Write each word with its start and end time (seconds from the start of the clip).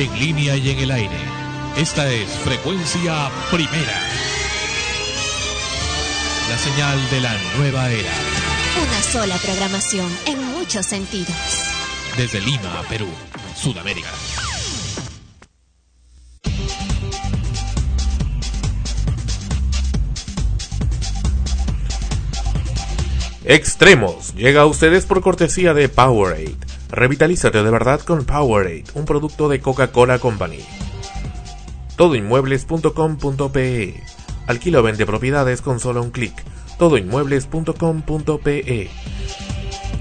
en 0.00 0.18
línea 0.18 0.56
y 0.56 0.70
en 0.70 0.78
el 0.78 0.90
aire. 0.90 1.16
Esta 1.76 2.10
es 2.10 2.28
Frecuencia 2.30 3.30
Primera. 3.50 4.00
La 6.48 6.58
señal 6.58 7.10
de 7.10 7.20
la 7.20 7.36
nueva 7.58 7.90
era. 7.90 8.12
Una 8.82 9.02
sola 9.02 9.36
programación 9.36 10.10
en 10.26 10.42
muchos 10.52 10.86
sentidos. 10.86 11.34
Desde 12.16 12.40
Lima, 12.40 12.82
Perú, 12.88 13.08
Sudamérica. 13.54 14.08
Extremos 23.44 24.34
llega 24.34 24.62
a 24.62 24.66
ustedes 24.66 25.04
por 25.04 25.20
cortesía 25.20 25.74
de 25.74 25.88
Powerade. 25.88 26.69
Revitalízate 26.90 27.62
de 27.62 27.70
verdad 27.70 28.00
con 28.00 28.24
Powerade, 28.24 28.86
un 28.94 29.04
producto 29.04 29.48
de 29.48 29.60
Coca-Cola 29.60 30.18
Company. 30.18 30.58
Todoinmuebles.com.pe 31.96 34.02
Alquila 34.46 34.80
o 34.80 34.82
vende 34.82 35.06
propiedades 35.06 35.62
con 35.62 35.78
solo 35.78 36.02
un 36.02 36.10
clic. 36.10 36.34
Todoinmuebles.com.pe 36.78 38.90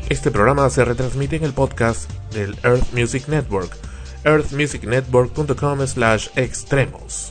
Este 0.09 0.31
programa 0.31 0.67
se 0.69 0.85
retransmite 0.85 1.35
en 1.35 1.43
el 1.43 1.53
podcast 1.53 2.09
del 2.33 2.57
Earth 2.63 2.93
Music 2.93 3.27
Network, 3.27 3.75
earthmusicnetwork.com 4.23 5.85
slash 5.85 6.29
extremos. 6.35 7.29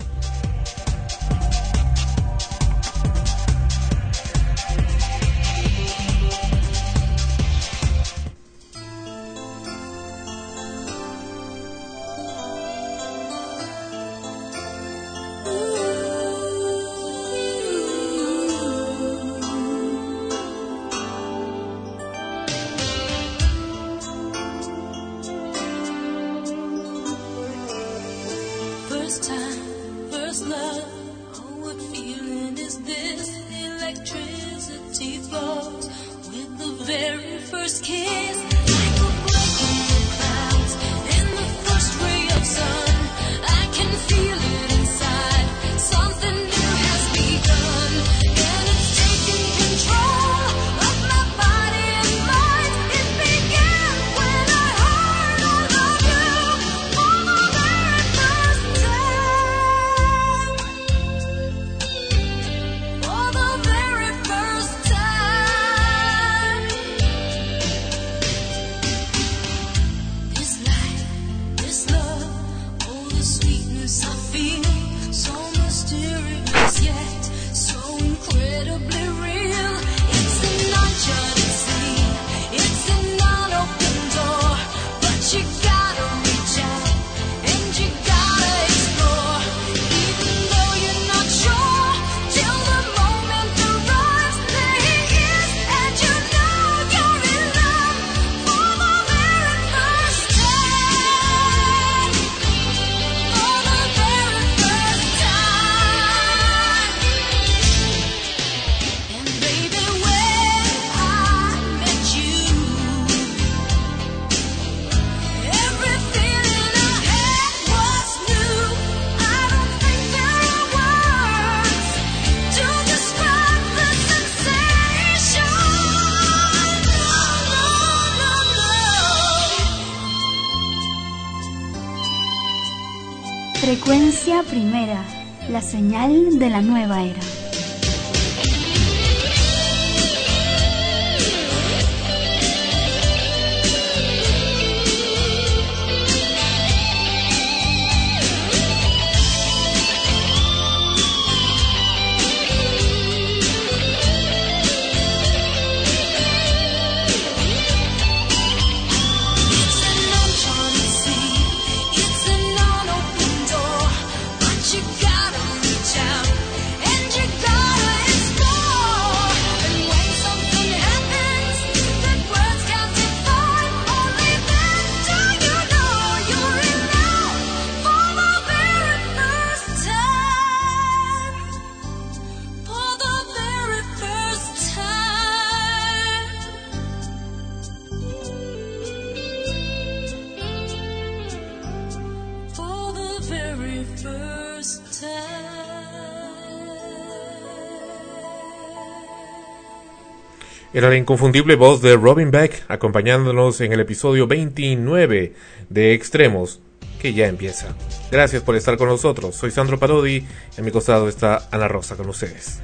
Era 200.78 200.90
la 200.90 200.96
inconfundible 200.96 201.56
voz 201.56 201.82
de 201.82 201.96
Robin 201.96 202.30
Beck 202.30 202.64
acompañándonos 202.68 203.60
en 203.62 203.72
el 203.72 203.80
episodio 203.80 204.28
29 204.28 205.34
de 205.68 205.92
Extremos, 205.92 206.60
que 207.00 207.12
ya 207.14 207.26
empieza. 207.26 207.74
Gracias 208.12 208.44
por 208.44 208.54
estar 208.54 208.76
con 208.78 208.86
nosotros. 208.86 209.34
Soy 209.34 209.50
Sandro 209.50 209.80
Parodi 209.80 210.24
a 210.56 210.62
mi 210.62 210.70
costado 210.70 211.08
está 211.08 211.48
Ana 211.50 211.66
Rosa 211.66 211.96
con 211.96 212.08
ustedes. 212.08 212.60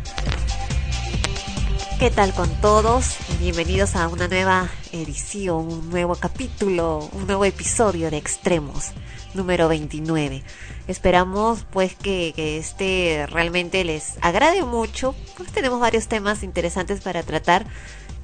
¿Qué 1.99 2.09
tal 2.13 2.33
con 2.35 2.49
todos? 2.61 3.17
Bienvenidos 3.41 3.97
a 3.97 4.07
una 4.07 4.29
nueva 4.29 4.69
edición, 4.93 5.67
un 5.67 5.91
nuevo 5.91 6.15
capítulo, 6.15 7.09
un 7.15 7.27
nuevo 7.27 7.45
episodio 7.45 8.13
de 8.13 8.19
Extremos, 8.19 8.93
número 9.35 9.67
29. 9.69 10.45
Esperamos 10.87 11.67
pues 11.73 11.97
que, 11.97 12.33
que 12.37 12.59
este 12.59 13.27
realmente 13.29 13.83
les 13.83 14.19
agrade 14.21 14.63
mucho, 14.63 15.17
pues 15.37 15.51
tenemos 15.51 15.81
varios 15.81 16.07
temas 16.07 16.45
interesantes 16.45 17.01
para 17.01 17.25
tratar 17.25 17.67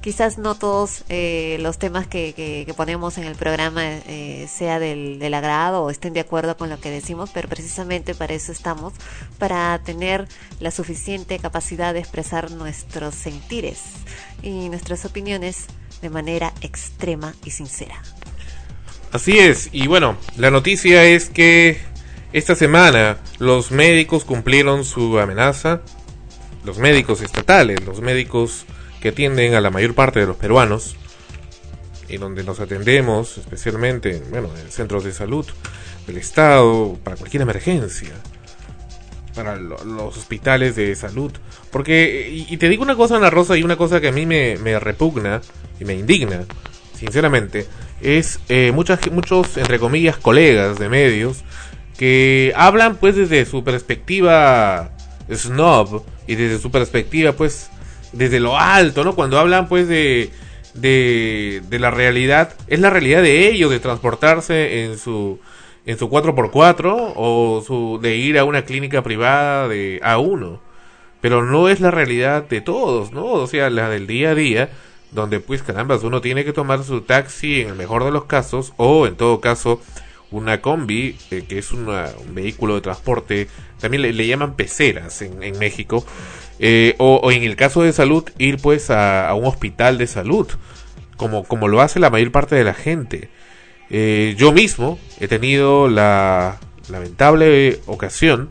quizás 0.01 0.37
no 0.37 0.55
todos 0.55 1.03
eh, 1.09 1.57
los 1.61 1.77
temas 1.77 2.07
que, 2.07 2.71
ponemos 2.75 3.17
en 3.17 3.25
el 3.25 3.35
programa 3.35 3.83
eh, 3.83 4.47
sea 4.51 4.79
del, 4.79 5.33
agrado 5.33 5.83
o 5.83 5.89
estén 5.89 6.13
de 6.13 6.19
acuerdo 6.19 6.57
con 6.57 6.69
lo 6.69 6.79
que 6.79 6.89
decimos, 6.89 7.29
pero 7.33 7.47
precisamente 7.47 8.15
para 8.15 8.33
eso 8.33 8.51
estamos, 8.51 8.93
para 9.37 9.79
tener 9.83 10.27
la 10.59 10.71
suficiente 10.71 11.37
capacidad 11.39 11.93
de 11.93 11.99
expresar 11.99 12.51
nuestros 12.51 13.15
sentires 13.15 13.81
y 14.41 14.69
nuestras 14.69 15.05
opiniones 15.05 15.67
de 16.01 16.09
manera 16.09 16.51
extrema 16.61 17.33
y 17.45 17.51
sincera. 17.51 18.01
Así 19.11 19.37
es, 19.37 19.69
y 19.71 19.87
bueno, 19.87 20.17
la 20.37 20.51
noticia 20.51 21.03
es 21.05 21.29
que 21.29 21.79
esta 22.33 22.55
semana 22.55 23.17
los 23.39 23.71
médicos 23.71 24.23
cumplieron 24.23 24.85
su 24.85 25.19
amenaza, 25.19 25.81
los 26.63 26.79
médicos 26.79 27.21
estatales, 27.21 27.83
los 27.85 28.01
médicos 28.01 28.65
que 29.01 29.09
atienden 29.09 29.55
a 29.55 29.61
la 29.61 29.69
mayor 29.69 29.93
parte 29.93 30.19
de 30.19 30.27
los 30.27 30.37
peruanos, 30.37 30.95
y 32.07 32.17
donde 32.17 32.43
nos 32.43 32.59
atendemos 32.59 33.37
especialmente 33.37 34.21
bueno, 34.29 34.49
en 34.61 34.69
centros 34.71 35.03
de 35.03 35.13
salud 35.13 35.45
del 36.07 36.17
Estado, 36.17 36.97
para 37.03 37.15
cualquier 37.15 37.41
emergencia, 37.41 38.11
para 39.33 39.55
los 39.55 40.17
hospitales 40.17 40.75
de 40.75 40.95
salud. 40.95 41.31
Porque, 41.71 42.45
y, 42.49 42.57
te 42.57 42.67
digo 42.69 42.83
una 42.83 42.95
cosa, 42.95 43.15
Ana 43.15 43.29
Rosa, 43.29 43.57
y 43.57 43.63
una 43.63 43.77
cosa 43.77 44.01
que 44.01 44.09
a 44.09 44.11
mí 44.11 44.25
me, 44.25 44.57
me 44.57 44.77
repugna 44.79 45.41
y 45.79 45.85
me 45.85 45.93
indigna, 45.93 46.45
sinceramente, 46.93 47.65
es 48.01 48.39
eh, 48.49 48.71
muchas, 48.73 49.09
muchos, 49.11 49.57
entre 49.57 49.79
comillas, 49.79 50.17
colegas 50.17 50.79
de 50.79 50.89
medios 50.89 51.43
que 51.97 52.51
hablan 52.55 52.95
pues 52.95 53.15
desde 53.15 53.45
su 53.45 53.63
perspectiva 53.63 54.91
snob 55.31 56.03
y 56.27 56.35
desde 56.35 56.59
su 56.59 56.71
perspectiva 56.71 57.33
pues 57.33 57.69
desde 58.11 58.39
lo 58.39 58.57
alto, 58.57 59.03
¿no? 59.03 59.15
Cuando 59.15 59.39
hablan 59.39 59.67
pues 59.67 59.87
de, 59.87 60.31
de, 60.73 61.79
la 61.79 61.91
realidad, 61.91 62.53
es 62.67 62.79
la 62.79 62.89
realidad 62.89 63.21
de 63.21 63.49
ellos, 63.49 63.71
de 63.71 63.79
transportarse 63.79 64.83
en 64.83 64.97
su 64.97 65.39
en 65.85 65.97
su 65.97 66.09
4x4 66.09 67.13
o 67.15 67.63
su, 67.65 67.99
de 68.01 68.15
ir 68.15 68.37
a 68.37 68.43
una 68.43 68.65
clínica 68.65 69.01
privada 69.01 69.67
de 69.67 69.99
A1. 70.03 70.59
Pero 71.21 71.43
no 71.43 71.69
es 71.69 71.79
la 71.81 71.89
realidad 71.89 72.43
de 72.47 72.61
todos, 72.61 73.11
¿no? 73.11 73.25
O 73.25 73.47
sea, 73.47 73.69
la 73.71 73.89
del 73.89 74.05
día 74.05 74.31
a 74.31 74.35
día, 74.35 74.69
donde 75.11 75.39
pues 75.39 75.63
caramba, 75.63 75.97
uno 76.03 76.21
tiene 76.21 76.45
que 76.45 76.53
tomar 76.53 76.83
su 76.83 77.01
taxi 77.01 77.61
en 77.61 77.69
el 77.69 77.75
mejor 77.75 78.03
de 78.03 78.11
los 78.11 78.25
casos, 78.25 78.73
o 78.77 79.07
en 79.07 79.15
todo 79.15 79.41
caso, 79.41 79.81
una 80.31 80.61
combi, 80.61 81.17
eh, 81.29 81.43
que 81.47 81.59
es 81.59 81.71
un 81.71 81.87
vehículo 82.33 82.75
de 82.75 82.81
transporte, 82.81 83.47
también 83.79 84.01
le, 84.01 84.27
llaman 84.27 84.55
peceras 84.55 85.21
en, 85.21 85.59
México, 85.59 86.05
eh, 86.59 86.95
o, 86.97 87.31
en 87.31 87.43
el 87.43 87.55
caso 87.55 87.83
de 87.83 87.93
salud, 87.93 88.23
ir 88.37 88.57
pues 88.57 88.89
a, 88.89 89.29
a, 89.29 89.35
un 89.35 89.45
hospital 89.45 89.97
de 89.97 90.07
salud, 90.07 90.47
como, 91.17 91.43
como 91.43 91.67
lo 91.67 91.81
hace 91.81 91.99
la 91.99 92.09
mayor 92.09 92.31
parte 92.31 92.55
de 92.55 92.63
la 92.63 92.73
gente. 92.73 93.29
Eh, 93.93 94.35
yo 94.37 94.53
mismo 94.53 94.97
he 95.19 95.27
tenido 95.27 95.89
la 95.89 96.59
lamentable 96.89 97.79
ocasión, 97.87 98.49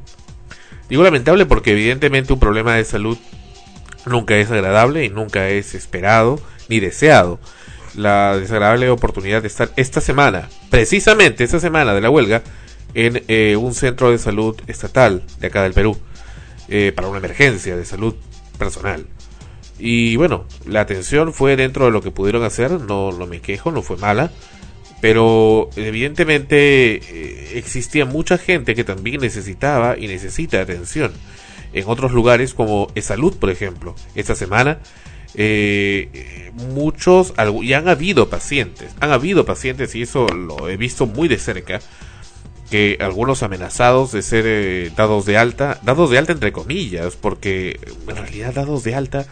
digo 0.91 1.03
lamentable 1.03 1.47
porque 1.47 1.73
evidentemente 1.73 2.35
un 2.35 2.41
problema 2.41 2.75
de 2.75 2.85
salud 2.85 3.17
nunca 4.05 4.37
es 4.37 4.51
agradable 4.51 5.05
y 5.05 5.09
nunca 5.09 5.49
es 5.49 5.75
esperado 5.75 6.39
ni 6.69 6.79
deseado. 6.79 7.41
La 8.01 8.39
desagradable 8.39 8.89
oportunidad 8.89 9.43
de 9.43 9.49
estar 9.49 9.71
esta 9.77 10.01
semana, 10.01 10.49
precisamente 10.71 11.45
esta 11.45 11.61
semana 11.61 11.93
de 11.93 12.01
la 12.01 12.09
huelga, 12.09 12.43
en 12.95 13.23
eh, 13.29 13.57
un 13.57 13.75
centro 13.75 14.11
de 14.11 14.19
salud 14.19 14.57
estatal 14.67 15.23
de 15.39 15.49
acá 15.49 15.63
del 15.63 15.75
Perú, 15.75 15.99
eh, 16.69 16.93
para 16.95 17.09
una 17.09 17.19
emergencia 17.19 17.77
de 17.77 17.85
salud 17.85 18.15
personal. 18.59 19.07
Y 19.79 20.17
bueno, 20.17 20.47
la 20.67 20.81
atención 20.81 21.35
fue 21.35 21.57
dentro 21.57 21.85
de 21.85 21.91
lo 21.91 22.01
que 22.01 22.11
pudieron 22.11 22.43
hacer, 22.43 22.71
no, 22.71 23.13
no 23.13 23.27
me 23.27 23.41
quejo, 23.41 23.71
no 23.71 23.83
fue 23.83 23.97
mala 23.97 24.31
pero 25.01 25.71
evidentemente 25.77 26.97
eh, 26.97 27.53
existía 27.59 28.05
mucha 28.05 28.37
gente 28.37 28.75
que 28.75 28.85
también 28.85 29.21
necesitaba 29.21 29.99
y 29.99 30.07
necesita 30.09 30.61
atención. 30.61 31.13
En 31.73 31.85
otros 31.87 32.13
lugares 32.13 32.53
como 32.53 32.89
Salud, 33.01 33.37
por 33.39 33.51
ejemplo, 33.51 33.95
esta 34.15 34.35
semana 34.35 34.81
eh, 35.35 36.51
muchos 36.55 37.33
y 37.63 37.73
han 37.73 37.89
habido 37.89 38.29
pacientes, 38.29 38.95
han 39.01 39.13
habido 39.13 39.45
pacientes 39.45 39.95
y 39.95 40.03
eso 40.03 40.27
lo 40.29 40.69
he 40.69 40.77
visto 40.77 41.07
muy 41.07 41.29
de 41.29 41.39
cerca 41.39 41.81
que 42.71 42.99
algunos 43.01 43.43
amenazados 43.43 44.13
de 44.13 44.23
ser 44.23 44.45
eh, 44.47 44.93
dados 44.97 45.27
de 45.27 45.37
alta, 45.37 45.81
dados 45.83 46.11
de 46.11 46.19
alta 46.19 46.33
entre 46.33 46.53
comillas, 46.53 47.17
porque 47.17 47.81
en 48.07 48.17
realidad 48.17 48.55
dados 48.55 48.85
de 48.85 48.95
alta 48.95 49.27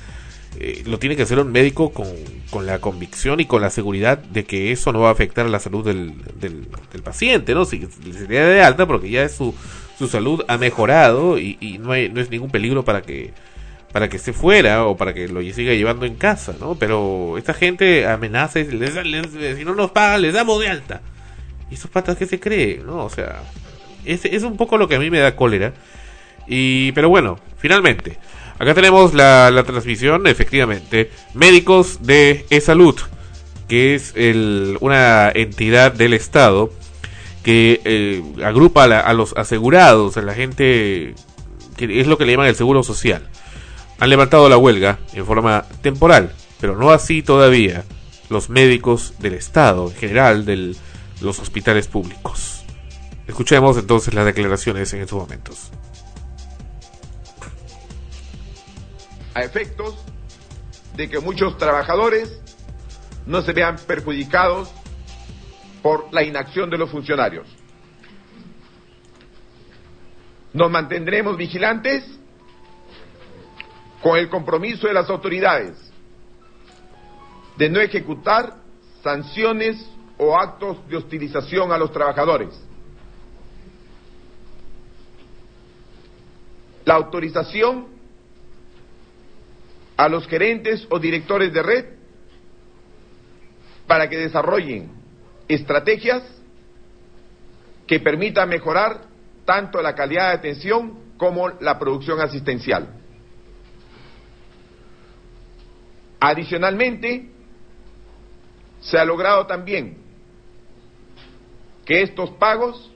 eh, 0.59 0.83
lo 0.87 0.99
tiene 0.99 1.15
que 1.15 1.23
hacer 1.23 1.39
un 1.39 1.53
médico 1.53 1.93
con, 1.93 2.09
con, 2.51 2.67
la 2.67 2.81
convicción 2.81 3.39
y 3.39 3.47
con 3.47 3.63
la 3.63 3.71
seguridad 3.71 4.19
de 4.19 4.45
que 4.45 4.73
eso 4.73 4.93
no 4.93 5.01
va 5.01 5.11
a 5.11 5.13
afectar 5.13 5.47
a 5.47 5.51
la 5.51 5.61
salud 5.61 5.85
del, 5.85 6.15
del, 6.41 6.67
paciente, 7.03 7.55
¿no? 7.55 7.65
Si 7.65 7.87
sería 8.13 8.45
de 8.45 8.61
alta 8.61 8.87
porque 8.87 9.09
ya 9.09 9.29
su, 9.29 9.55
su 9.97 10.09
salud 10.09 10.43
ha 10.49 10.59
mejorado 10.59 11.39
y, 11.39 11.59
y 11.61 11.79
no, 11.79 11.93
hay, 11.93 12.09
no 12.09 12.21
es 12.21 12.31
ningún 12.31 12.51
peligro 12.51 12.85
para 12.85 13.03
que 13.03 13.33
para 13.93 14.09
que 14.09 14.17
esté 14.19 14.33
fuera 14.33 14.85
o 14.85 14.97
para 14.97 15.15
que 15.15 15.29
lo 15.29 15.41
siga 15.53 15.73
llevando 15.73 16.07
en 16.07 16.17
casa, 16.17 16.55
¿no? 16.61 16.75
Pero 16.75 17.39
esta 17.39 17.55
gente 17.55 18.07
amenaza 18.07 18.61
y 18.61 18.65
les, 18.65 18.95
si 19.57 19.65
no 19.65 19.75
nos 19.75 19.91
pagan 19.91 20.23
les 20.23 20.35
damos 20.35 20.61
de 20.61 20.69
alta. 20.69 21.01
¿Y 21.71 21.75
esos 21.75 21.91
patas 21.91 22.17
que 22.17 22.27
se 22.27 22.41
creen, 22.41 22.87
no? 22.87 23.05
O 23.05 23.11
sea, 23.11 23.43
es, 24.05 24.43
un 24.43 24.57
poco 24.57 24.79
lo 24.79 24.89
que 24.89 24.95
a 24.95 24.99
mí 24.99 25.11
me 25.11 25.19
da 25.19 25.37
cólera. 25.37 25.73
Y, 26.47 26.93
pero 26.93 27.09
bueno, 27.09 27.39
finalmente, 27.59 28.19
Acá 28.59 28.75
tenemos 28.75 29.15
la, 29.15 29.63
transmisión, 29.65 30.27
efectivamente. 30.27 31.11
Médicos 31.33 32.01
de 32.03 32.45
E-Salud, 32.51 32.97
que 33.69 33.95
es 33.95 34.15
una 34.81 35.31
entidad 35.33 35.93
del 35.93 36.13
Estado 36.13 36.73
que 37.45 37.81
eh, 37.85 38.23
agrupa 38.45 38.85
a, 38.85 39.13
los 39.13 39.33
asegurados, 39.37 40.17
a 40.17 40.23
la 40.23 40.35
gente 40.35 41.15
que 41.77 42.01
es 42.01 42.09
lo 42.09 42.19
que 42.19 42.27
le 42.27 42.33
llaman 42.33 42.49
el 42.49 42.57
seguro 42.57 42.83
social. 42.83 43.29
Han 44.01 44.11
levantado 44.11 44.49
la 44.49 44.57
huelga 44.57 44.99
en 45.13 45.27
forma 45.27 45.65
temporal, 45.83 46.33
pero 46.61 46.77
no 46.77 46.91
así 46.91 47.23
todavía 47.23 47.85
los 48.31 48.51
médicos 48.51 49.15
del 49.19 49.35
Estado 49.35 49.89
en 49.89 49.95
general, 49.95 50.45
de 50.45 50.75
los 51.21 51.39
hospitales 51.41 51.89
públicos. 51.89 52.65
Escuchemos 53.27 53.77
entonces 53.77 54.15
las 54.15 54.25
declaraciones 54.25 54.93
en 54.93 55.01
estos 55.01 55.19
momentos. 55.19 55.71
a 59.39 59.45
efectos 59.45 59.95
de 60.97 61.09
que 61.09 61.21
muchos 61.21 61.57
trabajadores 61.59 62.41
no 63.25 63.41
se 63.43 63.53
vean 63.53 63.77
perjudicados 63.87 64.69
por 65.81 66.13
la 66.13 66.25
inacción 66.25 66.71
de 66.71 66.79
los 66.79 66.91
funcionarios. 66.91 67.47
Nos 70.53 70.71
mantendremos 70.73 71.37
vigilantes 71.37 72.18
con 74.03 74.19
el 74.19 74.29
compromiso 74.29 74.87
de 74.87 74.95
las 74.95 75.09
autoridades 75.11 75.77
de 77.57 77.69
no 77.69 77.81
ejecutar 77.81 78.55
sanciones 79.03 79.85
o 80.17 80.39
actos 80.39 80.89
de 80.89 80.97
hostilización 80.97 81.73
a 81.73 81.79
los 81.79 81.93
trabajadores. 81.93 82.51
La 86.85 86.95
autorización 86.95 87.89
a 89.97 90.09
los 90.09 90.27
gerentes 90.29 90.87
o 90.91 90.99
directores 91.01 91.53
de 91.53 91.63
red 91.63 91.85
para 93.89 94.09
que 94.09 94.17
desarrollen 94.17 94.93
estrategias 95.49 96.23
que 97.87 97.99
permitan 97.99 98.49
mejorar 98.49 99.03
tanto 99.45 99.83
la 99.83 99.95
calidad 99.95 100.29
de 100.29 100.35
atención 100.35 100.99
como 101.17 101.49
la 101.49 101.79
producción 101.79 102.21
asistencial. 102.21 102.98
Adicionalmente, 106.21 107.29
se 108.81 108.99
ha 108.99 109.05
logrado 109.05 109.47
también 109.47 109.99
que 111.85 112.03
estos 112.03 112.31
pagos 112.33 112.91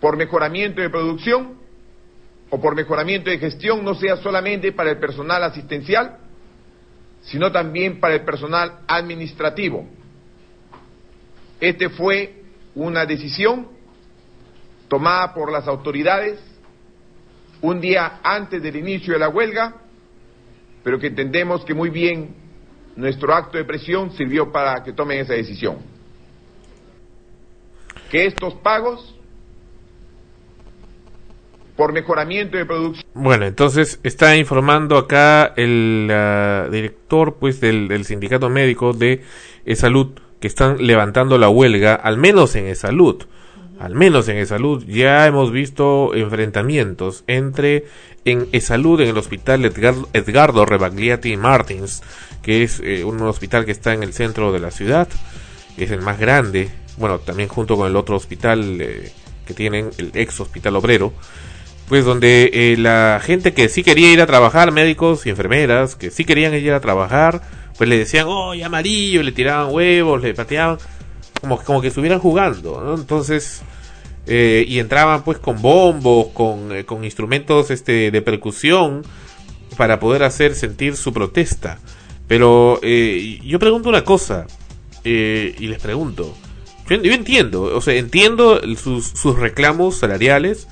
por 0.00 0.16
mejoramiento 0.16 0.80
de 0.80 0.90
producción 0.90 1.54
o 2.50 2.60
por 2.60 2.74
mejoramiento 2.74 3.30
de 3.30 3.38
gestión 3.38 3.84
no 3.84 3.94
sea 3.94 4.16
solamente 4.16 4.72
para 4.72 4.90
el 4.90 4.98
personal 4.98 5.42
asistencial, 5.42 6.18
sino 7.22 7.50
también 7.50 7.98
para 7.98 8.14
el 8.14 8.22
personal 8.22 8.80
administrativo. 8.86 9.86
Este 11.60 11.88
fue 11.88 12.42
una 12.74 13.06
decisión 13.06 13.68
tomada 14.88 15.32
por 15.34 15.50
las 15.50 15.66
autoridades 15.66 16.38
un 17.62 17.80
día 17.80 18.20
antes 18.22 18.62
del 18.62 18.76
inicio 18.76 19.14
de 19.14 19.18
la 19.18 19.28
huelga, 19.28 19.74
pero 20.86 21.00
que 21.00 21.08
entendemos 21.08 21.64
que 21.64 21.74
muy 21.74 21.90
bien 21.90 22.32
nuestro 22.94 23.34
acto 23.34 23.58
de 23.58 23.64
presión 23.64 24.12
sirvió 24.12 24.52
para 24.52 24.84
que 24.84 24.92
tomen 24.92 25.18
esa 25.18 25.32
decisión. 25.34 25.78
Que 28.08 28.26
estos 28.26 28.54
pagos 28.54 29.18
por 31.74 31.92
mejoramiento 31.92 32.56
de 32.56 32.66
producción. 32.66 33.04
Bueno, 33.14 33.46
entonces 33.46 33.98
está 34.04 34.36
informando 34.36 34.96
acá 34.96 35.54
el 35.56 36.06
director 36.70 37.34
pues 37.40 37.60
del, 37.60 38.04
sindicato 38.04 38.48
médico 38.48 38.92
de 38.92 39.24
salud 39.74 40.12
que 40.38 40.46
están 40.46 40.86
levantando 40.86 41.36
la 41.36 41.48
huelga, 41.48 41.96
al 41.96 42.16
menos 42.16 42.54
en 42.54 42.72
salud. 42.76 43.24
Al 43.78 43.94
menos 43.94 44.28
en 44.28 44.46
salud 44.46 44.84
ya 44.86 45.26
hemos 45.26 45.52
visto 45.52 46.14
enfrentamientos 46.14 47.24
entre 47.26 47.84
en 48.24 48.48
salud 48.60 49.00
en 49.00 49.08
el 49.08 49.18
hospital 49.18 49.64
Edgardo 49.64 50.66
Rebagliati 50.66 51.36
Martins, 51.36 52.02
que 52.42 52.62
es 52.62 52.80
eh, 52.80 53.04
un 53.04 53.20
hospital 53.22 53.64
que 53.64 53.72
está 53.72 53.92
en 53.92 54.02
el 54.02 54.12
centro 54.12 54.50
de 54.52 54.60
la 54.60 54.70
ciudad, 54.70 55.08
es 55.76 55.90
el 55.90 56.00
más 56.00 56.18
grande, 56.18 56.70
bueno, 56.96 57.18
también 57.18 57.48
junto 57.48 57.76
con 57.76 57.86
el 57.86 57.96
otro 57.96 58.16
hospital 58.16 58.80
eh, 58.80 59.12
que 59.46 59.54
tienen, 59.54 59.90
el 59.98 60.10
ex 60.14 60.40
hospital 60.40 60.74
obrero, 60.76 61.12
pues 61.88 62.04
donde 62.04 62.50
eh, 62.52 62.76
la 62.76 63.20
gente 63.22 63.52
que 63.52 63.68
sí 63.68 63.84
quería 63.84 64.12
ir 64.12 64.20
a 64.20 64.26
trabajar, 64.26 64.72
médicos 64.72 65.24
y 65.26 65.30
enfermeras, 65.30 65.94
que 65.94 66.10
sí 66.10 66.24
querían 66.24 66.54
ir 66.54 66.72
a 66.72 66.80
trabajar, 66.80 67.42
pues 67.78 67.88
le 67.88 67.98
decían, 67.98 68.26
oh, 68.28 68.52
amarillo, 68.64 69.22
le 69.22 69.32
tiraban 69.32 69.72
huevos, 69.72 70.20
le 70.22 70.34
pateaban, 70.34 70.78
como, 71.40 71.58
como 71.62 71.80
que 71.80 71.88
estuvieran 71.88 72.18
jugando. 72.18 72.94
Entonces, 72.96 73.62
eh, 74.26 74.64
y 74.66 74.80
entraban 74.80 75.22
pues 75.22 75.38
con 75.38 75.62
bombos, 75.62 76.28
con, 76.28 76.74
eh, 76.74 76.84
con 76.84 77.04
instrumentos 77.04 77.70
este, 77.70 78.10
de 78.10 78.22
percusión, 78.22 79.02
para 79.76 80.00
poder 80.00 80.24
hacer 80.24 80.54
sentir 80.54 80.96
su 80.96 81.12
protesta. 81.12 81.78
Pero 82.26 82.80
eh, 82.82 83.38
yo 83.44 83.58
pregunto 83.58 83.88
una 83.88 84.04
cosa, 84.04 84.46
y 85.04 85.68
les 85.68 85.78
pregunto, 85.78 86.34
yo, 86.88 86.96
entiendo, 86.96 87.62
o 87.62 87.80
sea, 87.80 87.94
entiendo 87.94 88.60
sus, 88.76 89.06
sus 89.06 89.38
reclamos 89.38 89.98
salariales, 89.98 90.66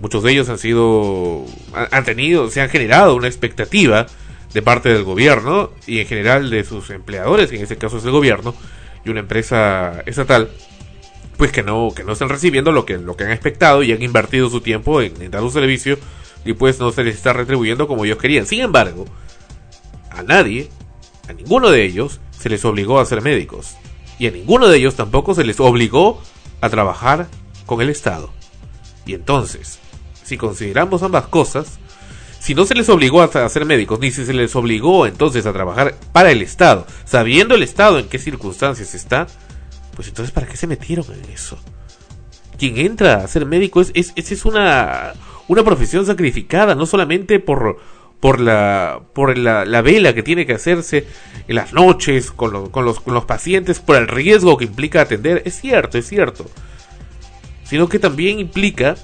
muchos 0.00 0.24
de 0.24 0.32
ellos 0.32 0.48
han 0.48 0.58
sido, 0.58 1.44
han 1.72 2.04
tenido, 2.04 2.50
se 2.50 2.60
han 2.60 2.70
generado 2.70 3.14
una 3.14 3.28
expectativa 3.28 4.06
de 4.52 4.62
parte 4.62 4.88
del 4.88 5.04
gobierno 5.04 5.70
y 5.86 6.00
en 6.00 6.08
general 6.08 6.50
de 6.50 6.64
sus 6.64 6.90
empleadores, 6.90 7.50
que 7.50 7.56
en 7.56 7.62
este 7.62 7.76
caso 7.76 7.98
es 7.98 8.04
el 8.04 8.10
gobierno 8.10 8.54
y 9.04 9.10
una 9.10 9.20
empresa 9.20 10.02
estatal, 10.06 10.50
pues 11.36 11.52
que 11.52 11.62
no, 11.62 11.90
que 11.94 12.04
no 12.04 12.12
están 12.12 12.28
recibiendo 12.28 12.72
lo 12.72 12.84
que, 12.84 12.98
lo 12.98 13.16
que 13.16 13.24
han 13.24 13.30
expectado 13.30 13.82
y 13.82 13.92
han 13.92 14.02
invertido 14.02 14.50
su 14.50 14.60
tiempo 14.60 15.00
en, 15.00 15.30
dar 15.30 15.42
un 15.42 15.52
servicio 15.52 15.98
y 16.44 16.52
pues 16.52 16.78
no 16.80 16.90
se 16.92 17.04
les 17.04 17.16
está 17.16 17.32
retribuyendo 17.32 17.86
como 17.86 18.04
ellos 18.04 18.18
querían. 18.18 18.46
Sin 18.46 18.60
embargo, 18.60 19.06
a 20.10 20.22
nadie, 20.22 20.68
a 21.28 21.32
ninguno 21.32 21.70
de 21.70 21.84
ellos, 21.84 22.20
se 22.30 22.48
les 22.48 22.64
obligó 22.64 23.00
a 23.00 23.06
ser 23.06 23.22
médicos. 23.22 23.76
Y 24.18 24.26
a 24.26 24.30
ninguno 24.30 24.68
de 24.68 24.78
ellos 24.78 24.96
tampoco 24.96 25.34
se 25.34 25.44
les 25.44 25.60
obligó 25.60 26.20
a 26.60 26.68
trabajar 26.68 27.28
con 27.66 27.80
el 27.80 27.88
Estado. 27.88 28.32
Y 29.06 29.14
entonces, 29.14 29.78
si 30.24 30.36
consideramos 30.36 31.02
ambas 31.02 31.28
cosas, 31.28 31.78
si 32.48 32.54
no 32.54 32.64
se 32.64 32.74
les 32.74 32.88
obligó 32.88 33.20
a 33.20 33.48
ser 33.50 33.66
médicos, 33.66 34.00
ni 34.00 34.10
si 34.10 34.24
se 34.24 34.32
les 34.32 34.56
obligó 34.56 35.04
entonces 35.06 35.44
a 35.44 35.52
trabajar 35.52 35.96
para 36.12 36.30
el 36.30 36.40
Estado, 36.40 36.86
sabiendo 37.04 37.54
el 37.54 37.62
Estado 37.62 37.98
en 37.98 38.08
qué 38.08 38.18
circunstancias 38.18 38.94
está, 38.94 39.26
pues 39.94 40.08
entonces 40.08 40.32
¿para 40.32 40.46
qué 40.46 40.56
se 40.56 40.66
metieron 40.66 41.04
en 41.12 41.30
eso? 41.30 41.58
Quien 42.58 42.78
entra 42.78 43.16
a 43.16 43.28
ser 43.28 43.44
médico 43.44 43.82
es, 43.82 43.92
es, 43.92 44.14
es 44.16 44.46
una, 44.46 45.12
una 45.46 45.62
profesión 45.62 46.06
sacrificada, 46.06 46.74
no 46.74 46.86
solamente 46.86 47.38
por, 47.38 47.80
por 48.18 48.40
la 48.40 49.02
por 49.12 49.36
la, 49.36 49.66
la, 49.66 49.82
vela 49.82 50.14
que 50.14 50.22
tiene 50.22 50.46
que 50.46 50.54
hacerse 50.54 51.06
en 51.48 51.54
las 51.54 51.74
noches 51.74 52.30
con, 52.30 52.70
con, 52.70 52.86
los, 52.86 52.98
con 53.00 53.12
los 53.12 53.26
pacientes, 53.26 53.78
por 53.78 53.96
el 53.96 54.08
riesgo 54.08 54.56
que 54.56 54.64
implica 54.64 55.02
atender, 55.02 55.42
es 55.44 55.60
cierto, 55.60 55.98
es 55.98 56.08
cierto, 56.08 56.46
sino 57.64 57.90
que 57.90 57.98
también 57.98 58.38
implica 58.38 58.96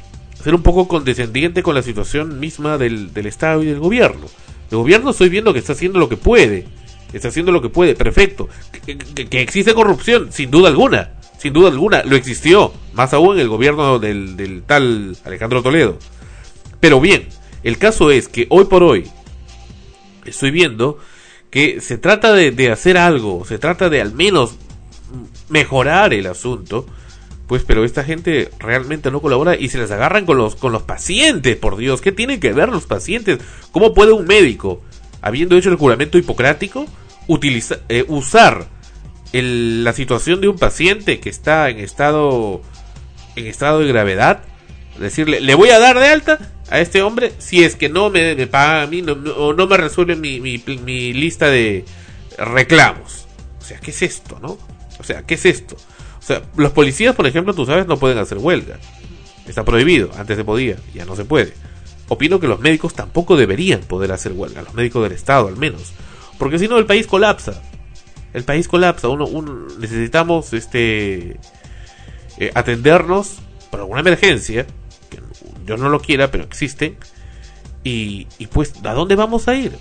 ser 0.45 0.55
un 0.55 0.63
poco 0.63 0.87
condescendiente 0.87 1.63
con 1.63 1.75
la 1.75 1.83
situación 1.83 2.39
misma 2.39 2.77
del, 2.77 3.15
del 3.15 3.25
Estado 3.25 3.63
y 3.63 3.67
del 3.67 3.79
gobierno. 3.79 4.27
El 4.71 4.77
gobierno 4.77 5.11
estoy 5.11 5.31
viendo 5.31 5.55
que 5.55 5.59
está 5.59 5.73
haciendo 5.73 5.99
lo 5.99 6.11
que 6.11 6.19
puede, 6.19 6.67
está 7.15 7.29
haciendo 7.29 7.51
lo 7.51 7.63
que 7.63 7.71
puede, 7.71 7.95
perfecto. 7.95 8.51
Que, 8.85 9.41
existe 9.41 9.73
corrupción, 9.73 10.31
sin 10.33 10.51
duda 10.51 10.69
alguna, 10.69 11.13
sin 11.39 11.55
duda 11.55 11.71
alguna, 11.71 12.03
lo 12.05 12.15
existió, 12.15 12.75
más 12.93 13.15
aún 13.15 13.37
en 13.37 13.41
el 13.41 13.49
gobierno 13.49 13.99
del, 13.99 14.37
del 14.37 14.63
tal 14.65 15.17
Alejandro 15.25 15.63
Toledo. 15.63 15.99
Pero 16.79 17.01
bien, 17.01 17.27
el 17.63 17.79
caso 17.79 18.11
es 18.11 18.29
que 18.29 18.47
hoy 18.51 18.67
por 18.67 18.83
hoy 18.83 19.07
estoy 20.27 20.51
viendo 20.51 20.99
que 21.49 21.81
se 21.81 21.97
trata 21.97 22.35
de, 22.35 22.51
de 22.51 22.71
hacer 22.71 22.99
algo, 22.99 23.47
se 23.47 23.59
trata 23.59 23.89
de 23.89 24.03
al 24.03 24.13
menos 24.13 24.57
mejorar 25.49 26.13
el 26.13 26.27
asunto 26.27 26.85
pues, 27.47 27.63
pero 27.65 27.85
esta 27.85 28.05
gente 28.05 28.51
realmente 28.59 29.11
no 29.11 29.21
colabora 29.21 29.57
y 29.57 29.69
se 29.69 29.79
les 29.79 29.91
agarran 29.91 30.25
con 30.25 30.39
los, 30.39 30.57
con 30.57 30.73
los 30.73 30.83
pacientes, 30.83 31.57
por 31.57 31.77
Dios. 31.77 32.01
¿Qué 32.01 32.13
tienen 32.13 32.41
que 32.41 32.53
ver 32.53 32.71
los 32.71 32.87
pacientes? 32.87 33.39
¿Cómo 33.71 33.93
puede 33.93 34.13
un 34.13 34.27
médico, 34.27 34.83
habiendo 35.21 35.57
hecho 35.57 35.71
el 35.71 35.77
juramento 35.77 36.17
hipocrático, 36.17 36.87
utilizar, 37.27 37.83
eh, 37.89 38.05
usar 38.09 38.69
la 39.33 39.93
situación 39.93 40.41
de 40.41 40.49
un 40.49 40.57
paciente 40.57 41.21
que 41.21 41.29
está 41.29 41.69
en 41.69 41.81
estado, 41.81 42.63
en 43.37 43.47
estado 43.47 43.81
de 43.81 43.89
gravedad? 43.89 44.43
Decirle, 44.99 45.41
le 45.41 45.55
voy 45.55 45.71
a 45.71 45.79
dar 45.79 45.99
de 45.99 46.07
alta 46.07 46.39
a 46.71 46.81
este 46.81 47.03
hombre 47.03 47.33
si 47.39 47.63
es 47.63 47.77
que 47.77 47.89
no 47.89 48.09
me, 48.09 48.47
paga 48.47 48.83
a 48.83 48.87
mí 48.87 49.03
no, 49.03 49.13
o 49.13 49.53
no 49.53 49.67
me 49.67 49.77
resuelve 49.77 50.17
mi, 50.17 50.41
mi, 50.41 50.63
mi 50.67 51.13
lista 51.13 51.51
de 51.51 51.85
reclamos. 52.39 53.27
O 53.61 53.65
sea, 53.65 53.81
¿qué 53.81 53.91
es 53.91 54.03
esto, 54.03 54.39
no? 54.41 54.57
O 54.99 55.05
sea, 55.05 55.23
¿qué 55.23 55.35
es 55.35 55.45
esto? 55.45 55.77
O 56.25 56.27
sea, 56.27 56.41
los 56.57 56.73
policías, 56.73 57.15
por 57.15 57.27
ejemplo, 57.27 57.53
tú 57.53 57.67
sabes, 57.67 57.87
no 57.87 57.99
pueden 57.99 58.17
hacer 58.17 58.39
huelga. 58.39 58.79
Está 59.47 59.63
prohibido. 59.63 60.11
Antes 60.17 60.39
se 60.39 60.45
podía, 60.45 60.77
ya 60.95 61.05
no 61.05 61.17
se 61.17 61.27
puede. 61.27 61.53
Opino 62.09 62.41
que 62.41 62.49
los 62.49 62.61
médicos 62.61 62.95
tampoco 62.95 63.37
deberían 63.37 63.81
poder 63.81 64.11
hacer 64.11 64.33
huelga, 64.33 64.63
los 64.63 64.73
médicos 64.73 65.03
del 65.03 65.13
Estado 65.13 65.49
al 65.49 65.59
menos. 65.59 65.93
Porque 66.39 66.59
si 66.59 66.67
no, 66.67 66.79
el 66.79 66.87
país 66.87 67.07
colapsa. 67.07 67.63
El 68.33 68.43
país 68.45 68.69
colapsa. 68.69 69.09
Uno, 69.09 69.29
necesitamos 69.79 70.55
este 70.55 71.39
eh, 72.39 72.51
atendernos 72.55 73.41
por 73.71 73.81
alguna 73.81 74.01
emergencia, 74.01 74.67
que 75.11 75.19
yo 75.67 75.77
no 75.77 75.91
lo 75.91 76.01
quiera, 76.01 76.31
pero 76.31 76.45
existe. 76.45 76.97
Y, 77.83 78.29
y 78.39 78.47
pues, 78.47 78.73
¿a 78.83 78.95
dónde 78.95 79.15
vamos 79.15 79.47
a 79.47 79.57
ir? 79.57 79.73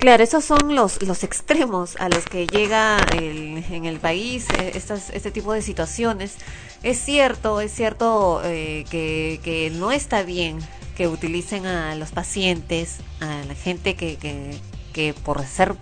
Claro, 0.00 0.24
esos 0.24 0.44
son 0.44 0.74
los, 0.74 1.00
los 1.02 1.22
extremos 1.22 1.96
a 2.00 2.08
los 2.08 2.24
que 2.24 2.46
llega 2.46 2.98
el, 3.16 3.64
en 3.70 3.84
el 3.84 4.00
país 4.00 4.48
eh, 4.58 4.72
estas, 4.74 5.10
este 5.10 5.30
tipo 5.30 5.52
de 5.52 5.62
situaciones. 5.62 6.36
Es 6.82 6.98
cierto, 6.98 7.60
es 7.60 7.72
cierto 7.72 8.40
eh, 8.44 8.84
que, 8.90 9.40
que 9.44 9.70
no 9.70 9.92
está 9.92 10.22
bien 10.24 10.58
que 10.96 11.08
utilicen 11.08 11.66
a 11.66 11.94
los 11.94 12.10
pacientes, 12.10 12.98
a 13.20 13.44
la 13.46 13.54
gente 13.54 13.94
que, 13.94 14.16
que, 14.16 14.58
que 14.92 15.14
por 15.14 15.44
ser 15.46 15.74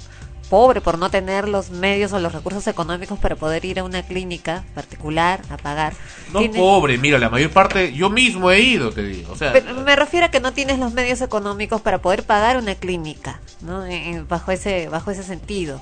pobre 0.51 0.81
por 0.81 0.99
no 0.99 1.11
tener 1.11 1.49
los 1.49 1.71
medios 1.71 2.13
o 2.13 2.19
los 2.19 2.33
recursos 2.33 2.67
económicos 2.67 3.19
para 3.19 3.37
poder 3.37 3.65
ir 3.65 3.79
a 3.79 3.85
una 3.85 4.03
clínica 4.03 4.65
particular 4.75 5.41
a 5.49 5.57
pagar. 5.57 5.95
No 6.33 6.43
pobre, 6.51 6.99
mira, 6.99 7.19
la 7.19 7.31
mayor 7.31 7.53
parte, 7.53 7.93
yo 7.93 8.11
mismo 8.11 8.51
he 8.51 8.61
ido, 8.61 8.91
te 8.91 9.03
digo. 9.05 9.33
O 9.33 9.37
sea, 9.37 9.55
me 9.85 9.97
refiero 9.97 10.27
a 10.27 10.31
que 10.31 10.41
no 10.41 10.53
tienes 10.53 10.79
los 10.79 10.93
medios 10.93 11.23
económicos 11.23 11.81
para 11.81 12.03
poder 12.03 12.25
pagar 12.25 12.59
una 12.59 12.75
clínica, 12.75 13.41
¿no? 13.63 13.85
bajo 14.29 14.51
ese 14.51 14.89
bajo 14.89 15.13
ese 15.13 15.23
sentido. 15.23 15.81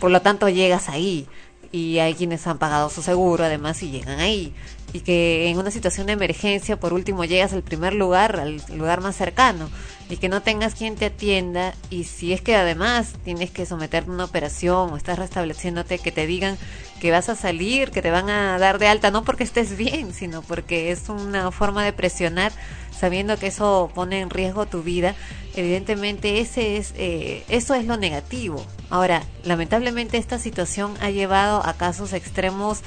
Por 0.00 0.10
lo 0.10 0.22
tanto, 0.22 0.48
llegas 0.48 0.88
ahí 0.88 1.26
y 1.70 1.98
hay 1.98 2.14
quienes 2.14 2.46
han 2.46 2.58
pagado 2.58 2.88
su 2.88 3.02
seguro 3.02 3.44
además 3.44 3.82
y 3.82 3.90
llegan 3.90 4.20
ahí 4.20 4.54
y 4.94 5.00
que 5.00 5.50
en 5.50 5.58
una 5.58 5.70
situación 5.70 6.06
de 6.06 6.14
emergencia 6.14 6.80
por 6.80 6.94
último 6.94 7.26
llegas 7.26 7.52
al 7.52 7.62
primer 7.62 7.92
lugar, 7.92 8.40
al 8.40 8.62
lugar 8.74 9.02
más 9.02 9.16
cercano 9.16 9.68
y 10.10 10.16
que 10.16 10.28
no 10.28 10.42
tengas 10.42 10.74
quien 10.74 10.96
te 10.96 11.06
atienda 11.06 11.74
y 11.90 12.04
si 12.04 12.32
es 12.32 12.40
que 12.40 12.56
además 12.56 13.14
tienes 13.24 13.50
que 13.50 13.66
someterte 13.66 14.10
a 14.10 14.14
una 14.14 14.24
operación 14.24 14.92
o 14.92 14.96
estás 14.96 15.18
restableciéndote 15.18 15.98
que 15.98 16.12
te 16.12 16.26
digan 16.26 16.56
que 17.00 17.10
vas 17.10 17.28
a 17.28 17.36
salir, 17.36 17.90
que 17.90 18.02
te 18.02 18.10
van 18.10 18.30
a 18.30 18.58
dar 18.58 18.78
de 18.78 18.88
alta 18.88 19.10
no 19.10 19.22
porque 19.24 19.44
estés 19.44 19.76
bien, 19.76 20.12
sino 20.14 20.42
porque 20.42 20.90
es 20.90 21.08
una 21.08 21.50
forma 21.50 21.84
de 21.84 21.92
presionar 21.92 22.52
sabiendo 22.98 23.36
que 23.36 23.46
eso 23.46 23.90
pone 23.94 24.20
en 24.20 24.30
riesgo 24.30 24.66
tu 24.66 24.82
vida, 24.82 25.14
evidentemente 25.54 26.40
ese 26.40 26.78
es 26.78 26.94
eh, 26.96 27.44
eso 27.48 27.74
es 27.74 27.86
lo 27.86 27.96
negativo. 27.96 28.64
Ahora, 28.90 29.22
lamentablemente 29.44 30.16
esta 30.16 30.38
situación 30.38 30.94
ha 31.00 31.10
llevado 31.10 31.64
a 31.64 31.74
casos 31.74 32.12
extremos 32.12 32.80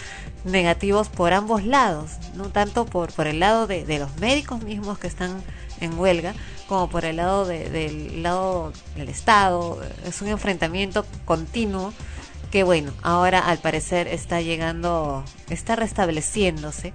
negativos 0.44 1.08
por 1.08 1.34
ambos 1.34 1.64
lados, 1.64 2.12
no 2.36 2.50
tanto 2.50 2.86
por 2.86 3.14
por 3.14 3.28
el 3.28 3.40
lado 3.40 3.68
de, 3.68 3.86
de 3.86 4.00
los 4.00 4.18
médicos 4.18 4.64
mismos 4.64 5.00
que 5.00 5.08
están 5.08 5.42
en 5.82 6.00
huelga, 6.00 6.34
como 6.68 6.90
por 6.90 7.04
el 7.04 7.18
lado 7.18 7.46
del 7.46 8.24
lado 8.24 8.72
del 8.96 9.10
Estado. 9.10 9.82
Es 10.06 10.22
un 10.22 10.30
enfrentamiento 10.30 11.06
continuo 11.26 11.94
que 12.52 12.64
bueno, 12.64 12.92
ahora 13.02 13.40
al 13.40 13.60
parecer 13.60 14.08
está 14.08 14.42
llegando, 14.42 15.24
está 15.50 15.76
restableciéndose, 15.78 16.94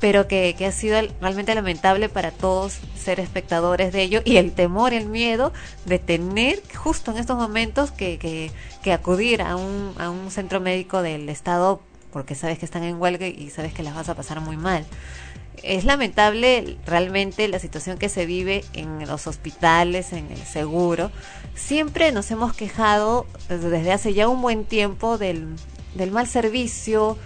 pero 0.00 0.28
que, 0.28 0.54
que, 0.56 0.66
ha 0.66 0.72
sido 0.72 1.00
realmente 1.20 1.54
lamentable 1.54 2.08
para 2.08 2.30
todos 2.30 2.78
ser 2.96 3.18
espectadores 3.18 3.92
de 3.92 4.02
ello 4.02 4.20
y 4.24 4.36
el 4.36 4.52
temor, 4.52 4.92
el 4.92 5.06
miedo 5.06 5.52
de 5.86 5.98
tener 5.98 6.62
justo 6.76 7.10
en 7.10 7.16
estos 7.16 7.38
momentos 7.38 7.90
que, 7.90 8.18
que, 8.18 8.52
que 8.82 8.92
acudir 8.92 9.42
a 9.42 9.56
un, 9.56 9.94
a 9.98 10.10
un 10.10 10.30
centro 10.30 10.60
médico 10.60 11.02
del 11.02 11.28
Estado 11.28 11.80
porque 12.12 12.34
sabes 12.34 12.58
que 12.58 12.64
están 12.64 12.84
en 12.84 13.00
huelga 13.00 13.26
y 13.26 13.50
sabes 13.50 13.72
que 13.72 13.82
las 13.82 13.94
vas 13.94 14.08
a 14.08 14.14
pasar 14.14 14.40
muy 14.40 14.56
mal 14.56 14.86
es 15.62 15.84
lamentable 15.84 16.76
realmente 16.86 17.48
la 17.48 17.58
situación 17.58 17.98
que 17.98 18.08
se 18.08 18.26
vive 18.26 18.64
en 18.72 19.06
los 19.06 19.26
hospitales, 19.26 20.12
en 20.12 20.30
el 20.30 20.42
seguro. 20.44 21.10
Siempre 21.54 22.12
nos 22.12 22.30
hemos 22.30 22.54
quejado 22.54 23.26
desde 23.48 23.92
hace 23.92 24.14
ya 24.14 24.28
un 24.28 24.42
buen 24.42 24.64
tiempo 24.64 25.18
del, 25.18 25.56
del 25.94 26.10
mal 26.10 26.26
servicio, 26.26 27.18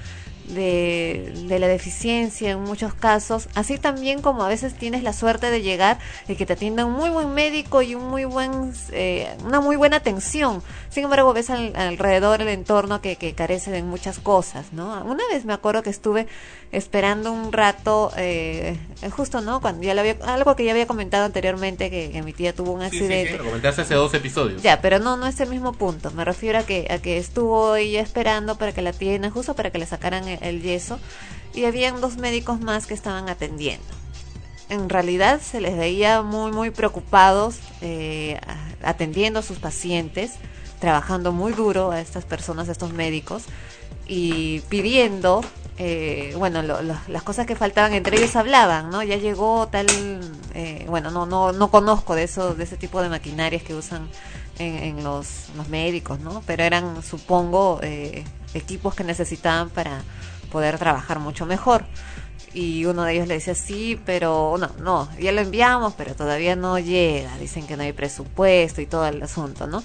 de, 0.49 1.33
la 1.59 1.69
deficiencia 1.69 2.51
en 2.51 2.61
muchos 2.61 2.95
casos, 2.95 3.49
así 3.55 3.79
también 3.79 4.23
como 4.23 4.43
a 4.43 4.49
veces 4.49 4.75
tienes 4.75 5.03
la 5.03 5.13
suerte 5.13 5.51
de 5.51 5.63
llegar 5.63 5.99
y 6.29 6.35
que 6.35 6.47
te 6.47 6.55
atienda 6.55 6.85
un 6.85 6.93
muy 6.93 7.11
buen 7.11 7.35
médico 7.35 7.83
y 7.83 7.95
un 7.95 8.09
muy 8.09 8.25
buen, 8.25 8.73
eh, 8.93 9.35
una 9.45 9.61
muy 9.61 9.77
buena 9.77 9.99
atención. 9.99 10.63
Sin 10.91 11.05
embargo, 11.05 11.33
ves 11.33 11.51
al, 11.51 11.75
alrededor 11.77 12.43
el 12.43 12.49
entorno 12.49 13.01
que, 13.01 13.17
que, 13.17 13.35
carece 13.35 13.71
de 13.71 13.83
muchas 13.83 14.19
cosas, 14.19 14.73
¿no? 14.73 15.03
Una 15.05 15.25
vez 15.31 15.45
me 15.45 15.53
acuerdo 15.53 15.83
que 15.83 15.91
estuve 15.91 16.27
esperando 16.73 17.31
un 17.31 17.53
rato, 17.53 18.11
eh, 18.17 18.77
justo, 19.11 19.41
¿no? 19.41 19.61
Cuando 19.61 19.83
ya 19.83 19.95
lo 19.95 20.01
había, 20.01 20.17
algo 20.25 20.57
que 20.57 20.65
ya 20.65 20.73
había 20.73 20.87
comentado 20.87 21.25
anteriormente, 21.25 21.91
que, 21.91 22.23
mi 22.23 22.33
tía 22.33 22.55
tuvo 22.55 22.73
un 22.73 22.83
accidente. 22.83 23.27
Sí, 23.27 23.33
sí, 23.33 23.39
lo 23.39 23.45
comentaste 23.45 23.83
hace 23.83 23.95
dos 23.95 24.13
episodios. 24.15 24.63
Ya, 24.63 24.81
pero 24.81 24.99
no, 24.99 25.17
no 25.17 25.27
es 25.27 25.39
el 25.41 25.51
mismo 25.51 25.73
punto. 25.73 26.11
Me 26.13 26.25
refiero 26.25 26.59
a 26.59 26.63
que, 26.63 26.89
a 26.91 26.99
que 26.99 27.19
estuvo 27.19 27.77
ella 27.77 28.01
esperando 28.01 28.57
para 28.57 28.73
que 28.73 28.83
la 28.83 28.91
atiendan, 28.91 29.31
justo 29.31 29.55
para 29.55 29.71
que 29.71 29.79
le 29.79 29.87
sacaran 29.87 30.27
el 30.27 30.63
yeso 30.63 30.99
y 31.55 31.65
habían 31.65 32.01
dos 32.01 32.17
médicos 32.17 32.61
más 32.61 32.87
que 32.87 32.95
estaban 32.95 33.29
atendiendo. 33.29 33.87
En 34.69 34.89
realidad 34.89 35.41
se 35.43 35.61
les 35.61 35.77
veía 35.77 36.23
muy 36.23 36.51
muy 36.51 36.71
preocupados 36.71 37.59
eh, 37.83 38.41
atendiendo 38.83 39.41
a 39.41 39.43
sus 39.43 39.59
pacientes, 39.59 40.33
trabajando 40.81 41.33
muy 41.33 41.53
duro 41.53 41.91
a 41.91 42.01
estas 42.01 42.25
personas, 42.25 42.69
a 42.69 42.73
estos 42.73 42.93
médicos 42.93 43.45
y 44.07 44.61
pidiendo, 44.69 45.43
eh, 45.79 46.35
bueno, 46.37 46.63
las 46.63 47.23
cosas 47.23 47.47
que 47.47 47.57
faltaban 47.57 47.95
entre 47.95 48.19
ellos 48.19 48.37
hablaban, 48.37 48.91
¿no? 48.91 49.03
Ya 49.03 49.17
llegó 49.17 49.69
tal, 49.69 49.87
eh, 50.55 50.85
bueno, 50.89 51.11
no 51.11 51.27
no 51.27 51.53
no 51.53 51.71
conozco 51.71 52.15
de 52.15 52.25
eso 52.25 52.55
de 52.55 52.65
ese 52.65 52.77
tipo 52.77 53.01
de 53.03 53.09
maquinarias 53.09 53.63
que 53.63 53.75
usan 53.75 54.09
en, 54.59 55.03
los, 55.03 55.49
los, 55.57 55.69
médicos, 55.69 56.21
¿no? 56.21 56.43
Pero 56.47 56.63
eran, 56.63 57.03
supongo, 57.03 57.81
equipos 58.55 58.95
que 58.95 59.03
necesitaban 59.03 59.71
para 59.71 60.03
poder 60.53 60.79
trabajar 60.79 61.19
mucho 61.19 61.47
mejor. 61.47 61.85
Y 62.55 62.85
uno 62.85 63.05
de 63.05 63.15
ellos 63.15 63.29
le 63.29 63.35
decía, 63.35 63.55
sí, 63.55 63.99
pero 64.05 64.57
no, 64.59 64.71
no, 64.79 65.09
ya 65.19 65.33
lo 65.33 65.41
enviamos, 65.41 65.95
pero 65.95 66.15
todavía 66.15 66.55
no 66.55 66.79
llega. 66.79 67.37
Dicen 67.39 67.67
que 67.67 67.77
no 67.77 67.83
hay 67.83 67.93
presupuesto 67.93 68.83
y 68.83 68.87
todo 68.87 69.07
el 69.07 69.23
asunto, 69.23 69.67
¿no? 69.67 69.83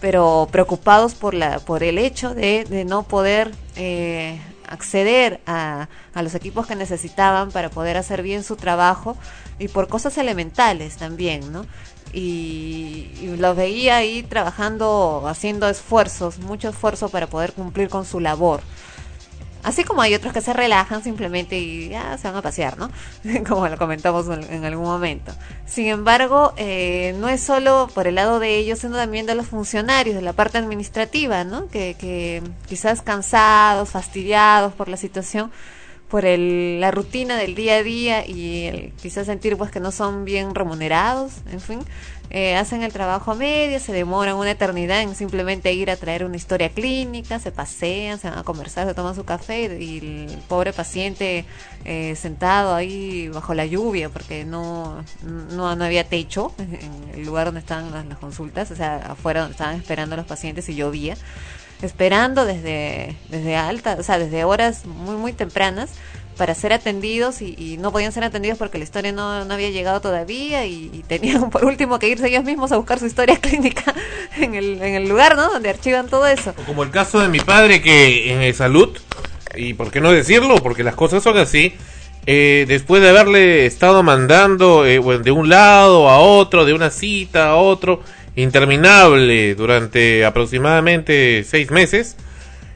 Pero 0.00 0.48
preocupados 0.50 1.14
por, 1.14 1.34
la, 1.34 1.58
por 1.58 1.82
el 1.82 1.98
hecho 1.98 2.34
de, 2.34 2.64
de 2.64 2.84
no 2.84 3.02
poder 3.02 3.52
eh, 3.74 4.38
acceder 4.68 5.40
a, 5.46 5.88
a 6.14 6.22
los 6.22 6.34
equipos 6.34 6.66
que 6.66 6.76
necesitaban 6.76 7.50
para 7.50 7.70
poder 7.70 7.96
hacer 7.96 8.22
bien 8.22 8.42
su 8.44 8.56
trabajo 8.56 9.16
y 9.58 9.68
por 9.68 9.88
cosas 9.88 10.18
elementales 10.18 10.96
también, 10.96 11.52
¿no? 11.52 11.66
Y, 12.12 13.10
y, 13.20 13.36
los 13.38 13.56
veía 13.56 13.96
ahí 13.96 14.22
trabajando, 14.22 15.24
haciendo 15.26 15.68
esfuerzos, 15.68 16.38
mucho 16.38 16.68
esfuerzo 16.68 17.08
para 17.08 17.26
poder 17.26 17.52
cumplir 17.52 17.88
con 17.88 18.04
su 18.04 18.20
labor. 18.20 18.60
Así 19.64 19.82
como 19.82 20.02
hay 20.02 20.14
otros 20.14 20.34
que 20.34 20.42
se 20.42 20.52
relajan 20.52 21.02
simplemente 21.02 21.58
y 21.58 21.88
ya 21.88 22.18
se 22.18 22.28
van 22.28 22.36
a 22.36 22.42
pasear, 22.42 22.78
¿no? 22.78 22.90
como 23.48 23.66
lo 23.66 23.78
comentamos 23.78 24.26
en 24.28 24.64
algún 24.64 24.84
momento. 24.84 25.32
Sin 25.66 25.86
embargo, 25.86 26.52
eh, 26.58 27.16
no 27.18 27.30
es 27.30 27.40
solo 27.40 27.88
por 27.94 28.06
el 28.06 28.16
lado 28.16 28.38
de 28.38 28.56
ellos, 28.56 28.80
sino 28.80 28.96
también 28.96 29.24
de 29.24 29.34
los 29.34 29.46
funcionarios, 29.46 30.14
de 30.14 30.22
la 30.22 30.34
parte 30.34 30.58
administrativa, 30.58 31.44
¿no? 31.44 31.66
Que, 31.68 31.96
que 31.98 32.42
quizás 32.68 33.00
cansados, 33.00 33.88
fastidiados 33.88 34.74
por 34.74 34.88
la 34.88 34.98
situación, 34.98 35.50
por 36.08 36.26
el, 36.26 36.80
la 36.80 36.90
rutina 36.90 37.36
del 37.36 37.54
día 37.54 37.76
a 37.76 37.82
día 37.82 38.28
y 38.28 38.66
el, 38.66 38.92
quizás 39.00 39.26
sentir 39.26 39.56
pues 39.56 39.70
que 39.70 39.80
no 39.80 39.90
son 39.90 40.24
bien 40.24 40.54
remunerados, 40.54 41.32
en 41.50 41.60
fin, 41.60 41.80
eh, 42.36 42.56
hacen 42.56 42.82
el 42.82 42.92
trabajo 42.92 43.30
a 43.30 43.36
media, 43.36 43.78
se 43.78 43.92
demoran 43.92 44.34
una 44.34 44.50
eternidad 44.50 45.02
en 45.02 45.14
simplemente 45.14 45.72
ir 45.72 45.88
a 45.88 45.94
traer 45.94 46.24
una 46.24 46.34
historia 46.34 46.68
clínica, 46.68 47.38
se 47.38 47.52
pasean, 47.52 48.18
se 48.18 48.28
van 48.28 48.40
a 48.40 48.42
conversar, 48.42 48.88
se 48.88 48.94
toman 48.94 49.14
su 49.14 49.24
café 49.24 49.80
y 49.80 49.98
el 49.98 50.38
pobre 50.48 50.72
paciente 50.72 51.44
eh, 51.84 52.16
sentado 52.16 52.74
ahí 52.74 53.28
bajo 53.28 53.54
la 53.54 53.66
lluvia 53.66 54.08
porque 54.08 54.44
no, 54.44 55.04
no, 55.22 55.76
no, 55.76 55.84
había 55.84 56.08
techo 56.08 56.52
en 56.58 57.20
el 57.20 57.24
lugar 57.24 57.44
donde 57.46 57.60
estaban 57.60 57.92
las, 58.08 58.18
consultas, 58.18 58.68
o 58.72 58.74
sea, 58.74 58.96
afuera 58.96 59.42
donde 59.42 59.52
estaban 59.52 59.76
esperando 59.76 60.16
los 60.16 60.26
pacientes 60.26 60.68
y 60.68 60.74
llovía 60.74 61.16
esperando 61.82 62.44
desde, 62.46 63.14
desde 63.28 63.54
alta, 63.54 63.96
o 63.96 64.02
sea, 64.02 64.18
desde 64.18 64.42
horas 64.42 64.86
muy, 64.86 65.14
muy 65.14 65.32
tempranas 65.32 65.90
para 66.36 66.54
ser 66.54 66.72
atendidos 66.72 67.40
y, 67.42 67.76
no 67.78 67.92
podían 67.92 68.12
ser 68.12 68.24
atendidos 68.24 68.58
porque 68.58 68.78
la 68.78 68.84
historia 68.84 69.12
no, 69.12 69.30
había 69.30 69.70
llegado 69.70 70.00
todavía 70.00 70.66
y, 70.66 71.04
tenían 71.06 71.50
por 71.50 71.64
último 71.64 71.98
que 71.98 72.08
irse 72.08 72.28
ellos 72.28 72.44
mismos 72.44 72.72
a 72.72 72.76
buscar 72.76 72.98
su 72.98 73.06
historia 73.06 73.36
clínica 73.40 73.94
en 74.36 74.54
el, 74.54 75.08
lugar, 75.08 75.36
¿no? 75.36 75.50
Donde 75.50 75.70
archivan 75.70 76.08
todo 76.08 76.26
eso. 76.26 76.54
como 76.66 76.82
el 76.82 76.90
caso 76.90 77.20
de 77.20 77.28
mi 77.28 77.40
padre 77.40 77.82
que 77.82 78.32
en 78.32 78.42
el 78.42 78.54
salud, 78.54 78.96
y 79.56 79.74
por 79.74 79.90
qué 79.90 80.00
no 80.00 80.10
decirlo, 80.10 80.56
porque 80.62 80.82
las 80.82 80.94
cosas 80.94 81.22
son 81.22 81.38
así, 81.38 81.74
eh, 82.26 82.64
después 82.66 83.02
de 83.02 83.10
haberle 83.10 83.66
estado 83.66 84.02
mandando 84.02 84.86
eh, 84.86 85.00
de 85.22 85.30
un 85.30 85.48
lado 85.48 86.08
a 86.08 86.18
otro, 86.18 86.64
de 86.64 86.72
una 86.72 86.90
cita 86.90 87.50
a 87.50 87.56
otro, 87.56 88.02
interminable 88.36 89.54
durante 89.54 90.24
aproximadamente 90.24 91.44
seis 91.44 91.70
meses, 91.70 92.16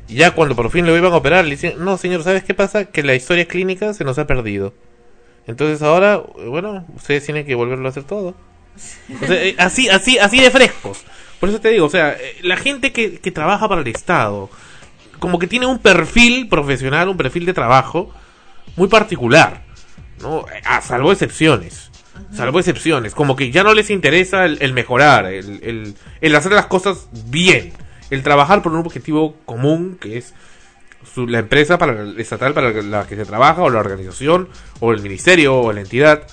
ya 0.08 0.32
cuando 0.32 0.56
por 0.56 0.70
fin 0.70 0.86
lo 0.86 0.96
iban 0.96 1.12
a 1.12 1.16
operar, 1.16 1.44
le 1.44 1.52
dicen, 1.52 1.74
no 1.78 1.96
señor, 1.98 2.22
¿sabes 2.22 2.44
qué 2.44 2.54
pasa? 2.54 2.86
Que 2.86 3.02
la 3.02 3.14
historia 3.14 3.46
clínica 3.46 3.92
se 3.94 4.04
nos 4.04 4.18
ha 4.18 4.26
perdido. 4.26 4.74
Entonces 5.46 5.82
ahora, 5.82 6.18
bueno, 6.46 6.84
ustedes 6.96 7.24
tienen 7.24 7.46
que 7.46 7.54
volverlo 7.54 7.86
a 7.86 7.90
hacer 7.90 8.04
todo. 8.04 8.34
Eh, 9.28 9.54
así, 9.58 9.88
así, 9.88 10.18
así 10.18 10.40
de 10.40 10.50
frescos. 10.50 11.04
Por 11.40 11.48
eso 11.48 11.60
te 11.60 11.70
digo, 11.70 11.86
o 11.86 11.90
sea, 11.90 12.12
eh, 12.12 12.36
la 12.42 12.56
gente 12.56 12.92
que, 12.92 13.18
que 13.18 13.30
trabaja 13.30 13.68
para 13.68 13.80
el 13.80 13.86
Estado, 13.88 14.50
como 15.18 15.38
que 15.38 15.46
tiene 15.46 15.66
un 15.66 15.78
perfil 15.78 16.48
profesional, 16.48 17.08
un 17.08 17.16
perfil 17.16 17.46
de 17.46 17.54
trabajo 17.54 18.12
muy 18.76 18.88
particular, 18.88 19.62
¿no? 20.20 20.44
A 20.64 20.80
salvo 20.80 21.12
excepciones. 21.12 21.90
Salvo 22.34 22.58
excepciones, 22.58 23.14
como 23.14 23.36
que 23.36 23.50
ya 23.50 23.62
no 23.62 23.74
les 23.74 23.90
interesa 23.90 24.44
el, 24.44 24.72
mejorar, 24.72 25.26
el, 25.26 25.60
el, 25.62 25.94
el 26.20 26.34
hacer 26.34 26.52
las 26.52 26.66
cosas 26.66 27.08
bien 27.26 27.72
el 28.10 28.22
trabajar 28.22 28.62
por 28.62 28.72
un 28.72 28.78
objetivo 28.78 29.36
común 29.44 29.98
que 30.00 30.18
es 30.18 30.34
la 31.16 31.38
empresa 31.38 31.78
para 31.78 32.10
estatal 32.18 32.54
para 32.54 32.70
la 32.82 33.06
que 33.06 33.16
se 33.16 33.24
trabaja 33.24 33.62
o 33.62 33.70
la 33.70 33.78
organización 33.78 34.48
o 34.80 34.92
el 34.92 35.00
ministerio 35.00 35.60
o 35.60 35.72
la 35.72 35.80
entidad 35.80 36.26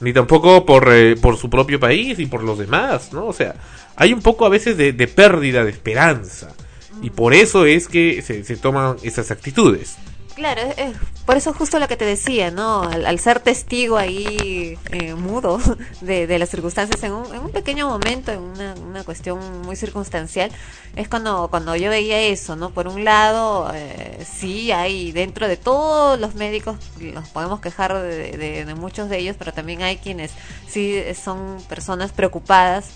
ni 0.00 0.12
tampoco 0.12 0.66
por, 0.66 0.92
eh, 0.92 1.16
por 1.16 1.36
su 1.36 1.48
propio 1.48 1.78
país 1.78 2.18
y 2.18 2.26
por 2.26 2.42
los 2.42 2.58
demás, 2.58 3.12
¿no? 3.12 3.26
O 3.26 3.32
sea, 3.32 3.54
hay 3.94 4.12
un 4.12 4.20
poco 4.20 4.44
a 4.44 4.48
veces 4.48 4.76
de, 4.76 4.92
pérdida 5.06 5.64
de 5.64 5.70
esperanza 5.70 6.54
y 7.00 7.10
por 7.10 7.34
eso 7.34 7.66
es 7.66 7.86
que 7.86 8.20
se, 8.20 8.42
se 8.42 8.56
toman 8.56 8.96
esas 9.02 9.30
actitudes. 9.30 9.96
Claro, 10.34 10.62
es, 10.76 10.96
por 11.26 11.36
eso 11.36 11.52
justo 11.52 11.78
lo 11.78 11.88
que 11.88 11.96
te 11.96 12.04
decía, 12.04 12.50
¿no? 12.50 12.82
Al, 12.82 13.18
ser 13.18 13.40
testigo 13.40 13.96
ahí 13.96 14.78
eh, 14.90 15.14
mudo 15.14 15.60
de, 16.00 16.38
las 16.38 16.48
circunstancias 16.48 17.02
en 17.02 17.12
un, 17.12 17.50
pequeño 17.50 17.88
momento, 17.88 18.32
en 18.32 18.40
una, 18.40 19.04
cuestión 19.04 19.62
muy 19.62 19.76
circunstancial, 19.76 20.50
es 20.96 21.08
cuando, 21.08 21.48
cuando 21.48 21.76
yo 21.76 21.90
veía 21.90 22.20
eso, 22.20 22.56
¿no? 22.56 22.70
Por 22.70 22.88
un 22.88 23.04
lado, 23.04 23.70
eh, 23.74 24.24
sí 24.24 24.72
hay 24.72 25.12
dentro 25.12 25.48
de 25.48 25.56
todos 25.56 26.18
los 26.18 26.34
médicos, 26.34 26.76
nos 27.00 27.28
podemos 27.28 27.60
quejar 27.60 27.94
de, 27.94 28.74
muchos 28.76 29.08
de 29.08 29.18
ellos, 29.18 29.36
pero 29.38 29.52
también 29.52 29.82
hay 29.82 29.98
quienes 29.98 30.32
sí 30.66 31.02
son 31.22 31.58
personas 31.68 32.12
preocupadas 32.12 32.90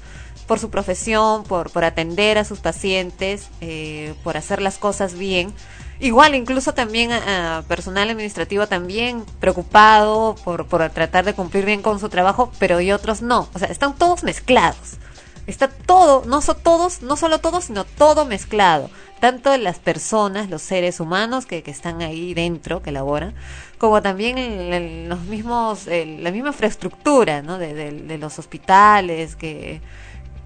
por 0.47 0.59
su 0.59 0.71
profesión, 0.71 1.45
por, 1.45 1.71
por 1.71 1.85
atender 1.85 2.39
a 2.39 2.45
sus 2.45 2.61
pacientes, 2.61 3.49
eh, 3.61 4.15
por 4.23 4.37
hacer 4.37 4.63
las 4.63 4.79
cosas 4.79 5.15
bien 5.15 5.53
Igual, 5.99 6.35
incluso 6.35 6.75
también 6.75 7.11
a, 7.13 7.65
personal 7.69 8.11
administrativo 8.11 8.67
también 8.67 9.25
preocupado 9.41 10.37
por, 10.45 10.67
por 10.67 10.89
tratar 10.91 11.25
de 11.25 11.35
cumplir 11.35 11.65
bien 11.65 11.83
con 11.83 11.99
su 12.01 12.09
trabajo, 12.09 12.53
pero 12.59 12.81
y 12.81 12.93
otros 12.93 13.23
no. 13.23 13.49
O 13.55 13.59
sea, 13.59 13.69
están 13.69 13.97
todos 13.97 14.23
mezclados. 14.23 14.99
Está 15.47 15.69
todo, 15.69 16.25
no 16.27 16.43
son 16.43 16.57
todos, 16.63 17.03
no 17.03 17.17
solo 17.17 17.39
todos, 17.39 17.65
sino 17.65 17.85
todo 17.85 18.25
mezclado. 18.25 18.91
Tanto 19.21 19.57
las 19.57 19.79
personas, 19.79 20.51
los 20.51 20.61
seres 20.61 21.01
humanos 21.01 21.47
que, 21.47 21.63
que 21.63 21.71
están 21.71 22.03
ahí 22.03 22.35
dentro, 22.35 22.83
que 22.83 22.93
laboran, 22.93 23.35
como 23.79 24.03
también 24.03 25.09
los 25.09 25.21
mismos, 25.21 25.87
la 25.87 26.31
misma 26.31 26.49
infraestructura, 26.49 27.43
¿no? 27.43 27.59
De, 27.59 27.75
de, 27.75 28.19
los 28.19 28.39
hospitales, 28.39 29.37
que, 29.37 29.81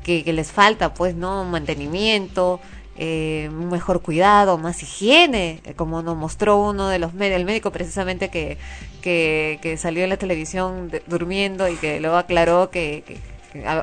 que, 0.04 0.22
que 0.22 0.32
les 0.32 0.52
falta, 0.52 0.94
pues, 0.94 1.14
¿no? 1.14 1.44
Mantenimiento, 1.44 2.60
eh, 3.02 3.48
mejor 3.50 4.02
cuidado, 4.02 4.58
más 4.58 4.82
higiene, 4.82 5.62
eh, 5.64 5.72
como 5.74 6.02
nos 6.02 6.18
mostró 6.18 6.58
uno 6.58 6.88
de 6.90 6.98
los 6.98 7.12
el 7.18 7.44
médico 7.46 7.72
precisamente 7.72 8.28
que, 8.28 8.58
que, 9.00 9.76
salió 9.78 10.04
en 10.04 10.10
la 10.10 10.18
televisión 10.18 10.92
durmiendo 11.06 11.66
y 11.68 11.76
que 11.76 11.98
luego 11.98 12.18
aclaró 12.18 12.70
que, 12.70 13.02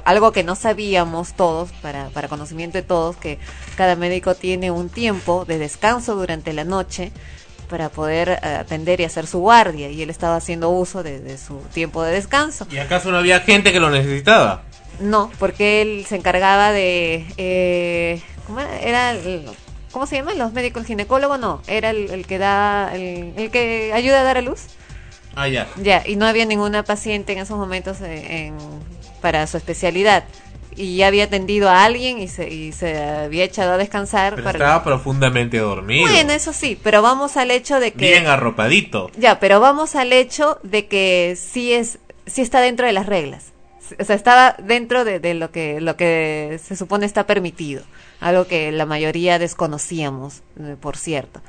algo 0.05 0.31
que 0.31 0.43
no 0.43 0.53
sabíamos 0.55 1.33
todos, 1.33 1.71
para, 1.81 2.09
para 2.09 2.27
conocimiento 2.27 2.77
de 2.77 2.83
todos, 2.83 3.17
que 3.17 3.39
cada 3.75 3.95
médico 3.95 4.35
tiene 4.35 4.69
un 4.69 4.87
tiempo 4.87 5.45
de 5.45 5.57
descanso 5.57 6.15
durante 6.15 6.53
la 6.53 6.63
noche 6.63 7.11
para 7.67 7.89
poder 7.89 8.29
eh, 8.29 8.47
atender 8.47 9.01
y 9.01 9.03
hacer 9.03 9.25
su 9.25 9.39
guardia 9.39 9.89
y 9.89 10.01
él 10.01 10.11
estaba 10.11 10.35
haciendo 10.35 10.69
uso 10.69 11.01
de, 11.01 11.37
su 11.39 11.57
tiempo 11.73 12.03
de 12.03 12.13
descanso. 12.13 12.67
¿Y 12.69 12.77
acaso 12.77 13.11
no 13.11 13.17
había 13.17 13.39
gente 13.39 13.71
que 13.71 13.79
lo 13.79 13.89
necesitaba? 13.89 14.61
No, 14.99 15.31
porque 15.39 15.81
él 15.81 16.05
se 16.07 16.15
encargaba 16.15 16.71
de 16.71 17.25
eh, 17.37 18.21
¿Cómo 18.47 18.59
era? 18.61 19.13
¿cómo 19.91 20.07
se 20.07 20.15
llama? 20.15 20.33
Los 20.33 20.53
médicos, 20.53 20.81
el 20.81 20.87
ginecólogo 20.87 21.37
no, 21.37 21.61
era 21.67 21.89
el, 21.91 22.09
el 22.09 22.25
que 22.25 22.37
da, 22.37 22.95
el, 22.95 23.33
el 23.37 23.51
que 23.51 23.91
ayuda 23.93 24.21
a 24.21 24.23
dar 24.23 24.37
a 24.37 24.41
luz. 24.41 24.61
Ah, 25.35 25.47
ya. 25.47 25.67
Ya, 25.81 26.01
y 26.05 26.15
no 26.15 26.25
había 26.25 26.45
ninguna 26.45 26.83
paciente 26.83 27.33
en 27.33 27.39
esos 27.39 27.57
momentos 27.57 28.01
eh, 28.01 28.47
en, 28.47 28.55
para 29.21 29.45
su 29.47 29.57
especialidad. 29.57 30.23
Y 30.75 30.97
ya 30.97 31.07
había 31.07 31.23
atendido 31.25 31.69
a 31.69 31.83
alguien 31.85 32.19
y 32.19 32.27
se, 32.27 32.49
y 32.53 32.71
se 32.71 33.01
había 33.01 33.43
echado 33.43 33.73
a 33.73 33.77
descansar. 33.77 34.33
Pero 34.35 34.43
para- 34.45 34.57
estaba 34.59 34.83
profundamente 34.83 35.57
dormido. 35.57 36.07
Bueno, 36.07 36.31
eso 36.33 36.53
sí, 36.53 36.79
pero 36.83 37.01
vamos 37.01 37.35
al 37.35 37.49
hecho 37.51 37.79
de 37.79 37.91
que... 37.93 37.97
Bien 38.11 38.27
arropadito. 38.27 39.09
Ya, 39.17 39.39
pero 39.39 39.59
vamos 39.59 39.95
al 39.95 40.13
hecho 40.13 40.59
de 40.63 40.87
que 40.87 41.35
sí 41.35 41.73
es, 41.73 41.97
sí 42.27 42.41
está 42.43 42.61
dentro 42.61 42.85
de 42.85 42.93
las 42.93 43.07
reglas. 43.07 43.53
O 43.99 44.03
sea, 44.03 44.15
estaba 44.15 44.55
dentro 44.59 45.03
de, 45.05 45.19
de 45.19 45.33
lo 45.33 45.51
que, 45.51 45.79
lo 45.81 45.95
que 45.97 46.59
se 46.63 46.75
supone 46.75 47.05
está 47.05 47.25
permitido. 47.25 47.83
Algo 48.19 48.47
que 48.47 48.71
la 48.71 48.85
mayoría 48.85 49.39
desconocíamos, 49.39 50.41
eh, 50.59 50.75
por 50.79 50.97
cierto. 50.97 51.41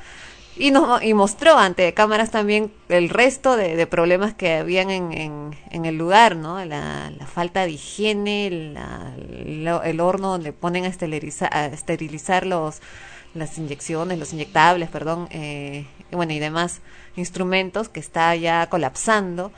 Y, 0.57 0.73
nos, 0.73 1.03
y 1.05 1.15
mostró 1.15 1.57
ante 1.57 1.95
cámaras 1.95 2.31
también 2.33 2.73
el 2.89 3.11
resto 3.11 3.57
de, 3.57 3.77
de 3.77 3.87
problemas 3.87 4.35
que 4.35 4.55
habían 4.55 4.91
en, 4.91 5.13
en, 5.71 5.85
el 5.85 5.97
lugar, 5.97 6.35
¿no? 6.35 6.65
La, 6.65 7.13
falta 7.33 7.65
de 7.65 7.71
higiene, 7.73 8.73
la- 8.75 9.83
el 9.85 10.01
horno 10.01 10.31
donde 10.31 10.53
ponen 10.53 10.85
a, 10.85 10.89
a 10.89 11.67
esterilizar 11.67 12.45
los, 12.45 12.81
las 13.35 13.57
inyecciones, 13.59 14.19
los 14.19 14.33
inyectables, 14.33 14.89
perdón, 14.89 15.29
eh, 15.31 15.87
bueno, 16.11 16.33
y 16.33 16.39
demás 16.41 16.81
instrumentos 17.17 17.89
que 17.89 18.01
está 18.01 18.35
ya 18.35 18.67
colapsando 18.69 19.53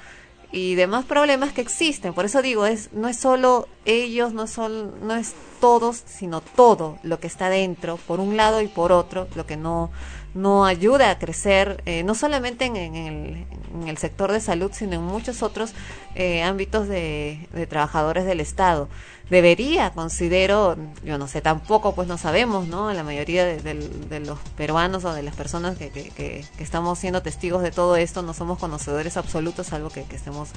y 0.52 0.74
demás 0.74 1.04
problemas 1.04 1.52
que 1.52 1.60
existen. 1.60 2.12
Por 2.12 2.24
eso 2.24 2.42
digo, 2.42 2.66
es 2.66 2.92
no 2.92 3.08
es 3.08 3.16
solo 3.16 3.68
ellos, 3.84 4.32
no 4.32 4.46
son 4.46 5.06
no 5.06 5.14
es 5.14 5.34
todos, 5.60 6.02
sino 6.06 6.40
todo 6.40 6.98
lo 7.02 7.20
que 7.20 7.26
está 7.26 7.48
dentro, 7.50 7.96
por 7.96 8.20
un 8.20 8.36
lado 8.36 8.60
y 8.60 8.68
por 8.68 8.92
otro, 8.92 9.28
lo 9.34 9.46
que 9.46 9.56
no 9.56 9.90
no 10.34 10.64
ayuda 10.64 11.10
a 11.10 11.18
crecer, 11.18 11.82
eh, 11.86 12.02
no 12.04 12.14
solamente 12.14 12.64
en, 12.64 12.76
en 12.76 12.94
el, 12.94 13.46
en 13.72 13.88
el 13.88 13.98
sector 13.98 14.32
de 14.32 14.40
salud, 14.40 14.70
sino 14.72 14.94
en 14.94 15.02
muchos 15.02 15.42
otros 15.42 15.72
eh, 16.14 16.42
ámbitos 16.42 16.88
de, 16.88 17.48
trabajadores 17.68 18.24
del 18.24 18.40
Estado. 18.40 18.88
Debería, 19.30 19.90
considero, 19.90 20.76
yo 21.04 21.16
no 21.16 21.28
sé, 21.28 21.40
tampoco 21.40 21.94
pues 21.94 22.08
no 22.08 22.18
sabemos, 22.18 22.66
¿no? 22.66 22.92
La 22.92 23.04
mayoría 23.04 23.46
de, 23.46 24.20
los 24.20 24.38
peruanos 24.56 25.04
o 25.04 25.12
de 25.12 25.22
las 25.22 25.36
personas 25.36 25.78
que, 25.78 25.90
que, 25.90 26.44
estamos 26.58 26.98
siendo 26.98 27.22
testigos 27.22 27.62
de 27.62 27.70
todo 27.70 27.94
esto 27.96 28.22
no 28.22 28.34
somos 28.34 28.58
conocedores 28.58 29.16
absolutos, 29.16 29.68
salvo 29.68 29.88
que, 29.88 30.02
que 30.02 30.16
estemos 30.16 30.48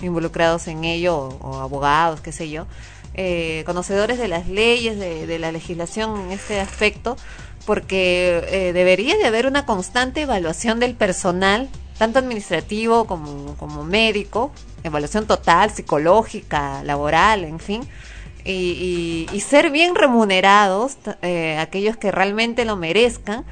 involucrados 0.00 0.66
en 0.68 0.84
ello 0.84 1.16
o, 1.16 1.28
o 1.42 1.60
abogados, 1.60 2.20
qué 2.22 2.32
sé 2.32 2.48
yo. 2.48 2.66
Eh, 3.14 3.62
conocedores 3.66 4.18
de 4.18 4.28
las 4.28 4.48
leyes, 4.48 4.98
de, 4.98 5.26
de 5.26 5.38
la 5.38 5.52
legislación 5.52 6.18
en 6.18 6.32
este 6.32 6.60
aspecto, 6.60 7.18
porque 7.66 8.42
eh, 8.48 8.72
debería 8.72 9.16
de 9.16 9.26
haber 9.26 9.46
una 9.46 9.66
constante 9.66 10.22
evaluación 10.22 10.80
del 10.80 10.94
personal, 10.94 11.68
tanto 12.02 12.18
administrativo 12.18 13.04
como, 13.04 13.54
como 13.58 13.84
médico, 13.84 14.50
evaluación 14.82 15.24
total, 15.28 15.70
psicológica, 15.70 16.82
laboral, 16.82 17.44
en 17.44 17.60
fin, 17.60 17.86
y, 18.44 19.26
y- 19.30 19.36
y 19.36 19.38
ser 19.38 19.70
bien 19.70 19.94
remunerados, 19.94 20.96
eh, 21.22 21.56
aquellos 21.60 21.96
que 21.96 22.10
realmente 22.10 22.64
lo 22.64 22.74
merezcan, 22.76 23.44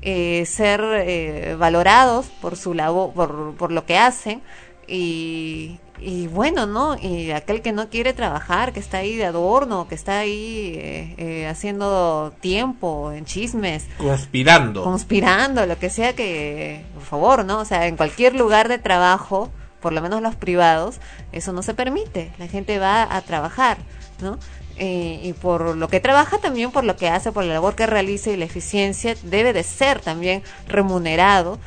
eh, 0.00 0.46
ser 0.46 0.80
eh, 0.82 1.56
valorados 1.58 2.24
por 2.40 2.56
su 2.56 2.72
labor, 2.72 3.12
por, 3.12 3.54
por 3.58 3.70
lo 3.70 3.84
que 3.84 3.98
hacen, 3.98 4.40
y, 4.88 5.76
y 6.02 6.26
bueno, 6.28 6.66
¿no? 6.66 6.96
Y 7.00 7.30
aquel 7.30 7.62
que 7.62 7.72
no 7.72 7.88
quiere 7.88 8.12
trabajar, 8.12 8.72
que 8.72 8.80
está 8.80 8.98
ahí 8.98 9.16
de 9.16 9.26
adorno, 9.26 9.86
que 9.88 9.94
está 9.94 10.18
ahí 10.20 10.72
eh, 10.76 11.14
eh, 11.18 11.46
haciendo 11.46 12.32
tiempo 12.40 13.12
en 13.12 13.24
chismes, 13.24 13.86
Conspirando. 13.98 14.82
conspirando, 14.82 15.66
lo 15.66 15.78
que 15.78 15.90
sea 15.90 16.14
que, 16.14 16.84
por 16.94 17.04
favor, 17.04 17.44
¿no? 17.44 17.58
O 17.60 17.64
sea, 17.64 17.86
en 17.86 17.96
cualquier 17.96 18.34
lugar 18.34 18.68
de 18.68 18.78
trabajo, 18.78 19.50
por 19.80 19.92
lo 19.92 20.00
menos 20.02 20.22
los 20.22 20.36
privados, 20.36 21.00
eso 21.32 21.52
no 21.52 21.62
se 21.62 21.74
permite. 21.74 22.32
La 22.38 22.48
gente 22.48 22.78
va 22.78 23.14
a 23.14 23.20
trabajar, 23.22 23.78
¿no? 24.20 24.38
Eh, 24.76 25.20
y 25.22 25.34
por 25.34 25.76
lo 25.76 25.88
que 25.88 26.00
trabaja 26.00 26.38
también 26.38 26.70
por 26.70 26.84
lo 26.84 26.96
que 26.96 27.08
hace, 27.08 27.32
por 27.32 27.44
la 27.44 27.52
labor 27.52 27.74
que 27.74 27.86
realiza 27.86 28.30
y 28.30 28.36
la 28.36 28.46
eficiencia, 28.46 29.14
debe 29.24 29.52
de 29.52 29.62
ser 29.62 30.00
también 30.00 30.42
remunerado 30.68 31.58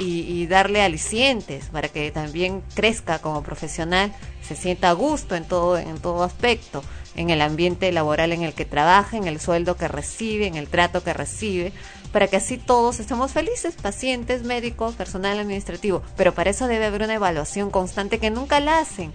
y, 0.00 0.22
y 0.22 0.46
darle 0.46 0.82
alicientes 0.82 1.66
para 1.66 1.88
que 1.88 2.10
también 2.10 2.62
crezca 2.74 3.20
como 3.20 3.42
profesional, 3.42 4.12
se 4.42 4.56
sienta 4.56 4.90
a 4.90 4.94
gusto 4.94 5.36
en 5.36 5.44
todo, 5.44 5.78
en 5.78 6.00
todo 6.00 6.24
aspecto, 6.24 6.82
en 7.14 7.30
el 7.30 7.42
ambiente 7.42 7.92
laboral 7.92 8.32
en 8.32 8.42
el 8.42 8.54
que 8.54 8.64
trabaja, 8.64 9.16
en 9.16 9.28
el 9.28 9.38
sueldo 9.40 9.76
que 9.76 9.88
recibe, 9.88 10.46
en 10.46 10.56
el 10.56 10.68
trato 10.68 11.04
que 11.04 11.12
recibe, 11.12 11.72
para 12.12 12.26
que 12.26 12.36
así 12.36 12.58
todos 12.58 12.98
estemos 12.98 13.32
felices, 13.32 13.76
pacientes, 13.80 14.42
médicos, 14.42 14.94
personal 14.94 15.38
administrativo. 15.38 16.02
Pero 16.16 16.34
para 16.34 16.50
eso 16.50 16.66
debe 16.66 16.86
haber 16.86 17.02
una 17.02 17.14
evaluación 17.14 17.70
constante 17.70 18.18
que 18.18 18.30
nunca 18.30 18.58
la 18.60 18.78
hacen. 18.80 19.12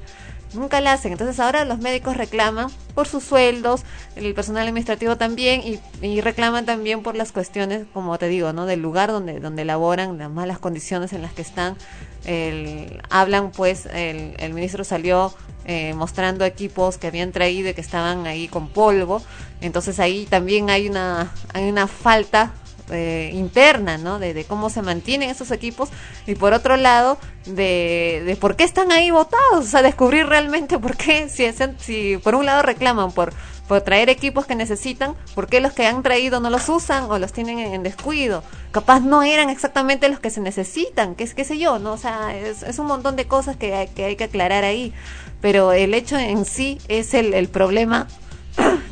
Nunca 0.54 0.80
la 0.80 0.94
hacen. 0.94 1.12
Entonces 1.12 1.40
ahora 1.40 1.66
los 1.66 1.80
médicos 1.80 2.16
reclaman 2.16 2.70
por 2.94 3.08
sus 3.08 3.24
sueldos, 3.24 3.82
el 4.16 4.34
personal 4.34 4.64
administrativo 4.68 5.18
también, 5.18 5.62
y, 5.62 5.80
y 6.06 6.22
reclaman 6.22 6.66
también 6.66 7.04
por 7.04 7.16
las 7.16 7.32
cuestiones, 7.34 7.86
como 7.94 8.18
te 8.18 8.28
digo, 8.28 8.54
¿no? 8.54 8.66
Del 8.66 8.82
lugar 8.82 9.12
donde, 9.12 9.40
donde 9.42 9.66
laboran, 9.66 10.18
las 10.18 10.30
malas 10.30 10.60
condiciones 10.60 11.12
en 11.12 11.22
las 11.22 11.34
que 11.34 11.42
están. 11.42 11.76
El- 12.26 13.02
hablan, 13.10 13.52
pues, 13.52 13.86
el, 13.88 14.36
el 14.38 14.54
ministro 14.54 14.84
salió 14.86 15.34
eh, 15.66 15.94
mostrando 15.96 16.46
equipos 16.46 16.98
que 16.98 17.08
habían 17.08 17.32
traído 17.32 17.70
y 17.70 17.74
que 17.74 17.82
estaban 17.82 18.26
ahí 18.26 18.48
con 18.48 18.70
polvo. 18.70 19.22
Entonces 19.62 20.00
ahí 20.00 20.26
también 20.26 20.70
hay 20.70 20.88
una, 20.88 21.34
hay 21.54 21.68
una 21.70 21.88
falta 21.88 22.54
eh, 22.92 23.32
interna, 23.34 23.98
¿no? 23.98 24.20
De, 24.20 24.34
de 24.34 24.44
cómo 24.46 24.70
se 24.70 24.82
mantienen 24.82 25.30
esos 25.30 25.52
equipos 25.52 25.90
y 26.28 26.36
por 26.36 26.54
otro 26.54 26.78
lado 26.78 27.18
de, 27.46 28.24
de 28.26 28.36
por 28.36 28.56
qué 28.56 28.64
están 28.64 28.92
ahí 28.92 29.12
votados, 29.12 29.60
o 29.60 29.64
sea, 29.64 29.82
descubrir 29.82 30.28
realmente 30.28 30.78
por 30.80 30.96
qué, 30.96 31.30
si, 31.30 31.46
si 31.80 32.18
por 32.18 32.36
un 32.36 32.46
lado 32.46 32.62
reclaman 32.62 33.12
por, 33.12 33.34
por 33.68 33.82
traer 33.82 34.10
equipos 34.10 34.46
que 34.46 34.56
necesitan, 34.56 35.16
por 35.34 35.48
qué 35.48 35.60
los 35.60 35.74
que 35.74 35.86
han 35.88 36.04
traído 36.04 36.40
no 36.40 36.50
los 36.50 36.70
usan 36.70 37.06
o 37.10 37.18
los 37.18 37.34
tienen 37.34 37.60
en, 37.60 37.74
en 37.74 37.84
descuido, 37.84 38.44
capaz 38.72 39.00
no 39.00 39.24
eran 39.24 39.50
exactamente 39.50 40.10
los 40.10 40.20
que 40.20 40.30
se 40.30 40.42
necesitan, 40.42 41.16
qué, 41.16 41.28
qué 41.28 41.44
sé 41.44 41.58
yo, 41.58 41.80
¿no? 41.80 41.94
O 41.94 41.98
sea, 41.98 42.36
es, 42.36 42.64
es 42.64 42.80
un 42.80 42.88
montón 42.88 43.16
de 43.16 43.26
cosas 43.26 43.58
que 43.58 43.74
hay, 43.74 43.88
que 43.88 44.06
hay 44.06 44.16
que 44.16 44.26
aclarar 44.26 44.64
ahí, 44.64 44.94
pero 45.42 45.74
el 45.74 45.94
hecho 45.94 46.18
en 46.18 46.46
sí 46.46 46.80
es 46.88 47.14
el, 47.14 47.34
el 47.34 47.48
problema 47.48 48.08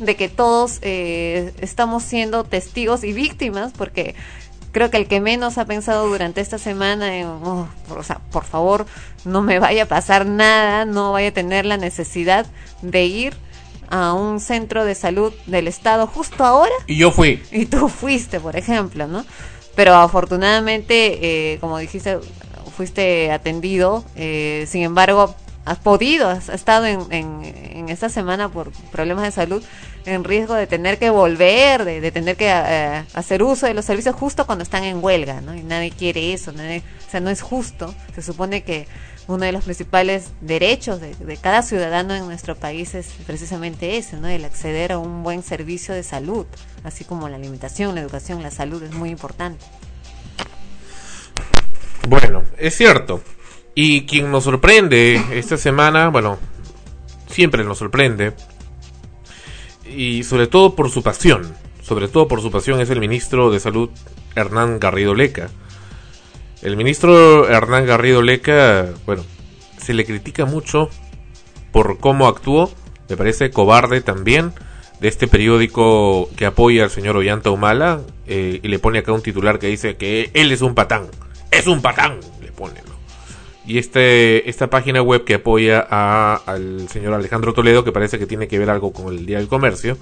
de 0.00 0.16
que 0.16 0.28
todos 0.28 0.78
eh, 0.82 1.52
estamos 1.60 2.02
siendo 2.02 2.44
testigos 2.44 3.04
y 3.04 3.12
víctimas, 3.12 3.72
porque 3.76 4.14
creo 4.72 4.90
que 4.90 4.96
el 4.96 5.06
que 5.06 5.20
menos 5.20 5.56
ha 5.58 5.64
pensado 5.66 6.06
durante 6.08 6.40
esta 6.40 6.58
semana, 6.58 7.16
en, 7.16 7.26
"Oh, 7.26 7.68
por- 7.88 7.98
o 7.98 8.02
sea, 8.02 8.20
por 8.32 8.44
favor, 8.44 8.86
no 9.24 9.40
me 9.42 9.58
vaya 9.58 9.84
a 9.84 9.86
pasar 9.86 10.26
nada, 10.26 10.84
no 10.84 11.12
vaya 11.12 11.28
a 11.28 11.32
tener 11.32 11.64
la 11.64 11.76
necesidad 11.76 12.46
de 12.82 13.04
ir 13.04 13.34
a 13.88 14.12
un 14.14 14.40
centro 14.40 14.84
de 14.84 14.94
salud 14.94 15.32
del 15.46 15.68
Estado 15.68 16.06
justo 16.06 16.44
ahora 16.44 16.72
Y 16.86 16.96
yo 16.96 17.10
fui. 17.12 17.40
y 17.52 17.66
tú 17.66 17.88
fuiste, 17.88 18.40
por 18.40 18.56
ejemplo, 18.56 19.06
¿no? 19.06 19.24
Pero 19.76 19.94
afortunadamente, 19.94 21.52
eh, 21.54 21.58
como 21.60 21.78
dijiste, 21.78 22.18
fuiste 22.76 23.30
atendido. 23.30 24.04
eh, 24.16 24.66
sin 24.68 24.82
embargo, 24.82 25.34
has 25.64 25.78
podido, 25.78 26.28
has 26.28 26.48
estado 26.48 26.86
en, 26.86 27.00
en, 27.10 27.42
en 27.44 27.88
esta 27.88 28.08
semana 28.08 28.48
por 28.48 28.70
problemas 28.92 29.24
de 29.24 29.30
salud 29.30 29.64
en 30.04 30.24
riesgo 30.24 30.54
de 30.54 30.66
tener 30.66 30.98
que 30.98 31.10
volver, 31.10 31.84
de, 31.84 32.00
de 32.00 32.12
tener 32.12 32.36
que 32.36 32.48
eh, 32.50 33.04
hacer 33.14 33.42
uso 33.42 33.66
de 33.66 33.74
los 33.74 33.84
servicios 33.84 34.14
justo 34.14 34.46
cuando 34.46 34.62
están 34.62 34.84
en 34.84 35.02
huelga, 35.02 35.40
¿no? 35.40 35.54
Y 35.54 35.62
nadie 35.62 35.90
quiere 35.90 36.34
eso, 36.34 36.50
o 36.50 37.10
sea, 37.10 37.20
no 37.20 37.30
es 37.30 37.40
justo. 37.40 37.94
Se 38.14 38.20
supone 38.20 38.62
que 38.62 38.86
uno 39.26 39.46
de 39.46 39.52
los 39.52 39.64
principales 39.64 40.32
derechos 40.42 41.00
de, 41.00 41.14
de 41.14 41.36
cada 41.38 41.62
ciudadano 41.62 42.14
en 42.14 42.26
nuestro 42.26 42.56
país 42.56 42.94
es 42.94 43.08
precisamente 43.26 43.96
ese, 43.96 44.18
¿no? 44.18 44.28
El 44.28 44.44
acceder 44.44 44.92
a 44.92 44.98
un 44.98 45.22
buen 45.22 45.42
servicio 45.42 45.94
de 45.94 46.02
salud, 46.02 46.46
así 46.82 47.04
como 47.04 47.28
la 47.30 47.36
alimentación, 47.36 47.94
la 47.94 48.02
educación, 48.02 48.42
la 48.42 48.50
salud 48.50 48.82
es 48.82 48.92
muy 48.92 49.08
importante. 49.08 49.64
Bueno, 52.06 52.42
es 52.58 52.76
cierto. 52.76 53.22
Y 53.74 54.02
quien 54.02 54.30
nos 54.30 54.44
sorprende 54.44 55.20
esta 55.32 55.56
semana, 55.56 56.08
bueno, 56.08 56.38
siempre 57.28 57.64
nos 57.64 57.78
sorprende. 57.78 58.32
Y 59.84 60.22
sobre 60.22 60.46
todo 60.46 60.76
por 60.76 60.90
su 60.90 61.02
pasión. 61.02 61.54
Sobre 61.82 62.08
todo 62.08 62.28
por 62.28 62.40
su 62.40 62.50
pasión 62.50 62.80
es 62.80 62.88
el 62.90 63.00
ministro 63.00 63.50
de 63.50 63.60
Salud, 63.60 63.90
Hernán 64.36 64.78
Garrido 64.78 65.14
Leca. 65.14 65.50
El 66.62 66.76
ministro 66.76 67.48
Hernán 67.48 67.84
Garrido 67.84 68.22
Leca, 68.22 68.88
bueno, 69.04 69.24
se 69.76 69.92
le 69.92 70.06
critica 70.06 70.46
mucho 70.46 70.88
por 71.72 71.98
cómo 71.98 72.28
actuó. 72.28 72.72
Me 73.08 73.16
parece 73.16 73.50
cobarde 73.50 74.00
también 74.00 74.52
de 75.00 75.08
este 75.08 75.26
periódico 75.26 76.30
que 76.36 76.46
apoya 76.46 76.84
al 76.84 76.90
señor 76.90 77.16
Ollanta 77.16 77.50
Humala 77.50 78.00
eh, 78.26 78.60
y 78.62 78.68
le 78.68 78.78
pone 78.78 79.00
acá 79.00 79.12
un 79.12 79.20
titular 79.20 79.58
que 79.58 79.66
dice 79.66 79.96
que 79.96 80.30
él 80.32 80.52
es 80.52 80.62
un 80.62 80.74
patán. 80.74 81.08
Es 81.50 81.66
un 81.66 81.82
patán, 81.82 82.20
le 82.40 82.50
pone. 82.52 82.93
Y 83.66 83.78
este, 83.78 84.48
esta 84.50 84.68
página 84.68 85.00
web 85.02 85.24
que 85.24 85.34
apoya 85.34 85.86
a- 85.88 86.40
al 86.46 86.88
señor 86.88 87.14
Alejandro 87.14 87.54
Toledo, 87.54 87.82
que 87.84 87.92
parece 87.92 88.18
que 88.18 88.26
tiene 88.26 88.46
que 88.48 88.58
ver 88.58 88.68
algo 88.70 88.92
con 88.92 89.12
el 89.14 89.24
Día 89.26 89.38
del 89.38 89.48
Comercio, 89.48 89.96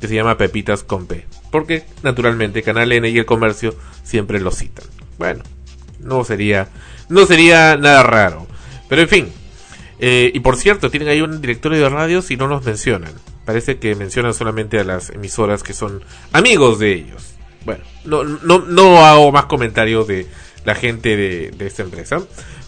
que 0.00 0.08
se 0.08 0.14
llama 0.14 0.38
Pepitas 0.38 0.82
con 0.82 1.06
P. 1.06 1.26
Porque 1.50 1.84
naturalmente 2.02 2.62
Canal 2.62 2.92
N 2.92 3.08
y 3.08 3.18
el 3.18 3.26
comercio 3.26 3.74
siempre 4.02 4.40
lo 4.40 4.50
citan. 4.50 4.84
Bueno, 5.18 5.42
no 6.00 6.24
sería, 6.24 6.68
no 7.08 7.26
sería 7.26 7.76
nada 7.76 8.02
raro. 8.02 8.46
Pero 8.88 9.02
en 9.02 9.08
fin. 9.08 9.32
Eh, 9.98 10.30
y 10.34 10.40
por 10.40 10.56
cierto, 10.56 10.90
tienen 10.90 11.08
ahí 11.08 11.20
un 11.22 11.40
directorio 11.40 11.80
de 11.80 11.88
radios 11.88 12.30
y 12.30 12.36
no 12.36 12.48
nos 12.48 12.64
mencionan. 12.64 13.12
Parece 13.46 13.78
que 13.78 13.94
mencionan 13.94 14.34
solamente 14.34 14.78
a 14.78 14.84
las 14.84 15.10
emisoras 15.10 15.62
que 15.62 15.72
son 15.72 16.02
amigos 16.32 16.78
de 16.78 16.92
ellos. 16.92 17.34
Bueno, 17.64 17.82
no, 18.04 18.22
no, 18.24 18.58
no 18.60 19.04
hago 19.06 19.32
más 19.32 19.46
comentarios 19.46 20.06
de 20.06 20.26
la 20.64 20.74
gente 20.74 21.16
de, 21.16 21.50
de 21.52 21.66
esta 21.66 21.82
empresa. 21.82 22.20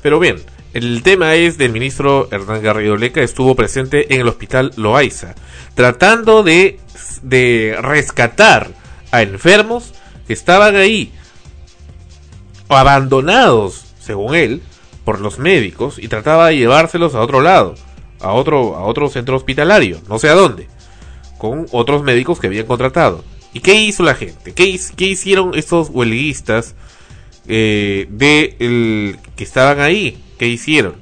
Pero 0.02 0.20
bien, 0.20 0.36
el 0.74 1.02
tema 1.02 1.34
es 1.34 1.58
del 1.58 1.72
ministro 1.72 2.28
Hernán 2.30 2.62
Garrido 2.62 2.96
Leca, 2.96 3.22
estuvo 3.22 3.54
presente 3.54 4.14
en 4.14 4.20
el 4.20 4.28
hospital 4.28 4.72
Loaiza, 4.76 5.34
tratando 5.74 6.42
de, 6.42 6.78
de 7.22 7.76
rescatar 7.80 8.70
a 9.10 9.22
enfermos 9.22 9.94
que 10.26 10.34
estaban 10.34 10.76
ahí 10.76 11.12
abandonados, 12.68 13.86
según 13.98 14.34
él, 14.34 14.62
por 15.04 15.20
los 15.20 15.38
médicos 15.38 15.98
y 15.98 16.08
trataba 16.08 16.48
de 16.48 16.58
llevárselos 16.58 17.14
a 17.14 17.22
otro 17.22 17.40
lado, 17.40 17.74
a 18.20 18.32
otro, 18.32 18.76
a 18.76 18.82
otro 18.82 19.08
centro 19.08 19.36
hospitalario, 19.36 20.00
no 20.06 20.18
sé 20.18 20.28
a 20.28 20.34
dónde, 20.34 20.68
con 21.38 21.66
otros 21.72 22.02
médicos 22.02 22.38
que 22.38 22.48
habían 22.48 22.66
contratado. 22.66 23.24
¿Y 23.54 23.60
qué 23.60 23.74
hizo 23.74 24.02
la 24.02 24.14
gente? 24.14 24.52
¿Qué, 24.52 24.78
qué 24.96 25.06
hicieron 25.06 25.52
estos 25.54 25.88
huelguistas 25.88 26.74
eh, 27.48 28.06
de 28.10 28.56
el, 28.60 29.18
que 29.36 29.44
estaban 29.44 29.80
ahí? 29.80 30.22
¿Qué 30.38 30.46
hicieron? 30.46 30.96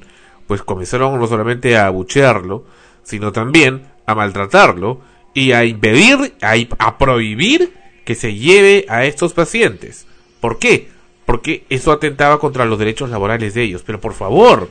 Pues 0.47 0.63
comenzaron 0.63 1.19
no 1.19 1.27
solamente 1.27 1.77
a 1.77 1.87
abuchearlo, 1.87 2.65
sino 3.03 3.31
también 3.31 3.83
a 4.05 4.15
maltratarlo 4.15 5.01
y 5.33 5.51
a 5.51 5.65
impedir, 5.65 6.35
a, 6.41 6.55
a 6.79 6.97
prohibir 6.97 7.73
que 8.05 8.15
se 8.15 8.33
lleve 8.33 8.85
a 8.89 9.05
estos 9.05 9.33
pacientes. 9.33 10.07
¿Por 10.39 10.57
qué? 10.57 10.89
porque 11.27 11.65
eso 11.69 11.91
atentaba 11.91 12.39
contra 12.39 12.63
los 12.63 12.79
derechos 12.79 13.09
laborales 13.09 13.53
de 13.53 13.61
ellos. 13.63 13.83
Pero 13.85 13.99
por 13.99 14.13
favor, 14.13 14.69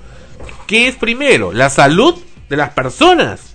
¿qué 0.66 0.88
es 0.88 0.96
primero? 0.96 1.52
¿La 1.52 1.68
salud 1.68 2.14
de 2.48 2.56
las 2.56 2.70
personas? 2.70 3.54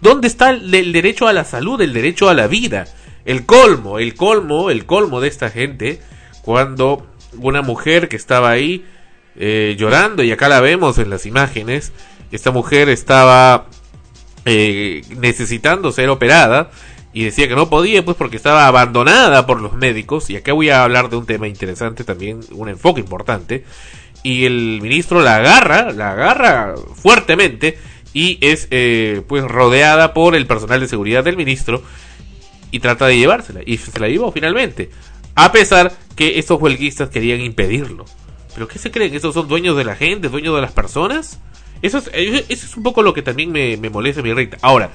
¿Dónde 0.00 0.28
está 0.28 0.48
el, 0.48 0.92
derecho 0.92 1.28
a 1.28 1.34
la 1.34 1.44
salud, 1.44 1.78
el 1.82 1.92
derecho 1.92 2.30
a 2.30 2.34
la 2.34 2.46
vida? 2.46 2.86
El 3.26 3.44
colmo, 3.44 3.98
el 3.98 4.14
colmo, 4.14 4.70
el 4.70 4.86
colmo 4.86 5.20
de 5.20 5.28
esta 5.28 5.50
gente, 5.50 6.00
cuando 6.40 7.06
una 7.36 7.62
mujer 7.62 8.08
que 8.08 8.16
estaba 8.16 8.50
ahí 8.50 8.84
eh, 9.36 9.76
llorando, 9.78 10.22
y 10.22 10.32
acá 10.32 10.48
la 10.48 10.60
vemos 10.60 10.98
en 10.98 11.10
las 11.10 11.26
imágenes, 11.26 11.92
esta 12.32 12.50
mujer 12.50 12.88
estaba 12.88 13.66
eh, 14.44 15.02
necesitando 15.16 15.92
ser 15.92 16.08
operada, 16.08 16.70
y 17.12 17.24
decía 17.24 17.48
que 17.48 17.56
no 17.56 17.68
podía 17.68 18.04
pues 18.04 18.16
porque 18.16 18.36
estaba 18.36 18.66
abandonada 18.66 19.46
por 19.46 19.60
los 19.60 19.72
médicos 19.72 20.30
y 20.30 20.36
acá 20.36 20.52
voy 20.52 20.70
a 20.70 20.84
hablar 20.84 21.08
de 21.08 21.16
un 21.16 21.26
tema 21.26 21.48
interesante 21.48 22.04
también 22.04 22.40
un 22.52 22.68
enfoque 22.68 23.00
importante 23.00 23.64
y 24.22 24.44
el 24.44 24.80
ministro 24.82 25.22
la 25.22 25.36
agarra 25.36 25.90
la 25.92 26.12
agarra 26.12 26.74
fuertemente 26.94 27.78
y 28.12 28.38
es 28.40 28.68
eh, 28.70 29.22
pues 29.26 29.44
rodeada 29.44 30.12
por 30.12 30.36
el 30.36 30.46
personal 30.46 30.80
de 30.80 30.88
seguridad 30.88 31.24
del 31.24 31.36
ministro 31.36 31.82
y 32.70 32.80
trata 32.80 33.06
de 33.06 33.16
llevársela 33.16 33.60
y 33.64 33.78
se 33.78 33.98
la 33.98 34.08
llevó 34.08 34.30
finalmente 34.30 34.90
a 35.38 35.52
pesar 35.52 35.92
que 36.16 36.38
estos 36.38 36.60
huelguistas 36.60 37.08
querían 37.10 37.40
impedirlo 37.40 38.04
pero 38.54 38.68
qué 38.68 38.78
se 38.78 38.90
creen 38.90 39.14
esos 39.14 39.34
son 39.34 39.48
dueños 39.48 39.76
de 39.76 39.84
la 39.84 39.96
gente 39.96 40.28
dueños 40.28 40.54
de 40.54 40.60
las 40.60 40.72
personas 40.72 41.40
eso 41.82 41.98
es, 42.12 42.44
es 42.48 42.76
un 42.76 42.82
poco 42.82 43.02
lo 43.02 43.14
que 43.14 43.22
también 43.22 43.52
me, 43.52 43.76
molesta, 43.90 44.22
me 44.22 44.30
irrita. 44.30 44.58
Ahora, 44.62 44.90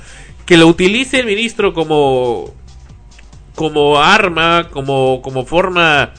que 0.45 0.58
lo 0.58 0.67
utilice 0.67 1.19
el 1.19 1.25
ministro 1.25 1.73
como 1.73 2.53
como 3.56 3.99
arma, 3.99 4.69
como 4.71 5.21
como 5.21 5.45
forma 5.45 6.13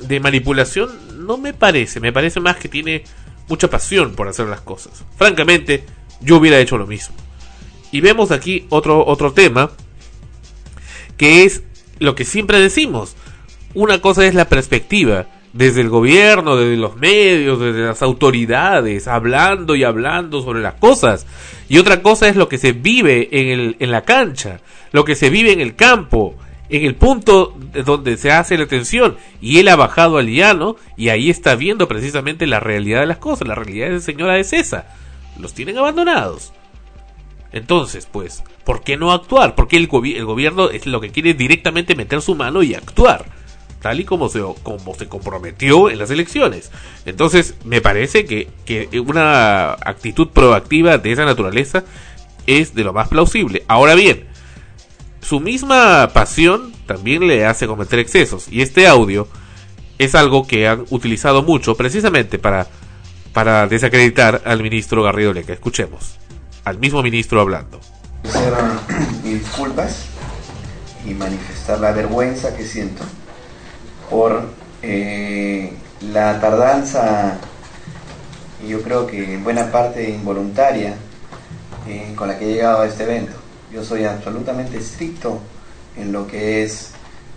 de 0.00 0.20
manipulación, 0.20 1.26
no 1.26 1.36
me 1.36 1.52
parece, 1.52 2.00
me 2.00 2.12
parece 2.12 2.40
más 2.40 2.56
que 2.56 2.68
tiene 2.68 3.04
mucha 3.48 3.68
pasión 3.68 4.14
por 4.14 4.26
hacer 4.26 4.46
las 4.46 4.62
cosas. 4.62 5.04
Francamente, 5.16 5.84
yo 6.20 6.36
hubiera 6.36 6.58
hecho 6.58 6.78
lo 6.78 6.86
mismo. 6.86 7.14
Y 7.92 8.00
vemos 8.00 8.30
aquí 8.30 8.66
otro 8.70 9.06
otro 9.06 9.32
tema 9.32 9.70
que 11.16 11.44
es 11.44 11.62
lo 11.98 12.14
que 12.14 12.24
siempre 12.24 12.60
decimos. 12.60 13.16
Una 13.74 14.00
cosa 14.00 14.26
es 14.26 14.34
la 14.34 14.48
perspectiva 14.48 15.26
desde 15.52 15.80
el 15.80 15.88
gobierno, 15.88 16.56
desde 16.56 16.76
los 16.76 16.96
medios, 16.96 17.60
desde 17.60 17.80
las 17.80 18.02
autoridades, 18.02 19.08
hablando 19.08 19.74
y 19.74 19.84
hablando 19.84 20.42
sobre 20.42 20.60
las 20.60 20.74
cosas. 20.74 21.26
Y 21.68 21.78
otra 21.78 22.02
cosa 22.02 22.28
es 22.28 22.36
lo 22.36 22.48
que 22.48 22.58
se 22.58 22.72
vive 22.72 23.28
en, 23.32 23.48
el, 23.48 23.76
en 23.78 23.90
la 23.90 24.02
cancha, 24.02 24.60
lo 24.92 25.04
que 25.04 25.14
se 25.14 25.30
vive 25.30 25.52
en 25.52 25.60
el 25.60 25.74
campo, 25.74 26.36
en 26.68 26.84
el 26.84 26.94
punto 26.94 27.56
donde 27.84 28.16
se 28.16 28.30
hace 28.30 28.56
la 28.56 28.64
atención. 28.64 29.16
Y 29.40 29.58
él 29.58 29.68
ha 29.68 29.76
bajado 29.76 30.18
al 30.18 30.28
llano 30.28 30.76
y 30.96 31.08
ahí 31.08 31.30
está 31.30 31.54
viendo 31.54 31.88
precisamente 31.88 32.46
la 32.46 32.60
realidad 32.60 33.00
de 33.00 33.06
las 33.06 33.18
cosas. 33.18 33.48
La 33.48 33.54
realidad 33.54 33.90
de 33.90 34.00
señora 34.00 34.38
es 34.38 34.52
esa. 34.52 34.86
Los 35.38 35.54
tienen 35.54 35.78
abandonados. 35.78 36.52
Entonces, 37.52 38.06
pues, 38.10 38.42
¿por 38.68 38.82
qué 38.82 38.98
no 38.98 39.12
actuar? 39.12 39.54
Porque 39.54 39.78
el, 39.78 39.86
gobierno 39.86 40.68
es 40.68 40.84
lo 40.84 41.00
que 41.00 41.08
quiere 41.08 41.32
directamente 41.32 41.94
meter 41.94 42.20
su 42.20 42.34
mano 42.34 42.62
y 42.62 42.74
actuar 42.74 43.24
tal 43.80 43.98
y 43.98 44.04
como 44.04 44.28
se, 44.28 44.42
como 44.62 44.94
se 44.94 45.08
comprometió 45.08 45.88
en 45.88 45.98
las 45.98 46.10
elecciones. 46.10 46.70
Entonces, 47.06 47.54
me 47.64 47.80
parece 47.80 48.26
que, 48.26 48.50
que 48.66 49.00
una 49.00 49.72
actitud 49.72 50.28
proactiva 50.28 50.98
de 50.98 51.12
esa 51.12 51.24
naturaleza 51.24 51.84
es 52.46 52.74
de 52.74 52.84
lo 52.84 52.92
más 52.92 53.08
plausible. 53.08 53.64
Ahora 53.68 53.94
bien, 53.94 54.26
su 55.22 55.40
misma 55.40 56.10
pasión 56.12 56.74
también 56.84 57.26
le 57.26 57.46
hace 57.46 57.66
cometer 57.66 58.00
excesos. 58.00 58.48
Y 58.50 58.60
este 58.60 58.86
audio 58.86 59.28
es 59.96 60.14
algo 60.14 60.46
que 60.46 60.68
han 60.68 60.84
utilizado 60.90 61.42
mucho 61.42 61.74
precisamente 61.74 62.38
para, 62.38 62.66
para 63.32 63.66
desacreditar 63.66 64.42
al 64.44 64.62
ministro 64.62 65.02
Garrido 65.02 65.32
Leca. 65.32 65.54
Escuchemos 65.54 66.18
al 66.66 66.78
mismo 66.78 67.02
ministro 67.02 67.40
hablando. 67.40 67.80
Disculpas 69.22 70.06
y 71.06 71.14
manifestar 71.14 71.80
la 71.80 71.92
vergüenza 71.92 72.54
que 72.56 72.64
siento 72.64 73.04
por 74.10 74.42
eh, 74.82 75.72
la 76.12 76.40
tardanza, 76.40 77.36
y 78.64 78.68
yo 78.68 78.82
creo 78.82 79.06
que 79.06 79.34
en 79.34 79.44
buena 79.44 79.70
parte 79.70 80.08
involuntaria, 80.08 80.94
eh, 81.86 82.12
con 82.16 82.28
la 82.28 82.38
que 82.38 82.44
he 82.44 82.54
llegado 82.54 82.82
a 82.82 82.86
este 82.86 83.04
evento. 83.04 83.32
Yo 83.72 83.84
soy 83.84 84.04
absolutamente 84.04 84.78
estricto 84.78 85.40
en 85.96 86.12
lo 86.12 86.26
que 86.26 86.62
es 86.62 86.92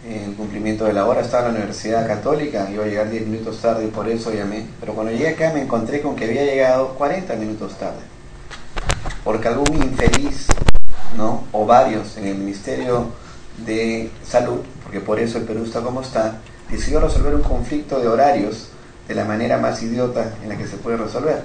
eh, 0.06 0.26
el 0.28 0.36
cumplimiento 0.36 0.86
de 0.86 0.94
la 0.94 1.06
hora. 1.06 1.22
Estaba 1.22 1.48
en 1.48 1.54
la 1.54 1.60
Universidad 1.60 2.08
Católica, 2.08 2.70
iba 2.72 2.84
a 2.84 2.88
llegar 2.88 3.10
10 3.10 3.28
minutos 3.28 3.62
tarde 3.62 3.86
y 3.86 3.88
por 3.88 4.08
eso 4.10 4.34
llamé. 4.34 4.68
Pero 4.80 4.94
cuando 4.94 5.12
llegué 5.12 5.30
acá 5.30 5.52
me 5.54 5.62
encontré 5.62 6.02
con 6.02 6.16
que 6.16 6.26
había 6.26 6.44
llegado 6.44 6.96
40 6.96 7.36
minutos 7.36 7.78
tarde. 7.78 8.02
Porque 9.24 9.48
algún 9.48 9.84
infeliz, 9.84 10.48
¿no? 11.18 11.44
o 11.52 11.66
varios 11.66 12.18
en 12.18 12.28
el 12.28 12.36
Ministerio 12.36 13.08
de 13.66 14.10
Salud, 14.26 14.60
porque 14.84 15.00
por 15.00 15.20
eso 15.20 15.38
el 15.38 15.46
Perú 15.46 15.64
está 15.64 15.82
como 15.82 16.02
está, 16.02 16.40
decidió 16.70 17.00
resolver 17.00 17.36
un 17.36 17.42
conflicto 17.42 18.00
de 18.00 18.08
horarios 18.08 18.70
de 19.08 19.16
la 19.16 19.26
manera 19.26 19.58
más 19.58 19.82
idiota 19.84 20.34
en 20.42 20.50
la 20.50 20.58
que 20.58 20.68
se 20.68 20.78
puede 20.78 20.98
resolver. 20.98 21.44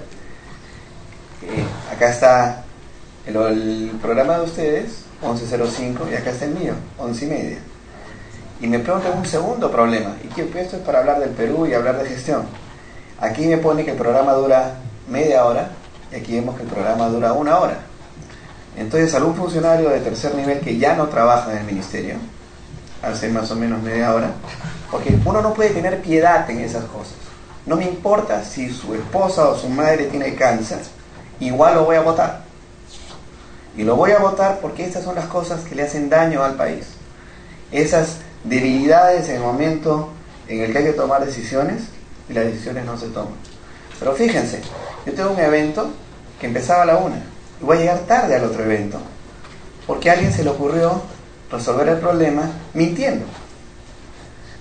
Eh, 1.42 1.64
acá 1.92 2.10
está 2.10 2.64
el, 3.26 3.92
programa 4.00 4.38
de 4.38 4.44
ustedes, 4.44 5.02
11.05, 5.22 6.10
y 6.10 6.14
acá 6.14 6.30
está 6.30 6.44
el 6.44 6.54
mío, 6.54 6.74
11 6.98 7.24
y 7.24 7.28
media. 7.28 7.58
Y 8.60 8.68
me 8.68 8.78
preguntan 8.78 9.18
un 9.18 9.26
segundo 9.26 9.70
problema, 9.70 10.16
y 10.22 10.28
que 10.28 10.42
esto 10.60 10.76
es 10.76 10.82
para 10.82 11.00
hablar 11.00 11.20
del 11.20 11.30
Perú 11.30 11.66
y 11.66 11.74
hablar 11.74 12.02
de 12.02 12.08
gestión. 12.08 12.44
Aquí 13.20 13.46
me 13.46 13.58
pone 13.58 13.84
que 13.84 13.92
el 13.92 13.96
programa 13.96 14.32
dura 14.32 14.76
media 15.08 15.44
hora, 15.44 15.70
y 16.12 16.16
aquí 16.16 16.34
vemos 16.36 16.56
que 16.56 16.62
el 16.62 16.68
programa 16.68 17.08
dura 17.08 17.32
una 17.32 17.58
hora. 17.58 17.78
Entonces, 18.76 19.14
algún 19.14 19.34
funcionario 19.34 19.88
de 19.88 20.00
tercer 20.00 20.34
nivel 20.34 20.60
que 20.60 20.76
ya 20.76 20.94
no 20.94 21.08
trabaja 21.08 21.50
en 21.52 21.58
el 21.58 21.64
ministerio, 21.64 22.16
hace 23.02 23.28
más 23.28 23.50
o 23.50 23.56
menos 23.56 23.82
media 23.82 24.14
hora, 24.14 24.32
porque 24.90 25.16
uno 25.24 25.40
no 25.40 25.54
puede 25.54 25.70
tener 25.70 26.02
piedad 26.02 26.48
en 26.50 26.60
esas 26.60 26.84
cosas. 26.84 27.14
No 27.64 27.76
me 27.76 27.84
importa 27.84 28.44
si 28.44 28.70
su 28.70 28.94
esposa 28.94 29.48
o 29.48 29.56
su 29.56 29.68
madre 29.68 30.04
tiene 30.04 30.34
cáncer, 30.34 30.78
igual 31.40 31.74
lo 31.74 31.84
voy 31.86 31.96
a 31.96 32.02
votar. 32.02 32.44
Y 33.76 33.82
lo 33.82 33.96
voy 33.96 34.12
a 34.12 34.18
votar 34.18 34.58
porque 34.60 34.84
estas 34.84 35.04
son 35.04 35.14
las 35.14 35.26
cosas 35.26 35.64
que 35.64 35.74
le 35.74 35.82
hacen 35.82 36.08
daño 36.08 36.42
al 36.42 36.54
país. 36.54 36.86
Esas 37.72 38.18
debilidades 38.44 39.28
en 39.28 39.36
el 39.36 39.42
momento 39.42 40.10
en 40.48 40.60
el 40.60 40.72
que 40.72 40.78
hay 40.78 40.84
que 40.84 40.92
tomar 40.92 41.24
decisiones 41.24 41.84
y 42.28 42.34
las 42.34 42.44
decisiones 42.44 42.84
no 42.84 42.96
se 42.96 43.08
toman. 43.08 43.34
Pero 43.98 44.14
fíjense, 44.14 44.60
yo 45.04 45.12
tengo 45.14 45.30
un 45.30 45.40
evento 45.40 45.90
que 46.40 46.46
empezaba 46.46 46.82
a 46.82 46.86
la 46.86 46.96
una 46.98 47.35
y 47.60 47.64
voy 47.64 47.78
a 47.78 47.80
llegar 47.80 47.98
tarde 48.00 48.36
al 48.36 48.44
otro 48.44 48.64
evento 48.64 49.00
porque 49.86 50.10
a 50.10 50.14
alguien 50.14 50.32
se 50.32 50.42
le 50.42 50.50
ocurrió 50.50 51.00
resolver 51.50 51.88
el 51.88 51.98
problema 51.98 52.50
mintiendo. 52.74 53.24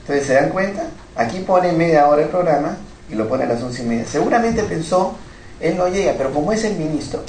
Entonces, 0.02 0.28
¿se 0.28 0.34
dan 0.36 0.50
cuenta? 0.50 0.88
Aquí 1.16 1.40
pone 1.40 1.72
media 1.72 2.08
hora 2.08 2.22
el 2.22 2.30
programa 2.30 2.78
y 3.10 3.16
lo 3.16 3.28
pone 3.28 3.44
a 3.44 3.48
las 3.48 3.62
once 3.64 3.82
y 3.82 3.86
media. 3.86 4.06
Seguramente 4.06 4.64
pensó, 4.64 5.16
él 5.60 5.78
no 5.78 5.88
llega, 5.88 6.14
pero 6.18 6.32
como 6.32 6.52
es 6.52 6.64
el 6.64 6.78
ministro, 6.78 7.24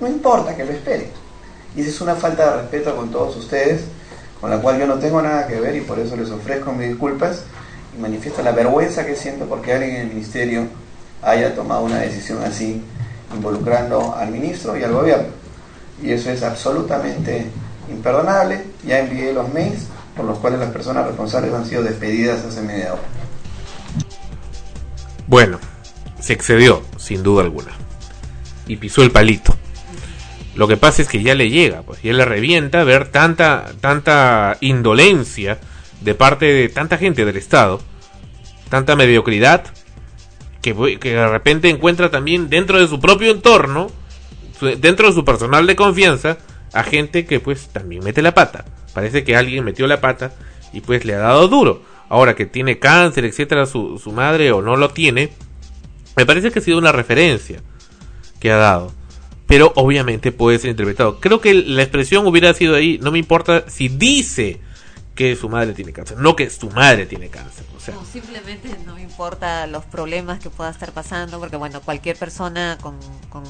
no 0.00 0.08
importa 0.08 0.56
que 0.56 0.64
lo 0.64 0.72
espere. 0.72 1.10
Y 1.76 1.82
esa 1.82 1.90
es 1.90 2.00
una 2.00 2.14
falta 2.14 2.50
de 2.50 2.62
respeto 2.62 2.96
con 2.96 3.10
todos 3.10 3.36
ustedes, 3.36 3.82
con 4.40 4.50
la 4.50 4.58
cual 4.60 4.78
yo 4.78 4.86
no 4.86 4.94
tengo 4.94 5.20
nada 5.20 5.46
que 5.46 5.60
ver 5.60 5.76
y 5.76 5.80
por 5.80 5.98
eso 5.98 6.16
les 6.16 6.30
ofrezco 6.30 6.72
mis 6.72 6.88
disculpas 6.88 7.42
y 7.96 8.00
manifiesto 8.00 8.42
la 8.42 8.52
vergüenza 8.52 9.04
que 9.04 9.16
siento 9.16 9.46
porque 9.46 9.72
alguien 9.72 9.96
en 9.96 10.00
el 10.02 10.08
ministerio 10.08 10.66
haya 11.22 11.54
tomado 11.54 11.84
una 11.84 11.98
decisión 11.98 12.42
así, 12.42 12.82
involucrando 13.34 14.14
al 14.14 14.30
ministro 14.30 14.76
y 14.76 14.82
al 14.82 14.92
gobierno. 14.92 15.28
Y 16.02 16.10
eso 16.10 16.30
es 16.30 16.42
absolutamente 16.42 17.46
imperdonable. 17.90 18.64
Ya 18.86 19.00
envié 19.00 19.32
los 19.32 19.52
mails 19.52 19.86
por 20.16 20.24
los 20.24 20.38
cuales 20.38 20.60
las 20.60 20.70
personas 20.70 21.06
responsables 21.06 21.52
han 21.52 21.66
sido 21.66 21.82
despedidas 21.82 22.44
hace 22.44 22.62
media 22.62 22.92
hora. 22.92 23.02
Bueno, 25.26 25.58
se 26.20 26.32
excedió, 26.32 26.82
sin 26.96 27.22
duda 27.22 27.42
alguna. 27.42 27.72
Y 28.66 28.76
pisó 28.76 29.02
el 29.02 29.10
palito. 29.10 29.54
Lo 30.54 30.68
que 30.68 30.76
pasa 30.76 31.02
es 31.02 31.08
que 31.08 31.22
ya 31.22 31.34
le 31.34 31.50
llega, 31.50 31.82
pues 31.82 32.00
ya 32.02 32.12
le 32.12 32.24
revienta 32.24 32.84
ver 32.84 33.08
tanta, 33.08 33.72
tanta 33.80 34.56
indolencia 34.60 35.58
de 36.00 36.14
parte 36.14 36.46
de 36.46 36.68
tanta 36.68 36.96
gente 36.96 37.24
del 37.24 37.36
Estado, 37.36 37.80
tanta 38.68 38.94
mediocridad, 38.94 39.64
que, 40.64 40.98
que 40.98 41.14
de 41.14 41.28
repente 41.28 41.68
encuentra 41.68 42.10
también 42.10 42.48
dentro 42.48 42.80
de 42.80 42.88
su 42.88 42.98
propio 42.98 43.30
entorno, 43.30 43.90
dentro 44.78 45.08
de 45.08 45.12
su 45.12 45.22
personal 45.22 45.66
de 45.66 45.76
confianza, 45.76 46.38
a 46.72 46.82
gente 46.82 47.26
que 47.26 47.38
pues 47.38 47.68
también 47.68 48.02
mete 48.02 48.22
la 48.22 48.32
pata. 48.32 48.64
Parece 48.94 49.24
que 49.24 49.36
alguien 49.36 49.62
metió 49.62 49.86
la 49.86 50.00
pata 50.00 50.32
y 50.72 50.80
pues 50.80 51.04
le 51.04 51.14
ha 51.14 51.18
dado 51.18 51.48
duro. 51.48 51.82
Ahora 52.08 52.34
que 52.34 52.46
tiene 52.46 52.78
cáncer, 52.78 53.26
etcétera, 53.26 53.66
su, 53.66 53.98
su 54.02 54.10
madre 54.12 54.52
o 54.52 54.62
no 54.62 54.76
lo 54.76 54.88
tiene, 54.88 55.32
me 56.16 56.24
parece 56.24 56.50
que 56.50 56.60
ha 56.60 56.62
sido 56.62 56.78
una 56.78 56.92
referencia 56.92 57.60
que 58.40 58.50
ha 58.50 58.56
dado. 58.56 58.90
Pero 59.46 59.70
obviamente 59.76 60.32
puede 60.32 60.58
ser 60.58 60.70
interpretado. 60.70 61.20
Creo 61.20 61.42
que 61.42 61.52
la 61.52 61.82
expresión 61.82 62.26
hubiera 62.26 62.54
sido 62.54 62.74
ahí, 62.74 62.98
no 63.02 63.12
me 63.12 63.18
importa 63.18 63.64
si 63.68 63.88
dice 63.88 64.60
que 65.14 65.36
su 65.36 65.50
madre 65.50 65.74
tiene 65.74 65.92
cáncer, 65.92 66.16
no 66.18 66.34
que 66.34 66.48
su 66.48 66.70
madre 66.70 67.04
tiene 67.04 67.28
cáncer. 67.28 67.66
No, 67.92 68.04
simplemente 68.04 68.76
no 68.86 68.98
importa 68.98 69.66
los 69.66 69.84
problemas 69.84 70.38
que 70.40 70.50
pueda 70.50 70.70
estar 70.70 70.92
pasando, 70.92 71.38
porque 71.38 71.56
bueno, 71.56 71.80
cualquier 71.80 72.16
persona 72.16 72.78
con, 72.80 72.98
con, 73.30 73.44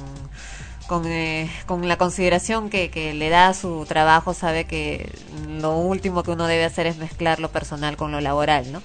con, 0.87 1.07
eh, 1.07 1.51
con 1.67 1.87
la 1.89 1.97
consideración 1.97 2.71
que, 2.71 2.91
que 2.91 3.15
le 3.15 3.29
da 3.29 3.49
a 3.49 3.55
su 3.55 3.85
trabajo 3.87 4.35
sabe 4.35 4.65
que 4.65 5.13
lo 5.49 5.77
último 5.77 6.23
que 6.23 6.33
uno 6.33 6.47
debe 6.47 6.65
hacer 6.65 6.87
es 6.87 6.97
mezclar 6.97 7.41
lo 7.41 7.51
personal 7.51 7.97
con 7.97 8.13
lo 8.13 8.21
laboral, 8.21 8.73
¿no? 8.73 8.83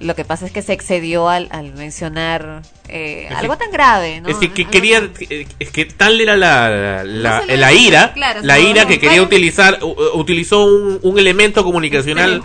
Lo 0.00 0.14
que 0.14 0.24
pasa 0.24 0.46
es 0.46 0.52
que 0.52 0.62
se 0.62 0.72
excedió 0.72 1.28
al, 1.28 1.48
al 1.50 1.72
mencionar 1.74 2.62
eh, 2.88 3.28
algo 3.34 3.54
que- 3.54 3.64
tan 3.64 3.72
grave, 3.72 4.20
¿no? 4.20 4.28
Es 4.28 4.36
que, 4.36 4.52
que 4.52 4.66
quería, 4.66 5.00
tan- 5.00 5.12
es 5.58 5.70
que 5.70 5.84
tal 5.86 6.20
era 6.20 6.36
la, 6.36 7.02
la, 7.04 7.42
No 7.46 7.70
ira, 7.72 8.12
claro, 8.12 8.40
la 8.42 8.58
ira 8.58 8.86
que 8.86 8.98
quería 8.98 9.22
utilizar, 9.22 9.78
utilizó 10.14 10.64
un, 10.66 10.98
un 11.02 11.18
elemento 11.18 11.64
comunicacional 11.64 12.42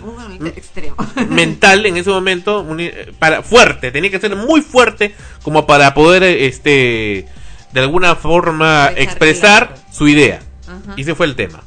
extremo, 0.56 0.96
un 1.16 1.28
mental 1.34 1.86
en 1.86 1.96
ese 1.96 2.10
momento 2.10 2.60
un- 2.60 2.90
para 3.18 3.42
fuerte, 3.42 3.90
tenía 3.90 4.10
que 4.10 4.18
ser 4.20 4.34
muy 4.36 4.60
fuerte 4.62 5.14
como 5.42 5.66
para 5.66 5.94
poder 5.94 6.22
este 6.22 7.26
de 7.72 7.80
alguna 7.80 8.16
forma 8.16 8.90
expresar 8.96 9.68
claro. 9.68 9.82
su 9.90 10.06
idea. 10.08 10.40
Ajá. 10.66 10.94
Y 10.96 11.02
ese 11.02 11.14
fue 11.14 11.26
el 11.26 11.36
tema. 11.36 11.62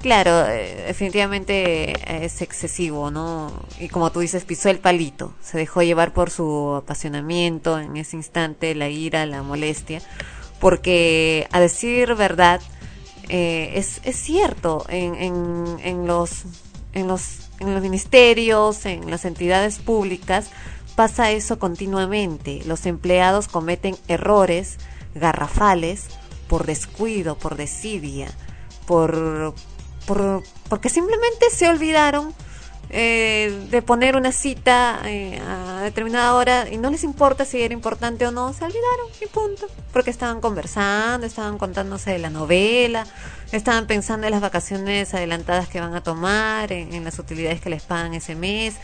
Claro, 0.00 0.46
eh, 0.46 0.84
definitivamente 0.86 1.90
eh, 1.90 2.24
es 2.24 2.40
excesivo, 2.40 3.10
¿no? 3.10 3.52
Y 3.80 3.88
como 3.88 4.12
tú 4.12 4.20
dices, 4.20 4.44
pisó 4.44 4.70
el 4.70 4.78
palito, 4.78 5.34
se 5.42 5.58
dejó 5.58 5.82
llevar 5.82 6.12
por 6.12 6.30
su 6.30 6.76
apasionamiento 6.76 7.80
en 7.80 7.96
ese 7.96 8.16
instante, 8.16 8.76
la 8.76 8.88
ira, 8.88 9.26
la 9.26 9.42
molestia, 9.42 10.00
porque 10.60 11.48
a 11.50 11.58
decir 11.58 12.14
verdad, 12.14 12.60
eh, 13.28 13.72
es, 13.74 14.00
es 14.04 14.14
cierto, 14.16 14.84
en, 14.88 15.16
en, 15.16 15.64
en, 15.82 16.06
los, 16.06 16.44
en, 16.92 17.08
los, 17.08 17.50
en 17.58 17.74
los 17.74 17.82
ministerios, 17.82 18.86
en 18.86 19.10
las 19.10 19.24
entidades 19.24 19.80
públicas, 19.80 20.50
pasa 20.94 21.32
eso 21.32 21.58
continuamente. 21.58 22.62
Los 22.66 22.86
empleados 22.86 23.48
cometen 23.48 23.96
errores 24.06 24.78
garrafales 25.16 26.06
por 26.48 26.66
descuido, 26.66 27.36
por 27.36 27.56
desidia, 27.56 28.28
por, 28.86 29.54
por 30.08 30.42
porque 30.68 30.88
simplemente 30.88 31.50
se 31.50 31.68
olvidaron 31.68 32.34
eh, 32.90 33.66
de 33.70 33.82
poner 33.82 34.16
una 34.16 34.32
cita 34.32 35.00
eh, 35.04 35.38
a 35.46 35.82
determinada 35.82 36.34
hora 36.34 36.66
y 36.70 36.78
no 36.78 36.90
les 36.90 37.04
importa 37.04 37.44
si 37.44 37.60
era 37.60 37.74
importante 37.74 38.26
o 38.26 38.30
no, 38.30 38.54
se 38.54 38.64
olvidaron 38.64 39.06
y 39.20 39.26
punto. 39.26 39.66
Porque 39.92 40.10
estaban 40.10 40.40
conversando, 40.40 41.26
estaban 41.26 41.58
contándose 41.58 42.12
de 42.12 42.18
la 42.18 42.30
novela, 42.30 43.06
estaban 43.52 43.86
pensando 43.86 44.26
en 44.26 44.30
las 44.30 44.40
vacaciones 44.40 45.12
adelantadas 45.12 45.68
que 45.68 45.80
van 45.80 45.94
a 45.94 46.02
tomar, 46.02 46.72
en, 46.72 47.04
las 47.04 47.18
utilidades 47.18 47.60
que 47.60 47.68
les 47.68 47.82
pagan 47.82 48.14
ese 48.14 48.34
mes. 48.34 48.76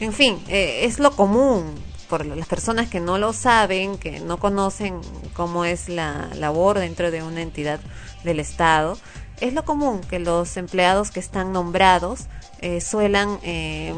En 0.00 0.14
fin, 0.14 0.42
eh, 0.48 0.86
es 0.86 0.98
lo 0.98 1.14
común 1.14 1.74
por 2.08 2.24
las 2.24 2.48
personas 2.48 2.88
que 2.88 2.98
no 2.98 3.18
lo 3.18 3.34
saben, 3.34 3.98
que 3.98 4.20
no 4.20 4.38
conocen 4.38 5.00
cómo 5.34 5.66
es 5.66 5.90
la 5.90 6.30
labor 6.34 6.78
dentro 6.78 7.10
de 7.10 7.22
una 7.22 7.42
entidad 7.42 7.78
del 8.24 8.40
Estado, 8.40 8.98
es 9.40 9.54
lo 9.54 9.64
común 9.64 10.00
que 10.02 10.18
los 10.18 10.56
empleados 10.56 11.10
que 11.10 11.20
están 11.20 11.52
nombrados 11.52 12.26
eh, 12.60 12.80
suelan 12.80 13.38
eh, 13.42 13.94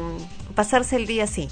pasarse 0.55 0.95
el 0.95 1.05
día 1.05 1.25
así, 1.25 1.49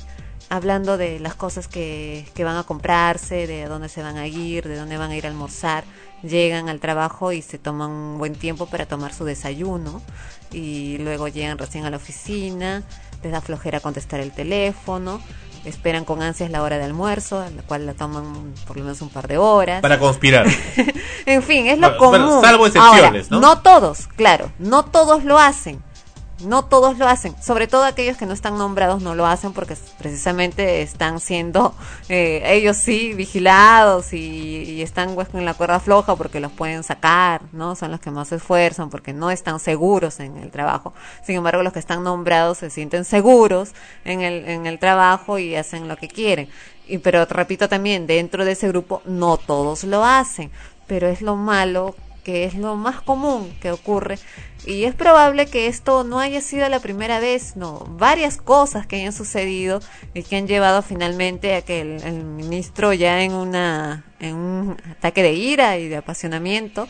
hablando 0.49 0.97
de 0.97 1.19
las 1.19 1.35
cosas 1.35 1.67
que, 1.67 2.25
que 2.33 2.43
van 2.43 2.57
a 2.57 2.63
comprarse, 2.63 3.47
de 3.47 3.65
dónde 3.65 3.89
se 3.89 4.01
van 4.01 4.17
a 4.17 4.27
ir, 4.27 4.67
de 4.67 4.75
dónde 4.75 4.97
van 4.97 5.11
a 5.11 5.15
ir 5.15 5.25
a 5.25 5.29
almorzar. 5.29 5.83
Llegan 6.23 6.69
al 6.69 6.79
trabajo 6.79 7.31
y 7.31 7.41
se 7.41 7.57
toman 7.57 7.89
un 7.89 8.17
buen 8.19 8.35
tiempo 8.35 8.67
para 8.67 8.85
tomar 8.85 9.11
su 9.11 9.25
desayuno 9.25 10.03
y 10.51 10.99
luego 10.99 11.27
llegan 11.27 11.57
recién 11.57 11.85
a 11.85 11.89
la 11.89 11.97
oficina, 11.97 12.83
les 13.23 13.31
da 13.31 13.41
flojera 13.41 13.79
contestar 13.79 14.19
el 14.19 14.31
teléfono, 14.31 15.19
esperan 15.65 16.05
con 16.05 16.21
ansias 16.21 16.49
la 16.51 16.63
hora 16.63 16.77
de 16.77 16.85
almuerzo, 16.85 17.43
la 17.55 17.61
cual 17.63 17.85
la 17.85 17.93
toman 17.93 18.53
por 18.67 18.77
lo 18.77 18.83
menos 18.83 19.01
un 19.01 19.09
par 19.09 19.27
de 19.27 19.37
horas. 19.37 19.81
Para 19.81 19.99
conspirar. 19.99 20.45
En 21.27 21.43
fin, 21.43 21.67
es 21.67 21.77
lo 21.77 21.87
Bueno, 21.87 21.97
común. 21.99 22.19
bueno, 22.19 22.41
salvo 22.41 22.65
excepciones, 22.65 23.31
Ahora, 23.31 23.47
¿no? 23.47 23.61
todos, 23.61 24.07
claro, 24.15 24.51
no 24.57 24.83
todos 24.85 25.23
lo 25.23 25.37
hacen. 25.37 25.81
No 26.45 26.65
todos 26.65 26.97
lo 26.97 27.07
hacen, 27.07 27.35
sobre 27.41 27.67
todo 27.67 27.83
aquellos 27.83 28.17
que 28.17 28.25
no 28.25 28.33
están 28.33 28.57
nombrados 28.57 29.01
no 29.01 29.15
lo 29.15 29.25
hacen 29.25 29.53
porque 29.53 29.75
precisamente 29.97 30.81
están 30.81 31.19
siendo 31.19 31.73
eh, 32.09 32.41
ellos 32.45 32.77
sí 32.77 33.13
vigilados 33.13 34.13
y, 34.13 34.81
están 34.81 35.15
pues, 35.15 35.29
con 35.29 35.45
la 35.45 35.53
cuerda 35.53 35.79
floja 35.79 36.15
porque 36.15 36.39
los 36.39 36.51
pueden 36.51 36.83
sacar, 36.83 37.41
¿no? 37.51 37.75
Son 37.75 37.91
los 37.91 37.99
que 37.99 38.11
más 38.11 38.29
se 38.29 38.35
esfuerzan 38.35 38.89
porque 38.89 39.13
no 39.13 39.31
están 39.31 39.59
seguros 39.59 40.19
en 40.19 40.37
el 40.37 40.51
trabajo. 40.51 40.93
Sin 41.23 41.35
embargo, 41.35 41.63
los 41.63 41.73
que 41.73 41.79
están 41.79 42.03
nombrados 42.03 42.59
se 42.59 42.69
sienten 42.69 43.05
seguros 43.05 43.73
en 44.05 44.21
el, 44.21 44.47
en 44.47 44.65
el 44.65 44.79
trabajo 44.79 45.37
y 45.39 45.55
hacen 45.55 45.87
lo 45.87 45.97
que 45.97 46.07
quieren. 46.07 46.49
Y, 46.87 46.97
pero 46.97 47.25
repito 47.25 47.69
también, 47.69 48.07
dentro 48.07 48.45
de 48.45 48.53
ese 48.53 48.67
grupo 48.67 49.01
no 49.05 49.37
todos 49.37 49.83
lo 49.83 50.03
hacen, 50.03 50.51
pero 50.87 51.07
es 51.07 51.21
lo 51.21 51.35
malo 51.35 51.95
que 52.23 52.45
es 52.45 52.55
lo 52.55 52.75
más 52.75 53.01
común 53.01 53.53
que 53.61 53.71
ocurre 53.71 54.17
y 54.65 54.83
es 54.83 54.93
probable 54.93 55.47
que 55.47 55.67
esto 55.67 56.03
no 56.03 56.19
haya 56.19 56.39
sido 56.39 56.69
la 56.69 56.79
primera 56.79 57.19
vez, 57.19 57.55
no, 57.55 57.79
varias 57.97 58.37
cosas 58.37 58.85
que 58.85 58.97
hayan 58.97 59.13
sucedido 59.13 59.79
y 60.13 60.21
que 60.21 60.35
han 60.35 60.47
llevado 60.47 60.83
finalmente 60.83 61.55
a 61.55 61.63
que 61.63 61.81
el, 61.81 62.23
ministro 62.23 62.93
ya 62.93 63.23
en 63.23 63.33
una 63.33 64.05
en 64.19 64.35
un 64.35 64.77
ataque 64.91 65.23
de 65.23 65.33
ira 65.33 65.77
y 65.77 65.87
de 65.87 65.97
apasionamiento 65.97 66.87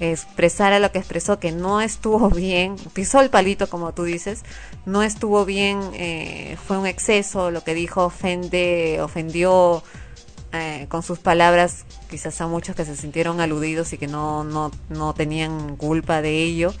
expresara 0.00 0.80
lo 0.80 0.90
que 0.90 0.98
expresó 0.98 1.38
que 1.38 1.52
no 1.52 1.80
estuvo 1.80 2.28
bien, 2.30 2.74
pisó 2.94 3.20
el 3.20 3.30
palito 3.30 3.68
como 3.68 3.94
tú 3.94 4.02
dices, 4.02 4.42
no 4.86 5.04
estuvo 5.04 5.44
bien, 5.44 5.80
eh, 5.94 6.56
fue 6.66 6.78
un 6.78 6.86
exceso, 6.86 7.52
lo 7.52 7.62
que 7.62 7.74
dijo 7.74 8.04
ofende, 8.04 8.98
ofendió 9.00 9.84
eh, 10.54 10.86
con 10.88 11.02
sus 11.02 11.18
palabras 11.18 11.84
quizás 12.08 12.40
a 12.40 12.46
muchos 12.46 12.74
que 12.76 12.84
se 12.84 12.96
sintieron 12.96 13.40
aludidos 13.40 13.92
y 13.92 13.98
que 13.98 14.06
no, 14.06 14.44
no, 14.44 14.70
no 14.88 15.12
tenían 15.14 15.76
culpa 15.76 16.22
de 16.22 16.42
ello. 16.42 16.72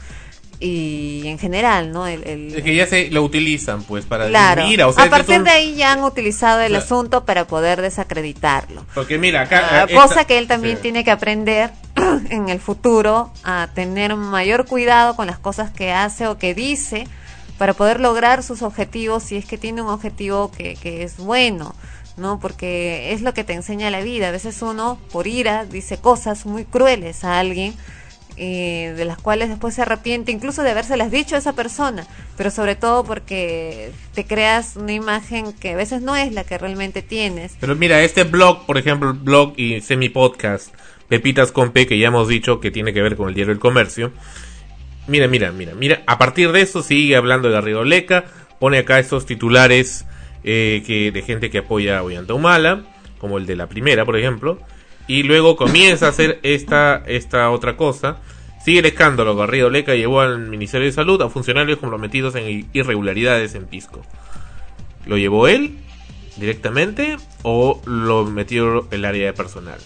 Y 0.60 1.22
en 1.26 1.38
general, 1.38 1.90
¿no? 1.92 2.06
El, 2.06 2.22
el- 2.26 2.54
Es 2.54 2.62
que 2.62 2.74
ya 2.74 2.86
se 2.86 3.10
lo 3.10 3.22
utilizan 3.24 3.82
pues 3.82 4.06
para 4.06 4.28
claro. 4.28 4.62
decir, 4.62 4.70
mira, 4.70 4.86
o 4.86 4.92
sea, 4.92 5.02
a 5.02 5.06
este 5.06 5.16
es 5.16 5.22
partir 5.22 5.38
un- 5.40 5.44
de 5.44 5.50
ahí 5.50 5.74
ya 5.74 5.92
han 5.92 6.04
utilizado 6.04 6.60
el 6.62 6.74
asunto 6.76 7.24
para 7.24 7.46
poder 7.46 7.82
desacreditarlo. 7.82 8.86
Porque 8.94 9.18
mira, 9.18 9.42
acá 9.42 9.82
Ah, 9.82 9.86
eh, 9.88 9.94
cosa 9.94 10.24
que 10.26 10.38
él 10.38 10.46
también 10.46 10.76
sí. 10.76 10.82
tiene 10.82 11.02
que 11.04 11.10
aprender 11.10 11.70
en 12.30 12.48
el 12.48 12.60
futuro 12.60 13.32
a 13.42 13.68
tener 13.74 14.14
mayor 14.14 14.64
cuidado 14.66 15.16
con 15.16 15.26
las 15.26 15.38
cosas 15.40 15.70
que 15.72 15.92
hace 15.92 16.28
o 16.28 16.38
que 16.38 16.54
dice 16.54 17.08
para 17.58 17.74
poder 17.74 18.00
lograr 18.00 18.42
sus 18.44 18.62
objetivos 18.62 19.24
si 19.24 19.36
es 19.36 19.44
que 19.46 19.58
tiene 19.58 19.82
un 19.82 19.88
objetivo 19.88 20.50
que, 20.52 20.76
que 20.76 21.02
es 21.02 21.16
bueno, 21.18 21.74
¿no? 22.16 22.38
Porque 22.40 23.12
es 23.12 23.22
lo 23.22 23.34
que 23.34 23.44
te 23.44 23.52
enseña 23.52 23.90
la 23.90 24.02
vida. 24.02 24.28
A 24.28 24.32
veces 24.32 24.62
uno, 24.62 24.98
por 25.12 25.26
ira, 25.26 25.64
dice 25.64 25.98
cosas 25.98 26.46
muy 26.46 26.64
crueles 26.64 27.24
a 27.24 27.38
alguien 27.38 27.74
eh, 28.36 28.94
de 28.96 29.04
las 29.04 29.18
cuales 29.18 29.48
después 29.48 29.74
se 29.74 29.82
arrepiente 29.82 30.32
incluso 30.32 30.62
de 30.62 30.70
habérselas 30.70 31.10
dicho 31.10 31.36
a 31.36 31.38
esa 31.38 31.52
persona, 31.52 32.06
pero 32.36 32.50
sobre 32.50 32.74
todo 32.74 33.04
porque 33.04 33.92
te 34.12 34.24
creas 34.24 34.74
una 34.76 34.92
imagen 34.92 35.52
que 35.52 35.70
a 35.70 35.76
veces 35.76 36.02
no 36.02 36.16
es 36.16 36.32
la 36.32 36.44
que 36.44 36.58
realmente 36.58 37.02
tienes. 37.02 37.56
Pero 37.60 37.76
mira, 37.76 38.02
este 38.02 38.24
blog, 38.24 38.66
por 38.66 38.78
ejemplo, 38.78 39.14
blog 39.14 39.54
y 39.56 39.80
semi 39.80 40.08
podcast, 40.08 40.74
Pepitas 41.06 41.52
con 41.52 41.70
que 41.72 41.98
ya 41.98 42.08
hemos 42.08 42.28
dicho 42.28 42.60
que 42.60 42.70
tiene 42.70 42.92
que 42.92 43.02
ver 43.02 43.14
con 43.14 43.28
el 43.28 43.34
diario 43.34 43.52
El 43.52 43.60
Comercio, 43.60 44.12
Mira, 45.06 45.28
mira, 45.28 45.52
mira, 45.52 45.74
mira. 45.74 46.02
A 46.06 46.18
partir 46.18 46.50
de 46.52 46.62
eso 46.62 46.82
sigue 46.82 47.16
hablando 47.16 47.48
de 47.48 47.54
Garrido 47.54 47.84
Leca. 47.84 48.24
Pone 48.58 48.78
acá 48.78 48.98
estos 48.98 49.26
titulares 49.26 50.06
eh, 50.44 50.82
que, 50.86 51.10
de 51.10 51.22
gente 51.22 51.50
que 51.50 51.58
apoya 51.58 51.98
a 51.98 52.02
Ollanta 52.02 52.34
Humala, 52.34 52.84
como 53.18 53.38
el 53.38 53.46
de 53.46 53.56
la 53.56 53.66
primera, 53.66 54.04
por 54.04 54.16
ejemplo. 54.16 54.58
Y 55.06 55.22
luego 55.22 55.56
comienza 55.56 56.06
a 56.06 56.10
hacer 56.10 56.38
esta, 56.42 57.02
esta 57.06 57.50
otra 57.50 57.76
cosa. 57.76 58.18
Sigue 58.64 58.80
el 58.80 58.86
escándalo. 58.86 59.36
Garrido 59.36 59.68
Leca 59.68 59.94
llevó 59.94 60.20
al 60.20 60.48
Ministerio 60.48 60.86
de 60.86 60.92
Salud 60.92 61.20
a 61.22 61.28
funcionarios 61.28 61.78
comprometidos 61.78 62.34
en 62.34 62.68
irregularidades 62.72 63.54
en 63.54 63.66
Pisco. 63.66 64.02
¿Lo 65.06 65.18
llevó 65.18 65.48
él 65.48 65.78
directamente 66.36 67.16
o 67.42 67.80
lo 67.86 68.24
metió 68.24 68.86
el 68.90 69.04
área 69.04 69.26
de 69.26 69.32
personal? 69.32 69.78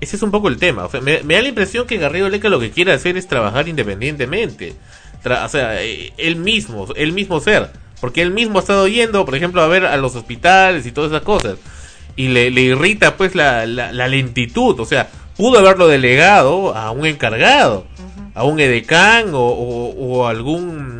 Ese 0.00 0.16
es 0.16 0.22
un 0.22 0.30
poco 0.30 0.48
el 0.48 0.58
tema. 0.58 0.88
me, 1.02 1.18
da 1.18 1.42
la 1.42 1.48
impresión 1.48 1.86
que 1.86 1.96
Garrido 1.96 2.28
Leca 2.28 2.48
lo 2.48 2.60
que 2.60 2.70
quiere 2.70 2.92
hacer 2.92 3.16
es 3.16 3.28
trabajar 3.28 3.68
independientemente. 3.68 4.74
o 5.24 5.48
sea, 5.48 5.82
eh, 5.82 6.12
él 6.18 6.36
mismo, 6.36 6.88
él 6.96 7.12
mismo 7.12 7.40
ser. 7.40 7.81
Porque 8.02 8.20
él 8.20 8.32
mismo 8.32 8.58
ha 8.58 8.62
estado 8.62 8.88
yendo, 8.88 9.24
por 9.24 9.36
ejemplo, 9.36 9.62
a 9.62 9.68
ver 9.68 9.86
a 9.86 9.96
los 9.96 10.16
hospitales 10.16 10.86
y 10.86 10.90
todas 10.90 11.12
esas 11.12 11.22
cosas. 11.22 11.54
Y 12.16 12.26
le, 12.26 12.48
irrita 12.48 13.16
pues 13.16 13.36
la, 13.36 13.64
la, 13.64 14.08
lentitud. 14.08 14.80
O 14.80 14.84
sea, 14.84 15.08
pudo 15.36 15.60
haberlo 15.60 15.86
delegado 15.86 16.76
a 16.76 16.90
un 16.90 17.06
encargado, 17.06 17.86
a 18.34 18.42
un 18.42 18.58
edecán 18.58 19.30
o, 19.34 19.38
o, 19.40 20.26
algún 20.26 20.98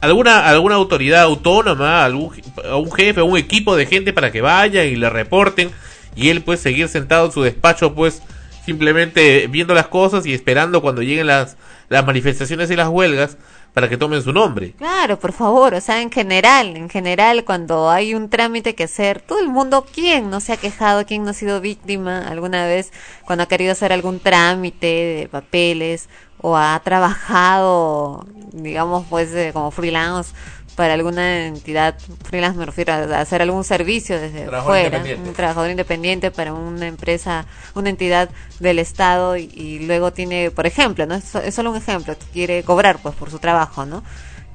alguna 0.00 0.48
alguna 0.48 0.76
autoridad 0.76 1.20
autónoma, 1.24 2.06
algún, 2.06 2.32
a 2.64 2.76
un 2.76 2.90
jefe, 2.90 3.20
a 3.20 3.24
un 3.24 3.36
equipo 3.36 3.76
de 3.76 3.84
gente 3.84 4.14
para 4.14 4.32
que 4.32 4.40
vayan 4.40 4.86
y 4.86 4.96
le 4.96 5.10
reporten 5.10 5.70
y 6.16 6.30
él 6.30 6.40
pues 6.40 6.60
seguir 6.60 6.88
sentado 6.88 7.26
en 7.26 7.32
su 7.32 7.42
despacho 7.42 7.94
pues 7.94 8.22
simplemente 8.64 9.46
viendo 9.48 9.74
las 9.74 9.88
cosas 9.88 10.24
y 10.24 10.32
esperando 10.32 10.80
cuando 10.80 11.02
lleguen 11.02 11.26
las, 11.26 11.58
las 11.90 12.06
manifestaciones 12.06 12.70
y 12.70 12.76
las 12.76 12.88
huelgas 12.88 13.36
para 13.72 13.88
que 13.88 13.96
tomen 13.96 14.22
su 14.22 14.32
nombre. 14.32 14.72
Claro, 14.72 15.18
por 15.18 15.32
favor, 15.32 15.74
o 15.74 15.80
sea, 15.80 16.02
en 16.02 16.10
general, 16.10 16.76
en 16.76 16.88
general, 16.88 17.44
cuando 17.44 17.90
hay 17.90 18.14
un 18.14 18.28
trámite 18.28 18.74
que 18.74 18.84
hacer, 18.84 19.20
todo 19.20 19.38
el 19.40 19.48
mundo, 19.48 19.86
¿quién 19.92 20.30
no 20.30 20.40
se 20.40 20.52
ha 20.52 20.56
quejado, 20.56 21.06
quién 21.06 21.24
no 21.24 21.30
ha 21.30 21.34
sido 21.34 21.60
víctima 21.60 22.26
alguna 22.28 22.66
vez 22.66 22.92
cuando 23.24 23.44
ha 23.44 23.48
querido 23.48 23.72
hacer 23.72 23.92
algún 23.92 24.18
trámite 24.20 24.86
de 24.86 25.28
papeles 25.30 26.08
o 26.42 26.56
ha 26.56 26.80
trabajado, 26.82 28.26
digamos, 28.52 29.06
pues 29.08 29.30
como 29.52 29.70
freelance 29.70 30.32
para 30.80 30.94
alguna 30.94 31.44
entidad 31.48 31.94
freelance 32.24 32.58
me 32.58 32.64
refiero 32.64 32.94
a 32.94 33.20
hacer 33.20 33.42
algún 33.42 33.64
servicio 33.64 34.18
desde 34.18 34.46
fuera, 34.62 35.02
un 35.22 35.34
trabajador 35.34 35.68
independiente 35.68 36.30
para 36.30 36.54
una 36.54 36.86
empresa, 36.86 37.44
una 37.74 37.90
entidad 37.90 38.30
del 38.60 38.78
Estado 38.78 39.36
y, 39.36 39.80
luego 39.80 40.10
tiene, 40.14 40.50
por 40.50 40.66
ejemplo, 40.66 41.04
no 41.04 41.16
es, 41.16 41.36
solo 41.54 41.72
un 41.72 41.76
ejemplo, 41.76 42.16
quiere 42.32 42.62
cobrar 42.62 42.98
pues 43.02 43.14
por 43.14 43.30
su 43.30 43.38
trabajo, 43.38 43.84
¿no? 43.84 44.02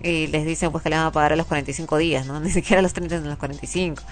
Y 0.06 0.28
les 0.28 0.46
dicen 0.46 0.72
pues 0.72 0.84
que 0.84 0.90
le 0.92 0.98
van 0.98 1.08
a 1.08 1.12
pagar 1.12 1.34
a 1.34 1.36
los 1.36 1.48
45 1.48 1.98
días, 1.98 2.28
¿no? 2.28 2.40
Ni 2.42 2.52
siquiera 2.52 2.80
a 2.80 2.84
los 2.84 2.94
30, 2.94 3.18
sino 3.18 3.28
a 3.28 3.30
los 3.32 3.40
45. 3.40 4.04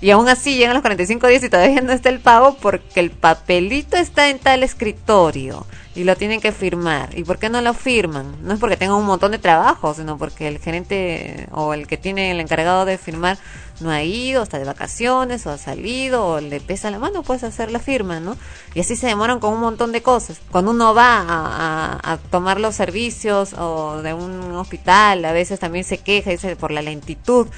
Y 0.00 0.10
aún 0.10 0.28
así 0.28 0.56
llegan 0.56 0.72
los 0.72 0.82
45 0.82 1.26
días 1.26 1.44
y 1.44 1.50
todavía 1.50 1.80
no 1.82 1.92
está 1.92 2.08
el 2.08 2.20
pago 2.20 2.56
porque 2.56 3.00
el 3.00 3.10
papelito 3.10 3.96
está 3.96 4.30
en 4.30 4.38
tal 4.38 4.62
escritorio 4.62 5.66
y 5.94 6.04
lo 6.04 6.16
tienen 6.16 6.40
que 6.40 6.52
firmar. 6.52 7.16
¿Y 7.16 7.24
por 7.24 7.38
qué 7.38 7.50
no 7.50 7.60
lo 7.60 7.74
firman? 7.74 8.34
No 8.42 8.54
es 8.54 8.60
porque 8.60 8.76
tengan 8.76 8.96
un 8.96 9.04
montón 9.04 9.32
de 9.32 9.38
trabajo, 9.38 9.92
sino 9.94 10.16
porque 10.16 10.48
el 10.48 10.58
gerente 10.58 11.48
o 11.52 11.74
el 11.74 11.86
que 11.86 11.98
tiene 11.98 12.30
el 12.30 12.40
encargado 12.40 12.84
de 12.84 12.96
firmar 12.96 13.36
no 13.82 13.90
ha 13.90 14.02
ido, 14.02 14.42
está 14.42 14.58
de 14.58 14.64
vacaciones 14.64 15.46
o 15.46 15.50
ha 15.50 15.58
salido 15.58 16.26
o 16.26 16.40
le 16.40 16.60
pesa 16.60 16.90
la 16.90 16.98
mano, 16.98 17.22
puedes 17.22 17.44
hacer 17.44 17.70
la 17.70 17.78
firma, 17.78 18.20
¿no? 18.20 18.36
Y 18.74 18.80
así 18.80 18.96
se 18.96 19.06
demoran 19.06 19.40
con 19.40 19.52
un 19.52 19.60
montón 19.60 19.92
de 19.92 20.02
cosas. 20.02 20.40
Cuando 20.50 20.70
uno 20.70 20.94
va 20.94 21.24
a, 21.28 22.12
a 22.12 22.16
tomar 22.16 22.60
los 22.60 22.74
servicios 22.74 23.54
o 23.54 24.02
de 24.02 24.14
un 24.14 24.52
hospital, 24.54 25.24
a 25.24 25.32
veces 25.32 25.60
también 25.60 25.84
se 25.84 25.98
queja, 25.98 26.30
dice, 26.30 26.56
por 26.56 26.70
la 26.70 26.82
lentitud 26.82 27.48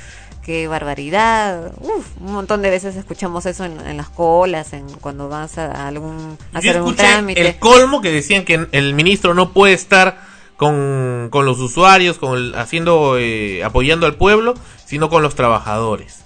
qué 0.45 0.69
barbaridad. 0.69 1.73
Uf, 1.81 2.07
un 2.21 2.33
montón 2.33 2.63
de 2.63 2.71
veces 2.71 2.95
escuchamos 2.97 3.47
eso 3.47 3.65
en, 3.65 3.97
las 3.97 4.09
colas, 4.11 4.73
en 4.73 4.89
cuando 5.01 5.29
vas 5.29 5.59
a, 5.59 5.89
algún 5.89 6.39
hacer 6.53 6.77
algún 6.77 6.95
trámite. 6.95 7.41
El 7.41 7.59
colmo 7.59 8.01
que 8.01 8.11
decían 8.11 8.45
que 8.45 8.69
el 8.71 8.95
ministro 8.95 9.35
no 9.35 9.53
puede 9.53 9.73
estar 9.73 10.34
con, 10.57 11.29
con 11.31 11.47
los 11.47 11.59
usuarios, 11.59 12.19
con 12.19 12.55
haciendo 12.55 13.19
eh, 13.19 13.63
apoyando 13.65 14.07
al 14.07 14.15
pueblo, 14.17 14.55
sino 14.85 15.09
con 15.09 15.23
los 15.23 15.35
trabajadores. 15.35 16.21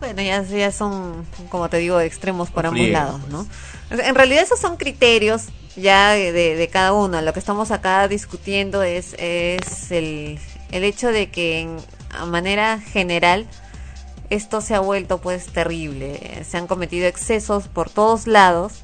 Bueno, 0.00 0.22
ya, 0.22 0.42
ya 0.42 0.72
son, 0.72 1.26
como 1.50 1.68
te 1.68 1.76
digo, 1.76 2.00
extremos 2.00 2.50
por 2.50 2.66
ambos 2.66 2.88
lados, 2.88 3.20
¿no? 3.28 3.46
En 3.90 4.14
realidad 4.14 4.42
esos 4.42 4.58
son 4.58 4.76
criterios 4.76 5.48
ya 5.76 6.12
de, 6.12 6.32
de, 6.32 6.68
cada 6.68 6.92
uno. 6.92 7.20
Lo 7.20 7.32
que 7.32 7.38
estamos 7.38 7.70
acá 7.70 8.08
discutiendo 8.08 8.82
es, 8.82 9.14
es 9.18 9.90
el, 9.92 10.38
el 10.70 10.84
hecho 10.84 11.08
de 11.08 11.30
que 11.30 11.60
en, 11.60 11.76
a 12.18 12.24
manera 12.24 12.78
general 12.80 13.46
esto 14.30 14.60
se 14.60 14.74
ha 14.74 14.80
vuelto 14.80 15.18
pues 15.18 15.46
terrible. 15.46 16.44
Se 16.48 16.56
han 16.56 16.66
cometido 16.66 17.06
excesos 17.06 17.68
por 17.68 17.90
todos 17.90 18.26
lados, 18.26 18.74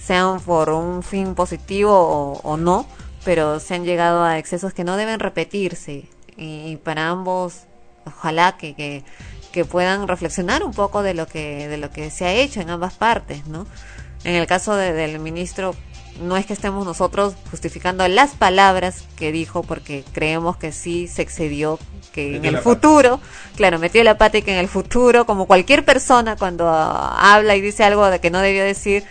sean 0.00 0.40
por 0.40 0.70
un 0.70 1.02
fin 1.02 1.34
positivo 1.34 2.40
o, 2.42 2.56
no, 2.56 2.86
pero 3.26 3.58
se 3.58 3.74
han 3.74 3.84
llegado 3.84 4.22
a 4.22 4.38
excesos 4.38 4.72
que 4.72 4.84
no 4.84 4.96
deben 4.96 5.18
repetirse. 5.18 6.04
Y, 6.36 6.76
para 6.76 7.08
ambos, 7.08 7.64
ojalá 8.04 8.56
que, 8.56 8.74
que, 8.74 9.02
que, 9.50 9.64
puedan 9.64 10.06
reflexionar 10.06 10.62
un 10.62 10.72
poco 10.72 11.02
de 11.02 11.12
lo 11.12 11.26
que, 11.26 11.66
de 11.66 11.76
lo 11.76 11.90
que 11.90 12.10
se 12.10 12.24
ha 12.24 12.32
hecho 12.32 12.60
en 12.60 12.70
ambas 12.70 12.94
partes, 12.94 13.44
¿no? 13.48 13.66
En 14.22 14.36
el 14.36 14.46
caso 14.46 14.76
del 14.76 15.18
ministro 15.18 15.74
no 16.22 16.36
es 16.36 16.46
que 16.46 16.52
estemos 16.52 16.86
nosotros 16.86 17.34
justificando 17.50 18.06
las 18.06 18.30
palabras 18.36 19.02
que 19.16 19.32
dijo 19.32 19.64
porque 19.64 20.04
creemos 20.12 20.56
que 20.56 20.70
sí 20.70 21.08
se 21.08 21.22
excedió 21.22 21.80
que 22.12 22.36
en 22.36 22.44
el 22.44 22.58
futuro, 22.58 23.20
claro, 23.56 23.80
metió 23.80 24.04
la 24.04 24.18
pata 24.18 24.38
y 24.38 24.42
que 24.42 24.52
en 24.52 24.58
el 24.58 24.68
futuro, 24.68 25.26
como 25.26 25.46
cualquier 25.46 25.84
persona 25.84 26.36
cuando 26.36 26.68
habla 26.68 27.56
y 27.56 27.60
dice 27.60 27.82
algo 27.82 28.08
de 28.08 28.20
que 28.20 28.30
no 28.30 28.38
debió 28.38 28.62
decir, 28.62 29.04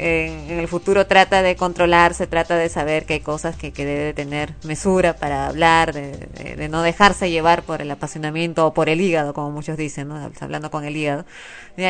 en 0.00 0.58
el 0.60 0.68
futuro 0.68 1.08
trata 1.08 1.42
de 1.42 1.56
controlarse, 1.56 2.28
trata 2.28 2.56
de 2.56 2.68
saber 2.68 3.04
que 3.04 3.14
hay 3.14 3.20
cosas 3.20 3.56
que, 3.56 3.72
que 3.72 3.84
debe 3.84 4.14
tener 4.14 4.54
mesura 4.62 5.16
para 5.16 5.48
hablar, 5.48 5.92
de, 5.92 6.68
no 6.70 6.82
dejarse 6.82 7.30
llevar 7.30 7.64
por 7.64 7.82
el 7.82 7.90
apasionamiento 7.90 8.64
o 8.64 8.72
por 8.72 8.88
el 8.88 9.00
hígado, 9.00 9.34
como 9.34 9.50
muchos 9.50 9.76
dicen, 9.76 10.08
¿no? 10.08 10.30
hablando 10.40 10.70
con 10.70 10.84
el 10.84 10.96
hígado. 10.96 11.24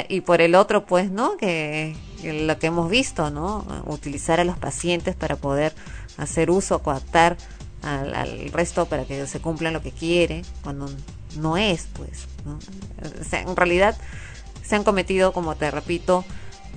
Y 0.09 0.23
por 0.23 0.41
el 0.41 0.55
otro, 0.55 0.87
pues, 0.87 1.11
¿no? 1.11 1.37
Que, 1.37 1.97
lo 2.23 2.59
que 2.59 2.69
hemos 2.69 2.89
visto, 2.89 3.31
¿no? 3.31 3.67
Utilizar 3.87 4.41
a 4.41 4.45
los 4.45 4.57
pacientes 4.57 5.15
para 5.15 5.37
poder 5.37 5.75
hacer 6.17 6.51
uso, 6.51 6.79
coaptar 6.83 7.37
al, 7.83 8.15
al 8.15 8.51
resto 8.53 8.87
para 8.87 9.05
que 9.05 9.27
se 9.27 9.41
cumplan 9.41 9.75
lo 9.75 9.83
que 9.83 9.93
quiere, 9.93 10.43
cuando 10.63 10.89
no 11.37 11.59
es, 11.59 11.89
pues. 11.93 12.27
¿no? 12.47 12.59
En 13.33 13.55
realidad 13.57 13.97
se 14.63 14.77
han 14.77 14.85
cometido, 14.85 15.33
como 15.33 15.57
te 15.57 15.71
repito, 15.71 16.25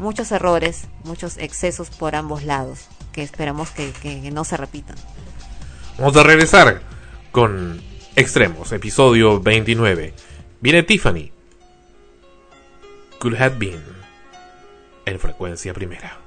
muchos 0.01 0.31
errores, 0.31 0.87
muchos 1.03 1.37
excesos 1.37 1.89
por 1.89 2.15
ambos 2.15 2.43
lados, 2.43 2.87
que 3.13 3.21
esperamos 3.21 3.69
que, 3.69 3.93
no 4.33 4.43
se 4.43 4.57
repitan. 4.57 4.97
Vamos 5.97 6.17
a 6.17 6.23
regresar 6.23 6.81
con 7.31 7.81
Extremos, 8.15 8.71
episodio 8.73 9.39
29. 9.39 10.13
Viene 10.59 10.83
Tiffany. 10.83 11.31
Could 13.19 13.39
have 13.39 13.57
been 13.57 13.81
en 15.05 15.19
frecuencia 15.19 15.73
primera. 15.73 16.20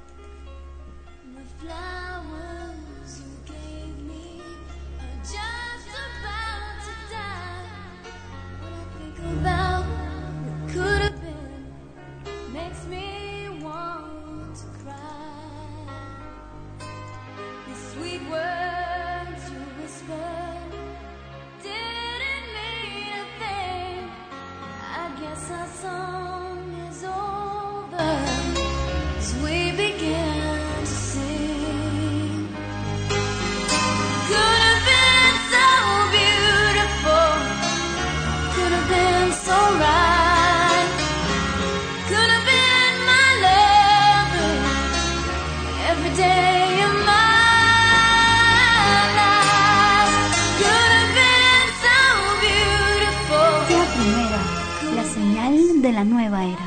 La 55.94 56.04
nueva 56.04 56.44
era. 56.44 56.63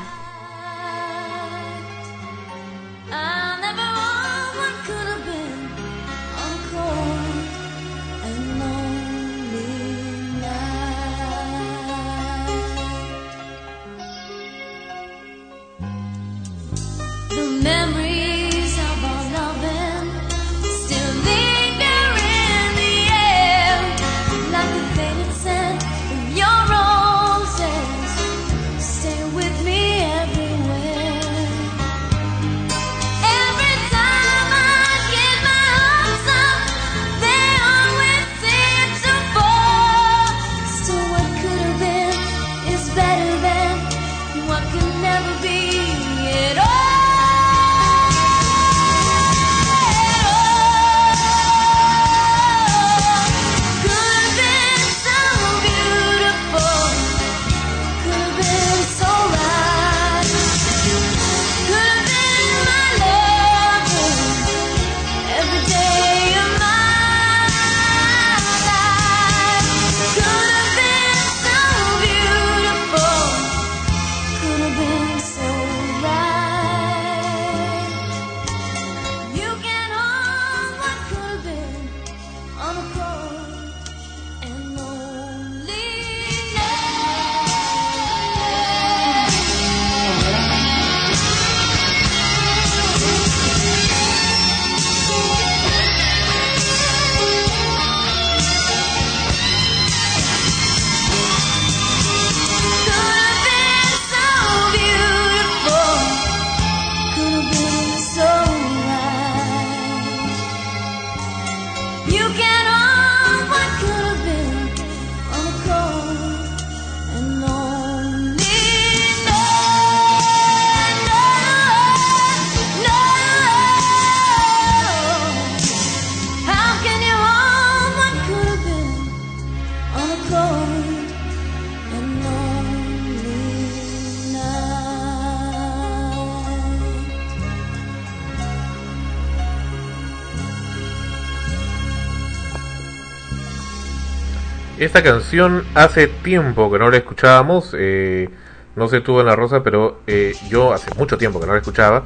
Esta 144.78 145.02
canción 145.02 145.64
hace 145.74 146.06
tiempo 146.06 146.70
que 146.70 146.78
no 146.78 146.88
la 146.88 146.98
escuchábamos. 146.98 147.74
Eh, 147.76 148.30
no 148.76 148.86
sé 148.88 149.00
tú 149.00 149.18
en 149.18 149.26
la 149.26 149.34
rosa, 149.34 149.64
pero 149.64 150.02
eh, 150.06 150.36
yo 150.48 150.72
hace 150.72 150.94
mucho 150.94 151.18
tiempo 151.18 151.40
que 151.40 151.46
no 151.46 151.52
la 151.52 151.58
escuchaba. 151.58 152.04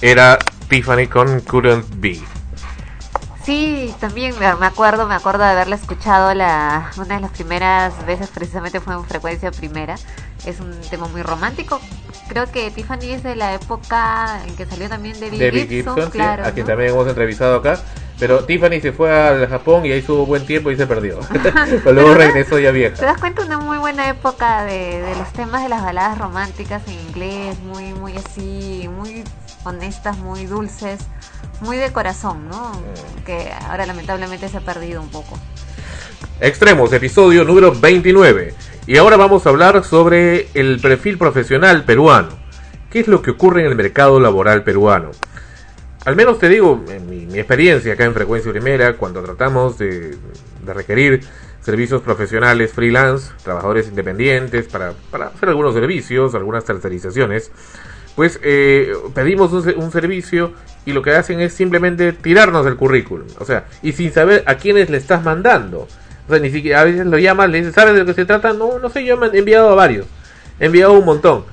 Era 0.00 0.38
Tiffany 0.68 1.06
con 1.06 1.40
Couldn't 1.40 2.00
Be. 2.00 2.18
Sí, 3.44 3.94
también 4.00 4.34
me 4.38 4.46
acuerdo, 4.46 5.06
me 5.06 5.14
acuerdo 5.14 5.44
de 5.44 5.50
haberla 5.50 5.76
escuchado 5.76 6.32
la, 6.32 6.92
una 6.96 7.16
de 7.16 7.20
las 7.20 7.30
primeras 7.30 8.06
veces, 8.06 8.30
precisamente 8.30 8.80
fue 8.80 8.94
en 8.94 9.04
frecuencia 9.04 9.50
primera. 9.50 9.96
Es 10.46 10.60
un 10.60 10.72
tema 10.88 11.06
muy 11.08 11.22
romántico. 11.22 11.78
Creo 12.28 12.50
que 12.50 12.70
Tiffany 12.70 13.10
es 13.10 13.22
de 13.22 13.36
la 13.36 13.52
época 13.52 14.40
en 14.46 14.56
que 14.56 14.64
salió 14.64 14.88
también 14.88 15.20
David, 15.20 15.40
David 15.40 15.68
Gibson, 15.68 15.94
Gibson, 15.94 16.12
sí, 16.12 16.18
claro. 16.18 16.46
a 16.46 16.52
quien 16.52 16.66
también 16.66 16.88
hemos 16.88 17.06
entrevistado 17.06 17.56
acá. 17.56 17.78
Pero 18.18 18.44
Tiffany 18.44 18.80
se 18.80 18.92
fue 18.92 19.12
al 19.12 19.48
Japón 19.48 19.84
y 19.86 19.92
ahí 19.92 19.98
estuvo 19.98 20.24
buen 20.24 20.46
tiempo 20.46 20.70
y 20.70 20.76
se 20.76 20.86
perdió. 20.86 21.18
pero 21.84 21.92
luego 21.92 22.14
regresó 22.14 22.58
ya 22.58 22.70
¿Te 22.70 22.78
vieja. 22.78 23.04
das 23.04 23.18
cuenta? 23.18 23.44
Una 23.44 23.58
muy 23.58 23.78
buena 23.78 24.08
época 24.08 24.64
de, 24.64 25.00
de 25.02 25.16
los 25.16 25.32
temas 25.32 25.62
de 25.62 25.68
las 25.68 25.82
baladas 25.82 26.18
románticas 26.18 26.82
en 26.86 26.94
inglés, 27.08 27.58
muy, 27.60 27.92
muy 27.94 28.16
así, 28.16 28.88
muy 28.88 29.24
honestas, 29.64 30.16
muy 30.18 30.46
dulces, 30.46 31.00
muy 31.60 31.76
de 31.76 31.92
corazón, 31.92 32.48
¿no? 32.48 32.70
Mm. 32.70 33.24
Que 33.24 33.50
ahora 33.68 33.86
lamentablemente 33.86 34.48
se 34.48 34.58
ha 34.58 34.60
perdido 34.60 35.00
un 35.00 35.08
poco. 35.08 35.38
Extremos, 36.40 36.92
episodio 36.92 37.44
número 37.44 37.72
29. 37.72 38.54
Y 38.86 38.96
ahora 38.96 39.16
vamos 39.16 39.46
a 39.46 39.50
hablar 39.50 39.82
sobre 39.84 40.48
el 40.54 40.78
perfil 40.80 41.16
profesional 41.16 41.84
peruano. 41.84 42.28
¿Qué 42.90 43.00
es 43.00 43.08
lo 43.08 43.22
que 43.22 43.30
ocurre 43.30 43.62
en 43.62 43.68
el 43.68 43.76
mercado 43.76 44.20
laboral 44.20 44.62
peruano? 44.62 45.10
Al 46.04 46.16
menos 46.16 46.38
te 46.38 46.48
digo, 46.48 46.84
en 46.88 47.08
mi, 47.08 47.26
mi 47.26 47.38
experiencia 47.38 47.94
acá 47.94 48.04
en 48.04 48.14
Frecuencia 48.14 48.50
Primera, 48.52 48.96
cuando 48.96 49.22
tratamos 49.22 49.78
de, 49.78 50.16
de 50.64 50.74
requerir 50.74 51.22
servicios 51.62 52.02
profesionales 52.02 52.72
freelance, 52.72 53.32
trabajadores 53.42 53.88
independientes, 53.88 54.66
para, 54.66 54.92
para 55.10 55.28
hacer 55.28 55.48
algunos 55.48 55.72
servicios, 55.74 56.34
algunas 56.34 56.64
tercerizaciones, 56.64 57.50
pues 58.14 58.38
eh, 58.42 58.92
pedimos 59.14 59.52
un, 59.52 59.82
un 59.82 59.90
servicio 59.90 60.52
y 60.84 60.92
lo 60.92 61.00
que 61.02 61.12
hacen 61.12 61.40
es 61.40 61.54
simplemente 61.54 62.12
tirarnos 62.12 62.66
el 62.66 62.76
currículum. 62.76 63.26
O 63.38 63.44
sea, 63.46 63.64
y 63.82 63.92
sin 63.92 64.12
saber 64.12 64.44
a 64.46 64.56
quiénes 64.56 64.90
le 64.90 64.98
estás 64.98 65.24
mandando. 65.24 65.88
O 66.26 66.30
sea, 66.30 66.38
ni 66.38 66.50
siquiera 66.50 66.82
a 66.82 66.84
veces 66.84 67.06
lo 67.06 67.18
llaman, 67.18 67.50
le 67.50 67.58
dicen, 67.58 67.72
¿sabes 67.72 67.94
de 67.94 68.00
lo 68.00 68.06
que 68.06 68.14
se 68.14 68.26
trata? 68.26 68.52
No, 68.52 68.78
no 68.78 68.90
sé, 68.90 69.04
yo 69.04 69.16
me 69.16 69.28
he 69.28 69.38
enviado 69.38 69.70
a 69.70 69.74
varios. 69.74 70.06
He 70.60 70.66
enviado 70.66 70.92
un 70.92 71.04
montón. 71.04 71.44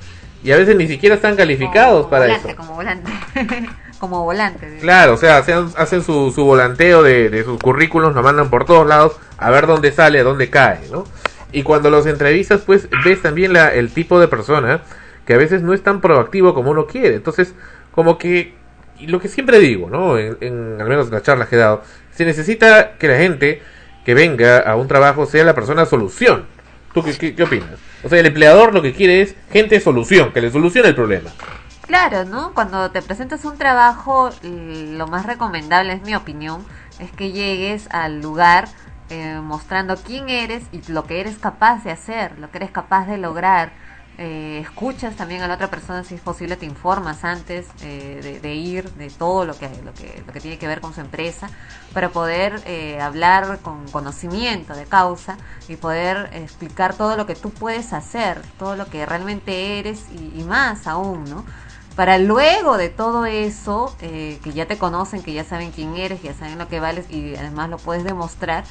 Y 0.43 0.51
a 0.51 0.57
veces 0.57 0.75
ni 0.75 0.87
siquiera 0.87 1.15
están 1.15 1.35
calificados 1.35 2.01
Como 2.01 2.09
para 2.09 2.25
volante, 2.25 2.49
eso. 2.49 2.57
Como 2.57 2.73
volante, 2.75 3.11
como 4.01 4.23
volante. 4.23 4.67
digo. 4.67 4.81
Claro, 4.81 5.13
o 5.13 5.17
sea, 5.17 5.37
hacen, 5.37 5.69
hacen 5.77 6.03
su, 6.03 6.31
su 6.31 6.43
volanteo 6.43 7.03
de, 7.03 7.43
sus 7.45 7.59
currículums, 7.59 8.15
lo 8.15 8.23
mandan 8.23 8.49
por 8.49 8.65
todos 8.65 8.85
lados 8.87 9.17
a 9.37 9.51
ver 9.51 9.67
dónde 9.67 9.91
sale, 9.91 10.19
a 10.19 10.23
dónde 10.23 10.49
cae, 10.49 10.79
¿no? 10.91 11.05
Y 11.51 11.61
cuando 11.61 11.91
los 11.91 12.07
entrevistas, 12.07 12.61
pues 12.65 12.89
ves 13.05 13.21
también 13.21 13.55
el 13.55 13.93
tipo 13.93 14.19
de 14.19 14.27
persona 14.27 14.81
que 15.25 15.35
a 15.35 15.37
veces 15.37 15.61
no 15.61 15.75
es 15.75 15.83
tan 15.83 16.01
proactivo 16.01 16.55
como 16.55 16.71
uno 16.71 16.87
quiere. 16.87 17.13
Entonces, 17.13 17.53
como 17.91 18.17
que, 18.17 18.55
lo 19.01 19.19
que 19.19 19.27
siempre 19.27 19.59
digo, 19.59 19.87
¿no? 19.87 20.17
En, 20.17 20.35
en 20.41 20.81
al 20.81 20.89
menos 20.89 21.07
en 21.07 21.13
las 21.13 21.21
charlas 21.21 21.47
que 21.47 21.55
he 21.55 21.59
dado, 21.59 21.83
se 22.11 22.25
necesita 22.25 22.93
que 22.97 23.07
la 23.07 23.17
gente 23.17 23.61
que 24.03 24.15
venga 24.15 24.59
a 24.59 24.75
un 24.77 24.87
trabajo 24.87 25.27
sea 25.27 25.43
la 25.43 25.53
persona 25.53 25.85
solución. 25.85 26.45
¿Tú 26.93 27.03
qué, 27.03 27.35
qué 27.35 27.43
opinas? 27.43 27.79
O 28.03 28.09
sea, 28.09 28.19
el 28.19 28.25
empleador 28.25 28.73
lo 28.73 28.81
que 28.81 28.93
quiere 28.93 29.21
es 29.21 29.35
gente 29.51 29.79
solución, 29.79 30.31
que 30.31 30.41
le 30.41 30.49
solucione 30.49 30.87
el 30.87 30.95
problema. 30.95 31.29
Claro, 31.91 32.23
¿no? 32.23 32.53
Cuando 32.53 32.89
te 32.91 33.01
presentas 33.01 33.43
un 33.43 33.57
trabajo, 33.57 34.29
lo 34.43 35.07
más 35.07 35.25
recomendable, 35.25 35.91
es 35.91 36.01
mi 36.03 36.15
opinión, 36.15 36.65
es 36.99 37.11
que 37.11 37.33
llegues 37.33 37.89
al 37.91 38.21
lugar 38.21 38.69
eh, 39.09 39.41
mostrando 39.43 39.97
quién 39.97 40.29
eres 40.29 40.63
y 40.71 40.81
lo 40.89 41.03
que 41.05 41.19
eres 41.19 41.37
capaz 41.37 41.83
de 41.83 41.91
hacer, 41.91 42.39
lo 42.39 42.49
que 42.49 42.59
eres 42.59 42.71
capaz 42.71 43.07
de 43.07 43.17
lograr. 43.17 43.73
Eh, 44.17 44.59
escuchas 44.61 45.17
también 45.17 45.41
a 45.41 45.49
la 45.49 45.55
otra 45.55 45.69
persona 45.69 46.05
si 46.05 46.15
es 46.15 46.21
posible, 46.21 46.55
te 46.55 46.65
informas 46.65 47.25
antes 47.25 47.67
eh, 47.81 48.39
de, 48.41 48.55
ir, 48.55 48.89
de 48.93 49.09
todo 49.09 49.43
lo 49.43 49.57
que, 49.57 49.67
lo, 49.83 49.93
que, 49.93 50.23
lo 50.25 50.31
que 50.31 50.39
tiene 50.39 50.57
que 50.57 50.67
ver 50.67 50.79
con 50.79 50.93
su 50.93 51.01
empresa, 51.01 51.49
para 51.93 52.09
poder 52.09 52.61
eh, 52.65 53.01
hablar 53.01 53.59
con 53.61 53.85
conocimiento 53.89 54.75
de 54.75 54.85
causa 54.85 55.37
y 55.67 55.75
poder 55.75 56.29
explicar 56.33 56.93
todo 56.95 57.17
lo 57.17 57.25
que 57.25 57.35
tú 57.35 57.49
puedes 57.51 57.91
hacer, 57.91 58.41
todo 58.57 58.77
lo 58.77 58.85
que 58.85 59.05
realmente 59.05 59.79
eres 59.79 60.05
y, 60.11 60.39
y 60.39 60.43
más 60.45 60.87
aún, 60.87 61.29
¿no? 61.29 61.45
Para 61.95 62.17
luego 62.17 62.77
de 62.77 62.89
todo 62.89 63.25
eso, 63.25 63.95
eh, 64.01 64.39
que 64.43 64.51
ya 64.53 64.65
te 64.65 64.77
conocen, 64.77 65.21
que 65.23 65.33
ya 65.33 65.43
saben 65.43 65.71
quién 65.71 65.95
eres, 65.97 66.19
que 66.21 66.27
ya 66.27 66.33
saben 66.33 66.57
lo 66.57 66.67
que 66.67 66.79
vales 66.79 67.05
y 67.09 67.35
además 67.35 67.69
lo 67.69 67.77
puedes 67.77 68.03
demostrar, 68.03 68.63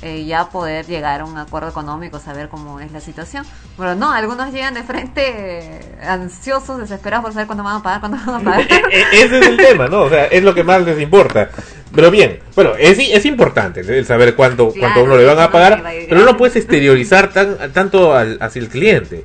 eh, 0.00 0.24
ya 0.26 0.48
poder 0.50 0.86
llegar 0.86 1.22
a 1.22 1.24
un 1.24 1.36
acuerdo 1.38 1.68
económico, 1.68 2.20
saber 2.20 2.48
cómo 2.48 2.78
es 2.78 2.92
la 2.92 3.00
situación. 3.00 3.44
Pero 3.76 3.96
no, 3.96 4.12
algunos 4.12 4.52
llegan 4.52 4.74
de 4.74 4.84
frente 4.84 5.22
eh, 5.26 5.98
ansiosos, 6.06 6.78
desesperados 6.78 7.24
por 7.24 7.32
saber 7.32 7.46
cuándo 7.48 7.64
van 7.64 7.76
a 7.76 7.82
pagar, 7.82 7.98
cuándo 8.00 8.18
van 8.24 8.40
a 8.42 8.44
pagar. 8.44 8.60
E- 8.60 8.82
e- 8.92 9.24
Ese 9.24 9.38
es 9.40 9.46
el 9.46 9.56
tema, 9.56 9.88
¿no? 9.88 10.02
O 10.02 10.08
sea, 10.08 10.26
es 10.26 10.42
lo 10.44 10.54
que 10.54 10.62
más 10.62 10.82
les 10.82 11.00
importa. 11.00 11.50
Pero 11.94 12.10
bien, 12.10 12.40
bueno, 12.54 12.72
es, 12.78 12.98
es 12.98 13.24
importante 13.24 13.80
el 13.80 14.04
saber 14.04 14.34
cuánto, 14.34 14.68
Claro, 14.72 14.80
cuánto 14.94 15.04
uno 15.04 15.16
le 15.16 15.24
van 15.24 15.38
a 15.38 15.50
pagar, 15.50 15.82
pero 16.08 16.22
no 16.22 16.36
puedes 16.36 16.54
exteriorizar 16.56 17.30
tan, 17.32 17.72
tanto 17.72 18.14
al- 18.14 18.36
hacia 18.40 18.60
el 18.60 18.68
cliente. 18.68 19.24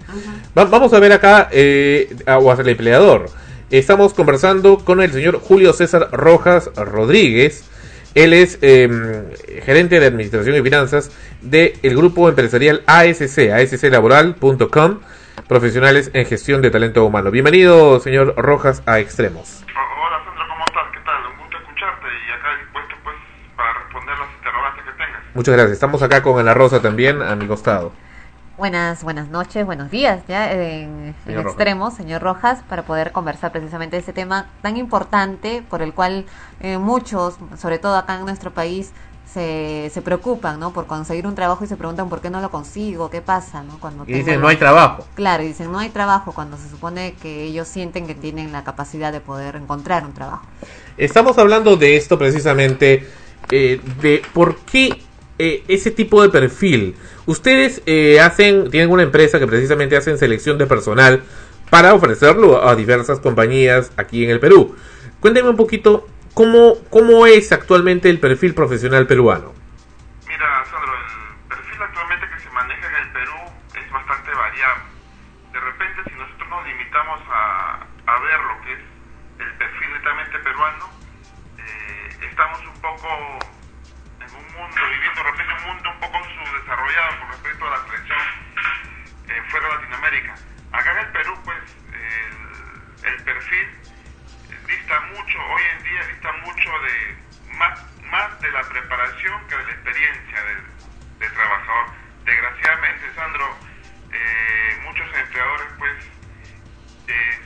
Va- 0.58 0.66
vamos 0.66 0.94
a 0.94 1.00
ver 1.00 1.12
acá, 1.12 1.50
eh, 1.52 2.16
a- 2.26 2.38
o 2.40 2.50
hacia 2.52 2.64
el 2.64 2.70
empleador. 2.70 3.26
Estamos 3.70 4.14
conversando 4.14 4.78
con 4.78 5.02
el 5.02 5.12
señor 5.12 5.40
Julio 5.40 5.74
César 5.74 6.10
Rojas 6.12 6.70
Rodríguez. 6.76 7.66
Él 8.16 8.34
es 8.34 8.60
eh, 8.62 8.88
gerente 9.66 10.00
de 10.00 10.06
Administración 10.06 10.56
y 10.56 10.62
Finanzas 10.62 11.12
del 11.42 11.74
grupo 11.96 12.30
empresarial 12.30 12.84
ASC, 12.86 13.50
asclaboral.com, 13.52 15.00
profesionales 15.48 16.12
en 16.14 16.26
gestión 16.28 16.62
de 16.62 16.70
talento 16.70 17.04
humano. 17.04 17.32
Bienvenido, 17.32 18.00
señor 18.00 18.36
Rojas, 18.38 18.84
a 18.86 19.00
Extremos. 19.00 19.64
O- 19.64 20.06
Hola 20.06 20.24
Sandra, 20.24 20.46
¿cómo 20.48 20.64
estás? 20.68 20.84
¿Qué 20.94 21.00
tal? 21.04 21.26
Un 21.32 21.38
gusto 21.42 21.58
escucharte 21.58 22.06
y 22.06 22.32
acá 22.38 22.50
dispuesto 22.62 22.96
pues 23.04 23.16
para 23.58 23.74
responder 23.82 24.16
las 24.20 24.30
interrogantes 24.38 24.84
que 24.86 24.92
tengas. 24.92 25.23
Muchas 25.34 25.54
gracias. 25.56 25.74
Estamos 25.74 26.02
acá 26.04 26.22
con 26.24 26.40
Ana 26.40 26.54
Rosa 26.54 26.82
también 26.82 27.22
a 27.22 27.36
mi 27.36 27.48
costado. 27.48 27.92
Buenas, 28.56 29.04
buenas 29.04 29.30
noches, 29.30 29.66
buenos 29.66 29.90
días 29.90 30.24
ya 30.28 30.52
en, 30.54 31.08
en 31.08 31.16
Señor 31.26 31.44
Rojas. 31.44 31.64
extremo, 31.64 31.90
señor 31.90 32.22
Rojas, 32.22 32.60
para 32.70 32.84
poder 32.84 33.12
conversar 33.12 33.52
precisamente 33.52 33.96
de 33.96 34.02
este 34.02 34.14
tema 34.14 34.52
tan 34.62 34.78
importante 34.78 35.64
por 35.68 35.82
el 35.82 35.94
cual 35.96 36.28
eh, 36.60 36.78
muchos, 36.78 37.40
sobre 37.58 37.80
todo 37.80 37.96
acá 37.96 38.16
en 38.16 38.26
nuestro 38.26 38.54
país, 38.54 38.94
se, 39.26 39.90
se 39.92 40.02
preocupan, 40.04 40.60
¿no? 40.60 40.72
Por 40.72 40.86
conseguir 40.86 41.26
un 41.26 41.34
trabajo 41.34 41.64
y 41.64 41.68
se 41.68 41.78
preguntan 41.78 42.10
por 42.10 42.22
qué 42.22 42.30
no 42.30 42.42
lo 42.42 42.52
consigo, 42.52 43.10
qué 43.10 43.22
pasa, 43.22 43.64
¿no? 43.64 43.80
Cuando 43.80 44.04
Y 44.06 44.14
dicen, 44.14 44.40
no 44.40 44.48
hay 44.48 44.58
trabajo. 44.58 45.08
Claro, 45.16 45.42
y 45.42 45.48
dicen 45.48 45.72
no 45.72 45.80
hay 45.80 45.90
trabajo 45.90 46.34
cuando 46.34 46.58
se 46.58 46.70
supone 46.70 47.16
que 47.16 47.44
ellos 47.46 47.68
sienten 47.68 48.06
que 48.06 48.14
tienen 48.14 48.52
la 48.52 48.64
capacidad 48.64 49.12
de 49.12 49.20
poder 49.22 49.56
encontrar 49.56 50.06
un 50.06 50.14
trabajo. 50.14 50.46
Estamos 50.98 51.40
hablando 51.40 51.76
de 51.76 51.98
esto 51.98 52.20
precisamente, 52.20 53.10
eh, 53.50 53.82
de 54.00 54.22
por 54.34 54.58
qué 54.60 55.02
eh, 55.44 55.62
ese 55.68 55.92
tipo 55.92 56.24
de 56.24 56.30
perfil. 56.30 56.96
Ustedes 57.26 57.82
eh, 57.86 58.22
hacen, 58.22 58.72
tienen 58.72 58.90
una 58.90 59.04
empresa 59.04 59.40
que 59.40 59.46
precisamente 59.46 59.98
hacen 59.98 60.18
selección 60.18 60.58
de 60.58 60.68
personal 60.68 61.22
para 61.70 61.94
ofrecerlo 61.94 62.66
a 62.66 62.76
diversas 62.76 63.20
compañías 63.20 63.92
aquí 63.98 64.24
en 64.24 64.30
el 64.30 64.40
Perú. 64.40 64.74
Cuénteme 65.20 65.50
un 65.50 65.58
poquito 65.58 66.08
cómo, 66.34 66.78
cómo 66.90 67.28
es 67.28 67.52
actualmente 67.52 68.10
el 68.10 68.22
perfil 68.22 68.54
profesional 68.54 69.06
peruano. 69.06 69.52
Mira, 70.30 70.64
Sandro, 70.72 70.94
el 70.96 71.48
perfil 71.50 71.82
actualmente 71.82 72.26
que 72.34 72.40
se 72.40 72.50
maneja 72.52 72.88
en 72.88 72.96
el 73.04 73.12
Perú 73.12 73.40
es 73.76 73.92
bastante 73.92 74.32
variable. 74.32 74.84
De 75.52 75.60
repente, 75.60 76.10
si 76.10 76.16
nosotros 76.16 76.50
nos 76.50 76.66
limitamos 76.66 77.20
a, 77.28 77.84
a 77.84 78.20
ver 78.22 78.40
lo 78.48 78.56
que 78.64 78.74
es 78.80 78.84
el 79.44 79.54
perfil 79.58 79.92
netamente 79.92 80.40
peruano, 80.40 80.88
eh, 81.60 82.28
estamos 82.32 82.60
un 82.64 82.80
poco 82.80 83.44
mundo, 84.54 84.90
viviendo 84.90 85.24
de 85.24 85.32
repente 85.32 85.54
un 85.54 85.64
mundo 85.64 85.90
un 85.90 86.00
poco 86.00 86.24
subdesarrollado 86.24 87.20
con 87.20 87.30
respecto 87.30 87.68
a 87.68 87.70
la 87.70 87.86
selección 87.86 88.20
eh, 89.30 89.42
fuera 89.50 89.68
de 89.68 89.74
Latinoamérica. 89.76 90.36
Acá 90.72 90.92
en 90.92 90.98
el 90.98 91.12
Perú, 91.12 91.40
pues, 91.44 91.58
el, 93.04 93.24
perfil 93.24 93.68
dista 94.68 95.00
mucho, 95.02 95.40
hoy 95.40 95.62
en 95.78 95.84
día 95.84 96.08
dista 96.08 96.32
mucho 96.44 96.70
de 96.80 97.18
más, 97.58 97.80
más 98.04 98.42
de 98.42 98.52
la 98.52 98.64
preparación 98.64 99.48
que 99.48 99.56
de 99.56 99.66
la 99.66 99.72
experiencia 99.72 100.44
del, 100.44 100.64
del 101.20 101.34
trabajador. 101.34 101.86
Desgraciadamente, 102.26 103.14
Sandro, 103.16 103.58
eh, 104.12 104.80
muchos 104.84 105.08
empleadores 105.16 105.68
pues 105.78 106.06
eh, 107.08 107.40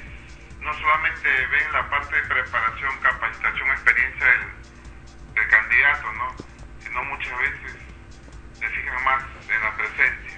no 0.60 0.74
solamente 0.74 1.47
ven 1.47 1.72
la 1.74 1.89
parte 1.89 2.16
de 2.16 2.22
preparación, 2.24 2.97
capacitación, 3.01 3.70
experiencia 3.72 4.26
del, 4.26 5.34
del 5.34 5.47
candidato, 5.47 6.12
¿no? 6.14 6.36
Sino 6.98 7.10
muchas 7.14 7.34
veces 7.39 7.78
se 8.60 8.66
fijan 8.70 9.04
más 9.06 9.24
en 9.45 9.62
la 9.62 9.78
presencia. 9.78 10.38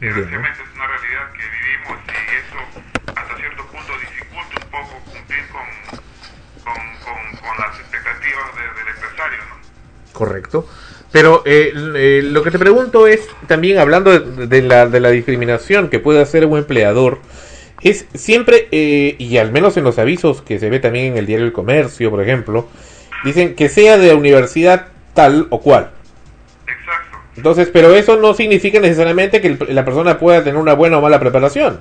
Desgraciadamente 0.00 0.62
es 0.62 0.74
una 0.74 0.86
realidad 0.86 1.32
que 1.32 1.44
vivimos 1.52 1.98
y 2.08 2.32
eso 2.40 3.14
hasta 3.14 3.36
cierto 3.36 3.66
punto 3.66 3.92
dificulta 4.00 4.64
un 4.64 4.70
poco 4.70 4.98
cumplir 5.04 5.44
con, 5.52 5.66
con, 6.64 6.74
con, 7.04 7.36
con 7.40 7.58
las 7.58 7.78
expectativas 7.78 8.46
de- 8.56 8.80
del 8.80 8.88
empresario, 8.94 9.38
¿no? 9.48 10.12
Correcto. 10.12 10.68
Pero 11.12 11.42
eh, 11.44 11.72
eh, 11.94 12.22
lo 12.24 12.42
que 12.42 12.50
te 12.50 12.58
pregunto 12.58 13.06
es, 13.06 13.28
también 13.46 13.78
hablando 13.78 14.18
de, 14.18 14.46
de 14.46 14.62
la, 14.62 14.86
de 14.86 14.98
la 15.00 15.10
discriminación 15.10 15.90
que 15.90 15.98
puede 15.98 16.22
hacer 16.22 16.46
un 16.46 16.58
empleador, 16.58 17.20
es 17.82 18.06
siempre, 18.14 18.68
eh, 18.72 19.14
y 19.18 19.36
al 19.36 19.52
menos 19.52 19.76
en 19.76 19.84
los 19.84 19.98
avisos 19.98 20.40
que 20.40 20.58
se 20.58 20.70
ve 20.70 20.80
también 20.80 21.12
en 21.12 21.18
el 21.18 21.26
diario 21.26 21.44
El 21.44 21.52
Comercio, 21.52 22.10
por 22.10 22.22
ejemplo, 22.22 22.68
dicen 23.24 23.54
que 23.54 23.68
sea 23.68 23.98
de 23.98 24.08
la 24.08 24.14
universidad 24.14 24.88
tal 25.14 25.46
o 25.50 25.60
cual. 25.60 25.90
Exacto. 26.66 27.18
Entonces, 27.36 27.70
pero 27.72 27.94
eso 27.94 28.16
no 28.16 28.34
significa 28.34 28.78
necesariamente 28.80 29.40
que 29.40 29.48
el- 29.48 29.74
la 29.74 29.84
persona 29.84 30.18
pueda 30.18 30.42
tener 30.44 30.60
una 30.60 30.74
buena 30.74 30.98
o 30.98 31.02
mala 31.02 31.18
preparación. 31.20 31.80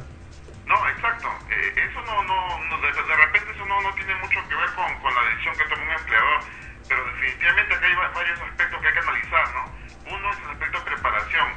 No, 0.65 0.75
exacto. 0.89 1.27
Eh, 1.49 1.85
eso 1.89 2.01
no, 2.05 2.23
no, 2.23 2.37
no 2.69 2.77
de, 2.81 2.87
de 2.87 3.15
repente 3.17 3.51
eso 3.53 3.65
no, 3.65 3.81
no 3.81 3.93
tiene 3.95 4.15
mucho 4.15 4.39
que 4.47 4.55
ver 4.55 4.69
con, 4.75 4.87
con 5.01 5.13
la 5.13 5.21
decisión 5.31 5.55
que 5.57 5.63
toma 5.65 5.83
un 5.83 5.91
empleador, 5.99 6.39
pero 6.87 7.05
definitivamente 7.05 7.73
acá 7.75 7.85
hay 7.87 7.95
va- 7.95 8.11
varios 8.15 8.39
aspectos 8.41 8.81
que 8.81 8.87
hay 8.87 8.93
que 8.93 8.99
analizar, 8.99 9.45
¿no? 9.53 10.15
Uno 10.15 10.31
es 10.31 10.37
el 10.43 10.49
aspecto 10.51 10.79
de 10.79 10.85
preparación. 10.91 11.47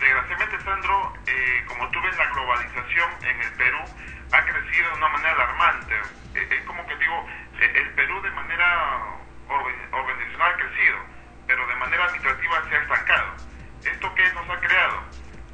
Desgraciadamente, 0.00 0.64
Sandro, 0.64 1.12
eh, 1.26 1.64
como 1.68 1.88
tú 1.90 2.00
ves, 2.02 2.16
la 2.16 2.26
globalización 2.32 3.08
en 3.24 3.36
el 3.40 3.52
Perú 3.60 3.78
ha 4.32 4.40
crecido 4.44 4.88
de 4.90 4.96
una 4.96 5.08
manera 5.08 5.32
alarmante. 5.34 5.94
Eh, 6.34 6.48
es 6.50 6.64
como 6.64 6.86
que 6.86 6.96
digo, 6.96 7.26
eh, 7.60 7.72
el 7.84 7.88
Perú 7.94 8.20
de 8.22 8.30
manera 8.30 8.66
organizacional 9.54 10.52
ha 10.52 10.56
crecido, 10.56 10.98
pero 11.46 11.66
de 11.66 11.74
manera 11.76 12.04
administrativa 12.04 12.62
se 12.68 12.76
ha 12.76 12.82
estancado. 12.82 13.36
¿Esto 13.84 14.14
qué 14.14 14.32
nos 14.32 14.48
ha 14.50 14.60
creado? 14.60 15.02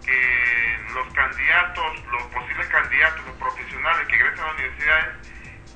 que 0.05 0.79
los 0.95 1.13
candidatos, 1.15 2.05
los 2.13 2.23
posibles 2.31 2.69
candidatos, 2.69 3.27
los 3.27 3.35
profesionales 3.39 4.07
que 4.07 4.15
ingresan 4.15 4.39
a 4.39 4.47
las 4.47 4.55
universidades 4.55 5.07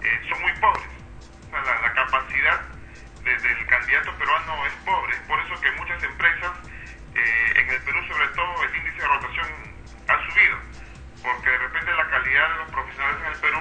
eh, 0.05 0.21
son 0.29 0.41
muy 0.43 0.53
pobres. 0.61 0.87
O 1.49 1.51
sea, 1.51 1.61
la, 1.62 1.81
la 1.81 1.93
capacidad 1.95 2.61
de- 3.25 3.37
del 3.39 3.66
candidato 3.66 4.14
peruano 4.14 4.66
es 4.66 4.73
pobre. 4.87 5.14
Es 5.14 5.21
por 5.23 5.41
eso 5.41 5.61
que 5.61 5.73
muchas 5.73 6.01
empresas, 6.05 6.53
eh, 7.16 7.53
en 7.57 7.71
el 7.71 7.83
Perú 7.83 7.99
sobre 8.07 8.29
todo, 8.29 8.62
el 8.62 8.77
índice 8.77 9.01
de 9.03 9.09
rotación 9.09 9.47
ha 10.07 10.31
subido. 10.31 10.59
Porque 11.25 11.51
de 11.51 11.59
repente 11.59 11.93
la 11.93 12.09
calidad 12.09 12.51
de 12.51 12.57
los 12.59 12.71
profesionales 12.71 13.16
en 13.27 13.33
el 13.33 13.39
Perú 13.41 13.61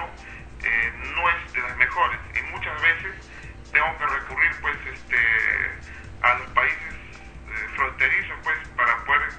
eh, 0.62 0.92
no 1.16 1.30
es 1.30 1.52
de 1.52 1.60
las 1.62 1.76
mejores. 1.78 2.20
Y 2.38 2.42
muchas 2.54 2.80
veces 2.80 3.29
tengo 3.72 3.98
que 3.98 4.06
recurrir 4.06 4.52
pues 4.60 4.76
este 4.86 5.18
a 6.22 6.34
los 6.34 6.48
países 6.50 6.94
eh, 7.48 7.68
fronterizos 7.76 8.36
pues 8.42 8.56
para 8.76 8.96
poder 9.04 9.30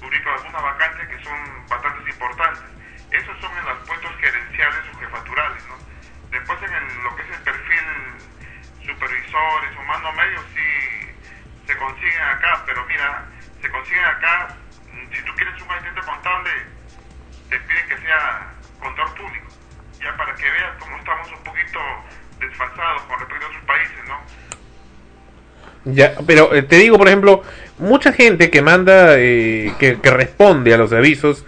cubrir 0.00 0.28
algunas 0.28 0.62
vacantes 0.62 1.08
que 1.08 1.24
son 1.24 1.68
bastante 1.68 2.10
importantes. 2.10 2.62
Esos 3.10 3.38
son 3.40 3.56
en 3.58 3.64
los 3.66 3.78
puestos 3.86 4.16
gerenciales 4.20 4.80
o 4.94 4.98
jefaturales, 5.00 5.62
¿no? 5.68 5.76
Después 6.30 6.62
en 6.62 6.72
el- 6.72 7.02
lo 7.02 7.16
que 7.16 7.22
es 7.22 7.30
el 7.30 7.42
perfil 7.42 7.86
supervisores 8.86 9.76
o 9.76 9.82
mando 9.82 10.12
medio 10.12 10.40
sí 10.54 11.10
se 11.66 11.76
consiguen 11.76 12.22
acá, 12.22 12.62
pero 12.66 12.84
mira, 12.86 13.24
se 13.60 13.70
consiguen 13.70 14.04
acá, 14.04 14.56
mm, 14.92 15.12
si 15.12 15.22
tú 15.24 15.34
quieres 15.34 15.60
un 15.60 15.70
asistente 15.70 16.00
contable, 16.02 16.50
te 17.50 17.60
piden 17.60 17.88
que 17.88 17.98
sea 17.98 18.52
contador 18.80 19.14
público, 19.16 19.48
ya 20.00 20.16
para 20.16 20.34
que 20.36 20.50
veas 20.50 20.72
cómo 20.78 20.96
estamos 20.96 21.30
un 21.32 21.44
poquito 21.44 21.80
desfasados 22.40 23.02
con 23.02 23.18
respecto 23.20 23.44
a 23.44 23.48
otros 23.48 23.64
países, 23.66 23.96
¿no? 24.08 25.92
Ya, 25.94 26.14
pero 26.26 26.54
eh, 26.54 26.62
te 26.62 26.76
digo, 26.76 26.98
por 26.98 27.08
ejemplo, 27.08 27.42
mucha 27.78 28.12
gente 28.12 28.50
que 28.50 28.60
manda, 28.62 29.14
eh, 29.18 29.72
que, 29.78 29.98
que 30.00 30.10
responde 30.10 30.74
a 30.74 30.78
los 30.78 30.92
avisos, 30.92 31.44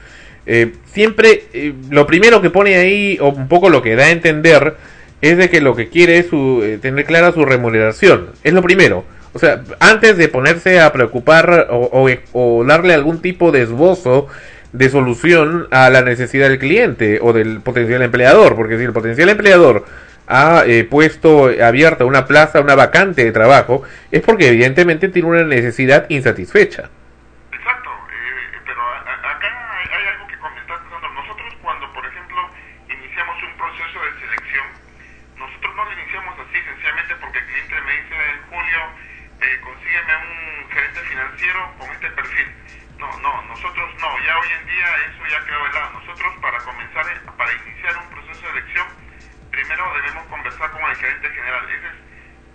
eh, 0.47 0.73
siempre 0.87 1.45
eh, 1.53 1.75
lo 1.91 2.07
primero 2.07 2.41
que 2.41 2.51
pone 2.51 2.77
ahí, 2.77 3.19
o 3.21 3.29
un 3.29 3.49
poco 3.49 3.69
lo 3.69 3.83
que 3.83 3.95
da 3.95 4.05
a 4.05 4.11
entender, 4.11 4.77
es 5.21 5.37
de 5.37 5.51
que 5.51 5.61
lo 5.61 5.77
que 5.77 5.89
quiere 5.89 6.19
es 6.19 6.27
su, 6.29 6.63
eh, 6.65 6.79
tener 6.81 7.05
clara 7.05 7.33
su 7.33 7.45
remuneración. 7.45 8.31
Es 8.43 8.53
lo 8.55 8.63
primero. 8.63 9.05
O 9.35 9.39
sea, 9.39 9.63
antes 9.81 10.17
de 10.17 10.29
ponerse 10.29 10.81
a 10.81 10.93
preocupar 10.93 11.69
o, 11.71 11.89
o- 11.93 12.09
o 12.33 12.65
darle 12.65 12.93
algún 12.95 13.21
tipo 13.23 13.53
de 13.53 13.63
esbozo 13.63 14.27
de 14.73 14.89
solución 14.89 15.69
a 15.71 15.91
la 15.91 16.03
necesidad 16.03 16.49
del 16.49 16.59
cliente 16.59 17.19
o 17.23 17.33
del 17.33 17.61
potencial 17.61 18.03
empleador, 18.03 18.57
porque 18.57 18.79
si 18.79 18.85
el 18.85 18.93
potencial 18.93 19.29
empleador 19.29 19.85
ha 20.27 20.65
eh, 20.67 20.85
puesto 20.85 21.51
abierta 21.63 22.05
una 22.05 22.27
plaza, 22.27 22.61
una 22.61 22.75
vacante 22.75 23.25
de 23.25 23.33
trabajo, 23.33 23.83
es 24.11 24.23
porque 24.23 24.49
evidentemente 24.49 25.09
tiene 25.09 25.29
una 25.29 25.45
necesidad 25.45 26.07
insatisfecha. 26.09 26.89
Exacto, 27.53 27.91
eh, 27.91 28.59
pero 28.65 28.81
acá 28.83 29.51
hay, 29.93 30.07
algo 30.07 30.27
que 30.29 30.39
comentar. 30.39 30.79
Nosotros 31.15 31.55
cuando, 31.63 31.93
por 31.93 32.07
ejemplo, 32.07 32.39
iniciamos 32.89 33.37
un 33.43 33.57
proceso 33.59 33.99
de 33.99 34.11
selección, 34.27 34.67
nosotros 35.37 35.75
no 35.77 35.85
lo 35.85 35.93
iniciamos 35.93 36.35
así, 36.39 36.59
sencillamente 36.65 37.15
porque 37.21 37.39
el 37.39 37.47
cliente 37.47 37.75
me 37.83 37.93
dice, 37.93 38.17
Julio, 38.51 38.81
eh, 39.43 39.61
consígueme 39.61 40.13
un 40.23 40.71
gerente 40.71 41.01
financiero 41.01 41.61
con 41.79 41.91
este 41.91 42.11
perfil. 42.11 42.49
No, 42.99 43.11
no, 43.19 43.43
nosotros 43.51 43.91
no, 43.99 44.09
ya 44.23 44.39
hoy 44.39 44.49
en 44.61 44.67
día 44.71 44.87
eso 45.11 45.23
ya 45.27 45.45
quedó 45.45 45.59
de 45.67 45.73
lado. 45.75 45.91
Nosotros 45.99 46.31
para 46.41 46.59
comenzar, 46.59 47.05
para 47.37 47.51
iniciar 47.67 47.97
un 47.99 48.09
proceso 48.15 48.47
de 48.47 48.53
elección, 48.63 49.02
primero 49.53 49.95
debemos 49.95 50.27
conversar 50.29 50.71
con 50.73 50.83
el 50.83 50.97
gerente 50.97 51.31
general. 51.31 51.71
Esa 51.71 51.87
es 51.87 52.13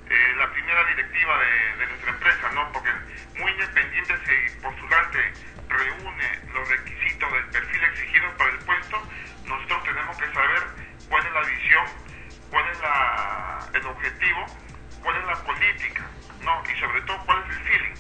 eh, 0.10 0.36
la 0.38 0.52
primera 0.52 0.84
directiva 0.86 1.40
de, 1.40 1.88
nuestra 1.88 2.12
empresa, 2.12 2.52
¿no? 2.54 2.72
Porque 2.74 2.90
muy 3.38 3.52
independiente 3.52 4.14
si 4.26 4.34
el 4.34 4.62
postulante 4.62 5.20
reúne 5.70 6.40
los 6.54 6.68
requisitos 6.70 7.32
del 7.32 7.46
perfil 7.46 7.84
exigido 7.84 8.38
para 8.38 8.50
el 8.50 8.60
puesto, 8.60 9.08
nosotros 9.46 9.84
tenemos 9.84 10.18
que 10.18 10.34
saber 10.34 10.64
cuál 11.10 11.26
es 11.26 11.34
la 11.34 11.42
visión, 11.42 11.86
cuál 12.50 12.66
es 12.72 12.80
la, 12.82 13.60
el 13.74 13.86
objetivo, 13.86 14.46
cuál 15.04 15.16
es 15.18 15.26
la 15.26 15.36
política, 15.44 16.04
¿no? 16.42 16.64
Y 16.66 16.80
sobre 16.80 17.02
todo 17.02 17.24
cuál 17.26 17.44
es 17.44 17.58
el 17.58 17.64
feeling, 17.64 17.96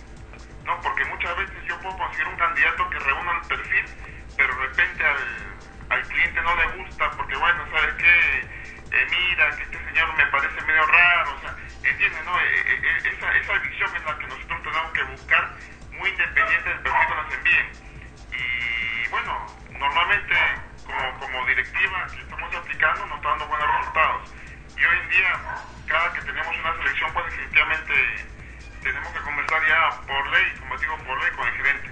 ¿no? 0.65 0.81
Porque 0.81 1.05
muchas 1.05 1.37
veces 1.37 1.63
yo 1.67 1.79
puedo 1.81 1.97
conseguir 1.97 2.27
un 2.27 2.37
candidato 2.37 2.89
que 2.89 2.99
reúna 2.99 3.31
el 3.41 3.47
perfil, 3.47 3.85
pero 4.35 4.55
de 4.55 4.67
repente 4.67 5.05
al, 5.05 5.17
al 5.89 6.07
cliente 6.07 6.41
no 6.41 6.55
le 6.55 6.83
gusta 6.83 7.11
porque, 7.11 7.35
bueno, 7.35 7.63
¿sabes 7.71 7.93
qué? 7.95 8.57
Eh, 8.91 9.07
mira, 9.09 9.55
que 9.57 9.63
este 9.63 9.77
señor 9.85 10.15
me 10.15 10.25
parece 10.27 10.61
medio 10.61 10.85
raro, 10.85 11.35
o 11.35 11.41
sea, 11.41 11.55
¿entiendes? 11.83 12.23
No? 12.25 12.39
Eh, 12.39 12.43
eh, 12.43 12.81
eh, 12.83 13.13
esa, 13.17 13.37
esa 13.37 13.53
visión 13.59 13.95
es 13.95 14.03
la 14.05 14.17
que 14.17 14.27
nosotros 14.27 14.63
tenemos 14.63 14.91
que 14.93 15.03
buscar, 15.03 15.49
muy 15.91 16.09
independiente 16.09 16.69
del 16.69 16.79
perfil 16.79 17.07
que 17.07 17.15
nos 17.15 17.33
envíen. 17.33 17.67
Y 18.31 19.07
bueno, 19.09 19.47
normalmente 19.77 20.35
como, 20.85 21.19
como 21.19 21.45
directiva 21.47 22.07
que 22.11 22.21
estamos 22.21 22.55
aplicando 22.55 23.05
nos 23.07 23.17
está 23.17 23.29
dando 23.29 23.47
buenos 23.47 23.67
resultados. 23.77 24.33
Y 24.77 24.85
hoy 24.85 24.97
en 25.03 25.09
día, 25.09 25.33
cada 25.87 26.13
que 26.13 26.21
tenemos 26.21 26.55
una 26.57 26.77
selección, 26.77 27.13
pues 27.13 27.25
definitivamente 27.25 27.93
tenemos 28.83 29.09
que 29.11 29.19
conversar 29.19 29.61
ya 29.67 30.01
por 30.07 30.27
ley, 30.31 30.45
como 30.59 30.77
digo, 30.77 30.97
por 30.99 31.21
ley 31.21 31.31
con 31.35 31.47
el 31.47 31.53
gerente. 31.55 31.91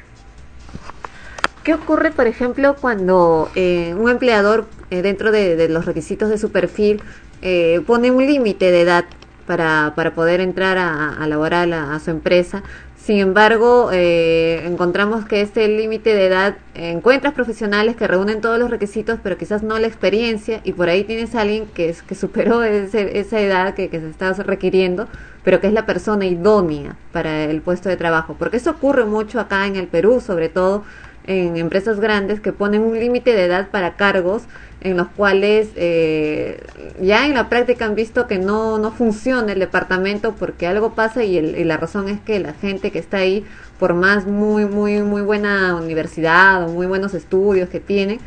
¿Qué 1.64 1.74
ocurre, 1.74 2.12
por 2.12 2.28
ejemplo, 2.28 2.76
cuando 2.76 3.52
eh, 3.56 3.96
un 3.96 4.10
empleador 4.10 4.70
eh, 4.96 5.02
dentro 5.02 5.32
de, 5.32 5.68
los 5.70 5.86
requisitos 5.86 6.30
de 6.30 6.38
su 6.38 6.52
perfil 6.52 7.02
eh, 7.42 7.82
pone 7.86 8.12
un 8.12 8.26
límite 8.26 8.72
de 8.72 8.82
edad 8.82 9.06
para, 9.46 9.94
para 9.96 10.14
poder 10.14 10.42
entrar 10.42 10.78
a, 10.78 11.26
laborar 11.28 11.72
a, 11.74 11.96
a 11.96 12.00
su 12.00 12.12
empresa? 12.12 12.64
Sin 12.98 13.20
embargo, 13.20 13.92
eh, 13.94 14.64
encontramos 14.66 15.26
que 15.26 15.42
este 15.42 15.68
límite 15.68 16.16
de 16.16 16.26
edad 16.26 16.56
encuentras 16.74 17.36
profesionales 17.36 17.96
que 17.96 18.08
reúnen 18.08 18.42
todos 18.42 18.58
los 18.58 18.72
requisitos, 18.72 19.20
pero 19.22 19.38
quizás 19.38 19.62
no 19.62 19.78
la 19.78 19.86
experiencia, 19.86 20.62
y 20.64 20.72
por 20.74 20.90
ahí 20.90 21.04
tienes 21.04 21.36
a 21.36 21.42
alguien 21.42 21.68
que, 21.76 21.90
es, 21.90 22.02
que 22.02 22.16
superó 22.16 22.64
ese- 22.64 23.20
esa 23.20 23.40
edad 23.40 23.76
que, 23.76 23.90
que 23.90 24.00
se 24.00 24.10
está 24.10 24.34
requiriendo, 24.34 25.08
pero 25.44 25.62
que 25.62 25.68
es 25.68 25.74
la 25.74 25.86
persona 25.86 26.26
idónea 26.26 26.96
para 27.12 27.44
el 27.44 27.62
puesto 27.62 27.90
de 27.90 27.96
trabajo. 27.98 28.36
Porque 28.40 28.58
eso 28.58 28.72
ocurre 28.72 29.06
mucho 29.06 29.40
acá 29.40 29.68
en 29.68 29.76
el 29.76 29.86
Perú, 29.88 30.20
sobre 30.20 30.50
todo 30.50 30.84
en 31.28 31.58
empresas 31.58 32.00
grandes 32.00 32.40
que 32.40 32.54
ponen 32.54 32.82
un 32.82 33.00
límite 33.00 33.34
de 33.34 33.46
edad 33.46 33.70
para 33.70 33.98
cargos 33.98 34.44
en 34.86 34.98
los 34.98 35.08
cuales 35.08 35.70
eh, 35.76 36.62
ya 37.02 37.26
en 37.26 37.34
la 37.34 37.50
práctica 37.50 37.86
han 37.86 37.96
visto 37.96 38.28
que 38.28 38.38
no, 38.38 38.78
no 38.78 38.92
funciona 38.92 39.52
el 39.52 39.60
departamento 39.60 40.36
porque 40.36 40.68
algo 40.68 40.94
pasa 40.94 41.24
y, 41.24 41.38
el- 41.38 41.58
y 41.58 41.64
la 41.64 41.78
razón 41.78 42.08
es 42.08 42.20
que 42.22 42.40
la 42.40 42.54
gente 42.54 42.92
que 42.92 43.00
está 43.00 43.18
ahí, 43.18 43.46
por 43.80 43.94
más 43.96 44.26
muy, 44.26 44.66
muy, 44.66 45.02
muy 45.02 45.22
buena 45.24 45.76
universidad 45.76 46.64
o 46.64 46.68
muy 46.70 46.86
buenos 46.88 47.14
estudios 47.16 47.68
que 47.70 47.80
tienen, 47.80 48.20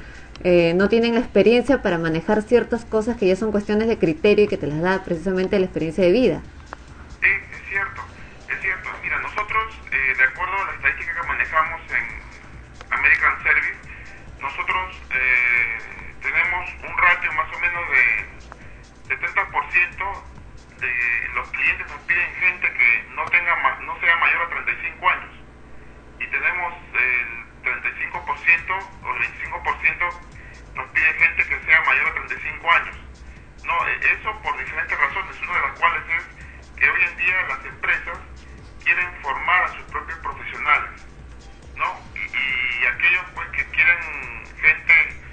eh, 0.44 0.72
no 0.76 0.88
tienen 0.88 1.14
la 1.14 1.20
experiencia 1.20 1.80
para 1.82 1.96
manejar 1.98 2.42
ciertas 2.42 2.84
cosas 2.84 3.16
que 3.16 3.26
ya 3.26 3.36
son 3.36 3.50
cuestiones 3.52 3.88
de 3.88 3.96
criterio 3.98 4.44
y 4.44 4.48
que 4.48 4.56
te 4.56 4.66
las 4.66 4.80
da 4.80 5.04
precisamente 5.04 5.58
la 5.58 5.64
experiencia 5.66 6.04
de 6.04 6.12
vida. 6.12 6.42
Sí, 7.22 7.28
es 7.28 7.68
cierto, 7.70 8.00
es 8.52 8.60
cierto. 8.62 8.88
Mira, 9.02 9.18
nosotros, 9.20 9.64
eh, 9.92 10.14
de 10.18 10.24
acuerdo 10.24 10.54
a 10.54 10.66
la 10.66 10.72
estadística 10.74 11.10
que 11.20 11.26
manejamos 11.28 11.80
en 11.90 12.04
American 12.90 13.34
Service, 13.42 13.78
nosotros 14.40 14.86
eh, 15.10 15.87
tenemos 16.38 16.70
un 16.84 16.98
ratio 16.98 17.32
más 17.32 17.52
o 17.52 17.58
menos 17.58 17.82
de 17.90 19.16
70% 19.16 20.22
de 20.78 21.28
los 21.34 21.48
clientes 21.50 21.86
nos 21.90 22.00
piden 22.02 22.34
gente 22.36 22.72
que 22.74 23.06
no 23.16 23.24
tenga 23.24 23.76
no 23.80 23.98
sea 23.98 24.16
mayor 24.18 24.42
a 24.42 24.48
35 24.48 25.08
años 25.08 25.30
y 26.20 26.26
tenemos 26.28 26.74
el 26.94 27.48
35% 27.64 28.22
o 29.02 29.16
el 29.16 29.22
25% 29.22 30.20
nos 30.76 30.86
pide 30.90 31.12
gente 31.14 31.44
que 31.44 31.64
sea 31.64 31.80
mayor 31.82 32.06
a 32.06 32.14
35 32.14 32.70
años. 32.70 32.96
No, 33.64 33.88
eh, 33.88 33.98
eso 34.20 34.42
por 34.42 34.56
diferentes 34.58 34.96
razones, 34.96 35.40
una 35.42 35.54
de 35.54 35.60
las 35.60 35.78
cuales 35.78 36.02
es 36.18 36.76
que 36.78 36.88
hoy 36.88 37.02
en 37.02 37.16
día 37.16 37.42
las 37.48 37.64
empresas 37.64 38.18
quieren 38.84 39.12
formar 39.22 39.64
a 39.64 39.68
sus 39.74 39.82
propios 39.90 40.18
profesionales, 40.20 41.04
¿no? 41.74 42.00
Y, 42.14 42.86
aquellos 42.86 43.24
pues 43.34 43.48
que 43.48 43.64
quieren 43.66 44.46
gente 44.60 45.27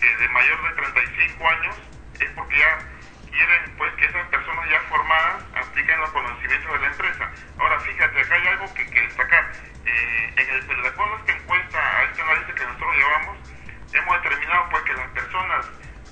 de 0.00 0.28
mayor 0.28 0.62
de 0.62 0.82
35 0.82 1.48
años 1.48 1.76
es 2.20 2.30
porque 2.30 2.58
ya 2.58 2.78
quieren 3.30 3.76
pues 3.76 3.92
que 3.94 4.06
esas 4.06 4.26
personas 4.28 4.70
ya 4.70 4.80
formadas 4.88 5.44
apliquen 5.54 6.00
los 6.00 6.10
conocimientos 6.10 6.72
de 6.72 6.78
la 6.78 6.86
empresa. 6.86 7.30
Ahora 7.58 7.80
fíjate, 7.80 8.20
acá 8.20 8.34
hay 8.34 8.46
algo 8.48 8.74
que, 8.74 8.86
que 8.90 9.00
destacar. 9.02 9.52
Eh, 9.84 10.34
en 10.36 10.50
el, 10.50 10.82
de 10.82 10.88
acuerdo 10.88 11.16
a 11.16 11.18
esta 11.20 11.32
encuesta, 11.32 11.98
a 11.98 12.04
este 12.04 12.22
análisis 12.22 12.54
que 12.54 12.64
nosotros 12.64 12.96
llevamos, 12.96 13.38
hemos 13.92 14.22
determinado 14.22 14.68
pues 14.70 14.82
que 14.84 14.92
las 14.94 15.08
personas 15.08 15.66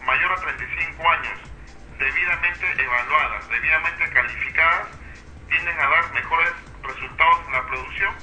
mayor 0.05 0.33
a 0.33 0.37
35 0.37 1.11
años, 1.11 1.39
debidamente 1.99 2.83
evaluadas, 2.83 3.49
debidamente 3.49 4.11
calificadas, 4.11 4.89
tienden 5.49 5.81
a 5.81 5.89
dar 5.89 6.13
mejores 6.13 6.53
resultados 6.83 7.47
en 7.47 7.53
la 7.53 7.67
producción 7.67 8.15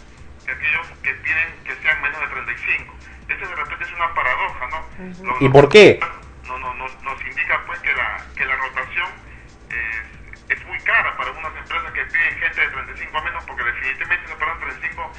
que 0.46 0.52
aquellos 0.52 0.88
que 1.02 1.14
tienen 1.14 1.64
que 1.64 1.76
sean 1.76 2.02
menos 2.02 2.20
de 2.22 2.28
35. 2.28 2.95
Eso 3.28 3.48
de 3.48 3.56
repente 3.56 3.84
es 3.86 3.92
una 3.94 4.14
paradoja, 4.14 4.68
¿no? 4.68 5.36
¿Y 5.40 5.50
por 5.50 5.70
qué? 5.70 6.00
No, 6.48 6.60
no, 6.60 6.74
nos, 6.76 7.02
nos 7.04 7.22
indica 7.26 7.62
pues 7.66 7.80
que 7.80 7.94
la, 7.94 8.24
que 8.36 8.46
la 8.46 8.56
rotación 8.56 9.08
es, 9.70 10.58
es 10.58 10.66
muy 10.66 10.80
cara 10.82 11.16
para 11.18 11.30
algunas 11.30 11.56
empresas 11.58 11.92
que 11.92 12.06
piden 12.06 12.40
gente 12.40 12.62
de 12.62 12.68
35 12.68 13.18
a 13.18 13.22
menos 13.24 13.44
porque 13.46 13.64
definitivamente 13.64 14.36
persona 14.36 14.54
de 14.54 14.60
35 14.66 15.12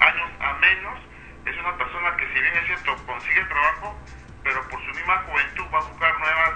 años 0.00 0.30
a 0.40 0.52
menos 0.54 0.98
es 1.46 1.56
una 1.58 1.76
persona 1.76 2.16
que 2.16 2.26
si 2.26 2.40
bien 2.40 2.56
es 2.56 2.66
cierto 2.66 2.96
consigue 3.06 3.44
trabajo, 3.46 3.98
pero 4.44 4.68
por 4.68 4.80
su 4.84 4.94
misma 4.94 5.18
juventud 5.26 5.64
va 5.74 5.78
a 5.78 5.82
buscar 5.82 6.18
nuevas 6.18 6.54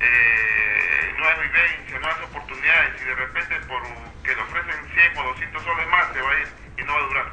eh, 0.00 1.14
nuevas 1.18 1.38
vivencias, 1.42 2.00
nuevas 2.00 2.20
oportunidades 2.22 3.02
y 3.02 3.04
de 3.04 3.14
repente 3.14 3.54
por 3.68 3.82
que 4.24 4.34
le 4.34 4.42
ofrecen 4.42 4.88
100 4.94 5.18
o 5.18 5.22
200 5.24 5.62
soles 5.62 5.88
más 5.88 6.12
se 6.12 6.20
va 6.22 6.30
a 6.30 6.38
ir 6.40 6.48
y 6.78 6.82
no 6.84 6.94
va 6.94 6.98
a 6.98 7.02
durar. 7.02 7.30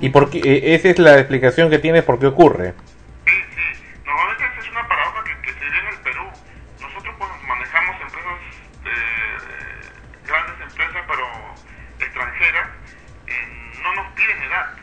¿Y 0.00 0.08
por 0.08 0.30
qué? 0.30 0.38
Eh, 0.38 0.74
esa 0.74 0.88
es 0.88 0.98
la 0.98 1.18
explicación 1.18 1.70
que 1.70 1.78
tienes 1.78 2.02
por 2.04 2.18
qué 2.18 2.26
ocurre. 2.26 2.74
Sí, 3.26 3.32
sí. 3.54 4.00
Normalmente 4.04 4.44
esa 4.44 4.60
es 4.60 4.70
una 4.70 4.88
paradoja 4.88 5.24
que, 5.24 5.40
que 5.42 5.52
se 5.52 5.64
vive 5.64 5.78
en 5.78 5.86
el 5.86 6.00
Perú. 6.00 6.24
Nosotros 6.80 7.14
manejamos 7.46 8.00
empresas, 8.00 8.38
grandes 10.26 10.60
empresas, 10.60 11.04
pero 11.06 11.26
extranjeras. 12.00 12.68
no 13.82 13.94
nos 13.94 14.12
piden 14.12 14.42
edad. 14.42 14.76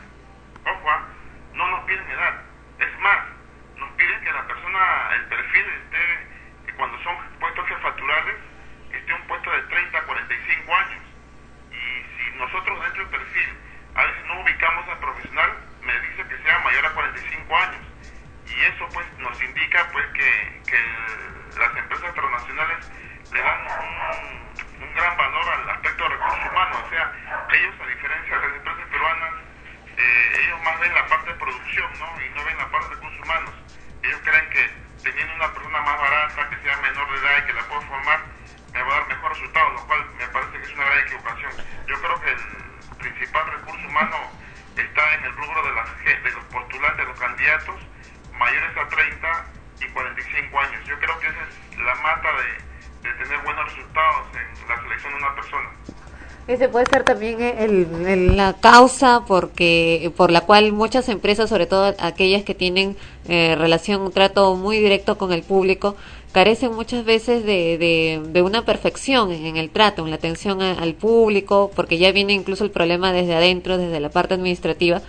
Ojo, 0.64 0.90
no 1.54 1.70
nos 1.70 1.84
piden 1.84 2.10
edad. 2.10 2.34
Es 2.78 2.98
más, 3.00 3.18
nos 3.76 3.90
piden 3.92 4.20
que 4.22 4.32
la 4.32 4.46
persona, 4.46 4.80
el 5.16 5.24
perfil 5.26 5.66
esté, 5.84 6.66
que 6.66 6.72
cuando 6.74 6.98
son 7.02 7.16
puestos 7.38 7.66
jefaturales, 7.68 8.36
esté 8.92 9.12
un 9.12 9.26
puesto 9.26 9.50
de 9.50 9.62
30 9.62 9.98
a 9.98 10.02
45 10.02 10.74
años. 10.74 11.02
Y 11.70 11.76
si 12.16 12.38
nosotros 12.38 12.80
dentro 12.82 13.02
del 13.02 13.10
perfil 13.10 13.48
a 13.94 14.04
veces 14.04 14.24
no 14.26 14.40
ubicamos 14.40 14.88
al 14.88 14.98
profesional, 14.98 15.50
me 15.82 16.00
dice 16.00 16.28
que 16.28 16.42
sea 16.42 16.58
mayor 16.60 16.86
a 16.86 16.90
45 16.92 17.56
años. 17.56 17.82
Y 18.46 18.60
eso 18.62 18.88
pues 18.92 19.06
nos 19.18 19.42
indica 19.42 19.88
pues 19.92 20.06
que, 20.08 20.62
que 20.66 21.58
las 21.58 21.76
empresas 21.76 22.14
transnacionales 22.14 22.90
le 23.32 23.40
dan 23.40 23.60
un, 24.80 24.94
gran 24.94 25.16
valor 25.16 25.48
al 25.48 25.70
aspecto 25.70 26.02
de 26.02 26.08
recursos 26.10 26.50
humanos. 26.50 26.78
O 26.84 26.90
sea, 26.90 27.12
ellos 27.52 27.74
a 27.80 27.86
diferencia 27.86 28.38
de 28.38 28.46
las 28.48 28.56
empresas 28.56 28.84
peruanas, 28.90 29.32
eh, 29.96 30.40
ellos 30.42 30.62
más 30.62 30.80
ven 30.80 30.94
la 30.94 31.06
parte 31.06 31.30
de 31.30 31.38
producción, 31.38 31.90
¿no? 31.98 32.20
Y 32.20 32.28
no 32.30 32.44
ven 32.44 32.58
la 32.58 32.68
parte 32.70 32.88
de 32.88 32.94
recursos 32.94 33.20
humanos. 33.20 33.50
Ellos 34.02 34.20
creen 34.24 34.50
que 34.50 34.70
teniendo 35.02 35.34
una 35.34 35.52
persona 35.52 35.80
más 35.80 35.98
barata, 35.98 36.50
que 36.50 36.56
sea 36.62 36.76
menor 36.78 37.10
de 37.10 37.18
edad 37.18 37.38
y 37.38 37.46
que 37.46 37.52
la 37.52 37.62
pueda 37.62 37.80
formar, 37.82 38.20
me 38.72 38.82
va 38.82 38.88
a 38.88 38.98
dar 39.00 39.08
mejores 39.08 39.38
resultados, 39.38 39.72
lo 39.74 39.86
cual 39.86 40.04
me 40.18 40.26
parece 40.28 40.58
que 40.58 40.64
es 40.64 40.74
una 40.74 40.84
gran 40.84 40.98
equivocación. 40.98 41.52
Yo 41.86 42.00
creo 42.00 42.20
que 42.20 42.30
el 42.30 42.69
principal 42.98 43.46
recurso 43.50 43.86
humano 43.88 44.16
está 44.76 45.14
en 45.14 45.24
el 45.24 45.32
rubro 45.36 45.62
de, 45.62 45.72
las, 45.74 45.88
de 46.04 46.30
los 46.30 46.44
postulantes, 46.44 47.06
los 47.06 47.18
candidatos 47.18 47.76
mayores 48.38 48.76
a 48.76 48.88
30 48.88 49.46
y 49.80 49.92
45 49.92 50.60
años. 50.60 50.80
Yo 50.86 50.98
creo 50.98 51.18
que 51.20 51.26
esa 51.28 51.42
es 51.42 51.78
la 51.78 51.94
mata 51.96 52.28
de, 52.32 53.08
de 53.08 53.14
tener 53.24 53.38
buenos 53.44 53.64
resultados 53.66 54.26
en 54.34 54.68
la 54.68 54.82
selección 54.82 55.12
de 55.12 55.18
una 55.18 55.34
persona. 55.34 55.70
Ese 56.46 56.68
puede 56.68 56.86
ser 56.86 57.04
también 57.04 57.40
el, 57.40 58.06
el, 58.06 58.36
la 58.36 58.54
causa 58.54 59.24
porque 59.24 60.10
por 60.16 60.32
la 60.32 60.40
cual 60.40 60.72
muchas 60.72 61.08
empresas, 61.08 61.48
sobre 61.48 61.66
todo 61.66 61.94
aquellas 62.00 62.42
que 62.42 62.56
tienen 62.56 62.96
eh, 63.28 63.54
relación, 63.56 64.00
un 64.00 64.10
trato 64.10 64.56
muy 64.56 64.78
directo 64.78 65.16
con 65.16 65.32
el 65.32 65.44
público, 65.44 65.96
carecen 66.32 66.74
muchas 66.74 67.04
veces 67.04 67.44
de, 67.44 67.78
de, 67.78 68.22
de 68.32 68.42
una 68.42 68.64
perfección 68.64 69.32
en, 69.32 69.56
el 69.56 69.70
trato, 69.70 70.04
en 70.04 70.10
la 70.10 70.16
atención 70.16 70.62
al 70.62 70.94
público, 70.94 71.70
porque 71.74 71.98
ya 71.98 72.12
viene 72.12 72.32
incluso 72.32 72.64
el 72.64 72.70
problema 72.70 73.12
desde 73.12 73.34
adentro, 73.34 73.78
desde 73.78 74.00
la 74.00 74.10
parte 74.10 74.34
administrativa, 74.34 75.02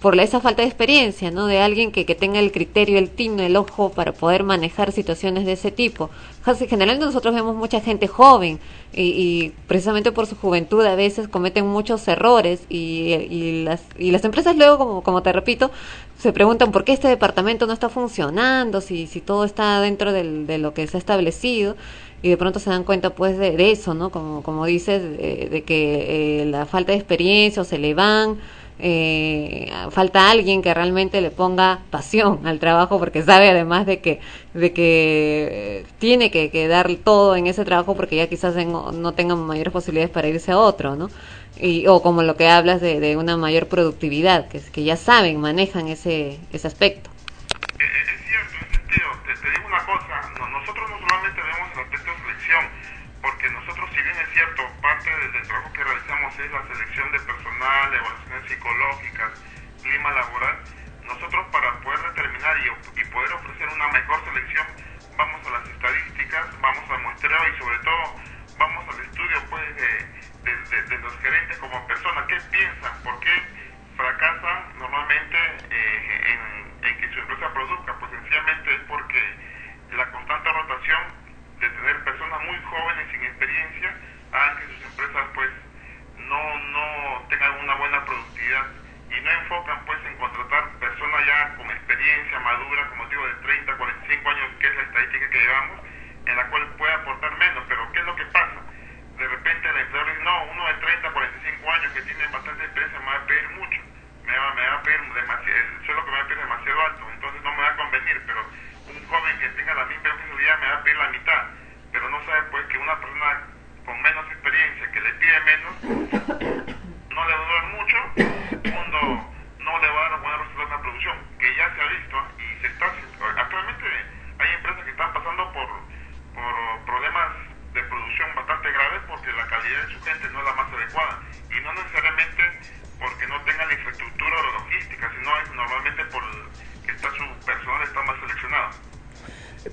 por 0.00 0.14
la, 0.14 0.22
esa 0.22 0.40
falta 0.40 0.62
de 0.62 0.68
experiencia, 0.68 1.30
¿no? 1.30 1.46
De 1.46 1.60
alguien 1.60 1.90
que, 1.90 2.04
que 2.04 2.14
tenga 2.14 2.38
el 2.38 2.52
criterio, 2.52 2.98
el 2.98 3.10
tino, 3.10 3.42
el 3.42 3.56
ojo 3.56 3.90
para 3.90 4.12
poder 4.12 4.44
manejar 4.44 4.92
situaciones 4.92 5.44
de 5.44 5.52
ese 5.52 5.70
tipo. 5.70 6.10
Generalmente 6.44 7.04
nosotros 7.04 7.34
vemos 7.34 7.54
mucha 7.56 7.80
gente 7.80 8.06
joven 8.06 8.58
y, 8.94 9.02
y 9.02 9.52
precisamente 9.66 10.12
por 10.12 10.26
su 10.26 10.34
juventud 10.36 10.84
a 10.84 10.94
veces 10.94 11.28
cometen 11.28 11.66
muchos 11.66 12.06
errores 12.08 12.62
y, 12.70 13.12
y, 13.28 13.64
las, 13.64 13.82
y 13.98 14.12
las 14.12 14.24
empresas 14.24 14.56
luego, 14.56 14.78
como, 14.78 15.02
como 15.02 15.22
te 15.22 15.32
repito, 15.32 15.70
se 16.18 16.32
preguntan 16.32 16.72
por 16.72 16.84
qué 16.84 16.92
este 16.92 17.08
departamento 17.08 17.66
no 17.66 17.72
está 17.72 17.88
funcionando, 17.88 18.80
si, 18.80 19.06
si 19.06 19.20
todo 19.20 19.44
está 19.44 19.80
dentro 19.80 20.12
del, 20.12 20.46
de 20.46 20.58
lo 20.58 20.72
que 20.72 20.86
se 20.86 20.96
ha 20.96 21.00
establecido 21.00 21.76
y 22.22 22.30
de 22.30 22.36
pronto 22.36 22.60
se 22.60 22.70
dan 22.70 22.84
cuenta 22.84 23.10
pues 23.10 23.36
de, 23.36 23.56
de 23.56 23.70
eso, 23.70 23.94
¿no? 23.94 24.10
Como, 24.10 24.42
como 24.42 24.64
dices, 24.64 25.02
de, 25.02 25.48
de 25.50 25.62
que 25.64 26.42
eh, 26.42 26.46
la 26.46 26.66
falta 26.66 26.92
de 26.92 26.98
experiencia 26.98 27.62
o 27.62 27.64
se 27.64 27.78
le 27.78 27.94
van 27.94 28.38
eh, 28.80 29.70
falta 29.90 30.30
alguien 30.30 30.62
que 30.62 30.72
realmente 30.72 31.20
le 31.20 31.30
ponga 31.30 31.80
pasión 31.90 32.46
al 32.46 32.60
trabajo 32.60 32.98
porque 32.98 33.22
sabe 33.22 33.50
además 33.50 33.86
de 33.86 34.00
que 34.00 34.20
de 34.54 34.72
que 34.72 35.84
tiene 35.98 36.30
que, 36.30 36.50
que 36.50 36.68
dar 36.68 36.88
todo 37.02 37.34
en 37.36 37.48
ese 37.48 37.64
trabajo 37.64 37.96
porque 37.96 38.16
ya 38.16 38.28
quizás 38.28 38.54
no 38.66 39.12
tengan 39.12 39.38
mayores 39.40 39.72
posibilidades 39.72 40.10
para 40.10 40.28
irse 40.28 40.52
a 40.52 40.58
otro 40.58 40.96
no 40.96 41.10
y, 41.60 41.88
o 41.88 42.02
como 42.02 42.22
lo 42.22 42.36
que 42.36 42.48
hablas 42.48 42.80
de, 42.80 43.00
de 43.00 43.16
una 43.16 43.36
mayor 43.36 43.66
productividad 43.66 44.48
que, 44.48 44.60
que 44.60 44.84
ya 44.84 44.96
saben 44.96 45.40
manejan 45.40 45.88
ese 45.88 46.38
ese 46.52 46.66
aspecto 46.68 47.10
cierto, 54.38 54.62
parte 54.80 55.10
del, 55.10 55.48
trabajo 55.48 55.72
que 55.72 55.82
realizamos 55.82 56.38
es 56.38 56.52
la 56.52 56.62
selección 56.68 57.10
de 57.10 57.18
personal, 57.18 57.92
evaluaciones 57.92 58.48
psicológicas, 58.48 59.32
clima 59.82 60.12
laboral, 60.12 60.58
nosotros 61.02 61.44
para 61.50 61.80
poder 61.80 61.98
determinar 62.14 62.56
y, 62.58 63.00
y 63.00 63.04
poder 63.06 63.32
ofrecer 63.32 63.68
una 63.74 63.88
mejor 63.88 64.22
selección, 64.24 64.66
vamos 65.16 65.44
a 65.44 65.50
las 65.50 65.68
estadísticas, 65.68 66.46
vamos 66.60 66.87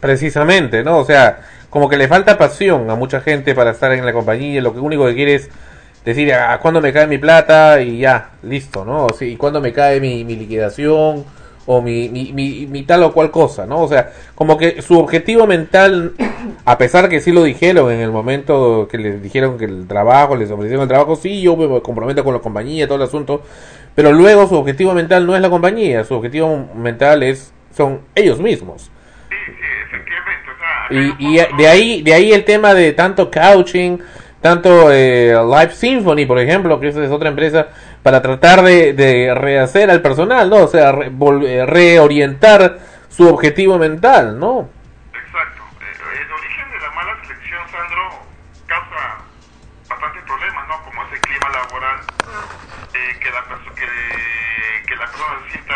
Precisamente, 0.05 0.83
¿no? 0.83 0.99
O 0.99 1.03
sea, 1.03 1.39
como 1.67 1.89
que 1.89 1.97
le 1.97 2.07
falta 2.07 2.37
pasión 2.37 2.91
a 2.91 2.95
mucha 2.95 3.21
gente 3.21 3.55
para 3.55 3.71
estar 3.71 3.91
en 3.91 4.05
la 4.05 4.13
compañía, 4.13 4.61
lo 4.61 4.69
único 4.73 5.07
que 5.07 5.15
quiere 5.15 5.33
es 5.33 5.49
decir 6.05 6.31
a 6.31 6.59
cuándo 6.59 6.79
me 6.79 6.93
cae 6.93 7.07
mi 7.07 7.17
plata 7.17 7.81
y 7.81 7.97
ya, 7.97 8.29
listo, 8.43 8.85
¿no? 8.85 9.07
O 9.07 9.13
sea, 9.13 9.27
y 9.27 9.35
cuándo 9.35 9.61
me 9.61 9.73
cae 9.73 9.99
mi, 9.99 10.23
mi 10.23 10.35
liquidación 10.35 11.25
o 11.65 11.81
mi, 11.81 12.07
mi, 12.09 12.31
mi, 12.67 12.83
tal 12.83 13.01
o 13.01 13.13
cual 13.13 13.31
cosa, 13.31 13.65
¿no? 13.65 13.81
O 13.81 13.87
sea, 13.87 14.11
como 14.35 14.59
que 14.59 14.83
su 14.83 14.99
objetivo 14.99 15.47
mental, 15.47 16.13
a 16.65 16.77
pesar 16.77 17.09
que 17.09 17.19
sí 17.19 17.31
lo 17.31 17.41
dijeron 17.41 17.91
en 17.91 18.01
el 18.01 18.11
momento 18.11 18.87
que 18.87 18.99
les 18.99 19.23
dijeron 19.23 19.57
que 19.57 19.65
el 19.65 19.87
trabajo, 19.87 20.35
les 20.35 20.51
ofrecieron 20.51 20.83
el 20.83 20.87
trabajo, 20.87 21.15
sí, 21.15 21.41
yo 21.41 21.57
me 21.57 21.81
comprometo 21.81 22.23
con 22.23 22.35
la 22.35 22.41
compañía, 22.41 22.85
todo 22.85 22.97
el 22.97 23.05
asunto, 23.05 23.41
pero 23.95 24.11
luego 24.11 24.47
su 24.47 24.53
objetivo 24.53 24.93
mental 24.93 25.25
no 25.25 25.35
es 25.35 25.41
la 25.41 25.49
compañía, 25.49 26.03
su 26.03 26.13
objetivo 26.13 26.67
mental 26.75 27.23
es 27.23 27.51
son 27.75 28.01
ellos 28.13 28.39
mismos. 28.39 28.91
Y, 30.89 31.35
y 31.35 31.55
de 31.57 31.67
ahí 31.67 32.01
de 32.01 32.13
ahí 32.13 32.31
el 32.31 32.45
tema 32.45 32.73
de 32.73 32.93
tanto 32.93 33.29
couching, 33.31 34.01
tanto 34.41 34.91
eh, 34.91 35.33
Live 35.33 35.71
Symphony, 35.71 36.25
por 36.27 36.39
ejemplo, 36.39 36.79
que 36.79 36.89
es 36.89 36.95
otra 36.95 37.29
empresa, 37.29 37.67
para 38.03 38.21
tratar 38.21 38.61
de, 38.61 38.93
de 38.93 39.33
rehacer 39.33 39.89
al 39.89 40.03
personal, 40.03 40.47
¿no? 40.49 40.57
O 40.57 40.67
sea, 40.67 40.91
eh, 40.91 41.65
reorientar 41.65 42.77
su 43.09 43.27
objetivo 43.27 43.79
mental, 43.79 44.39
¿no? 44.39 44.69
Exacto. 45.13 45.63
Eh, 45.81 46.21
el 46.21 46.31
origen 46.31 46.71
de 46.71 46.79
la 46.79 46.91
mala 46.91 47.17
selección, 47.23 47.61
Sandro, 47.71 48.21
causa 48.67 49.17
bastantes 49.89 50.23
problemas, 50.23 50.67
¿no? 50.67 50.83
Como 50.85 51.03
ese 51.05 51.19
clima 51.21 51.49
laboral, 51.49 51.97
que, 52.93 53.31
la 53.31 53.41
que 54.85 54.95
la 54.95 55.05
persona 55.07 55.39
se 55.45 55.51
sienta 55.53 55.75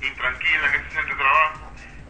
intranquila 0.00 0.68
en 0.68 0.80
ese 0.80 0.90
centro 0.94 1.14
de 1.14 1.20
trabajo, 1.20 1.67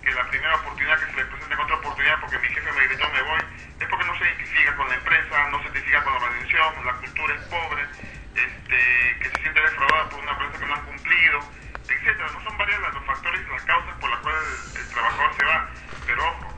que 0.09 0.15
la 0.15 0.31
primera 0.31 0.55
oportunidad 0.57 0.99
que 1.01 1.07
se 1.13 1.17
le 1.17 1.25
presente 1.27 1.55
con 1.55 1.65
otra 1.65 1.77
oportunidad 1.77 2.21
porque 2.21 2.39
mi 2.39 2.49
jefe 2.49 2.73
me 2.73 2.87
gritó 2.89 3.09
me 3.11 3.23
voy, 3.23 3.41
es 3.79 3.89
porque 3.89 4.07
no 4.07 4.17
se 4.17 4.25
identifica 4.25 4.77
con 4.77 4.89
la 4.89 4.95
empresa, 4.95 5.49
no 5.51 5.59
se 5.59 5.69
identifica 5.69 6.03
con 6.03 6.13
la 6.15 6.19
organización, 6.19 6.87
la 6.87 6.93
cultura 6.95 7.35
es 7.35 7.43
pobre, 7.43 7.83
este, 8.35 8.79
que 9.21 9.29
se 9.29 9.41
siente 9.43 9.61
defraudada 9.61 10.09
por 10.09 10.21
una 10.21 10.33
empresa 10.33 10.59
que 10.59 10.67
no 10.67 10.75
ha 10.75 10.83
cumplido, 10.83 11.39
etcétera. 11.93 12.27
No 12.33 12.41
son 12.43 12.57
varios 12.57 12.81
los 12.81 13.05
factores 13.05 13.41
y 13.47 13.51
las 13.53 13.63
causas 13.65 13.95
por 14.01 14.11
las 14.11 14.21
cuales 14.21 14.77
el, 14.81 14.89
trabajador 14.89 15.35
se 15.37 15.45
va. 15.45 15.69
Pero 16.07 16.25
ojo, 16.25 16.57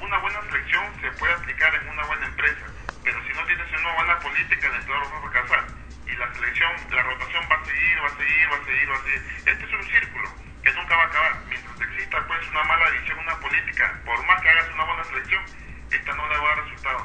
una 0.00 0.18
buena 0.18 0.40
selección 0.48 0.84
se 1.02 1.10
puede 1.12 1.32
aplicar 1.34 1.74
en 1.74 1.88
una 1.88 2.04
buena 2.06 2.24
empresa, 2.24 2.64
pero 3.04 3.20
si 3.20 3.32
no 3.36 3.44
tienes 3.44 3.68
una 3.68 3.94
buena 3.96 4.18
política, 4.20 4.66
el 4.66 4.74
empleador 4.76 5.12
va 5.12 5.18
a 5.18 5.22
fracasar. 5.28 5.64
Y 6.06 6.16
la 6.16 6.32
selección, 6.32 6.72
la 6.88 7.02
rotación 7.02 7.44
va 7.52 7.56
a 7.56 7.64
seguir, 7.66 8.00
va 8.00 8.06
a 8.06 8.16
seguir, 8.16 8.48
va 8.48 8.56
a 8.56 8.64
seguir, 8.64 8.90
va 8.90 8.94
a 8.96 9.02
seguir. 9.02 9.22
Este 9.44 9.64
es 9.64 9.72
un 9.76 9.84
círculo 9.84 10.47
que 10.68 10.80
nunca 10.80 10.96
va 10.96 11.02
a 11.02 11.06
acabar. 11.06 11.32
Mientras 11.48 11.74
exista 11.80 12.24
pues 12.26 12.40
una 12.50 12.64
mala 12.64 12.90
visión, 12.90 13.18
una 13.18 13.40
política, 13.40 14.00
por 14.04 14.26
más 14.26 14.42
que 14.42 14.48
hagas 14.48 14.66
una 14.74 14.84
buena 14.84 15.04
selección, 15.04 15.42
esta 15.90 16.14
no 16.14 16.28
le 16.28 16.36
va 16.36 16.44
a 16.44 16.56
dar 16.56 16.64
resultados. 16.64 17.02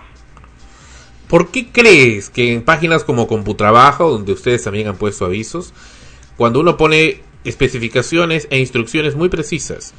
¿Por 1.30 1.52
qué 1.52 1.72
crees 1.72 2.30
que 2.30 2.54
en 2.54 2.64
páginas 2.64 3.04
como 3.04 3.28
Computrabajo, 3.28 4.10
donde 4.10 4.34
ustedes 4.34 4.64
también 4.64 4.88
han 4.88 4.98
puesto 4.98 5.26
avisos, 5.26 5.74
cuando 6.38 6.60
uno 6.60 6.78
pone 6.78 7.22
especificaciones 7.44 8.48
e 8.52 8.60
instrucciones 8.60 9.16
muy 9.16 9.30
precisas, 9.30 9.94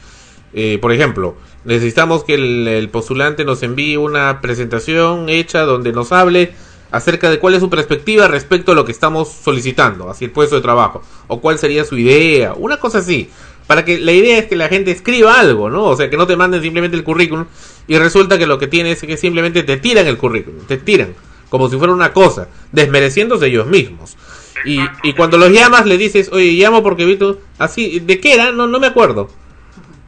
eh, 0.53 0.79
por 0.81 0.93
ejemplo, 0.93 1.37
necesitamos 1.65 2.23
que 2.23 2.35
el, 2.35 2.89
postulante 2.91 3.45
nos 3.45 3.63
envíe 3.63 3.97
una 3.97 4.41
presentación 4.41 5.29
hecha 5.29 5.63
donde 5.63 5.93
nos 5.93 6.13
hable 6.13 6.53
acerca 6.93 7.29
de 7.29 7.41
cuál 7.41 7.55
es 7.55 7.61
su 7.61 7.69
perspectiva 7.69 8.29
respecto 8.29 8.71
a 8.71 8.75
lo 8.77 8.85
que 8.85 8.93
estamos 8.93 9.29
solicitando, 9.29 10.09
hacia 10.09 10.27
el 10.27 10.31
puesto 10.31 10.55
de 10.55 10.63
trabajo, 10.63 11.03
o 11.27 11.41
cuál 11.41 11.59
sería 11.59 11.85
su 11.85 11.99
idea, 11.99 12.55
una 12.55 12.77
cosa 12.77 12.99
así. 12.99 13.31
Para 13.67 13.85
que 13.85 13.99
la 13.99 14.13
idea 14.13 14.39
es 14.39 14.47
que 14.47 14.57
la 14.57 14.69
gente 14.69 14.91
escriba 14.91 15.39
algo, 15.41 15.71
¿no? 15.71 15.85
O 15.85 15.97
sea, 15.97 16.11
que 16.11 16.17
no 16.17 16.27
te 16.27 16.37
manden 16.37 16.63
simplemente 16.63 16.97
el 16.97 17.05
currículum 17.05 17.47
y 17.87 17.97
resulta 17.99 18.39
que 18.39 18.47
lo 18.47 18.59
que 18.59 18.67
tienes 18.67 19.03
es 19.03 19.09
que 19.09 19.17
simplemente 19.17 19.63
te 19.63 19.79
tiran 19.79 20.07
el 20.07 20.19
currículum, 20.19 20.67
te 20.67 20.77
tiran 20.77 21.15
como 21.55 21.69
si 21.69 21.77
fuera 21.77 21.93
una 21.93 22.13
cosa, 22.13 22.49
desmereciéndose 22.73 23.47
ellos 23.47 23.69
mismos. 23.69 24.17
Y, 24.65 24.81
y 25.05 25.13
cuando 25.13 25.39
los 25.39 25.51
llamas 25.51 25.87
le 25.87 25.97
dices, 25.97 26.29
oye, 26.33 26.51
llamo 26.51 26.83
porque 26.83 27.05
vi 27.05 27.17
tu... 27.17 27.39
Así, 27.59 28.01
¿de 28.01 28.19
qué 28.19 28.35
era? 28.35 28.51
No, 28.51 28.67
no 28.67 28.81
me 28.81 28.89
acuerdo. 28.89 29.31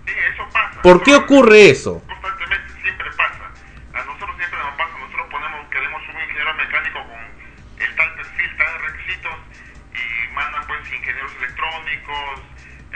Sí, 0.04 0.12
eso 0.34 0.42
pasa. 0.52 0.82
¿Por 0.82 1.04
qué 1.04 1.14
ocurre 1.14 1.70
eso? 1.70 2.02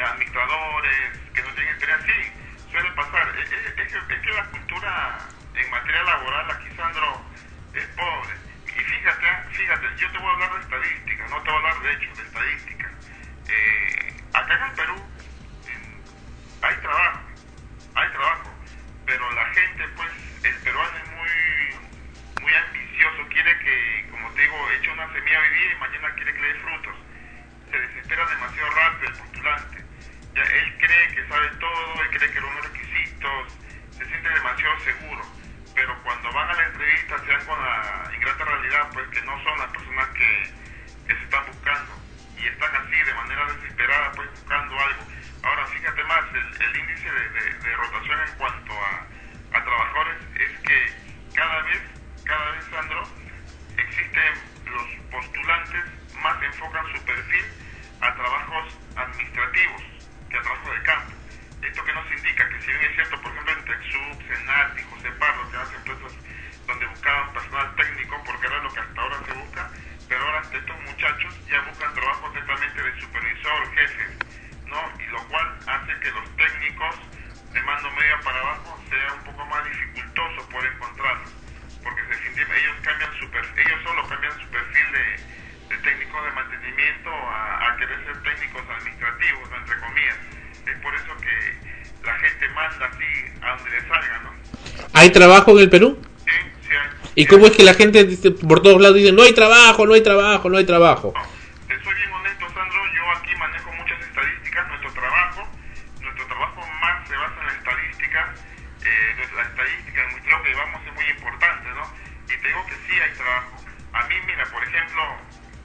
Administradores, 0.02 1.18
que 1.34 1.42
no 1.42 1.48
tienen 1.54 1.74
experiencia, 1.74 2.14
sí, 2.14 2.32
suele 2.70 2.90
pasar. 2.92 3.36
Es, 3.38 3.52
es, 3.52 4.20
que 4.20 4.32
la 4.32 4.44
cultura 4.46 5.18
en 5.54 5.70
materia 5.70 6.02
laboral 6.02 6.50
aquí, 6.50 6.68
Sandro, 6.76 7.22
es 7.74 7.84
pobre. 7.88 8.34
Y 8.66 8.82
fíjate, 8.82 9.26
fíjate, 9.52 9.86
yo 9.96 10.10
te 10.10 10.18
voy 10.18 10.28
a 10.28 10.32
hablar 10.32 10.54
de 10.54 10.60
estadística, 10.60 11.28
no 11.28 11.42
te 11.42 11.50
voy 11.50 11.64
a 11.64 11.68
hablar 11.68 11.82
de 11.82 11.92
hechos, 11.92 12.18
de 12.18 12.24
estadística. 12.24 12.90
Eh, 13.48 14.22
acá 14.32 14.54
en 14.54 14.62
el 14.62 14.72
Perú 14.72 15.10
hay 16.62 16.76
trabajo, 16.76 17.20
hay 17.94 18.08
trabajo, 18.10 18.50
pero 19.06 19.32
la 19.32 19.44
gente, 19.46 19.88
pues, 19.96 20.10
el 20.44 20.56
peruano 20.62 20.98
es 20.98 21.10
muy, 21.10 22.42
muy 22.42 22.54
ambicioso, 22.54 23.26
quiere 23.30 23.58
que, 23.58 24.08
como 24.10 24.30
te 24.32 24.42
digo, 24.42 24.70
eche 24.78 24.90
una 24.90 25.12
semilla 25.12 25.40
hoy 25.40 25.58
día 25.58 25.72
y 25.72 25.80
mañana 25.80 26.14
quiere 26.14 26.34
que 26.34 26.40
le 26.40 26.48
dé 26.48 26.60
frutos. 26.60 26.94
Se 27.70 27.78
desespera 27.78 28.26
demasiado 28.26 28.70
rápido 28.70 29.10
el 29.10 29.18
postulante 29.18 29.79
él 30.42 30.76
cree 30.78 31.14
que 31.14 31.28
sabe 31.28 31.48
todo, 31.60 32.02
él 32.02 32.10
cree 32.10 32.30
que 32.30 32.40
los 32.40 32.54
requisitos, 32.62 33.58
se 33.96 34.06
siente 34.06 34.28
demasiado 34.28 34.80
seguro, 34.80 35.22
pero 35.74 36.02
cuando 36.02 36.32
van 36.32 36.50
a 36.50 36.54
la 36.54 36.66
entrevista 36.66 37.18
se 37.18 37.26
dan 37.26 37.44
con 37.46 37.60
la 37.60 38.10
ingrata 38.14 38.44
realidad, 38.44 38.90
pues 38.92 39.08
que 39.08 39.22
no 39.22 39.42
son 39.42 39.58
las 39.58 39.70
personas 39.70 40.08
que, 40.08 40.60
se 41.06 41.24
están 41.24 41.44
buscando 41.46 41.92
y 42.38 42.46
están 42.46 42.72
así 42.76 43.02
de 43.02 43.14
manera 43.14 43.44
desesperada, 43.52 44.12
pues 44.12 44.30
buscando 44.30 44.78
algo. 44.78 45.02
Ahora, 45.42 45.66
fíjate 45.66 46.04
más, 46.04 46.24
el, 46.60 46.76
índice 46.76 47.10
de, 47.10 47.76
rotación 47.76 48.20
en 48.20 48.36
cuanto 48.38 48.72
a 49.52 49.64
trabajadores 49.64 50.16
es 50.36 50.58
que 50.60 50.92
cada 51.34 51.62
vez, 51.62 51.80
cada 52.24 52.50
vez, 52.52 52.64
Sandro, 52.70 53.02
existen 53.76 54.34
los 54.66 54.86
postulantes 55.10 55.84
más 56.22 56.42
enfocan 56.42 56.86
su 56.94 57.04
perfil 57.04 57.44
a 58.00 58.14
trabajos 58.14 58.78
administrativos 58.94 59.99
que 60.30 60.38
a 60.38 60.42
trabajo 60.42 60.72
de 60.72 60.82
campo. 60.82 61.12
Esto 61.60 61.84
que 61.84 61.92
nos 61.92 62.06
indica 62.12 62.48
que 62.48 62.60
si 62.60 62.66
bien 62.68 62.84
es 62.84 62.94
cierto, 62.94 63.20
por 63.20 63.32
ejemplo, 63.32 63.52
en 63.52 63.64
Texub, 63.66 64.16
Senat 64.28 64.78
y 64.78 64.82
José 64.84 65.10
Pardo, 65.18 65.50
que 65.50 65.56
hacen 65.56 65.76
empresas 65.76 66.12
donde 66.66 66.86
buscaban 66.86 67.32
personal 67.32 67.74
técnico, 67.76 68.22
porque 68.24 68.46
era 68.46 68.58
lo 68.62 68.72
que 68.72 68.80
hasta 68.80 69.00
ahora 69.00 69.16
se 69.26 69.32
busca, 69.34 69.70
pero 70.08 70.24
ahora 70.24 70.42
estos 70.42 70.80
muchachos 70.86 71.34
ya 71.50 71.60
buscan 71.62 71.94
trabajo 71.94 72.30
netamente 72.32 72.82
de 72.82 73.00
supervisor, 73.00 73.74
jefe, 73.74 74.06
¿no? 74.66 74.80
Y 75.02 75.06
lo 75.10 75.22
cual 75.28 75.58
hace 75.66 76.00
que 76.00 76.10
los 76.12 76.36
técnicos 76.36 76.94
de 77.52 77.60
mando 77.62 77.90
medio 77.90 78.20
para 78.22 78.38
abajo 78.40 78.80
sea 78.88 79.12
un 79.14 79.24
poco 79.24 79.44
más 79.46 79.64
dificultoso 79.64 80.48
poder 80.48 80.72
encontrarlos, 80.72 81.30
porque 81.82 82.00
ellos 82.00 82.76
cambian 82.82 83.12
su 83.18 83.26
ellos 83.26 83.82
solo 83.82 84.08
cambian 84.08 84.32
su 84.40 84.48
perfil 84.48 84.92
de 84.92 85.49
de 85.70 85.76
técnicos 85.78 86.24
de 86.24 86.30
mantenimiento 86.32 87.10
a, 87.10 87.76
querer 87.78 88.04
ser 88.04 88.22
técnicos 88.22 88.62
administrativos, 88.68 89.48
entre 89.56 89.78
comillas. 89.78 90.16
Es 90.66 90.76
por 90.82 90.94
eso 90.94 91.16
que 91.22 92.06
la 92.06 92.14
gente 92.18 92.48
manda 92.48 92.86
así 92.86 93.10
a 93.40 93.56
donde 93.56 93.70
le 93.70 93.80
salga, 93.88 94.18
¿no? 94.24 94.30
¿Hay 94.92 95.10
trabajo 95.10 95.52
en 95.52 95.58
el 95.58 95.70
Perú? 95.70 96.02
Sí, 96.24 96.36
sí 96.62 96.72
hay. 96.74 96.90
¿Y 97.14 97.26
cómo 97.26 97.46
es 97.46 97.52
que 97.52 97.62
la 97.62 97.74
gente 97.74 98.04
por 98.46 98.62
todos 98.62 98.80
lados 98.80 98.96
dice, 98.96 99.12
no 99.12 99.22
hay 99.22 99.32
trabajo, 99.32 99.86
no 99.86 99.94
hay 99.94 100.02
trabajo, 100.02 100.50
no 100.50 100.58
hay 100.58 100.66
trabajo? 100.66 101.14
te 101.66 101.82
soy 101.82 101.94
bien 101.94 102.12
honesto, 102.12 102.46
Sandro, 102.52 102.80
yo 102.94 103.10
aquí 103.16 103.34
manejo 103.36 103.72
muchas 103.72 104.00
estadísticas, 104.00 104.68
nuestro 104.68 104.92
trabajo, 104.92 105.48
nuestro 106.02 106.26
trabajo 106.26 106.60
más 106.82 107.08
se 107.08 107.16
basa 107.16 107.40
en 107.40 107.46
la 107.46 107.52
estadística, 107.54 108.34
la 109.36 109.42
estadística, 109.42 110.02
el 110.02 110.10
muestreo 110.10 110.42
que 110.42 110.48
llevamos 110.50 110.82
es 110.86 110.94
muy 110.94 111.04
importante, 111.04 111.68
¿no? 111.70 111.84
Y 112.26 112.36
te 112.36 112.48
digo 112.48 112.66
que 112.66 112.74
sí 112.74 113.00
hay 113.00 113.14
trabajo. 113.14 113.64
A 113.92 114.06
mí, 114.06 114.14
mira, 114.26 114.44
por 114.46 114.62
ejemplo, 114.62 115.02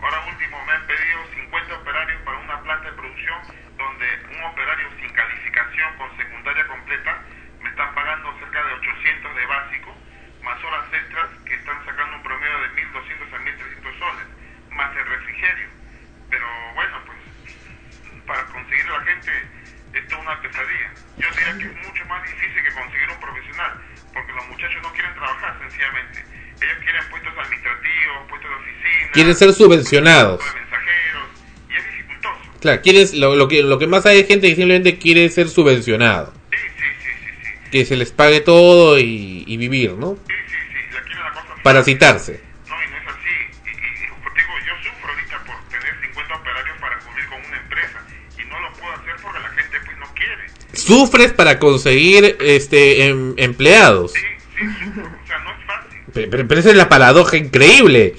Ahora 0.06 0.22
último 0.28 0.64
me 0.66 0.72
han 0.72 0.86
pedido 0.86 1.26
50 1.34 1.76
operarios 1.78 2.22
para 2.22 2.38
una 2.38 2.62
planta 2.62 2.92
de 2.92 2.96
producción 2.96 3.42
donde 3.76 4.06
un 4.38 4.44
operario 4.44 4.88
sin 5.02 5.10
calificación 5.10 5.98
con 5.98 6.16
secundaria 6.16 6.68
completa 6.68 7.24
me 7.60 7.70
están 7.70 7.92
pagando 7.96 8.38
cerca 8.38 8.64
de 8.66 8.74
800 8.74 9.36
de 9.36 9.46
básico, 9.48 9.96
más 10.44 10.64
horas 10.64 10.86
extras 10.94 11.26
que 11.46 11.56
están 11.56 11.84
sacando 11.88 12.18
un 12.18 12.22
promedio 12.22 12.60
de 12.62 12.70
1.200 12.86 13.34
a 13.34 13.38
1.300 13.50 13.98
soles, 13.98 14.28
más 14.70 14.96
el 14.96 15.06
refrigerio. 15.08 15.70
Pero 16.30 16.48
bueno, 16.76 17.02
pues 17.08 17.18
para 18.28 18.46
conseguir 18.46 18.86
a 18.86 19.00
la 19.00 19.06
gente 19.06 19.32
esto 19.94 20.16
es 20.18 20.22
una 20.22 20.40
pesadilla. 20.40 20.92
Yo 21.18 21.32
diría 21.34 21.58
que 21.58 21.66
es 21.66 21.88
mucho 21.88 22.06
más 22.06 22.22
difícil 22.30 22.62
que 22.62 22.74
conseguir 22.74 23.10
un 23.10 23.20
profesional, 23.20 23.82
porque 24.14 24.34
los 24.34 24.48
muchachos 24.50 24.84
no 24.84 24.94
quieren 24.94 25.16
trabajar 25.16 25.58
sencillamente 25.66 26.35
ellos 26.62 26.78
quieren 26.84 27.04
puestos 27.10 27.34
administrativos, 27.38 28.30
puestos 28.30 28.50
de 28.50 28.56
oficina. 28.56 29.12
Quieren 29.14 29.36
ser 29.36 29.54
subvencionados. 29.54 30.40
De 30.40 30.46
mensajeros, 30.60 31.24
y 31.70 31.76
es 31.76 31.86
dificultoso. 31.86 32.60
Claro, 32.62 32.82
quieres, 32.82 33.14
lo, 33.14 33.36
lo, 33.36 33.48
que, 33.48 33.64
lo 33.64 33.78
que 33.78 33.88
más 33.88 34.06
hay 34.06 34.20
es 34.20 34.28
gente 34.28 34.48
que 34.50 34.56
simplemente 34.56 34.98
quiere 34.98 35.30
ser 35.30 35.50
subvencionado. 35.50 36.34
Sí, 36.52 36.58
sí, 36.58 36.68
sí. 36.78 37.10
sí, 37.10 37.50
sí. 37.66 37.70
Que 37.72 37.86
se 37.86 37.96
les 37.98 38.12
pague 38.12 38.42
todo 38.42 38.98
y, 39.00 39.44
y 39.46 39.58
vivir, 39.58 39.94
¿no? 39.94 40.18
Sí, 40.28 40.34
sí, 40.48 40.56
sí. 40.72 40.98
Aquí 40.98 41.14
la 41.14 41.32
cosa 41.32 41.62
Parasitarse. 41.64 42.40
No, 42.68 42.76
y 42.76 42.88
no 42.90 42.98
es 42.98 43.08
así. 43.08 43.36
Y, 43.66 43.70
y, 43.70 43.96
digo, 44.36 44.54
yo 44.66 44.74
sufro 44.90 45.12
ahorita 45.12 45.44
por 45.44 45.56
tener 45.70 45.94
50 46.02 46.36
operarios 46.36 46.78
para 46.80 47.00
cubrir 47.00 47.26
con 47.28 47.46
una 47.46 47.58
empresa. 47.58 48.08
Y 48.40 48.46
no 48.46 48.60
lo 48.62 48.74
puedo 48.74 48.94
hacer 48.94 49.16
porque 49.22 49.40
la 49.40 49.50
gente 49.50 49.78
pues 49.86 49.98
no 49.98 50.06
quiere. 50.14 50.46
Sufres 50.74 51.34
para 51.34 51.60
conseguir 51.60 52.38
este 52.40 53.08
em, 53.08 53.34
empleados. 53.38 54.14
Sí 54.14 54.35
pero, 56.16 56.48
pero- 56.48 56.60
esa 56.60 56.70
es 56.72 56.76
la 56.76 56.90
paradoja 56.90 57.38
increíble. 57.38 58.16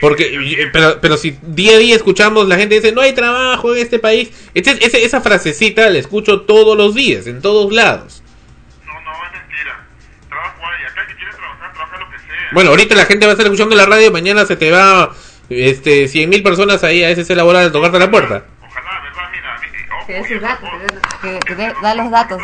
Porque, 0.00 0.32
y- 0.32 0.56
pero, 0.72 0.98
pero 1.00 1.16
si 1.16 1.36
día 1.42 1.74
a 1.74 1.78
día 1.78 1.94
escuchamos 1.94 2.48
la 2.48 2.56
gente 2.56 2.74
dice 2.76 2.90
no 2.92 3.02
hay 3.02 3.12
trabajo 3.12 3.72
en 3.74 3.82
este 3.82 3.98
país, 4.00 4.30
Este- 4.54 4.84
ese- 4.84 5.04
esa 5.04 5.20
frasecita 5.20 5.88
la 5.90 5.98
escucho 5.98 6.40
todos 6.40 6.76
los 6.76 6.94
días, 6.94 7.26
en 7.26 7.40
todos 7.42 7.72
lados. 7.72 8.22
No, 8.86 8.92
no, 8.94 9.12
es 9.12 9.32
mentira. 9.32 9.84
Trabajo 10.28 10.58
hay. 10.66 10.84
Acá 10.86 11.02
el 11.02 11.06
que 11.08 11.14
quiere 11.16 11.32
trabajar, 11.36 11.72
trabaja 11.72 11.98
lo 11.98 12.10
que 12.10 12.18
sea. 12.18 12.48
Bueno, 12.52 12.70
ahorita 12.70 12.94
la 12.96 13.04
gente 13.06 13.26
va 13.26 13.32
a 13.32 13.34
estar 13.34 13.46
escuchando 13.46 13.76
la 13.76 13.86
radio, 13.86 14.10
mañana 14.10 14.44
se 14.46 14.56
te 14.56 14.70
va 14.72 15.14
este 15.48 16.08
cien 16.08 16.30
mil 16.30 16.42
personas 16.42 16.82
ahí 16.82 17.04
a 17.04 17.10
ese 17.10 17.34
laboral 17.36 17.66
a 17.66 17.72
tocarte 17.72 17.98
la 18.00 18.10
puerta. 18.10 18.44
Ojalá, 18.66 19.02
¿verdad? 19.02 19.30
Mira, 19.32 19.60
mi- 19.60 19.92
ojo, 19.92 20.06
Que 20.06 20.14
que 21.22 21.38
que 21.46 21.54
dé- 21.54 21.66
Este, 21.68 21.80
da 21.82 21.94
los 21.94 22.10
datos. 22.10 22.42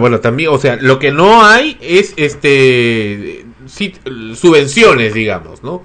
Bueno, 0.00 0.20
también, 0.20 0.50
o 0.50 0.58
sea, 0.58 0.76
lo 0.76 0.98
que 0.98 1.12
no 1.12 1.44
hay 1.44 1.78
es 1.80 2.14
este 2.16 3.44
subvenciones, 4.34 5.14
digamos, 5.14 5.62
¿no? 5.62 5.84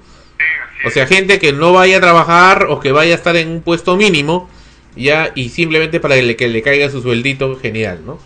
O 0.84 0.90
sea, 0.90 1.06
gente 1.06 1.38
que 1.38 1.52
no 1.52 1.72
vaya 1.72 1.98
a 1.98 2.00
trabajar 2.00 2.66
o 2.68 2.80
que 2.80 2.92
vaya 2.92 3.12
a 3.12 3.16
estar 3.16 3.36
en 3.36 3.48
un 3.48 3.60
puesto 3.62 3.96
mínimo, 3.96 4.48
ya, 4.96 5.32
y 5.34 5.50
simplemente 5.50 6.00
para 6.00 6.16
que 6.16 6.22
le, 6.22 6.36
que 6.36 6.48
le 6.48 6.62
caiga 6.62 6.90
su 6.90 7.02
sueldito, 7.02 7.56
genial, 7.56 8.00
¿no? 8.04 8.18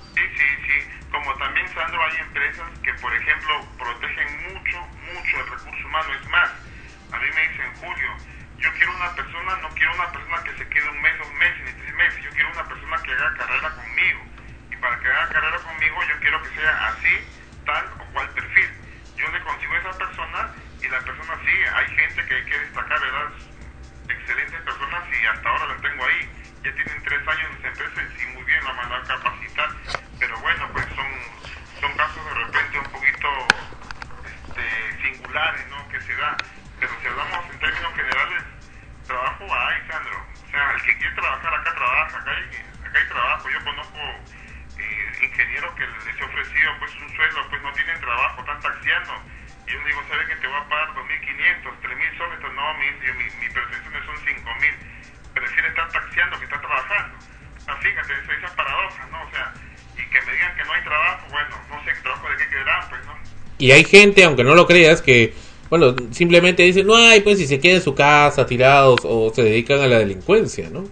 Hay 63.73 63.85
gente, 63.85 64.25
aunque 64.25 64.45
no 64.45 64.55
lo 64.55 64.67
creas, 64.67 65.03
que, 65.03 65.33
bueno, 65.69 65.95
simplemente 66.11 66.63
dicen, 66.63 66.87
no 66.87 66.97
hay, 66.97 67.21
pues 67.21 67.39
si 67.39 67.47
se 67.47 67.61
queda 67.61 67.77
en 67.77 67.83
su 67.83 67.95
casa 67.95 68.47
tirados 68.47 69.01
o 69.05 69.33
se 69.35 69.43
dedican 69.43 69.81
a 69.81 69.87
la 69.87 69.99
delincuencia, 69.99 70.69
¿no? 70.71 70.85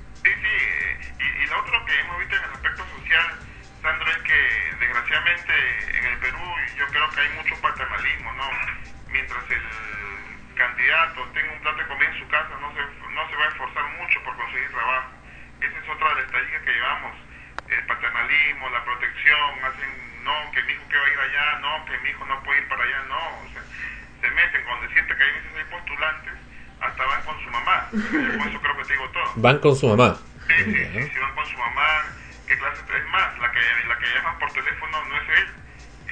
Van 29.49 29.61
con 29.61 29.75
su 29.75 29.89
mamá. 29.89 30.15
Sí, 30.47 30.55
sí, 30.63 30.73
sí, 30.75 31.11
si 31.11 31.19
van 31.19 31.35
con 31.35 31.47
su 31.47 31.57
mamá, 31.57 32.05
¿qué 32.47 32.59
clase 32.59 32.83
es 32.83 33.07
más? 33.09 33.39
La 33.39 33.51
que, 33.51 33.61
la 33.89 33.99
que 33.99 34.07
llaman 34.15 34.39
por 34.39 34.53
teléfono 34.53 35.05
no 35.09 35.17
es 35.17 35.39
él, 35.39 35.49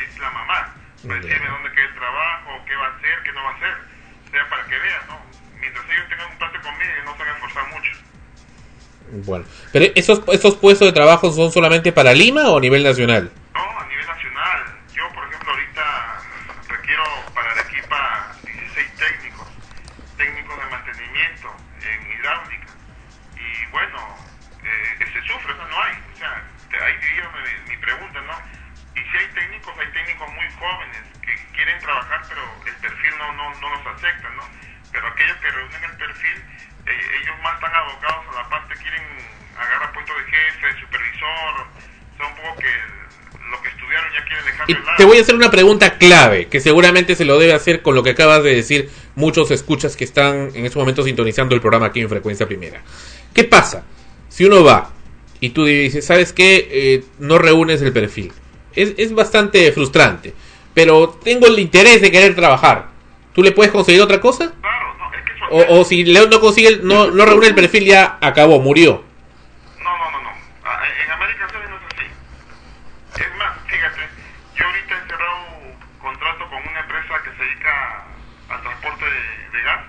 es 0.09 0.19
la 0.19 0.31
mamá. 0.31 0.75
Para 1.07 1.21
decirme 1.21 1.47
dónde 1.47 1.71
queda 1.73 1.85
el 1.85 1.95
trabajo, 1.97 2.65
qué 2.67 2.75
va 2.77 2.87
a 2.87 2.97
hacer, 2.97 3.23
qué 3.25 3.33
no 3.33 3.45
va 3.45 3.51
a 3.51 3.55
hacer. 3.57 3.75
O 4.27 4.31
sea, 4.31 4.49
para 4.49 4.65
que 4.65 4.79
vean, 4.79 5.07
¿no? 5.09 5.21
Mientras 5.61 5.85
ellos 5.85 6.09
tengan 6.09 6.31
un 6.33 6.39
plato 6.39 6.57
de 6.57 6.65
comida, 6.65 6.93
ellos 6.95 7.05
no 7.05 7.13
se 7.13 7.19
van 7.19 7.29
a 7.29 7.33
esforzar 7.35 7.69
mucho. 7.69 7.93
Bueno, 9.27 9.45
pero 9.71 9.85
esos, 9.95 10.23
esos 10.33 10.57
puestos 10.57 10.89
de 10.89 10.93
trabajo 10.95 11.31
son 11.31 11.53
solamente 11.53 11.93
para 11.93 12.15
Lima 12.15 12.49
o 12.49 12.57
a 12.57 12.61
nivel 12.63 12.85
nacional? 12.85 13.31
No, 13.53 13.61
a 13.61 13.87
nivel 13.87 14.07
nacional. 14.07 14.65
Yo, 14.95 15.07
por 15.13 15.29
ejemplo, 15.29 15.53
ahorita 15.53 16.23
requiero 16.69 17.05
para 17.35 17.51
Arequipa 17.53 18.33
16 18.47 18.97
técnicos, 18.97 19.47
técnicos 20.17 20.57
de 20.57 20.71
mantenimiento 20.71 21.53
en 21.85 22.19
hidráulica. 22.19 22.66
Y 25.27 25.33
bueno, 25.33 25.51
eh, 25.51 25.51
se 25.51 25.51
sufre, 25.51 25.53
o 25.53 25.57
sea, 25.57 25.67
no 25.67 25.83
hay. 25.83 25.95
O 26.15 26.17
sea, 26.17 26.87
ahí 26.87 26.95
diría 27.03 27.31
mi, 27.35 27.75
mi 27.75 27.77
pregunta, 27.83 28.21
¿no? 28.23 28.37
Y 28.95 29.01
si 29.11 29.17
hay 29.19 29.29
técnicos, 29.35 29.75
hay 29.79 29.91
técnicos 29.93 30.29
muy 30.33 30.47
jóvenes 30.59 31.03
que 31.21 31.35
quieren 31.55 31.79
trabajar, 31.81 32.23
pero 32.29 32.43
el 32.67 32.75
perfil 32.77 33.13
no, 33.19 33.33
no, 33.35 33.45
no 33.61 33.67
los 33.77 33.87
acepta, 33.87 34.29
¿no? 34.31 34.43
Pero 34.93 35.07
aquellos 35.09 35.37
que 35.37 35.51
reúnen 35.51 35.85
el 35.85 35.97
perfil, 35.97 36.37
eh, 36.87 37.21
ellos 37.23 37.37
más 37.43 37.55
están 37.55 37.75
abocados 37.75 38.25
a 38.33 38.43
la 38.43 38.49
parte, 38.49 38.75
quieren 38.77 39.03
agarrar 39.59 39.93
puesto 39.93 40.13
de 40.15 40.25
jefe, 40.25 40.67
de 40.67 40.81
supervisor, 40.81 41.55
son 42.17 42.27
un 42.27 42.37
poco 42.37 42.57
que 42.57 42.73
lo 43.51 43.63
que 43.63 43.69
estudiaron 43.69 44.13
ya 44.13 44.25
quieren 44.25 44.45
dejarlo 44.45 44.67
Y 44.69 44.75
de 44.75 44.81
lado. 44.81 44.97
te 44.97 45.05
voy 45.05 45.19
a 45.19 45.21
hacer 45.21 45.35
una 45.35 45.51
pregunta 45.51 45.99
clave, 45.99 46.49
que 46.49 46.61
seguramente 46.61 47.15
se 47.15 47.25
lo 47.25 47.39
debe 47.39 47.53
hacer 47.53 47.83
con 47.83 47.95
lo 47.95 48.03
que 48.03 48.11
acabas 48.11 48.43
de 48.43 48.55
decir 48.55 48.91
muchos 49.15 49.51
escuchas 49.51 49.97
que 49.97 50.05
están 50.05 50.51
en 50.55 50.65
este 50.67 50.79
momento 50.79 51.03
sintonizando 51.03 51.55
el 51.55 51.61
programa 51.61 51.87
aquí 51.87 52.01
en 52.01 52.09
Frecuencia 52.09 52.47
Primera. 52.47 52.81
¿Qué 53.35 53.45
pasa? 53.45 53.85
Si 54.29 54.45
uno 54.45 54.65
va 54.65 54.91
y 55.41 55.51
tú 55.51 55.65
dices, 55.65 56.07
¿sabes 56.07 56.33
qué? 56.33 56.69
Eh, 56.71 57.05
no 57.19 57.39
reúnes 57.39 57.83
el 57.83 57.93
perfil. 57.93 58.33
Es, 58.75 58.95
es, 58.99 59.15
bastante 59.15 59.71
frustrante, 59.73 60.35
pero 60.75 61.09
tengo 61.23 61.47
el 61.47 61.59
interés 61.59 62.01
de 62.01 62.11
querer 62.11 62.35
trabajar. 62.35 62.89
¿Tú 63.33 63.43
le 63.43 63.53
puedes 63.53 63.73
conseguir 63.73 64.01
otra 64.01 64.21
cosa? 64.21 64.53
Claro, 64.61 64.95
no, 64.99 65.81
o, 65.81 65.85
si 65.85 66.05
León 66.05 66.31
no 66.31 66.41
consigue, 66.41 66.81
no, 66.83 67.11
no 67.11 67.25
reúne 67.25 67.49
el 67.49 67.55
perfil, 67.55 67.85
ya 67.85 68.19
acabó, 68.21 68.61
murió. 68.61 69.05
No, 69.83 69.99
no, 69.99 70.11
no, 70.11 70.23
no. 70.23 70.31
Ah, 70.65 70.83
eh, 70.85 71.05
en 71.05 71.11
América 71.13 71.47
no 71.53 71.77
es 71.77 71.83
así. 71.95 73.23
Es 73.23 73.37
más, 73.39 73.53
fíjate, 73.67 74.01
yo 74.57 74.67
ahorita 74.67 74.95
he 74.95 75.09
cerrado 75.09 75.37
un 75.63 75.99
contrato 75.99 76.49
con 76.51 76.59
una 76.69 76.81
empresa 76.81 77.23
que 77.25 77.31
se 77.31 77.45
dedica 77.45 78.05
al 78.49 78.63
transporte 78.63 79.05
de, 79.05 79.63
gas. 79.63 79.81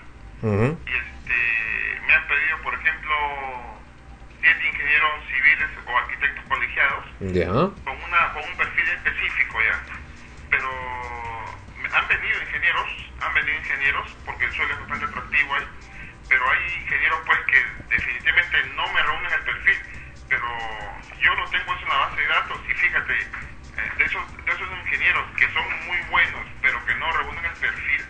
Y 0.43 0.91
este, 0.91 2.01
me 2.05 2.13
han 2.13 2.27
pedido, 2.27 2.57
por 2.63 2.73
ejemplo, 2.73 3.15
ingenieros 4.88 5.23
civiles 5.27 5.69
o 5.85 5.97
arquitectos 5.97 6.45
colegiados 6.47 7.05
Ya. 7.19 7.47
con, 7.83 7.95
una, 8.03 8.33
con 8.33 8.43
un 8.43 8.55
perfil 8.57 8.89
específico 8.89 9.59
ya. 9.61 9.83
Pero 10.49 10.69
han 11.91 12.07
venido 12.07 12.41
ingenieros, 12.41 12.89
han 13.19 13.33
venido 13.33 13.57
ingenieros, 13.57 14.17
porque 14.25 14.45
el 14.45 14.53
suelo 14.53 14.73
es 14.73 14.79
bastante 14.79 15.05
atractivo 15.05 15.55
ahí, 15.55 15.67
pero 16.29 16.49
hay 16.49 16.59
ingenieros 16.83 17.19
pues 17.25 17.39
que 17.47 17.65
definitivamente 17.89 18.63
no 18.75 18.88
me 18.93 19.01
reúnen 19.03 19.31
el 19.33 19.43
perfil, 19.43 19.77
pero 20.29 20.47
yo 21.19 21.35
lo 21.35 21.49
tengo 21.49 21.73
eso 21.73 21.83
en 21.83 21.89
la 21.89 21.97
base 21.97 22.21
de 22.21 22.27
datos 22.27 22.61
y 22.69 22.73
fíjate, 22.73 23.13
eh, 23.13 23.91
de 23.97 24.05
esos, 24.05 24.45
de 24.45 24.51
esos 24.51 24.69
ingenieros 24.83 25.25
que 25.38 25.51
son 25.53 25.85
muy 25.85 25.97
buenos, 26.09 26.45
pero 26.61 26.85
que 26.85 26.95
no 26.95 27.11
reúnen 27.11 27.45
el 27.45 27.57
perfil, 27.59 28.05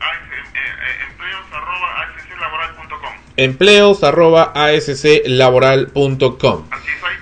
ah, 0.00 0.10
eh, 0.14 0.44
eh, 0.54 1.08
empleos 1.10 1.44
arroba 1.52 2.02
acclaboral.com. 2.02 3.12
empleos 3.36 4.02
arroba 4.04 4.52
asclaboral.com. 4.54 6.64
Así 6.70 6.88
es, 6.88 7.02
ahí 7.04 7.16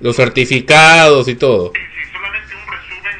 Los 0.00 0.16
certificados 0.16 1.28
y 1.28 1.34
todo. 1.36 1.72
Sí, 1.74 1.80
sí, 1.80 2.12
solamente 2.12 2.54
un 2.54 2.72
resumen 2.72 3.16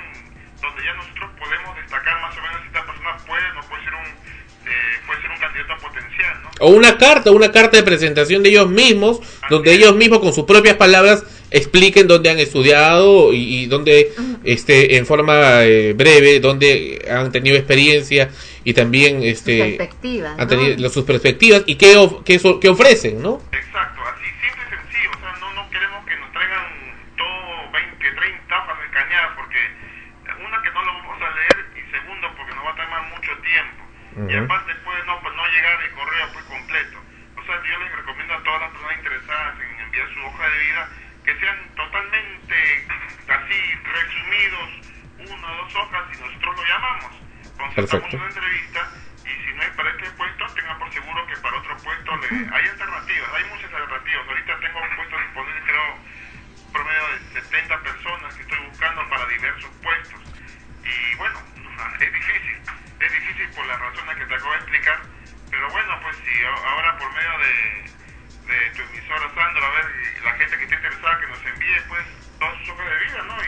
donde 0.61 0.85
ya 0.85 0.93
nosotros 0.95 1.31
podemos 1.39 1.77
destacar 1.77 2.21
más 2.21 2.37
o 2.37 2.43
menos 2.43 2.61
si 2.63 2.67
esta 2.69 2.85
persona 2.87 3.17
puede 3.27 3.51
o 3.51 3.55
no 3.55 3.61
puede 3.63 3.85
ser 3.85 3.95
un, 3.95 4.07
eh, 4.07 4.73
puede 5.07 5.23
ser 5.23 5.31
un 5.31 5.39
candidato 5.39 5.79
potencial, 5.81 6.43
¿no? 6.43 6.51
O 6.61 6.69
una 6.71 6.99
carta, 6.99 7.31
una 7.31 7.51
carta 7.53 7.77
de 7.79 7.83
presentación 7.83 8.43
de 8.43 8.51
ellos 8.51 8.69
mismos, 8.69 9.21
donde 9.49 9.73
ellos 9.73 9.95
mismos 9.97 10.19
con 10.21 10.33
sus 10.33 10.45
propias 10.45 10.77
palabras 10.77 11.25
expliquen 11.51 12.09
dónde 12.09 12.29
han 12.29 12.39
estudiado 12.39 13.33
y, 13.33 13.63
y 13.63 13.67
dónde, 13.67 14.13
este, 14.45 14.97
en 14.99 15.07
forma 15.07 15.63
eh, 15.65 15.95
breve, 15.95 16.41
dónde 16.41 17.07
han 17.11 17.31
tenido 17.33 17.57
experiencia 17.57 18.31
y 18.65 18.75
también, 18.75 19.23
este, 19.23 19.59
perspectivas, 19.79 20.33
han 20.33 20.39
¿no? 20.39 20.47
tenido 20.49 20.91
sus 20.91 21.05
perspectivas 21.05 21.63
y 21.67 21.77
qué, 21.77 21.97
of- 21.97 22.25
qué, 22.25 22.39
so- 22.41 22.59
qué 22.59 22.69
ofrecen, 22.69 23.23
¿no? 23.23 23.41
Exacto, 23.53 24.03
así 24.03 24.27
simple 24.43 24.65
y 24.67 24.71
sencillo, 24.75 25.11
o 25.15 25.21
sea, 25.23 25.33
no, 25.39 25.53
no 25.55 25.71
queremos 25.71 26.03
que 26.05 26.17
nos 26.19 26.33
traigan 26.33 26.67
todo 27.17 27.71
20, 27.73 27.95
30 27.95 28.59
hojas 28.59 28.77
escaneadas 28.91 29.31
porque 29.39 29.61
una 30.43 30.59
que 30.67 30.71
no 30.75 30.83
lo 30.83 30.93
vamos 30.99 31.23
a 31.23 31.31
leer 31.31 31.57
y 31.79 31.83
segundo 31.95 32.27
porque 32.37 32.53
nos 32.59 32.65
va 32.67 32.71
a 32.75 32.77
tomar 32.77 33.03
mucho 33.15 33.31
y 34.17 34.35
aparte 34.35 34.75
puede 34.77 35.05
no, 35.05 35.21
pues, 35.21 35.35
no 35.37 35.47
llegar 35.49 35.83
el 35.83 35.91
correo 35.93 36.33
pues 36.33 36.45
completo. 36.47 36.99
O 37.37 37.45
sea, 37.45 37.63
yo 37.63 37.79
les 37.79 37.93
recomiendo 37.97 38.35
a 38.35 38.43
todas 38.43 38.61
las 38.63 38.71
personas 38.71 38.97
interesadas 38.97 39.61
en 39.61 39.81
enviar 39.81 40.09
su 40.15 40.21
hoja 40.25 40.49
de 40.49 40.59
vida 40.59 40.89
que 41.25 41.39
sean 41.39 41.59
totalmente 41.77 42.87
así 43.29 43.61
resumidos, 43.85 44.71
una 45.37 45.53
o 45.53 45.57
dos 45.57 45.75
hojas 45.77 46.05
y 46.17 46.21
nosotros 46.23 46.57
lo 46.57 46.65
llamamos. 46.65 47.13
Concertamos 47.57 47.75
Perfecto. 47.77 48.17
una 48.17 48.27
entrevista 48.27 48.46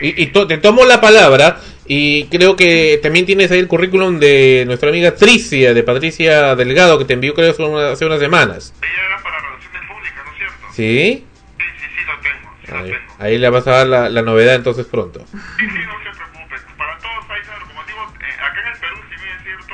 Y, 0.01 0.23
y 0.23 0.27
to- 0.27 0.47
te 0.47 0.57
tomo 0.57 0.85
la 0.85 1.01
palabra 1.01 1.59
y 1.85 2.25
creo 2.27 2.55
que 2.55 2.99
también 3.01 3.25
tienes 3.25 3.51
ahí 3.51 3.59
el 3.59 3.67
currículum 3.67 4.19
de 4.19 4.63
nuestra 4.67 4.89
amiga 4.89 5.15
Tricia, 5.15 5.73
de 5.73 5.83
Patricia 5.83 6.55
Delgado, 6.55 6.97
que 6.99 7.05
te 7.05 7.13
envió 7.13 7.33
creo 7.33 7.51
hace 7.51 7.63
una- 7.63 7.91
hace 7.91 8.05
unas 8.05 8.19
semanas. 8.19 8.73
Ella 8.81 9.05
era 9.07 9.17
para 9.23 9.39
relaciones 9.39 9.81
públicas, 9.89 10.23
¿no 10.25 10.31
es 10.31 10.37
cierto? 10.37 10.67
¿Sí? 10.71 11.25
Sí, 11.57 11.63
sí, 11.79 11.85
sí, 11.97 12.05
lo 12.05 12.19
tengo, 12.21 12.55
sí 12.65 12.71
lo 12.71 12.77
Ahí, 12.77 12.91
tengo. 12.91 13.13
ahí 13.19 13.37
le 13.37 13.49
vas 13.49 13.67
a 13.67 13.71
dar 13.71 13.87
la, 13.87 14.09
la 14.09 14.21
novedad 14.21 14.55
entonces 14.55 14.85
pronto. 14.85 15.25
Sí, 15.31 15.35
sí, 15.59 15.65
no 15.65 15.97
se 15.99 16.09
preocupe. 16.15 16.55
Para 16.77 16.97
todos 16.99 17.25
hay, 17.29 17.41
como 17.67 17.83
digo, 17.83 18.03
eh, 18.21 18.33
acá 18.39 18.61
en 18.61 18.67
el 18.73 18.79
Perú, 18.79 18.97
si 19.09 19.15
bien 19.23 19.35
es 19.37 19.43
cierto, 19.43 19.73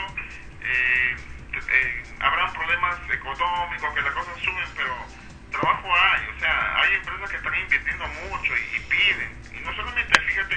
eh, 0.64 1.15
eh, 1.53 2.03
habrán 2.19 2.52
problemas 2.53 2.95
económicos, 3.14 3.93
que 3.93 4.02
las 4.02 4.14
cosas 4.14 4.34
suben, 4.41 4.69
pero 4.76 4.95
trabajo 5.52 5.88
hay. 5.93 6.22
O 6.34 6.39
sea, 6.39 6.80
hay 6.81 6.95
empresas 6.95 7.30
que 7.30 7.38
están 7.38 7.53
invirtiendo 7.60 8.06
mucho 8.26 8.52
y, 8.56 8.64
y 8.77 8.80
piden. 8.89 9.35
No 9.66 9.76
solamente, 9.76 10.22
fíjate, 10.22 10.56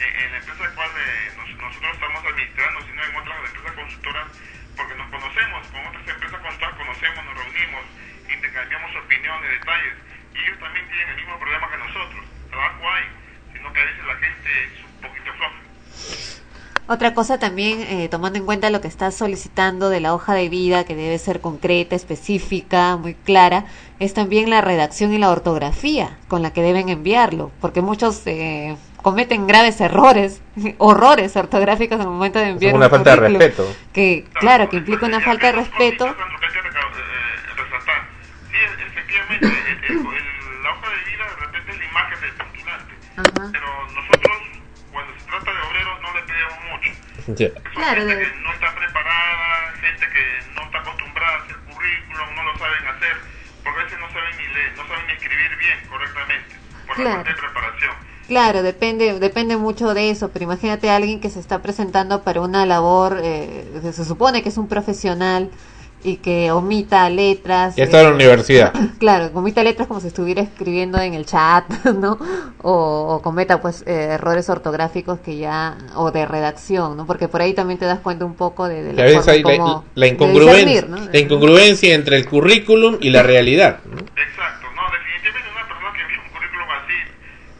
en- 0.00 0.16
en 0.16 0.32
la 0.32 0.38
empresa 0.38 0.74
cual 0.74 0.92
eh, 0.98 1.32
nos- 1.36 1.56
nosotros 1.58 1.94
estamos 1.94 2.26
administrando, 2.26 2.86
sino 2.86 3.04
en 3.04 3.16
otras 3.16 3.44
empresas 3.46 3.74
consultoras, 3.74 4.28
porque 4.76 4.96
nos 4.96 5.10
conocemos, 5.10 5.68
con 5.68 5.86
otras 5.86 6.08
empresas 6.08 6.40
consultoras 6.40 6.76
conocemos, 6.76 7.26
nos 7.26 7.36
reunimos, 7.36 7.86
intercambiamos 8.28 8.96
opiniones, 8.96 9.50
detalles. 9.50 9.96
Y 10.34 10.40
ellos 10.40 10.60
también 10.60 10.88
tienen 10.88 11.10
el 11.10 11.16
mismo 11.16 11.40
problema 11.40 11.70
que 11.70 11.78
nosotros. 11.78 12.26
Trabajo 12.50 12.90
hay, 12.92 13.04
sino 13.54 13.72
que 13.74 13.80
a 13.80 13.86
veces 13.86 14.06
la 14.06 14.16
gente 14.16 14.64
es 14.64 14.84
un 14.84 15.00
poquito 15.00 15.34
floja. 15.34 15.62
Otra 16.88 17.14
cosa 17.14 17.38
también, 17.38 17.80
eh, 17.82 18.08
tomando 18.08 18.38
en 18.38 18.46
cuenta 18.46 18.70
lo 18.70 18.80
que 18.80 18.86
estás 18.86 19.14
solicitando 19.16 19.88
de 19.90 19.98
la 20.00 20.14
hoja 20.14 20.34
de 20.34 20.48
vida, 20.48 20.84
que 20.84 20.94
debe 20.94 21.18
ser 21.18 21.40
concreta, 21.40 21.96
específica, 21.96 22.96
muy 22.96 23.14
clara, 23.14 23.64
es 23.98 24.14
también 24.14 24.50
la 24.50 24.60
redacción 24.60 25.12
y 25.12 25.18
la 25.18 25.30
ortografía 25.30 26.16
con 26.28 26.42
la 26.42 26.52
que 26.52 26.62
deben 26.62 26.88
enviarlo, 26.88 27.50
porque 27.60 27.82
muchos 27.82 28.22
eh, 28.26 28.76
cometen 29.02 29.48
graves 29.48 29.80
errores, 29.80 30.42
horrores 30.78 31.34
ortográficos 31.36 31.98
al 32.00 32.06
momento 32.06 32.38
de 32.38 32.50
enviar 32.50 32.74
una 32.74 32.86
un 32.86 32.90
falta 32.90 33.10
de 33.16 33.16
respeto. 33.16 33.66
Que, 33.92 34.24
claro, 34.34 34.68
que 34.68 34.76
implica 34.76 35.06
una 35.06 35.20
falta 35.20 35.46
de 35.46 35.52
respeto. 35.52 36.06
Efectivamente, 38.86 39.46
el- 39.46 39.52
el- 39.90 39.98
el- 39.98 40.62
la 40.62 40.70
hoja 40.70 40.88
de 40.90 41.10
vida 41.10 41.24
de 41.28 41.36
repente 41.46 41.72
es 41.72 41.78
la 41.78 41.84
imagen 41.84 42.20
del 42.20 42.32
postulante. 42.32 42.94
Pero 43.52 43.66
mucho. 46.70 46.90
Claro, 47.74 48.00
gente 48.00 48.16
de- 48.16 48.24
que 48.24 48.40
no 48.40 48.52
está 48.52 48.74
preparada, 48.74 49.72
gente 49.80 50.04
que 50.12 50.24
no 50.54 50.62
está 50.64 50.78
acostumbrada 50.78 51.34
a 51.36 51.42
hacer 51.42 51.56
currículum, 51.66 52.28
no 52.36 52.42
lo 52.44 52.58
saben 52.58 52.86
hacer, 52.86 53.16
porque 53.64 53.80
a 53.80 53.84
veces 53.84 53.98
no 53.98 54.08
saben 54.12 54.36
ni 54.36 54.46
leer, 54.54 54.72
no 54.76 54.86
saben 54.88 55.06
ni 55.06 55.12
escribir 55.14 55.50
bien 55.58 55.78
correctamente, 55.88 56.54
por 56.86 56.94
Claro. 56.96 57.10
la 57.10 57.16
falta 57.16 57.30
de 57.30 57.36
preparación. 57.36 57.94
Claro, 58.28 58.62
depende, 58.62 59.20
depende 59.20 59.56
mucho 59.56 59.94
de 59.94 60.10
eso, 60.10 60.32
pero 60.32 60.44
imagínate 60.44 60.90
a 60.90 60.96
alguien 60.96 61.20
que 61.20 61.30
se 61.30 61.38
está 61.38 61.62
presentando 61.62 62.24
para 62.24 62.40
una 62.40 62.66
labor, 62.66 63.20
eh, 63.22 63.78
que 63.82 63.92
se 63.92 64.04
supone 64.04 64.42
que 64.42 64.48
es 64.48 64.58
un 64.58 64.68
profesional 64.68 65.50
y 66.06 66.16
que 66.18 66.50
omita 66.52 67.08
letras. 67.10 67.76
Ya 67.76 67.84
está 67.84 67.98
en 68.00 68.04
la 68.04 68.10
eh, 68.10 68.14
universidad. 68.14 68.72
Claro, 68.98 69.30
cometa 69.32 69.62
letras 69.62 69.88
como 69.88 70.00
si 70.00 70.06
estuviera 70.08 70.40
escribiendo 70.40 70.98
en 71.00 71.14
el 71.14 71.26
chat, 71.26 71.68
¿no? 71.84 72.18
O, 72.62 73.14
o 73.16 73.22
cometa 73.22 73.60
pues 73.60 73.82
eh, 73.86 74.10
errores 74.14 74.48
ortográficos 74.48 75.20
que 75.20 75.36
ya 75.36 75.76
o 75.96 76.10
de 76.10 76.24
redacción, 76.26 76.96
¿no? 76.96 77.06
Porque 77.06 77.28
por 77.28 77.42
ahí 77.42 77.52
también 77.54 77.78
te 77.78 77.84
das 77.84 77.98
cuenta 78.00 78.24
un 78.24 78.34
poco 78.36 78.68
de, 78.68 78.82
de 78.82 78.92
la 78.94 79.04
forma 79.20 79.32
hay 79.32 79.42
la, 79.42 79.56
como 79.56 79.84
la 79.94 80.06
de 80.06 80.12
incongruencia, 80.12 80.64
discernir, 80.66 80.88
¿no? 80.88 81.12
la 81.12 81.18
incongruencia 81.18 81.94
entre 81.94 82.16
el 82.16 82.26
currículum 82.28 82.96
y 83.00 83.10
la 83.10 83.22
realidad. 83.22 83.80
¿no? 83.84 83.98
Exacto, 84.00 84.66
no, 84.74 84.82
definitivamente 84.90 85.50
una 85.52 85.66
persona 85.68 85.92
que 85.92 86.02
envía 86.02 86.20
un 86.24 86.30
currículum 86.32 86.68
así 86.72 86.98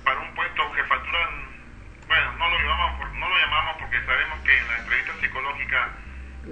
para 0.05 0.18
un 0.20 0.31
puesto 0.35 0.62
jefatura, 0.73 1.20
bueno, 2.09 2.27
no 2.39 2.44
lo 2.48 2.56
llamamos, 2.56 2.90
por- 2.98 3.12
no 3.20 3.27
lo 3.28 3.36
llamamos 3.36 3.73
porque 3.81 3.97
sabemos 4.06 4.36
que 4.47 4.52
en 4.56 4.66
la 4.73 4.77
entrevista 4.81 5.12
psicológica 5.20 5.81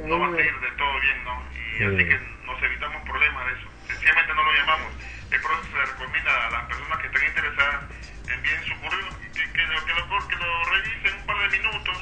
no 0.05 0.15
va 0.21 0.27
a 0.29 0.31
salir 0.37 0.55
del 0.61 0.75
todo 0.77 0.95
bien, 1.01 1.19
¿no? 1.25 1.35
Y 1.75 1.83
así 1.83 2.05
Mm. 2.05 2.09
que 2.09 2.19
nos 2.47 2.63
evitamos 2.63 3.03
problemas 3.05 3.47
de 3.47 3.53
eso. 3.53 3.69
Sencillamente 3.89 4.35
no 4.35 4.43
lo 4.45 4.53
llamamos. 4.53 4.93
Eso 5.31 5.49
que 5.49 5.71
se 5.71 5.77
le 5.77 5.87
recomienda 5.87 6.47
a 6.47 6.51
las 6.51 6.63
personas 6.65 6.99
que 7.01 7.07
estén 7.07 7.25
interesadas 7.27 7.81
envíen 8.29 8.65
su 8.65 8.75
currículum, 8.81 9.15
que, 9.35 9.53
que 9.53 9.63
lo, 9.67 9.85
que, 9.85 9.93
lo, 9.95 10.29
que 10.29 10.37
lo 10.37 10.65
revisen 10.71 11.15
un 11.19 11.27
par 11.27 11.39
de 11.39 11.49
minutos, 11.59 11.99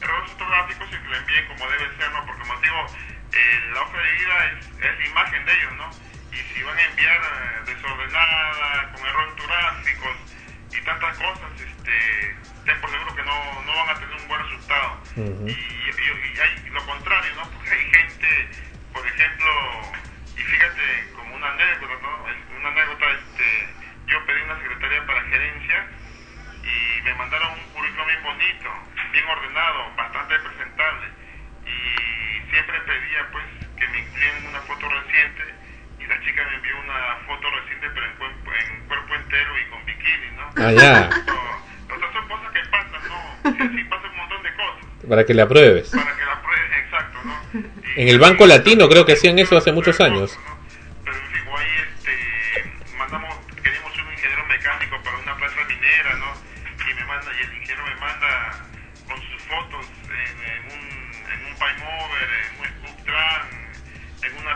errores 0.00 0.30
ortográficos 0.32 0.88
y 0.88 0.96
que 1.02 1.08
lo 1.08 1.16
envíen 1.16 1.46
como 1.48 1.68
debe 1.70 1.96
ser, 1.96 2.10
¿no? 2.12 2.24
Porque 2.26 2.40
como 2.40 2.56
digo, 2.60 2.94
eh, 3.32 3.60
la 3.74 3.80
hoja 3.82 3.98
de 3.98 4.12
vida 4.12 4.36
es, 4.46 4.84
es 4.84 4.98
la 4.98 5.06
imagen 5.06 5.44
de 5.44 5.52
ellos, 5.52 5.72
¿no? 5.76 5.96
Y 6.32 6.36
si 6.54 6.62
van 6.62 6.78
a 6.78 6.82
enviar 6.84 7.20
eh, 7.20 7.62
desordenada, 7.66 8.92
con 8.92 9.06
errores 9.06 9.28
ortográficos 9.32 10.16
y 10.72 10.80
tantas 10.84 11.16
cosas, 11.18 11.50
este, 11.60 12.36
ten 12.64 12.80
por 12.80 12.90
seguro 12.90 13.14
que 13.14 13.22
no, 13.22 13.62
no 13.62 13.74
van 13.76 13.88
a 13.96 14.00
tener 14.00 14.14
un 14.16 14.28
buen 14.28 14.42
resultado. 14.42 15.02
Ujú. 15.16 15.44
y, 15.48 15.52
y- 15.52 16.34
y 16.36 16.40
hay 16.40 16.70
lo 16.70 16.86
contrario, 16.86 17.34
¿no? 17.36 17.50
Porque 17.50 17.70
hay 17.70 17.84
gente, 17.90 18.48
por 18.92 19.06
ejemplo, 19.06 19.50
y 20.36 20.40
fíjate, 20.42 21.12
como 21.14 21.34
una 21.36 21.48
anécdota, 21.48 21.94
¿no? 22.02 22.56
Una 22.58 22.68
anécdota, 22.68 23.06
este, 23.10 23.76
yo 24.06 24.24
pedí 24.26 24.40
una 24.42 24.56
secretaría 24.60 25.06
para 25.06 25.22
gerencia 25.22 25.88
y 26.62 27.02
me 27.04 27.14
mandaron 27.14 27.52
un 27.58 27.68
currículum 27.72 28.06
bien 28.06 28.22
bonito, 28.22 28.70
bien 29.12 29.26
ordenado, 29.26 29.94
bastante 29.96 30.38
presentable. 30.40 31.06
Y 31.64 32.50
siempre 32.50 32.80
pedía, 32.80 33.30
pues, 33.32 33.44
que 33.76 33.88
me 33.88 33.98
incluyan 33.98 34.46
una 34.46 34.60
foto 34.62 34.88
reciente 34.88 35.42
y 36.00 36.06
la 36.06 36.20
chica 36.20 36.44
me 36.48 36.54
envió 36.56 36.78
una 36.80 37.16
foto 37.26 37.50
reciente, 37.50 37.90
pero 37.94 38.06
en, 38.06 38.16
cuerpo, 38.16 38.50
en 38.52 38.86
cuerpo 38.88 39.14
entero 39.14 39.58
y 39.58 39.64
con 39.70 39.84
bikini, 39.86 40.30
¿no? 40.36 40.52
Ah, 40.56 40.72
ya. 40.72 41.10
Sea, 41.10 42.12
son 42.12 42.28
cosas 42.28 42.52
que 42.52 42.60
pasan, 42.70 43.08
¿no? 43.08 43.90
Pasa 43.90 44.08
un 44.08 44.16
montón 44.16 44.42
de 44.42 44.54
cosas 44.54 44.84
Para 45.08 45.24
que 45.26 45.34
la 45.34 45.48
pruebes. 45.48 45.90
para 45.90 46.16
que 46.16 46.24
la 46.24 46.42
prueben, 46.42 46.72
exacto, 46.74 47.18
¿no? 47.24 47.36
Y- 47.54 47.89
En 48.00 48.08
el 48.08 48.18
Banco 48.18 48.46
Latino 48.46 48.88
creo 48.88 49.04
que 49.04 49.12
hacían 49.12 49.38
eso 49.38 49.58
hace 49.58 49.72
muchos 49.72 50.00
años. 50.00 50.32
Pero 51.04 51.18
digo, 51.34 51.58
ahí 51.58 51.68
este, 51.84 52.96
mandamos, 52.96 53.28
queríamos 53.62 53.92
un 53.92 54.10
ingeniero 54.10 54.46
mecánico 54.46 54.96
para 55.04 55.18
una 55.18 55.36
planta 55.36 55.64
minera, 55.68 56.14
¿no? 56.16 56.32
Y 56.80 56.94
me 56.94 57.04
manda, 57.04 57.30
y 57.38 57.44
el 57.44 57.52
ingeniero 57.60 57.84
me 57.84 57.96
manda 57.96 58.56
con 59.06 59.20
sus 59.20 59.42
fotos 59.42 59.84
en, 60.08 60.32
en 60.48 60.64
un, 60.72 60.84
en 61.28 61.44
un 61.44 61.54
Prime 61.60 61.76
Mover, 61.84 62.28
en 62.40 62.60
un 62.60 62.66
Scoop 62.72 63.04
Tran, 63.04 63.42
en 64.24 64.32
una 64.40 64.54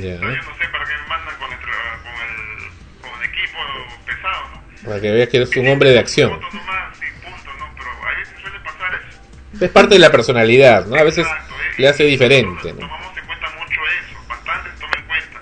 sea, 0.00 0.20
yo 0.20 0.20
no 0.20 0.56
sé 0.60 0.68
para 0.68 0.84
qué 0.84 0.92
me 1.00 1.08
mandan 1.08 1.34
con 1.40 1.50
el, 1.50 1.58
con 1.64 2.14
el, 2.28 3.00
con 3.00 3.22
el 3.22 3.28
equipo 3.30 3.58
pesado, 4.04 4.42
¿no? 4.52 4.86
Para 4.86 5.00
que 5.00 5.10
veas 5.12 5.28
que 5.30 5.36
eres 5.38 5.56
un 5.56 5.68
hombre 5.68 5.88
de 5.92 5.98
acción. 5.98 6.28
Fotos 6.28 6.52
nomás 6.52 6.98
y 6.98 7.24
punto, 7.24 7.50
¿no? 7.58 7.74
Pero 7.74 7.88
a 7.88 8.18
veces 8.18 8.34
suele 8.38 8.60
pasar 8.60 9.00
eso. 9.00 9.64
Es 9.64 9.70
parte 9.70 9.94
de 9.94 10.00
la 10.00 10.10
personalidad, 10.10 10.84
¿no? 10.84 10.96
A 10.96 11.04
veces 11.04 11.24
Exacto. 11.24 11.43
Le 11.78 11.88
hace 11.88 12.04
diferente. 12.04 12.72
Tomamos 12.72 13.16
en 13.16 13.26
cuenta 13.26 13.50
mucho 13.50 13.80
eso, 14.00 14.14
bastante 14.28 14.70
se 14.70 14.76
toma 14.80 14.94
en 14.98 15.06
cuenta, 15.06 15.40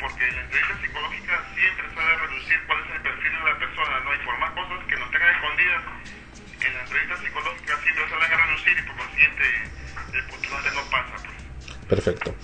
porque 0.00 0.26
en 0.26 0.36
la 0.36 0.42
entrevista 0.42 0.80
psicológica 0.80 1.44
siempre 1.54 1.86
se 1.92 2.00
debe 2.00 2.16
reducir 2.16 2.56
cuál 2.66 2.78
es 2.80 2.86
el 2.96 3.02
perfil 3.02 3.32
de 3.32 3.44
la 3.44 3.58
persona, 3.58 4.00
¿no? 4.04 4.14
Y 4.14 4.18
por 4.24 4.38
más 4.38 4.50
cosas 4.56 4.78
que 4.88 4.96
nos 4.96 5.10
tengan 5.10 5.34
escondidas, 5.34 5.82
en 6.66 6.74
la 6.74 6.80
entrevista 6.80 7.16
psicológica 7.16 7.78
siempre 7.82 8.04
van 8.08 8.32
a 8.32 8.36
reducir 8.46 8.72
y 8.72 8.82
por 8.88 8.96
consiguiente 8.96 9.44
el 10.16 10.24
postulante 10.24 10.70
no 10.72 10.80
pasa, 10.90 11.12
pues. 11.20 11.36
Perfecto. 11.86 12.34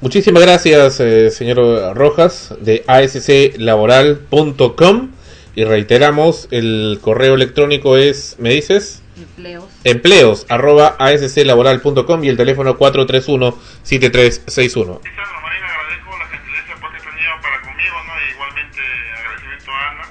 Muchísimas 0.00 0.42
gracias, 0.42 0.98
eh, 1.00 1.30
señor 1.30 1.94
Rojas, 1.96 2.54
de 2.60 2.84
asclaboral.com. 2.86 5.10
Y 5.54 5.64
reiteramos, 5.64 6.48
el 6.52 6.98
correo 7.02 7.34
electrónico 7.34 7.96
es, 7.96 8.36
¿me 8.38 8.50
dices? 8.50 9.02
Empleos. 9.18 9.68
Empleos, 9.84 10.46
arroba 10.48 10.96
asclaboral.com 10.98 12.24
y 12.24 12.28
el 12.28 12.36
teléfono 12.36 12.78
431-7361. 12.78 13.50
Y 13.84 15.08
Sandra 15.14 15.40
Marina, 15.42 15.66
agradezco 15.66 16.18
la 16.18 16.26
gentileza 16.26 16.74
pues, 16.80 16.92
que 16.92 16.98
has 16.98 17.04
tenido 17.04 17.32
para 17.42 17.60
conmigo, 17.62 17.96
¿no? 18.06 18.18
E 18.18 18.30
igualmente 18.30 18.80
agradecimiento 19.18 19.72
a 19.72 19.90
Ana. 19.90 20.06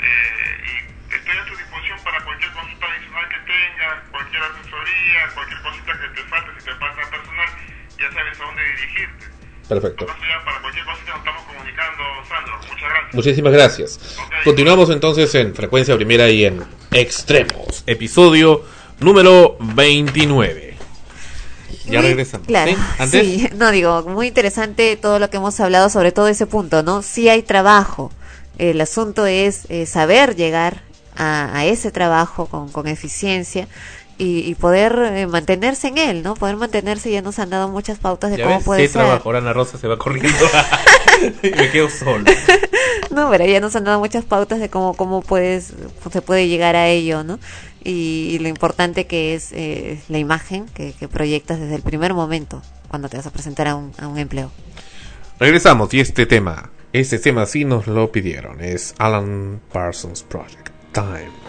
Eh, 0.00 0.68
y 0.68 1.14
estoy 1.14 1.36
a 1.36 1.44
tu 1.46 1.56
disposición 1.56 1.98
para 2.04 2.20
cualquier 2.24 2.52
consulta 2.52 2.86
adicional 2.92 3.28
que 3.28 3.40
tengas, 3.48 4.04
cualquier 4.10 4.42
asesoría, 4.42 5.32
cualquier 5.34 5.62
cosita 5.62 5.92
que 5.96 6.08
te 6.12 6.22
falte, 6.28 6.50
si 6.58 6.64
te 6.64 6.74
falta 6.76 7.00
personal, 7.08 7.48
ya 7.98 8.12
sabes 8.12 8.40
a 8.40 8.44
dónde 8.44 8.62
dirigirte. 8.62 9.31
Perfecto. 9.68 10.04
Entonces 10.04 10.24
ya 10.28 10.44
para 10.44 10.60
cualquier 10.60 10.84
cosita 10.84 11.10
nos 11.10 11.18
estamos 11.18 11.42
comunicando, 11.44 12.02
Sandro. 12.28 12.56
Muchas 12.58 12.90
gracias. 12.90 13.14
Muchísimas 13.14 13.52
gracias. 13.52 14.00
Continuamos 14.44 14.90
entonces 14.90 15.34
en 15.34 15.54
Frecuencia 15.54 15.96
Primera 15.96 16.28
y 16.28 16.44
en 16.44 16.64
Extremos, 16.90 17.82
episodio 17.86 18.64
número 19.00 19.56
29. 19.60 20.76
Ya 21.86 22.00
Muy- 22.00 22.08
regresamos. 22.08 22.46
Claro, 22.46 22.70
¿Sí? 22.72 22.78
¿Antes? 22.98 23.26
sí, 23.26 23.48
no 23.56 23.70
digo, 23.70 24.02
muy 24.04 24.28
interesante 24.28 24.96
todo 24.96 25.18
lo 25.18 25.30
que 25.30 25.38
hemos 25.38 25.58
hablado 25.60 25.90
sobre 25.90 26.12
todo 26.12 26.28
ese 26.28 26.46
punto, 26.46 26.82
¿no? 26.82 27.02
Sí 27.02 27.28
hay 27.28 27.42
trabajo. 27.42 28.12
El 28.58 28.80
asunto 28.80 29.26
es 29.26 29.62
eh, 29.68 29.86
saber 29.86 30.36
llegar 30.36 30.82
a, 31.16 31.56
a 31.56 31.64
ese 31.66 31.90
trabajo 31.90 32.46
con, 32.46 32.70
con 32.70 32.86
eficiencia 32.86 33.66
y, 34.18 34.40
y 34.40 34.54
poder 34.54 34.98
eh, 35.14 35.26
mantenerse 35.26 35.88
en 35.88 35.98
él, 35.98 36.22
¿no? 36.22 36.34
Poder 36.34 36.56
mantenerse, 36.56 37.10
ya 37.10 37.22
nos 37.22 37.38
han 37.38 37.50
dado 37.50 37.68
muchas 37.68 37.98
pautas 37.98 38.30
de 38.30 38.38
Ya 38.38 38.44
cómo 38.44 38.56
ves, 38.56 38.64
puede 38.64 38.80
sí 38.86 38.92
ser. 38.92 39.02
trabajo. 39.02 39.22
Ahora 39.28 39.38
Ana 39.38 39.52
Rosa 39.52 39.78
se 39.78 39.88
va 39.88 39.98
corriendo. 39.98 40.30
y 41.42 41.50
me 41.56 41.70
quedo 41.70 41.88
solo. 41.88 42.24
No, 43.10 43.28
pero 43.30 43.44
ya 43.44 43.60
nos 43.60 43.76
han 43.76 43.84
dado 43.84 43.98
muchas 43.98 44.24
pautas 44.24 44.58
de 44.58 44.70
cómo, 44.70 44.94
cómo 44.94 45.20
puedes, 45.20 45.74
se 46.10 46.22
puede 46.22 46.48
llegar 46.48 46.76
a 46.76 46.88
ello, 46.88 47.22
¿no? 47.24 47.38
Y, 47.84 48.38
lo 48.40 48.48
importante 48.48 49.06
que 49.06 49.34
es 49.34 49.52
eh, 49.52 50.00
la 50.08 50.18
imagen 50.18 50.64
que, 50.72 50.94
que 50.94 51.08
proyectas 51.08 51.60
desde 51.60 51.74
el 51.74 51.82
primer 51.82 52.14
momento 52.14 52.62
cuando 52.88 53.10
te 53.10 53.18
vas 53.18 53.26
a 53.26 53.30
presentar 53.30 53.68
a 53.68 53.74
un, 53.76 53.92
a 53.98 54.08
un 54.08 54.16
empleo. 54.18 54.50
Regresamos 55.38 55.92
y 55.92 56.00
este 56.00 56.24
tema, 56.24 56.70
este 56.94 57.18
tema 57.18 57.44
sí 57.44 57.66
nos 57.66 57.86
lo 57.86 58.10
pidieron, 58.12 58.62
es 58.62 58.94
Alan 58.98 59.60
Parsons 59.72 60.22
Project 60.22 60.70
Time. 60.92 61.41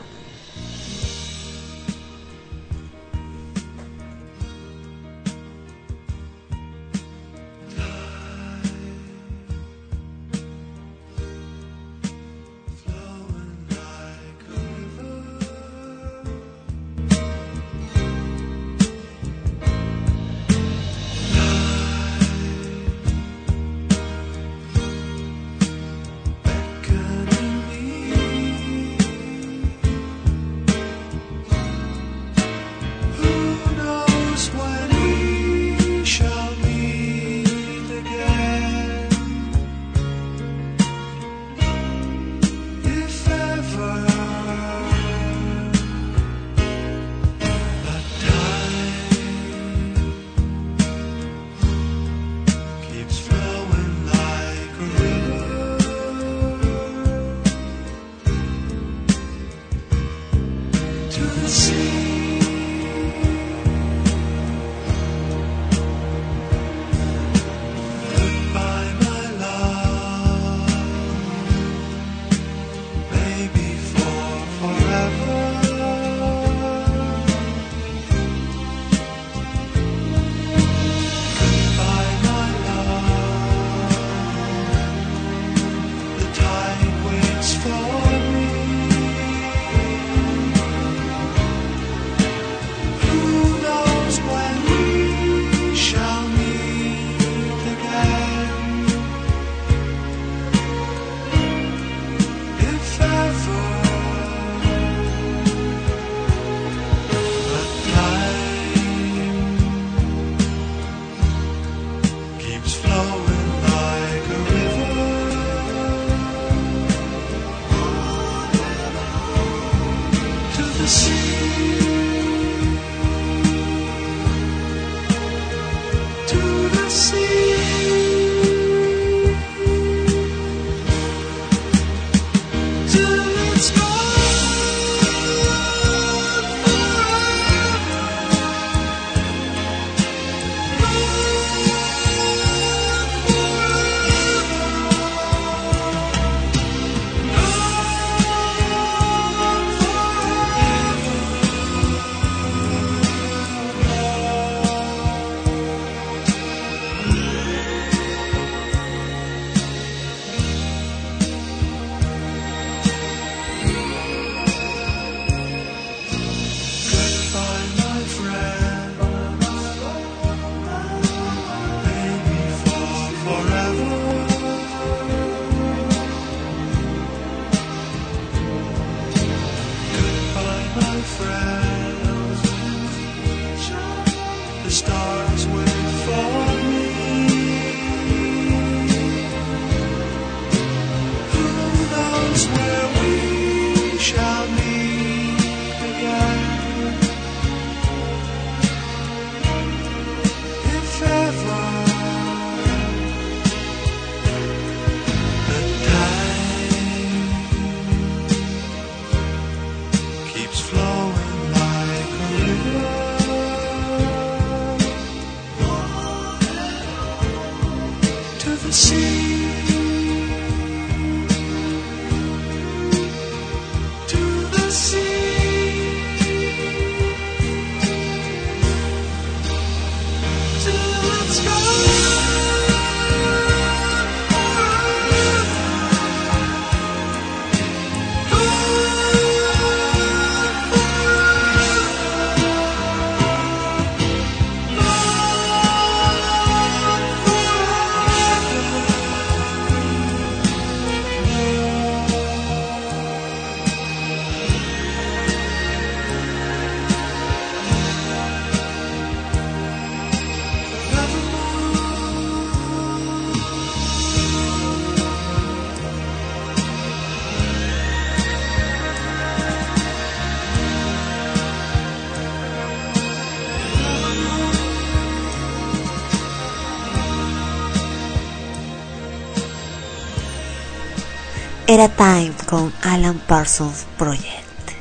Era 281.74 281.90
Time 281.90 282.34
con 282.46 282.72
Alan 282.84 283.18
Parsons 283.28 283.88
Project, 283.98 284.74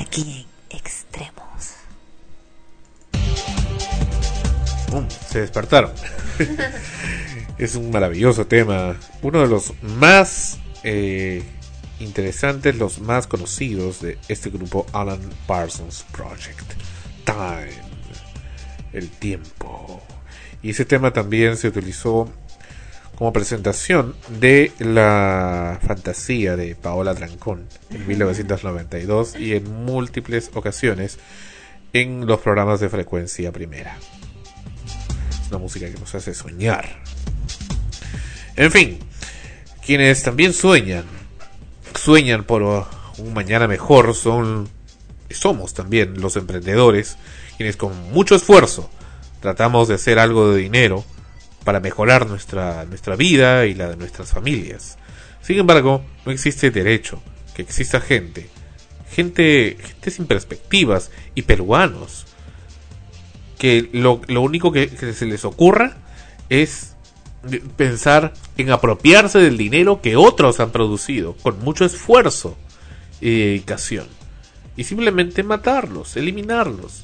aquí 0.00 0.46
en 0.70 0.78
Extremos. 0.78 1.74
se 5.28 5.40
despertaron. 5.42 5.92
es 7.58 7.74
un 7.74 7.90
maravilloso 7.90 8.46
tema, 8.46 8.96
uno 9.20 9.42
de 9.42 9.48
los 9.48 9.74
más 9.82 10.56
eh, 10.82 11.42
interesantes, 12.00 12.74
los 12.74 13.00
más 13.00 13.26
conocidos 13.26 14.00
de 14.00 14.16
este 14.28 14.48
grupo 14.48 14.86
Alan 14.94 15.20
Parsons 15.46 16.06
Project. 16.10 16.72
Time, 17.26 17.82
el 18.94 19.10
tiempo. 19.10 20.02
Y 20.62 20.70
ese 20.70 20.86
tema 20.86 21.12
también 21.12 21.58
se 21.58 21.68
utilizó 21.68 22.32
como 23.16 23.32
presentación 23.32 24.14
de 24.40 24.72
la 24.78 25.78
fantasía 25.86 26.56
de 26.56 26.74
Paola 26.74 27.14
Trancón 27.14 27.68
en 27.90 28.06
1992 28.06 29.36
y 29.38 29.54
en 29.54 29.84
múltiples 29.84 30.50
ocasiones 30.54 31.18
en 31.92 32.26
los 32.26 32.40
programas 32.40 32.80
de 32.80 32.88
frecuencia 32.88 33.52
primera. 33.52 33.96
Es 35.30 35.48
una 35.48 35.58
música 35.58 35.86
que 35.90 35.98
nos 35.98 36.14
hace 36.14 36.34
soñar. 36.34 37.02
En 38.56 38.70
fin, 38.70 38.98
quienes 39.84 40.22
también 40.22 40.52
sueñan, 40.52 41.04
sueñan 41.94 42.44
por 42.44 42.62
un 42.62 43.32
mañana 43.32 43.68
mejor, 43.68 44.14
son 44.14 44.68
somos 45.30 45.74
también 45.74 46.20
los 46.20 46.36
emprendedores, 46.36 47.16
quienes 47.56 47.76
con 47.76 48.12
mucho 48.12 48.34
esfuerzo 48.34 48.90
tratamos 49.40 49.88
de 49.88 49.94
hacer 49.94 50.18
algo 50.18 50.52
de 50.52 50.60
dinero 50.60 51.04
para 51.64 51.80
mejorar 51.80 52.26
nuestra, 52.26 52.84
nuestra 52.84 53.16
vida 53.16 53.66
y 53.66 53.74
la 53.74 53.88
de 53.88 53.96
nuestras 53.96 54.30
familias. 54.30 54.98
Sin 55.42 55.58
embargo, 55.58 56.04
no 56.24 56.32
existe 56.32 56.70
derecho 56.70 57.22
que 57.54 57.62
exista 57.62 58.00
gente, 58.00 58.48
gente, 59.10 59.76
gente 59.80 60.10
sin 60.10 60.26
perspectivas 60.26 61.10
y 61.34 61.42
peruanos, 61.42 62.26
que 63.58 63.88
lo, 63.92 64.20
lo 64.26 64.42
único 64.42 64.72
que, 64.72 64.88
se 64.88 65.26
les 65.26 65.44
ocurra 65.44 65.96
es 66.48 66.94
pensar 67.76 68.32
en 68.56 68.70
apropiarse 68.70 69.38
del 69.38 69.56
dinero 69.56 70.00
que 70.00 70.16
otros 70.16 70.60
han 70.60 70.70
producido 70.70 71.34
con 71.42 71.60
mucho 71.60 71.84
esfuerzo 71.84 72.56
y 73.20 73.38
dedicación 73.38 74.06
y 74.76 74.84
simplemente 74.84 75.42
matarlos, 75.42 76.16
eliminarlos. 76.16 77.02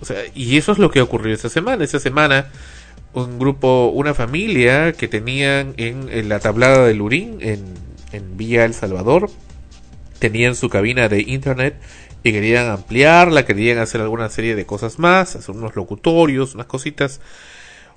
O 0.00 0.04
sea, 0.04 0.22
y 0.34 0.56
eso 0.56 0.72
es 0.72 0.78
lo 0.78 0.90
que 0.90 1.00
ocurrió 1.00 1.34
esta 1.34 1.48
semana. 1.48 1.84
Esta 1.84 2.00
semana 2.00 2.50
un 3.12 3.38
grupo, 3.38 3.88
una 3.94 4.14
familia 4.14 4.92
que 4.92 5.08
tenían 5.08 5.74
en, 5.76 6.28
la 6.28 6.40
tablada 6.40 6.86
de 6.86 6.94
Lurín, 6.94 7.38
en, 7.40 7.64
en 8.12 8.36
Villa 8.36 8.64
El 8.64 8.74
Salvador, 8.74 9.30
tenían 10.18 10.54
su 10.54 10.68
cabina 10.68 11.08
de 11.08 11.22
internet 11.22 11.76
y 12.22 12.32
querían 12.32 12.68
ampliarla, 12.68 13.44
querían 13.44 13.78
hacer 13.78 14.00
alguna 14.00 14.28
serie 14.28 14.54
de 14.54 14.66
cosas 14.66 14.98
más, 14.98 15.36
hacer 15.36 15.54
unos 15.54 15.76
locutorios, 15.76 16.54
unas 16.54 16.66
cositas. 16.66 17.20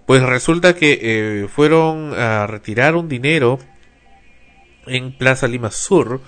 Pues 0.05 0.23
resulta 0.23 0.75
que 0.75 0.99
eh, 1.01 1.47
fueron 1.47 2.13
a 2.13 2.47
retirar 2.47 2.95
un 2.95 3.07
dinero 3.07 3.59
en 4.87 5.17
Plaza 5.17 5.47
Lima 5.47 5.71
Sur, 5.71 6.21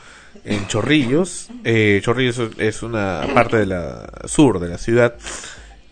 en 0.46 0.68
Chorrillos. 0.68 1.50
Eh, 1.64 2.02
Chorrillos 2.04 2.52
es 2.58 2.84
una 2.84 3.26
parte 3.34 3.58
de 3.58 3.66
la 3.66 4.10
sur 4.26 4.60
de 4.60 4.70
la 4.70 4.78
ciudad 4.78 5.16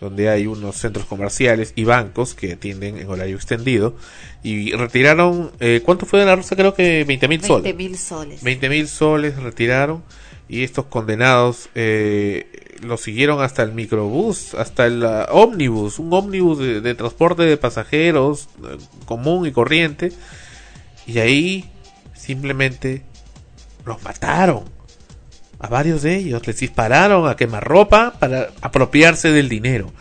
donde 0.02 0.28
hay 0.28 0.48
unos 0.48 0.76
centros 0.76 1.06
comerciales 1.06 1.72
y 1.76 1.84
bancos 1.84 2.34
que 2.34 2.54
atienden 2.54 2.98
en 2.98 3.08
horario 3.08 3.36
extendido 3.36 3.94
y 4.42 4.72
retiraron, 4.72 5.52
eh, 5.60 5.80
¿cuánto 5.84 6.06
fue 6.06 6.18
de 6.18 6.26
la 6.26 6.34
rosa? 6.34 6.56
Creo 6.56 6.74
que 6.74 7.04
20 7.04 7.28
mil 7.28 7.40
soles. 7.40 7.62
20 7.62 7.74
mil 7.76 7.96
soles. 7.96 8.42
20 8.42 8.68
mil 8.68 8.88
soles 8.88 9.36
retiraron 9.36 10.02
y 10.48 10.64
estos 10.64 10.86
condenados 10.86 11.68
eh, 11.76 12.76
lo 12.82 12.96
siguieron 12.96 13.42
hasta 13.42 13.62
el 13.62 13.74
microbús, 13.74 14.54
hasta 14.54 14.86
el 14.86 15.04
uh, 15.04 15.24
ómnibus, 15.30 16.00
un 16.00 16.12
ómnibus 16.12 16.58
de, 16.58 16.94
transporte 16.96 17.44
de 17.44 17.56
pasajeros 17.56 18.48
eh, 18.64 18.78
común 19.06 19.46
y 19.46 19.52
corriente 19.52 20.12
y 21.06 21.20
ahí 21.20 21.70
simplemente 22.12 23.04
los 23.86 24.02
mataron 24.02 24.64
a 25.62 25.68
varios 25.68 26.02
de 26.02 26.16
ellos. 26.16 26.46
Les 26.46 26.58
dispararon 26.58 27.28
a 27.28 27.36
quemarropa 27.36 28.14
para 28.18 28.50
apropiarse 28.60 29.30
del 29.30 29.48
dinero. 29.48 29.92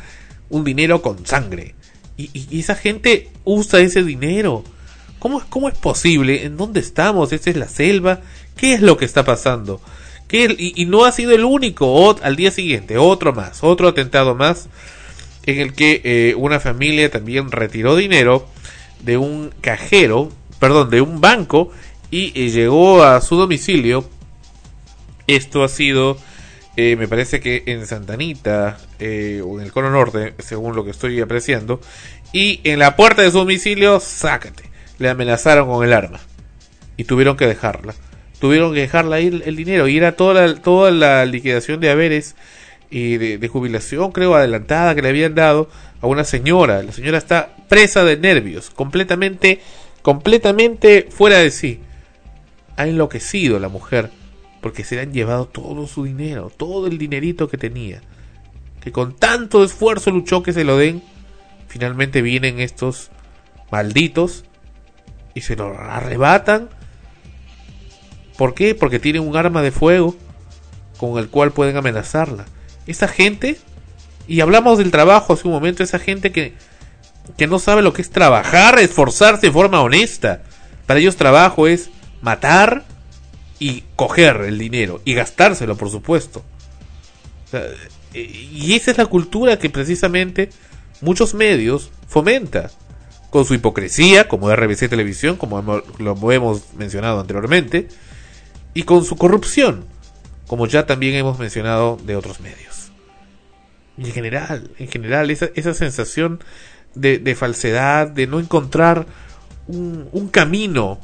Un 0.49 0.63
dinero 0.65 1.01
con 1.01 1.25
sangre. 1.25 1.75
Y, 2.17 2.59
esa 2.59 2.75
gente 2.75 3.29
usa 3.45 3.79
ese 3.79 4.03
dinero. 4.03 4.63
¿Cómo, 5.19 5.39
es- 5.39 5.45
¿Cómo 5.45 5.69
es 5.69 5.77
posible? 5.77 6.45
¿En 6.45 6.57
dónde 6.57 6.79
estamos? 6.79 7.31
¿Esta 7.31 7.51
es 7.51 7.55
la 7.55 7.67
selva? 7.67 8.21
¿Qué 8.57 8.73
es 8.73 8.81
lo 8.81 8.97
que 8.97 9.05
está 9.05 9.23
pasando? 9.23 9.79
¿Qué 10.27 10.55
y, 10.57 10.85
no 10.85 11.05
ha 11.05 11.11
sido 11.11 11.31
el 11.31 11.45
único. 11.45 12.17
Al 12.21 12.35
día 12.35 12.51
siguiente, 12.51 12.97
otro 12.97 13.31
más, 13.33 13.63
otro 13.63 13.87
atentado 13.87 14.33
más, 14.33 14.67
en 15.45 15.59
el 15.59 15.73
que 15.73 16.01
eh, 16.03 16.35
una 16.35 16.59
familia 16.59 17.11
también 17.11 17.51
retiró 17.51 17.95
dinero 17.95 18.47
de 19.03 19.17
un 19.17 19.51
cajero, 19.61 20.31
perdón, 20.59 20.89
de 20.89 21.01
un 21.01 21.21
banco, 21.21 21.71
y 22.09 22.31
eh, 22.35 22.49
llegó 22.49 23.03
a 23.03 23.21
su 23.21 23.35
domicilio. 23.35 24.09
Esto 25.27 25.63
ha 25.63 25.69
sido, 25.69 26.17
eh, 26.77 26.95
me 26.95 27.07
parece 27.07 27.39
que 27.39 27.63
en 27.65 27.85
Santanita, 27.85 28.77
eh, 28.99 29.41
o 29.45 29.59
en 29.59 29.65
el 29.65 29.71
Cono 29.71 29.89
Norte, 29.89 30.33
según 30.39 30.75
lo 30.75 30.83
que 30.83 30.91
estoy 30.91 31.19
apreciando, 31.21 31.79
y 32.33 32.61
en 32.63 32.79
la 32.79 32.95
puerta 32.95 33.21
de 33.21 33.31
su 33.31 33.39
domicilio, 33.39 33.99
sácate. 33.99 34.63
Le 34.97 35.09
amenazaron 35.09 35.67
con 35.67 35.83
el 35.85 35.93
arma. 35.93 36.19
Y 36.97 37.03
tuvieron 37.03 37.35
que 37.35 37.47
dejarla. 37.47 37.93
Tuvieron 38.39 38.73
que 38.73 38.81
dejarla 38.81 39.19
ir 39.19 39.43
el 39.45 39.55
dinero. 39.55 39.87
Y 39.87 39.97
era 39.97 40.15
toda 40.15 40.47
la, 40.47 40.55
toda 40.55 40.91
la 40.91 41.25
liquidación 41.25 41.79
de 41.79 41.89
haberes 41.89 42.35
y 42.89 43.17
de, 43.17 43.37
de 43.37 43.47
jubilación, 43.47 44.11
creo, 44.11 44.35
adelantada 44.35 44.95
que 44.95 45.01
le 45.01 45.09
habían 45.09 45.35
dado 45.35 45.69
a 46.01 46.07
una 46.07 46.23
señora. 46.23 46.83
La 46.83 46.91
señora 46.91 47.17
está 47.17 47.55
presa 47.67 48.03
de 48.03 48.17
nervios. 48.17 48.69
Completamente, 48.69 49.59
completamente 50.01 51.07
fuera 51.09 51.37
de 51.37 51.51
sí. 51.51 51.79
Ha 52.77 52.87
enloquecido 52.87 53.59
la 53.59 53.69
mujer. 53.69 54.09
Porque 54.61 54.83
se 54.83 54.95
le 54.95 55.01
han 55.01 55.13
llevado 55.13 55.47
todo 55.47 55.87
su 55.87 56.03
dinero. 56.03 56.51
Todo 56.55 56.87
el 56.87 56.97
dinerito 56.97 57.49
que 57.49 57.57
tenía. 57.57 58.01
Que 58.79 58.91
con 58.91 59.15
tanto 59.15 59.63
esfuerzo 59.63 60.11
luchó 60.11 60.43
que 60.43 60.53
se 60.53 60.63
lo 60.63 60.77
den. 60.77 61.03
Finalmente 61.67 62.21
vienen 62.21 62.59
estos 62.59 63.11
malditos 63.71 64.43
y 65.33 65.41
se 65.41 65.55
lo 65.55 65.77
arrebatan. 65.77 66.69
¿Por 68.37 68.53
qué? 68.53 68.75
Porque 68.75 68.99
tienen 68.99 69.27
un 69.27 69.35
arma 69.35 69.61
de 69.61 69.71
fuego 69.71 70.15
con 70.97 71.17
el 71.17 71.29
cual 71.29 71.51
pueden 71.51 71.77
amenazarla. 71.77 72.45
Esa 72.87 73.07
gente, 73.07 73.57
y 74.27 74.41
hablamos 74.41 74.77
del 74.77 74.91
trabajo 74.91 75.33
hace 75.33 75.47
un 75.47 75.53
momento, 75.53 75.83
esa 75.83 75.99
gente 75.99 76.31
que, 76.31 76.53
que 77.37 77.47
no 77.47 77.59
sabe 77.59 77.81
lo 77.81 77.93
que 77.93 78.01
es 78.01 78.09
trabajar, 78.09 78.79
esforzarse 78.79 79.47
de 79.47 79.53
forma 79.53 79.81
honesta. 79.81 80.43
Para 80.85 80.99
ellos 80.99 81.15
trabajo 81.15 81.67
es 81.67 81.89
matar 82.21 82.83
y 83.61 83.83
coger 83.95 84.37
el 84.37 84.57
dinero 84.57 85.01
y 85.05 85.13
gastárselo, 85.13 85.77
por 85.77 85.91
supuesto. 85.91 86.41
Eh, 87.53 88.57
y 88.59 88.73
esa 88.73 88.89
es 88.89 88.97
la 88.97 89.05
cultura 89.05 89.59
que 89.59 89.69
precisamente 89.69 90.49
muchos 90.99 91.35
medios 91.35 91.91
fomenta 92.07 92.71
con 93.29 93.45
su 93.45 93.53
hipocresía, 93.53 94.27
como 94.27 94.51
RBC 94.51 94.89
Televisión, 94.89 95.35
como 95.35 95.83
lo 95.99 96.31
hemos 96.31 96.73
mencionado 96.73 97.19
anteriormente, 97.19 97.87
y 98.73 98.81
con 98.81 99.05
su 99.05 99.15
corrupción, 99.15 99.85
como 100.47 100.65
ya 100.65 100.87
también 100.87 101.13
hemos 101.13 101.37
mencionado 101.37 101.99
de 102.03 102.15
otros 102.15 102.39
medios. 102.39 102.91
Y 103.95 104.05
en 104.05 104.11
general, 104.11 104.71
en 104.79 104.87
general, 104.87 105.29
esa, 105.29 105.51
esa 105.53 105.75
sensación 105.75 106.43
de, 106.95 107.35
falsedad, 107.35 108.07
de 108.07 108.25
no 108.25 108.39
encontrar 108.39 109.05
un 109.67 110.29
camino 110.29 110.99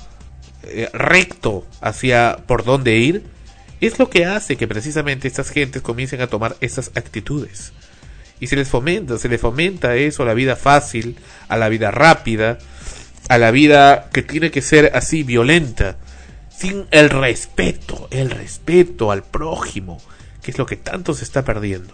eh, 0.64 0.90
recto 0.94 1.66
hacia 1.82 2.38
por 2.48 2.64
dónde 2.64 2.98
ir, 2.98 3.24
es 3.80 4.00
lo 4.00 4.10
que 4.10 4.26
hace 4.26 4.58
que 4.58 4.68
precisamente 4.68 5.28
estas 5.28 5.50
gentes 5.50 5.82
comiencen 5.82 6.22
a 6.22 6.28
tomar 6.28 6.58
esas 6.62 6.92
actitudes. 6.96 7.74
Y 8.40 8.48
se 8.48 8.56
les 8.56 8.68
fomenta, 8.68 9.18
se 9.18 9.30
les 9.30 9.42
fomenta 9.42 9.96
eso 9.96 10.24
a 10.24 10.26
la 10.26 10.34
vida 10.34 10.56
fácil, 10.56 11.18
a 11.48 11.58
la 11.58 11.70
vida 11.70 11.92
rápida, 11.92 12.60
a 13.30 13.38
la 13.38 13.52
vida 13.52 14.10
que 14.12 14.22
tiene 14.22 14.52
que 14.52 14.62
ser 14.62 14.92
así 14.96 15.24
violenta, 15.24 15.98
sin 16.56 16.88
el 16.92 17.10
respeto, 17.10 18.08
el 18.12 18.30
respeto 18.30 19.12
al 19.12 19.24
prójimo, 19.24 20.02
que 20.42 20.52
es 20.52 20.58
lo 20.58 20.66
que 20.66 20.76
tanto 20.76 21.14
se 21.14 21.24
está 21.24 21.44
perdiendo. 21.44 21.94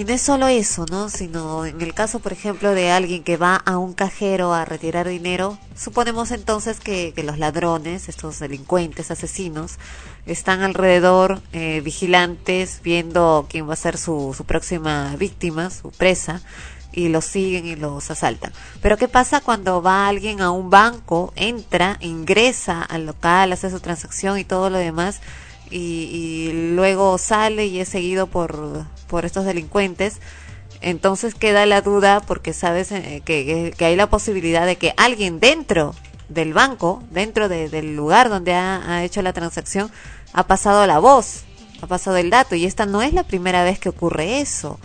Y 0.00 0.04
no 0.04 0.14
es 0.14 0.22
solo 0.22 0.48
eso, 0.48 0.86
¿no? 0.90 1.10
Sino 1.10 1.66
en 1.66 1.82
el 1.82 1.92
caso, 1.92 2.20
por 2.20 2.32
ejemplo, 2.32 2.70
de 2.70 2.90
alguien 2.90 3.22
que 3.22 3.36
va 3.36 3.56
a 3.56 3.76
un 3.76 3.92
cajero 3.92 4.54
a 4.54 4.64
retirar 4.64 5.06
dinero, 5.06 5.58
suponemos 5.76 6.30
entonces 6.30 6.80
que, 6.80 7.12
que 7.14 7.22
los 7.22 7.36
ladrones, 7.36 8.08
estos 8.08 8.38
delincuentes, 8.38 9.10
asesinos, 9.10 9.74
están 10.24 10.62
alrededor 10.62 11.42
eh, 11.52 11.82
vigilantes, 11.84 12.80
viendo 12.82 13.46
quién 13.50 13.68
va 13.68 13.74
a 13.74 13.76
ser 13.76 13.98
su, 13.98 14.32
su 14.34 14.44
próxima 14.46 15.14
víctima, 15.16 15.68
su 15.68 15.90
presa, 15.90 16.40
y 16.92 17.10
los 17.10 17.26
siguen 17.26 17.66
y 17.66 17.76
los 17.76 18.10
asaltan. 18.10 18.54
Pero 18.80 18.96
¿qué 18.96 19.06
pasa 19.06 19.42
cuando 19.42 19.82
va 19.82 20.08
alguien 20.08 20.40
a 20.40 20.50
un 20.50 20.70
banco, 20.70 21.34
entra, 21.36 21.98
ingresa 22.00 22.80
al 22.80 23.04
local, 23.04 23.52
hace 23.52 23.68
su 23.68 23.80
transacción 23.80 24.38
y 24.38 24.44
todo 24.44 24.70
lo 24.70 24.78
demás? 24.78 25.20
Y, 25.70 25.78
y 26.48 26.72
luego 26.74 27.16
sale 27.18 27.66
y 27.66 27.80
es 27.80 27.88
seguido 27.88 28.26
por, 28.26 28.84
por 29.08 29.24
estos 29.24 29.44
delincuentes, 29.44 30.20
entonces 30.80 31.34
queda 31.34 31.66
la 31.66 31.82
duda 31.82 32.20
porque 32.20 32.52
sabes 32.52 32.90
eh, 32.92 33.22
que, 33.24 33.74
que- 33.76 33.84
hay 33.84 33.96
la 33.96 34.08
posibilidad 34.08 34.66
de 34.66 34.76
que 34.76 34.94
alguien 34.96 35.38
dentro 35.40 35.94
del 36.28 36.52
banco, 36.54 37.02
dentro 37.10 37.48
de- 37.48 37.68
del 37.68 37.94
lugar 37.96 38.28
donde 38.30 38.54
ha, 38.54 38.82
ha 38.96 39.04
hecho 39.04 39.20
la 39.22 39.32
transacción, 39.32 39.90
ha 40.32 40.46
pasado 40.46 40.86
la 40.86 40.98
voz, 40.98 41.42
ha 41.82 41.86
pasado 41.86 42.16
el 42.16 42.30
dato 42.30 42.54
y 42.54 42.64
esta 42.66 42.86
no 42.86 43.02
es 43.02 43.12
la 43.12 43.24
primera 43.24 43.62
vez 43.64 43.78
que 43.78 43.88
ocurre 43.88 44.40
eso. 44.40 44.78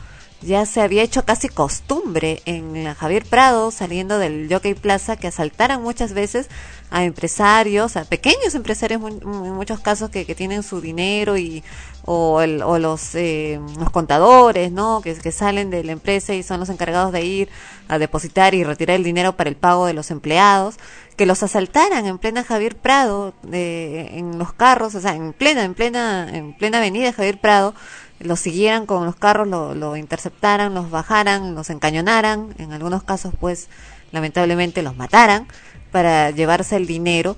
Ya 0.45 0.65
se 0.67 0.81
había 0.81 1.01
hecho 1.01 1.25
casi 1.25 1.49
costumbre 1.49 2.41
en 2.45 2.93
Javier 2.93 3.25
Prado, 3.25 3.71
saliendo 3.71 4.19
del 4.19 4.47
Jockey 4.51 4.75
Plaza, 4.75 5.15
que 5.17 5.27
asaltaran 5.27 5.81
muchas 5.81 6.13
veces 6.13 6.49
a 6.91 7.03
empresarios, 7.03 7.97
a 7.97 8.05
pequeños 8.05 8.53
empresarios 8.53 9.01
en 9.01 9.53
muchos 9.53 9.79
casos 9.79 10.11
que, 10.11 10.23
tienen 10.35 10.61
su 10.61 10.81
dinero 10.81 11.35
y 11.37 11.63
o, 12.05 12.41
el- 12.41 12.61
o 12.61 12.77
los, 12.77 13.15
eh, 13.15 13.59
los 13.79 13.89
contadores, 13.89 14.71
¿no? 14.71 15.01
Que, 15.01 15.15
que 15.15 15.31
salen 15.31 15.71
de 15.71 15.83
la 15.83 15.93
empresa 15.93 16.35
y 16.35 16.43
son 16.43 16.59
los 16.59 16.69
encargados 16.69 17.11
de 17.11 17.25
ir 17.25 17.49
a 17.87 17.97
depositar 17.97 18.53
y 18.53 18.63
retirar 18.63 18.97
el 18.97 19.03
dinero 19.03 19.35
para 19.35 19.49
el 19.49 19.55
pago 19.55 19.87
de 19.87 19.93
los 19.93 20.11
empleados, 20.11 20.75
que 21.17 21.25
los 21.25 21.41
asaltaran 21.41 22.05
en 22.05 22.19
plena 22.19 22.43
Javier 22.43 22.75
Prado, 22.75 23.33
de, 23.41 24.17
en 24.19 24.37
los 24.37 24.53
carros, 24.53 24.93
o 24.93 25.01
sea, 25.01 25.15
en 25.15 25.33
plena, 25.33 25.63
en 25.63 25.73
plena, 25.73 26.29
en 26.31 26.53
plena 26.55 26.77
avenida 26.77 27.13
Javier 27.13 27.39
Prado, 27.39 27.73
los 28.19 28.39
siguieran 28.39 28.85
con 28.85 29.05
los 29.05 29.15
carros, 29.15 29.47
lo, 29.47 29.75
lo 29.75 29.97
interceptaran, 29.97 30.73
los 30.73 30.89
bajaran, 30.89 31.55
los 31.55 31.69
encañonaran, 31.69 32.55
en 32.57 32.73
algunos 32.73 33.03
casos 33.03 33.33
pues 33.39 33.67
lamentablemente 34.11 34.81
los 34.81 34.95
mataran 34.95 35.47
para 35.91 36.31
llevarse 36.31 36.75
el 36.75 36.87
dinero. 36.87 37.35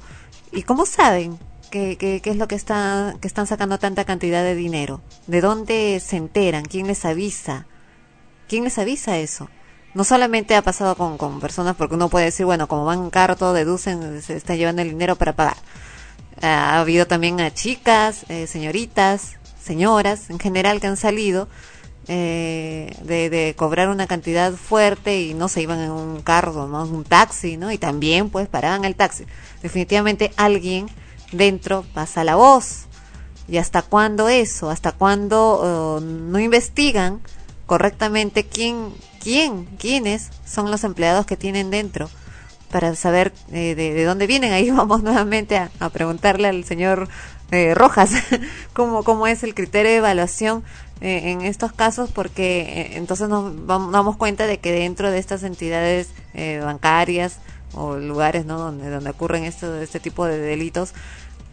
¿Y 0.52 0.64
cómo 0.64 0.86
saben 0.86 1.38
qué, 1.72 1.98
qué, 1.98 2.22
qué 2.22 2.30
es 2.30 2.38
lo 2.38 2.48
que, 2.48 2.56
está, 2.56 3.16
que 3.22 3.28
están 3.28 3.48
sacando 3.48 3.80
tanta 3.80 4.06
cantidad 4.06 4.44
de 4.44 4.56
dinero? 4.56 5.02
¿De 5.26 5.41
dónde 5.41 6.02
se 6.04 6.18
enteran? 6.18 6.66
¿Quién 6.66 6.88
les 6.88 7.06
avisa? 7.06 7.66
¿Quién 8.48 8.64
les 8.64 8.78
avisa 8.78 9.18
eso? 9.18 9.49
No 9.94 10.04
solamente 10.04 10.56
ha 10.56 10.62
pasado 10.62 10.95
con, 10.95 11.18
con 11.18 11.40
personas, 11.40 11.76
porque 11.76 11.95
uno 11.95 12.10
puede 12.10 12.26
decir, 12.26 12.45
bueno, 12.45 12.68
como 12.68 12.86
van 12.86 12.99
en 12.99 13.10
carro, 13.10 13.36
todo 13.36 13.54
deducen, 13.54 14.22
se 14.22 14.36
está 14.36 14.56
llevando 14.56 14.84
el 14.84 14.90
dinero 14.90 15.16
para 15.16 15.34
pagar. 15.34 15.58
Ha 16.41 16.80
habido 16.80 17.08
también 17.08 17.41
a 17.41 17.52
chicas, 17.52 18.26
eh, 18.30 18.45
señoritas, 18.45 19.36
señoras 19.68 20.30
en 20.30 20.39
general 20.39 20.80
que 20.80 20.88
han 20.88 20.98
salido 20.98 21.48
eh, 22.10 22.95
de, 23.03 23.53
cobrar 23.57 23.89
una 23.89 24.07
cantidad 24.07 24.53
fuerte 24.53 25.22
y 25.22 25.34
no 25.34 25.49
se 25.49 25.61
iban 25.61 25.80
en 25.80 25.91
un 25.91 26.22
carro, 26.22 26.65
en 26.65 26.73
un 26.73 27.03
taxi, 27.03 27.57
¿no? 27.57 27.69
Y 27.69 27.77
también 27.77 28.30
pues 28.30 28.48
paraban 28.48 28.85
el 28.85 28.95
taxi. 28.95 29.26
Definitivamente 29.61 30.31
alguien 30.38 30.88
dentro 31.34 31.84
pasa 31.94 32.23
la 32.23 32.35
voz. 32.35 32.85
¿Y 33.49 33.57
hasta 33.57 33.81
cuándo 33.81 34.30
eso? 34.30 34.69
¿Hasta 34.69 34.94
cuándo 34.94 35.99
eh, 36.02 36.06
no 36.06 36.39
investigan 36.39 37.22
correctamente 37.65 38.45
quién, 38.45 38.94
quién, 39.22 39.65
quiénes 39.77 40.30
son 40.45 40.72
los 40.72 40.85
empleados 40.85 41.26
que 41.26 41.35
tienen 41.35 41.69
dentro? 41.72 42.10
Para 42.72 42.95
saber 42.95 43.34
eh, 43.52 43.76
de, 43.76 43.94
de 43.94 44.03
dónde 44.03 44.27
vienen. 44.27 44.52
Ahí 44.53 44.69
vamos 44.72 45.03
nuevamente 45.03 45.57
a, 45.57 45.69
preguntarle 45.89 46.48
al 46.48 46.64
señor 46.64 47.07
eh, 47.52 47.73
Rojas 47.76 48.11
cómo, 48.73 49.03
cómo 49.03 49.27
es 49.27 49.44
el 49.44 49.53
criterio 49.56 49.91
de 49.91 49.98
evaluación 49.98 50.64
eh, 51.02 51.31
en 51.31 51.41
estos 51.41 51.72
casos, 51.73 52.10
porque 52.11 52.61
eh, 52.61 52.89
entonces 52.98 53.30
nos 53.30 53.53
vam- 53.53 53.91
damos 53.91 54.18
cuenta 54.18 54.48
de 54.48 54.60
que 54.60 54.72
dentro 54.72 55.11
de 55.11 55.19
estas 55.19 55.44
entidades 55.44 56.10
eh, 56.34 56.60
bancarias 56.64 57.39
o 57.73 57.98
lugares 57.98 58.45
¿no? 58.45 58.57
donde, 58.57 58.89
donde 58.89 59.10
ocurren 59.10 59.44
esto, 59.44 59.80
este 59.81 59.99
tipo 59.99 60.26
de 60.26 60.39
delitos, 60.39 60.94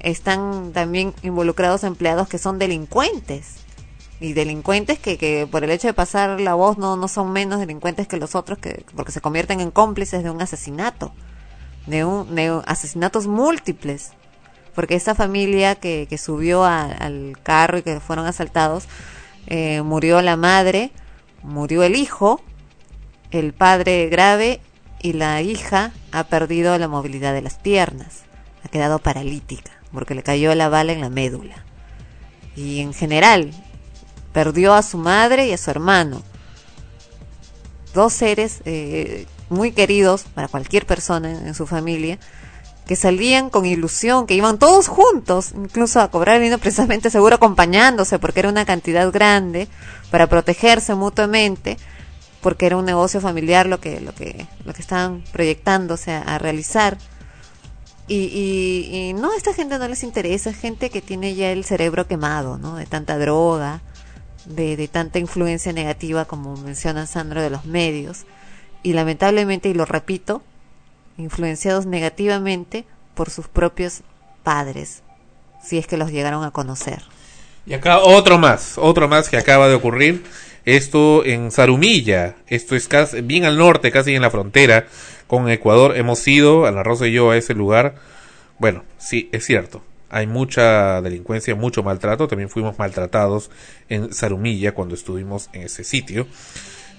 están 0.00 0.72
también 0.72 1.14
involucrados 1.22 1.84
empleados 1.84 2.28
que 2.28 2.38
son 2.38 2.58
delincuentes 2.58 3.56
y 4.24 4.32
delincuentes 4.32 4.98
que, 4.98 5.18
que 5.18 5.46
por 5.50 5.64
el 5.64 5.70
hecho 5.70 5.86
de 5.86 5.94
pasar 5.94 6.40
la 6.40 6.54
voz 6.54 6.78
no, 6.78 6.96
no 6.96 7.08
son 7.08 7.32
menos 7.32 7.60
delincuentes 7.60 8.08
que 8.08 8.16
los 8.16 8.34
otros 8.34 8.58
que 8.58 8.84
porque 8.94 9.12
se 9.12 9.20
convierten 9.20 9.60
en 9.60 9.70
cómplices 9.70 10.22
de 10.22 10.30
un 10.30 10.40
asesinato 10.40 11.12
de 11.86 12.04
un 12.04 12.38
asesinatos 12.66 13.26
múltiples 13.26 14.12
porque 14.74 14.94
esa 14.94 15.14
familia 15.14 15.74
que, 15.74 16.06
que 16.08 16.18
subió 16.18 16.64
al 16.64 17.36
carro 17.42 17.78
y 17.78 17.82
que 17.82 18.00
fueron 18.00 18.26
asaltados 18.26 18.86
eh, 19.46 19.82
murió 19.82 20.22
la 20.22 20.36
madre 20.36 20.90
murió 21.42 21.82
el 21.82 21.94
hijo 21.94 22.40
el 23.30 23.52
padre 23.52 24.08
grave 24.08 24.60
y 25.04 25.12
la 25.12 25.42
hija 25.42 25.92
ha 26.12 26.24
perdido 26.24 26.78
la 26.78 26.88
movilidad 26.88 27.34
de 27.34 27.42
las 27.42 27.58
piernas, 27.58 28.22
ha 28.64 28.68
quedado 28.68 29.00
paralítica 29.00 29.70
porque 29.92 30.14
le 30.14 30.22
cayó 30.22 30.54
la 30.54 30.68
bala 30.68 30.92
en 30.92 31.00
la 31.00 31.10
médula. 31.10 31.62
Y 32.56 32.80
en 32.80 32.94
general, 32.94 33.52
perdió 34.34 34.74
a 34.74 34.82
su 34.82 34.98
madre 34.98 35.46
y 35.46 35.52
a 35.54 35.56
su 35.56 35.70
hermano. 35.70 36.22
Dos 37.94 38.12
seres 38.12 38.60
eh, 38.66 39.26
muy 39.48 39.72
queridos 39.72 40.24
para 40.34 40.48
cualquier 40.48 40.84
persona 40.84 41.30
en 41.30 41.54
su 41.54 41.66
familia, 41.66 42.18
que 42.86 42.96
salían 42.96 43.48
con 43.48 43.64
ilusión, 43.64 44.26
que 44.26 44.34
iban 44.34 44.58
todos 44.58 44.88
juntos, 44.88 45.52
incluso 45.54 46.00
a 46.00 46.10
cobrar 46.10 46.38
dinero 46.38 46.58
precisamente 46.58 47.08
seguro 47.08 47.36
acompañándose, 47.36 48.18
porque 48.18 48.40
era 48.40 48.50
una 48.50 48.66
cantidad 48.66 49.10
grande, 49.10 49.68
para 50.10 50.26
protegerse 50.26 50.94
mutuamente 50.94 51.78
porque 52.44 52.66
era 52.66 52.76
un 52.76 52.84
negocio 52.84 53.22
familiar 53.22 53.64
lo 53.66 53.80
que, 53.80 54.02
lo 54.02 54.14
que, 54.14 54.46
lo 54.66 54.74
que 54.74 54.82
estaban 54.82 55.24
proyectándose 55.32 56.12
a, 56.12 56.36
realizar. 56.36 56.98
Y, 58.06 58.90
y, 58.92 59.14
no, 59.14 59.32
a 59.32 59.36
esta 59.38 59.54
gente 59.54 59.78
no 59.78 59.88
les 59.88 60.02
interesa, 60.02 60.50
es 60.50 60.58
gente 60.58 60.90
que 60.90 61.00
tiene 61.00 61.34
ya 61.34 61.50
el 61.52 61.64
cerebro 61.64 62.06
quemado, 62.06 62.58
¿no? 62.58 62.76
De 62.76 62.84
tanta 62.84 63.16
droga, 63.16 63.80
de, 64.46 64.76
de 64.76 64.88
tanta 64.88 65.18
influencia 65.18 65.72
negativa, 65.72 66.24
como 66.24 66.56
menciona 66.56 67.06
Sandro, 67.06 67.42
de 67.42 67.50
los 67.50 67.64
medios. 67.64 68.24
Y 68.82 68.92
lamentablemente, 68.92 69.68
y 69.68 69.74
lo 69.74 69.84
repito, 69.84 70.42
influenciados 71.16 71.86
negativamente 71.86 72.84
por 73.14 73.30
sus 73.30 73.48
propios 73.48 74.02
padres, 74.42 75.02
si 75.62 75.78
es 75.78 75.86
que 75.86 75.96
los 75.96 76.10
llegaron 76.10 76.44
a 76.44 76.50
conocer. 76.50 77.02
Y 77.66 77.72
acá 77.72 77.98
otro 77.98 78.38
más, 78.38 78.74
otro 78.76 79.08
más 79.08 79.28
que 79.28 79.38
acaba 79.38 79.68
de 79.68 79.74
ocurrir 79.74 80.24
esto 80.64 81.24
en 81.24 81.50
Zarumilla, 81.50 82.36
esto 82.46 82.76
es 82.76 82.88
casi, 82.88 83.20
bien 83.20 83.44
al 83.44 83.56
norte, 83.56 83.90
casi 83.90 84.14
en 84.14 84.22
la 84.22 84.30
frontera 84.30 84.86
con 85.26 85.48
Ecuador. 85.50 85.96
Hemos 85.96 86.26
ido, 86.26 86.66
Ana 86.66 86.82
Rosa 86.82 87.06
y 87.06 87.12
yo, 87.12 87.30
a 87.30 87.36
ese 87.36 87.54
lugar. 87.54 87.96
Bueno, 88.58 88.84
sí, 88.98 89.28
es 89.32 89.44
cierto. 89.44 89.82
Hay 90.14 90.28
mucha 90.28 91.02
delincuencia, 91.02 91.56
mucho 91.56 91.82
maltrato. 91.82 92.28
También 92.28 92.48
fuimos 92.48 92.78
maltratados 92.78 93.50
en 93.88 94.14
Zarumilla 94.14 94.72
cuando 94.72 94.94
estuvimos 94.94 95.50
en 95.52 95.62
ese 95.62 95.82
sitio. 95.82 96.28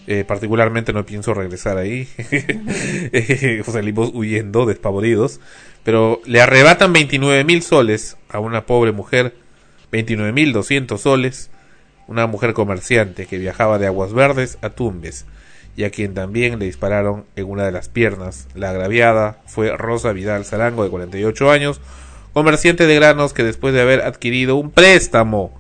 Eh, 0.05 0.25
particularmente 0.27 0.91
no 0.91 1.05
pienso 1.05 1.33
regresar 1.33 1.77
ahí. 1.77 2.09
Salimos 3.71 4.11
huyendo, 4.13 4.65
despavoridos. 4.65 5.39
Pero 5.85 6.21
le 6.25 6.41
arrebatan 6.41 6.91
29 6.91 7.45
mil 7.45 7.63
soles 7.63 8.17
a 8.27 8.39
una 8.39 8.65
pobre 8.65 8.91
mujer. 8.91 9.33
29 9.91 10.33
mil 10.33 10.51
200 10.51 10.99
soles 10.99 11.49
una 12.07 12.27
mujer 12.27 12.53
comerciante 12.53 13.25
que 13.25 13.37
viajaba 13.37 13.79
de 13.79 13.87
Aguas 13.87 14.13
Verdes 14.13 14.57
a 14.61 14.71
Tumbes 14.71 15.25
y 15.75 15.83
a 15.83 15.89
quien 15.89 16.13
también 16.13 16.59
le 16.59 16.65
dispararon 16.65 17.25
en 17.35 17.45
una 17.49 17.63
de 17.63 17.71
las 17.71 17.89
piernas. 17.89 18.47
La 18.53 18.69
agraviada 18.71 19.39
fue 19.45 19.75
Rosa 19.75 20.11
Vidal 20.11 20.45
Zarango, 20.45 20.83
de 20.83 20.89
48 20.89 21.51
años, 21.51 21.81
comerciante 22.35 22.85
de 22.85 22.95
granos 22.95 23.31
que 23.31 23.45
después 23.45 23.73
de 23.73 23.79
haber 23.79 24.01
adquirido 24.01 24.57
un 24.57 24.69
préstamo 24.69 25.57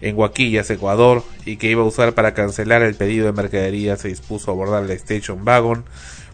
en 0.00 0.18
Huaquillas, 0.18 0.68
Ecuador, 0.70 1.22
y 1.46 1.56
que 1.56 1.70
iba 1.70 1.82
a 1.82 1.86
usar 1.86 2.14
para 2.14 2.34
cancelar 2.34 2.82
el 2.82 2.96
pedido 2.96 3.26
de 3.26 3.32
mercadería, 3.32 3.96
se 3.96 4.08
dispuso 4.08 4.50
a 4.50 4.54
abordar 4.54 4.82
la 4.82 4.94
Station 4.94 5.44
Wagon, 5.44 5.84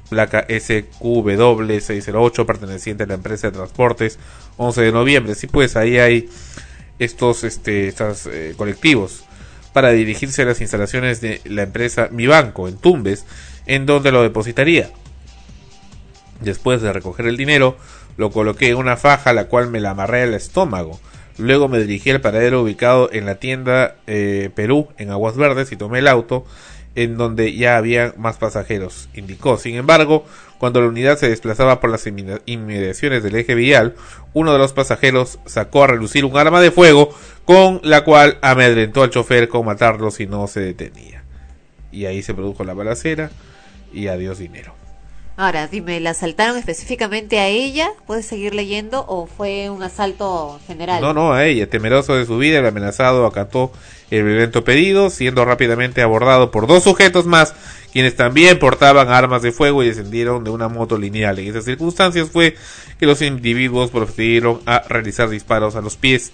placa 0.08 0.48
SQW608, 0.48 2.46
perteneciente 2.46 3.02
a 3.02 3.06
la 3.06 3.12
empresa 3.12 3.48
de 3.48 3.52
transportes, 3.52 4.18
11 4.56 4.80
de 4.80 4.92
noviembre. 4.92 5.34
Sí, 5.34 5.46
pues 5.46 5.76
ahí 5.76 5.98
hay 5.98 6.30
estos, 6.98 7.44
este, 7.44 7.92
eh, 7.98 8.54
colectivos 8.56 9.24
para 9.74 9.90
dirigirse 9.90 10.40
a 10.40 10.46
las 10.46 10.62
instalaciones 10.62 11.20
de 11.20 11.42
la 11.44 11.64
empresa 11.64 12.08
Mi 12.10 12.26
Banco 12.26 12.66
en 12.66 12.78
Tumbes, 12.78 13.26
en 13.66 13.84
donde 13.84 14.10
lo 14.10 14.22
depositaría. 14.22 14.90
Después 16.40 16.80
de 16.80 16.94
recoger 16.94 17.26
el 17.26 17.36
dinero, 17.36 17.76
lo 18.20 18.30
coloqué 18.30 18.68
en 18.68 18.76
una 18.76 18.98
faja, 18.98 19.32
la 19.32 19.46
cual 19.46 19.70
me 19.70 19.80
la 19.80 19.90
amarré 19.90 20.24
al 20.24 20.34
estómago. 20.34 21.00
Luego 21.38 21.68
me 21.68 21.78
dirigí 21.78 22.10
al 22.10 22.20
paradero 22.20 22.60
ubicado 22.60 23.08
en 23.10 23.24
la 23.24 23.36
tienda 23.36 23.96
eh, 24.06 24.50
Perú, 24.54 24.88
en 24.98 25.10
Aguas 25.10 25.38
Verdes, 25.38 25.72
y 25.72 25.76
tomé 25.76 26.00
el 26.00 26.06
auto 26.06 26.44
en 26.96 27.16
donde 27.16 27.54
ya 27.54 27.78
había 27.78 28.12
más 28.18 28.36
pasajeros, 28.36 29.08
indicó. 29.14 29.56
Sin 29.56 29.74
embargo, 29.76 30.26
cuando 30.58 30.82
la 30.82 30.88
unidad 30.88 31.16
se 31.16 31.30
desplazaba 31.30 31.80
por 31.80 31.88
las 31.88 32.06
inmediaciones 32.06 33.22
del 33.22 33.36
eje 33.36 33.54
vial, 33.54 33.94
uno 34.34 34.52
de 34.52 34.58
los 34.58 34.74
pasajeros 34.74 35.38
sacó 35.46 35.84
a 35.84 35.86
relucir 35.86 36.26
un 36.26 36.36
arma 36.36 36.60
de 36.60 36.72
fuego 36.72 37.14
con 37.46 37.80
la 37.84 38.04
cual 38.04 38.36
amedrentó 38.42 39.02
al 39.02 39.08
chofer 39.08 39.48
con 39.48 39.64
matarlo 39.64 40.10
si 40.10 40.26
no 40.26 40.46
se 40.46 40.60
detenía. 40.60 41.24
Y 41.90 42.04
ahí 42.04 42.22
se 42.22 42.34
produjo 42.34 42.64
la 42.64 42.74
balacera 42.74 43.30
y 43.94 44.08
adiós 44.08 44.38
dinero. 44.38 44.74
Ahora, 45.40 45.68
dime, 45.68 46.00
¿la 46.00 46.10
asaltaron 46.10 46.58
específicamente 46.58 47.38
a 47.38 47.48
ella? 47.48 47.92
¿Puedes 48.06 48.26
seguir 48.26 48.54
leyendo 48.54 49.06
o 49.08 49.26
fue 49.26 49.70
un 49.70 49.82
asalto 49.82 50.60
general? 50.66 51.00
No, 51.00 51.14
no, 51.14 51.32
a 51.32 51.46
ella. 51.46 51.66
Temeroso 51.66 52.14
de 52.14 52.26
su 52.26 52.36
vida, 52.36 52.58
el 52.58 52.66
amenazado 52.66 53.24
acató 53.24 53.72
el 54.10 54.22
violento 54.22 54.64
pedido, 54.64 55.08
siendo 55.08 55.46
rápidamente 55.46 56.02
abordado 56.02 56.50
por 56.50 56.66
dos 56.66 56.84
sujetos 56.84 57.24
más, 57.24 57.54
quienes 57.90 58.16
también 58.16 58.58
portaban 58.58 59.08
armas 59.08 59.40
de 59.40 59.50
fuego 59.50 59.82
y 59.82 59.86
descendieron 59.86 60.44
de 60.44 60.50
una 60.50 60.68
moto 60.68 60.98
lineal. 60.98 61.38
En 61.38 61.48
esas 61.48 61.64
circunstancias 61.64 62.28
fue 62.30 62.54
que 62.98 63.06
los 63.06 63.22
individuos 63.22 63.90
procedieron 63.90 64.60
a 64.66 64.80
realizar 64.90 65.30
disparos 65.30 65.74
a 65.74 65.80
los 65.80 65.96
pies, 65.96 66.32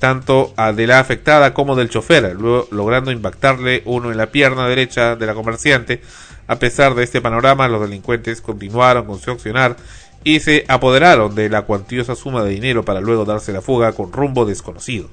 tanto 0.00 0.52
de 0.74 0.86
la 0.86 0.98
afectada 0.98 1.54
como 1.54 1.76
del 1.76 1.90
chofer, 1.90 2.34
luego 2.34 2.66
logrando 2.72 3.12
impactarle 3.12 3.82
uno 3.84 4.10
en 4.10 4.16
la 4.16 4.32
pierna 4.32 4.66
derecha 4.66 5.14
de 5.14 5.26
la 5.26 5.34
comerciante, 5.34 6.00
a 6.48 6.58
pesar 6.58 6.94
de 6.94 7.04
este 7.04 7.20
panorama, 7.20 7.68
los 7.68 7.82
delincuentes 7.82 8.40
continuaron 8.40 9.06
con 9.06 9.20
su 9.20 9.30
accionar 9.30 9.76
y 10.24 10.40
se 10.40 10.64
apoderaron 10.68 11.34
de 11.34 11.48
la 11.48 11.62
cuantiosa 11.62 12.16
suma 12.16 12.42
de 12.42 12.50
dinero 12.50 12.84
para 12.84 13.00
luego 13.00 13.24
darse 13.24 13.52
la 13.52 13.60
fuga 13.60 13.92
con 13.92 14.12
rumbo 14.12 14.46
desconocido. 14.46 15.08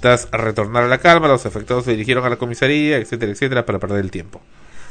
Tras 0.00 0.28
retornar 0.30 0.82
a 0.82 0.88
la 0.88 0.98
calma, 0.98 1.28
los 1.28 1.46
afectados 1.46 1.84
se 1.84 1.92
dirigieron 1.92 2.24
a 2.24 2.28
la 2.28 2.36
comisaría, 2.36 2.98
etcétera, 2.98 3.32
etcétera, 3.32 3.64
para 3.64 3.78
perder 3.78 4.00
el 4.00 4.10
tiempo. 4.10 4.42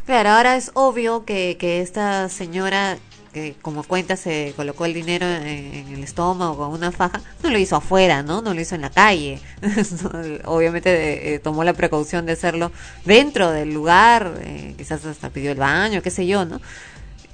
Claro, 0.06 0.30
ahora 0.30 0.56
es 0.56 0.72
obvio 0.74 1.26
que, 1.26 1.58
que 1.60 1.82
esta 1.82 2.30
señora 2.30 2.98
que 3.36 3.54
como 3.62 3.84
cuenta 3.84 4.16
se 4.16 4.54
colocó 4.56 4.86
el 4.86 4.94
dinero 4.94 5.26
en, 5.26 5.90
el 5.90 6.02
estómago 6.02 6.56
con 6.56 6.70
una 6.70 6.94
faja, 6.94 7.20
no 7.44 7.50
lo 7.50 7.58
hizo 7.58 7.76
afuera, 7.76 8.24
¿no? 8.24 8.42
No 8.42 8.54
lo 8.54 8.62
hizo 8.62 8.76
en 8.76 8.82
la 8.82 8.90
calle. 8.90 9.42
Obviamente 10.46 11.34
eh, 11.34 11.40
tomó 11.40 11.66
la 11.66 11.74
precaución 11.74 12.26
de 12.26 12.32
hacerlo 12.32 12.72
dentro 13.04 13.52
del 13.52 13.74
lugar, 13.74 14.36
eh, 14.40 14.74
quizás 14.78 15.04
hasta 15.04 15.32
pidió 15.32 15.52
el 15.52 15.58
baño, 15.58 16.02
qué 16.02 16.12
sé 16.12 16.26
yo, 16.26 16.46
¿no? 16.46 16.62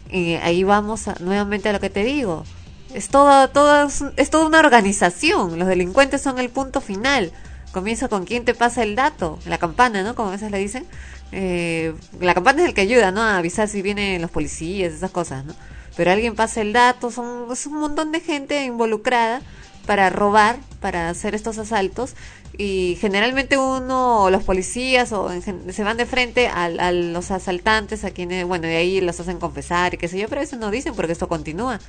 Y 0.09 0.33
ahí 0.41 0.63
vamos 0.63 1.03
nuevamente 1.19 1.69
a 1.69 1.73
lo 1.73 1.79
que 1.79 1.91
te 1.91 2.03
digo. 2.03 2.45
Es 2.95 3.09
todo, 3.09 3.49
todo, 3.49 3.87
es 4.17 4.29
toda 4.31 4.47
una 4.47 4.57
organización. 4.59 5.59
Los 5.59 5.67
delincuentes 5.67 6.19
son 6.19 6.39
el 6.39 6.49
punto 6.49 6.81
final. 6.81 7.31
Comienza 7.73 8.07
con 8.07 8.25
quién 8.25 8.43
te 8.43 8.55
pasa 8.55 8.81
el 8.81 8.95
dato, 8.95 9.37
la 9.45 9.59
campana, 9.59 10.01
¿no? 10.01 10.15
Como 10.15 10.29
a 10.29 10.31
veces 10.31 10.49
le 10.49 10.57
dicen. 10.57 10.87
Eh, 11.31 11.93
la 12.19 12.33
campana 12.33 12.63
es 12.63 12.69
el 12.69 12.73
que 12.73 12.81
ayuda, 12.81 13.11
¿no? 13.11 13.21
A 13.21 13.37
avisar 13.37 13.67
si 13.67 13.83
vienen 13.83 14.19
los 14.19 14.31
policías, 14.31 14.93
esas 14.93 15.11
cosas, 15.11 15.45
¿no? 15.45 15.53
Pero 15.95 16.11
alguien 16.11 16.35
pasa 16.35 16.61
el 16.61 16.73
dato, 16.73 17.11
son, 17.11 17.51
es 17.51 17.65
un 17.65 17.79
montón 17.79 18.11
de 18.11 18.19
gente 18.19 18.63
involucrada 18.63 19.41
para 19.85 20.09
robar, 20.09 20.57
para 20.79 21.09
hacer 21.09 21.35
estos 21.35 21.57
asaltos 21.57 22.15
y 22.57 22.97
generalmente 22.99 23.57
uno, 23.57 24.29
los 24.29 24.43
policías 24.43 25.11
o 25.11 25.29
se 25.41 25.83
van 25.83 25.97
de 25.97 26.05
frente 26.05 26.47
a, 26.47 26.65
a, 26.65 26.91
los 26.91 27.31
asaltantes, 27.31 28.03
a 28.03 28.11
quienes, 28.11 28.45
bueno, 28.45 28.67
de 28.67 28.75
ahí 28.75 29.01
los 29.01 29.19
hacen 29.19 29.39
confesar 29.39 29.93
y 29.93 29.97
qué 29.97 30.07
sé 30.07 30.19
yo, 30.19 30.27
pero 30.27 30.41
eso 30.41 30.57
no 30.57 30.69
dicen 30.69 30.93
porque 30.95 31.13
esto 31.13 31.27
continúa, 31.27 31.79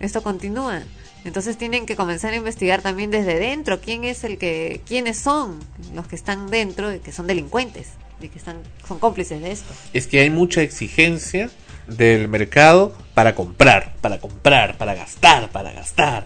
esto 0.00 0.22
continúa. 0.22 0.82
Entonces 1.24 1.56
tienen 1.56 1.86
que 1.86 1.94
comenzar 1.94 2.32
a 2.32 2.36
investigar 2.36 2.82
también 2.82 3.10
desde 3.10 3.38
dentro 3.38 3.80
quién 3.80 4.04
es 4.04 4.24
el 4.24 4.38
que, 4.38 4.80
quiénes 4.86 5.18
son 5.18 5.60
los 5.94 6.08
que 6.08 6.16
están 6.16 6.50
dentro 6.50 7.00
que 7.00 7.12
son 7.12 7.28
delincuentes 7.28 7.90
y 8.20 8.28
que 8.28 8.38
están, 8.38 8.58
son 8.86 8.98
cómplices 8.98 9.40
de 9.40 9.52
esto. 9.52 9.72
Es 9.92 10.06
que 10.06 10.20
hay 10.20 10.30
mucha 10.30 10.62
exigencia 10.62 11.50
del 11.86 12.28
mercado 12.28 12.94
para 13.14 13.34
comprar, 13.34 13.94
para 14.00 14.18
comprar, 14.18 14.78
para 14.78 14.94
gastar, 14.94 15.50
para 15.50 15.72
gastar. 15.72 16.24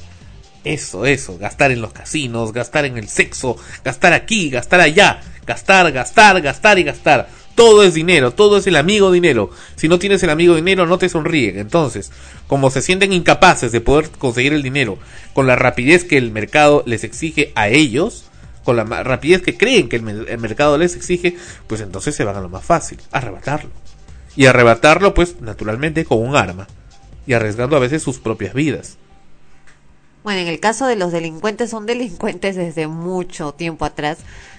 Eso, 0.65 1.07
eso, 1.07 1.39
gastar 1.39 1.71
en 1.71 1.81
los 1.81 1.93
casinos, 1.93 2.53
gastar 2.53 2.87
en 2.87 2.99
el 2.99 3.09
sexo, 3.09 3.57
gastar 3.85 4.13
aquí, 4.13 4.51
gastar 4.51 4.81
allá, 4.81 5.21
gastar, 5.47 5.93
gastar, 5.93 6.41
gastar 6.43 6.79
y 6.79 6.83
gastar. 6.83 7.29
Todo 7.55 7.85
es 7.85 7.95
dinero, 7.95 8.33
todo 8.33 8.59
es 8.59 8.67
el 8.67 8.77
amigo 8.77 9.13
dinero. 9.13 9.51
Si 9.77 9.89
no 9.89 9.99
tienes 9.99 10.23
el 10.23 10.31
amigo 10.31 10.57
dinero, 10.57 10.87
no 10.87 10.99
te 10.99 11.09
sonríen. 11.09 11.59
Entonces, 11.59 12.11
como 12.49 12.71
se 12.71 12.83
sienten 12.83 13.13
incapaces 13.13 13.73
de 13.73 13.81
poder 13.81 14.11
conseguir 14.11 14.53
el 14.53 14.63
dinero 14.63 14.99
con 15.33 15.47
la 15.47 15.57
rapidez 15.57 16.05
que 16.05 16.19
el 16.19 16.33
mercado 16.33 16.83
les 16.85 17.05
exige 17.05 17.53
a 17.55 17.69
ellos, 17.69 18.25
con 18.65 18.77
la 18.77 18.85
rapidez 18.85 19.43
que 19.43 19.57
creen 19.57 19.89
que 19.89 19.97
el, 19.97 20.27
el 20.29 20.39
mercado 20.39 20.77
les 20.77 20.97
exige, 20.97 21.37
pues 21.69 21.81
entonces 21.81 22.15
se 22.15 22.25
van 22.25 22.37
a 22.37 22.41
lo 22.41 22.49
más 22.49 22.65
fácil, 22.65 22.99
arrebatarlo 23.13 23.86
y 24.37 24.47
arrebatarlo 24.47 25.15
pues 25.15 25.41
naturalmente 25.41 26.05
con 26.05 26.19
un 26.19 26.37
arma 26.37 26.67
y 27.27 27.33
arriesgando 27.33 27.77
a 27.77 27.81
veces 27.81 28.03
sus 28.03 28.19
propias 28.19 28.55
vidas. 28.55 28.99
Bueno, 30.23 30.41
en 30.41 30.49
el 30.49 30.61
caso 30.61 30.87
de 30.87 30.97
los 30.97 31.13
delincuentes 31.13 31.71
son 31.71 31.87
delincuentes 31.87 32.57
desde 32.57 32.87
mucho 32.87 33.53
tiempo 33.53 33.85
atrás. 33.85 34.19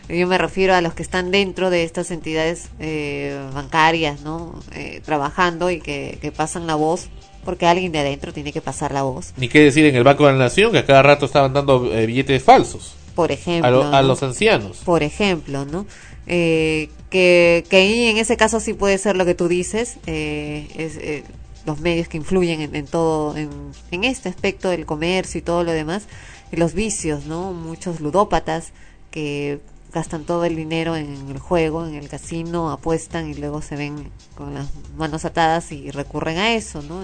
Yo 0.10 0.26
me 0.26 0.38
refiero 0.38 0.74
a 0.74 0.82
los 0.82 0.94
que 0.94 1.04
están 1.04 1.32
dentro 1.32 1.70
de 1.70 1.84
estas 1.84 2.12
entidades 2.12 2.70
eh, 2.80 3.38
bancarias, 3.54 4.22
¿no? 4.22 4.58
Eh, 4.74 5.02
trabajando 5.04 5.70
y 5.70 5.82
que, 5.82 6.20
que 6.22 6.32
pasan 6.32 6.68
la 6.68 6.76
voz 6.76 7.10
porque 7.48 7.66
alguien 7.66 7.94
de 7.94 8.00
adentro 8.00 8.34
tiene 8.34 8.52
que 8.52 8.60
pasar 8.60 8.92
la 8.92 9.04
voz. 9.04 9.32
Ni 9.38 9.48
qué 9.48 9.62
decir 9.62 9.86
en 9.86 9.96
el 9.96 10.04
Banco 10.04 10.26
de 10.26 10.34
la 10.34 10.38
Nación, 10.38 10.74
que 10.74 10.80
a 10.80 10.86
cada 10.86 11.02
rato 11.02 11.26
estaban 11.26 11.54
dando 11.54 11.94
eh, 11.94 12.06
billetes 12.06 12.44
falsos. 12.44 12.96
Por 13.16 13.32
ejemplo. 13.32 13.84
A, 13.84 14.02
los 14.02 14.22
ancianos. 14.22 14.82
Por 14.84 15.02
ejemplo, 15.02 15.64
¿no? 15.64 15.86
Eh, 16.28 16.90
que, 17.10 17.66
que 17.70 18.10
en 18.10 18.18
ese 18.18 18.38
caso 18.38 18.60
sí 18.60 18.74
puede 18.74 18.98
ser 18.98 19.16
lo 19.18 19.26
que 19.26 19.36
tú 19.36 19.48
dices, 19.48 19.98
eh, 20.08 20.68
es, 20.76 21.24
los 21.66 21.80
medios 21.82 22.08
que 22.08 22.18
influyen 22.18 22.74
en, 22.76 22.86
todo, 22.86 23.36
en, 23.36 23.50
en, 23.92 24.04
este 24.04 24.30
aspecto 24.30 24.70
del 24.70 24.86
comercio 24.86 25.40
y 25.40 25.42
todo 25.42 25.64
lo 25.64 25.72
demás, 25.72 26.04
y 26.52 26.56
los 26.56 26.74
vicios, 26.74 27.26
¿no? 27.26 27.52
Muchos 27.54 28.00
ludópatas 28.00 28.72
que 29.12 29.60
gastan 29.94 30.26
todo 30.26 30.46
el 30.46 30.56
dinero 30.56 30.96
en 30.96 31.30
el 31.30 31.40
juego, 31.40 31.86
en 31.88 31.96
el 31.96 32.10
casino, 32.10 32.72
apuestan 32.72 33.30
y 33.30 33.34
luego 33.34 33.62
se 33.62 33.76
ven 33.76 34.12
con 34.36 34.54
las 34.54 34.68
manos 34.98 35.26
atadas 35.26 35.72
y 35.72 35.92
recurren 35.92 36.38
a 36.38 36.54
eso, 36.54 36.82
¿no? 36.82 37.02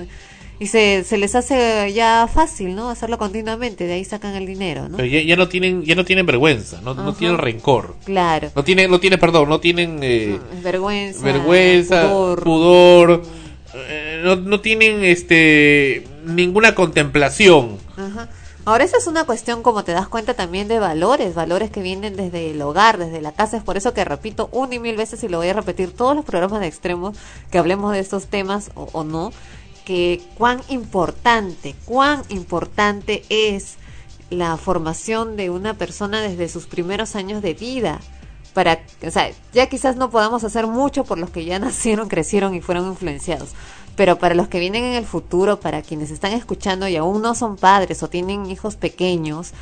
Y 0.64 0.68
se, 0.68 1.04
se 1.04 1.18
les 1.18 1.36
hace 1.36 1.92
ya 1.92 2.26
fácil, 2.34 2.74
¿no? 2.74 2.90
Hacerlo 2.90 3.18
continuamente, 3.18 3.86
de 3.86 3.96
ahí 3.96 4.06
sacan 4.06 4.34
el 4.36 4.46
dinero, 4.46 4.88
¿no? 4.88 4.96
Pero 4.96 5.10
ya, 5.10 5.36
no 5.36 5.50
tienen 5.50 5.84
ya 5.84 5.94
no 5.94 6.06
tienen 6.06 6.26
vergüenza, 6.26 6.80
no, 6.82 6.94
no 6.94 7.14
tienen 7.14 7.38
rencor. 7.38 7.98
Claro. 8.06 8.50
No 8.56 8.64
tienen 8.64 8.90
no 8.90 9.02
tiene 9.02 9.18
perdón, 9.18 9.50
no 9.50 9.60
tienen 9.60 10.00
eh, 10.02 10.40
vergüenza, 10.64 11.22
vergüenza, 11.22 12.10
pudor, 12.42 13.24
eh, 13.74 14.22
no, 14.24 14.38
no 14.38 14.62
tienen 14.62 15.04
este 15.04 16.08
ninguna 16.26 16.74
contemplación. 16.76 17.78
Ajá. 17.98 18.30
Ahora 18.64 18.86
esa 18.86 18.96
es 18.96 19.08
una 19.08 19.26
cuestión, 19.26 19.64
como 19.64 19.84
te 19.84 19.92
das 19.92 20.08
cuenta, 20.08 20.34
también 20.36 20.70
de 20.70 20.80
valores, 20.80 21.36
valores 21.36 21.72
que 21.72 21.82
vienen 21.82 22.16
desde 22.16 22.52
el 22.52 22.62
hogar, 22.62 22.98
desde 22.98 23.20
la 23.20 23.34
casa. 23.34 23.58
Es 23.58 23.64
por 23.64 23.76
eso 23.76 23.94
que 23.94 24.06
repito 24.06 24.48
una 24.54 24.76
y 24.76 24.80
mil 24.80 24.96
veces 24.96 25.22
y 25.26 25.28
lo 25.28 25.40
voy 25.40 25.50
a 25.50 25.54
repetir 25.54 25.92
todos 25.92 26.16
los 26.16 26.24
programas 26.24 26.62
de 26.62 26.68
extremos 26.68 27.18
que 27.52 27.58
hablemos 27.58 27.92
de 27.92 28.00
estos 28.00 28.28
temas 28.28 28.72
o, 28.76 28.88
o 28.94 29.04
no, 29.04 29.34
que 29.86 30.22
cuán 30.38 30.62
importante, 30.70 31.76
cuán 31.86 32.24
importante 32.30 33.24
es 33.30 33.76
la 34.30 34.58
formación 34.58 35.36
de 35.36 35.50
una 35.50 35.76
persona 35.76 36.22
desde 36.22 36.50
sus 36.50 36.66
primeros 36.66 37.16
años 37.16 37.42
de 37.42 37.54
vida. 37.54 38.00
Para, 38.54 38.80
o 39.06 39.12
sea, 39.12 39.32
ya 39.52 39.68
quizás 39.68 39.96
no 39.96 40.10
podamos 40.10 40.44
hacer 40.44 40.68
mucho 40.68 41.04
por 41.04 41.18
los 41.18 41.30
que 41.30 41.46
ya 41.46 41.60
nacieron, 41.60 42.08
crecieron 42.08 42.54
y 42.56 42.62
fueron 42.62 42.88
influenciados, 42.88 43.50
pero 43.96 44.18
para 44.18 44.36
los 44.36 44.48
que 44.48 44.60
vienen 44.60 44.84
en 44.84 44.94
el 44.94 45.06
futuro, 45.06 45.60
para 45.60 45.82
quienes 45.82 46.12
están 46.12 46.34
escuchando 46.34 46.88
y 46.88 46.96
aún 46.96 47.22
no 47.22 47.36
son 47.36 47.58
padres 47.58 48.04
o 48.04 48.10
tienen 48.10 48.46
hijos 48.48 48.76
pequeños, 48.76 49.54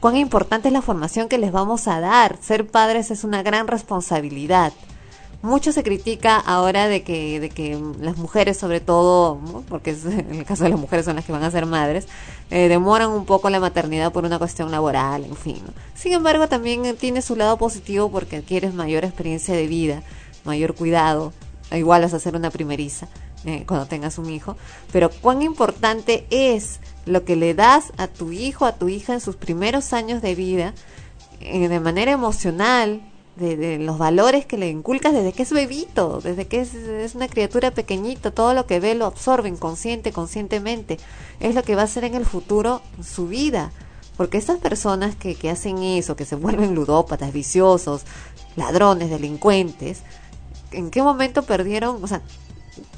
cuán 0.00 0.16
importante 0.16 0.68
es 0.68 0.74
la 0.74 0.82
formación 0.82 1.28
que 1.28 1.38
les 1.38 1.52
vamos 1.52 1.86
a 1.88 2.00
dar. 2.00 2.38
Ser 2.40 2.66
padres 2.66 3.10
es 3.10 3.24
una 3.24 3.42
gran 3.42 3.68
responsabilidad 3.68 4.72
mucho 5.42 5.72
se 5.72 5.82
critica 5.82 6.36
ahora 6.36 6.86
de 6.86 7.02
que, 7.02 7.40
de 7.40 7.48
que 7.48 7.80
las 8.00 8.16
mujeres, 8.18 8.58
sobre 8.58 8.80
todo, 8.80 9.40
porque 9.68 9.90
en 9.90 10.34
el 10.34 10.44
caso 10.44 10.64
de 10.64 10.70
las 10.70 10.78
mujeres 10.78 11.06
son 11.06 11.16
las 11.16 11.24
que 11.24 11.32
van 11.32 11.42
a 11.42 11.50
ser 11.50 11.66
madres, 11.66 12.06
eh, 12.50 12.68
demoran 12.68 13.10
un 13.10 13.24
poco 13.24 13.48
la 13.48 13.60
maternidad 13.60 14.12
por 14.12 14.24
una 14.24 14.38
cuestión 14.38 14.70
laboral, 14.70 15.24
en 15.24 15.36
fin. 15.36 15.62
Sin 15.94 16.12
embargo, 16.12 16.48
también 16.48 16.96
tiene 16.96 17.22
su 17.22 17.36
lado 17.36 17.56
positivo 17.56 18.10
porque 18.10 18.36
adquieres 18.36 18.74
mayor 18.74 19.04
experiencia 19.04 19.54
de 19.54 19.66
vida, 19.66 20.02
mayor 20.44 20.74
cuidado, 20.74 21.32
igual 21.72 22.02
vas 22.02 22.14
a 22.14 22.20
ser 22.20 22.36
una 22.36 22.50
primeriza 22.50 23.08
eh, 23.44 23.64
cuando 23.66 23.86
tengas 23.86 24.18
un 24.18 24.28
hijo, 24.28 24.56
pero 24.92 25.10
cuán 25.10 25.42
importante 25.42 26.26
es 26.30 26.80
lo 27.06 27.24
que 27.24 27.36
le 27.36 27.54
das 27.54 27.92
a 27.96 28.06
tu 28.06 28.32
hijo, 28.32 28.66
a 28.66 28.72
tu 28.72 28.88
hija 28.88 29.14
en 29.14 29.20
sus 29.20 29.36
primeros 29.36 29.94
años 29.94 30.20
de 30.20 30.34
vida, 30.34 30.74
eh, 31.40 31.68
de 31.68 31.80
manera 31.80 32.12
emocional, 32.12 33.00
de, 33.40 33.78
los 33.78 33.98
valores 33.98 34.46
que 34.46 34.56
le 34.56 34.68
inculcas 34.68 35.12
desde 35.12 35.32
que 35.32 35.42
es 35.42 35.52
bebito, 35.52 36.20
desde 36.20 36.46
que 36.46 36.60
es, 36.60 37.14
una 37.14 37.26
criatura 37.26 37.72
pequeñita, 37.72 38.30
todo 38.30 38.54
lo 38.54 38.66
que 38.66 38.78
ve 38.78 38.94
lo 38.94 39.06
absorbe 39.06 39.48
inconsciente, 39.48 40.12
conscientemente. 40.12 40.98
Es 41.40 41.54
lo 41.54 41.62
que 41.62 41.74
va 41.74 41.82
a 41.82 41.86
ser 41.86 42.04
en 42.04 42.14
el 42.14 42.26
futuro 42.26 42.82
su 43.02 43.26
vida. 43.26 43.72
Porque 44.16 44.38
esas 44.38 44.58
personas 44.58 45.16
que, 45.16 45.34
que 45.34 45.50
hacen 45.50 45.78
eso, 45.78 46.14
que 46.14 46.26
se 46.26 46.36
vuelven 46.36 46.74
ludópatas, 46.74 47.32
viciosos, 47.32 48.02
ladrones, 48.54 49.10
delincuentes, 49.10 50.02
¿en 50.72 50.90
qué 50.90 51.02
momento 51.02 51.42
perdieron? 51.42 52.04
O 52.04 52.06
sea, 52.06 52.20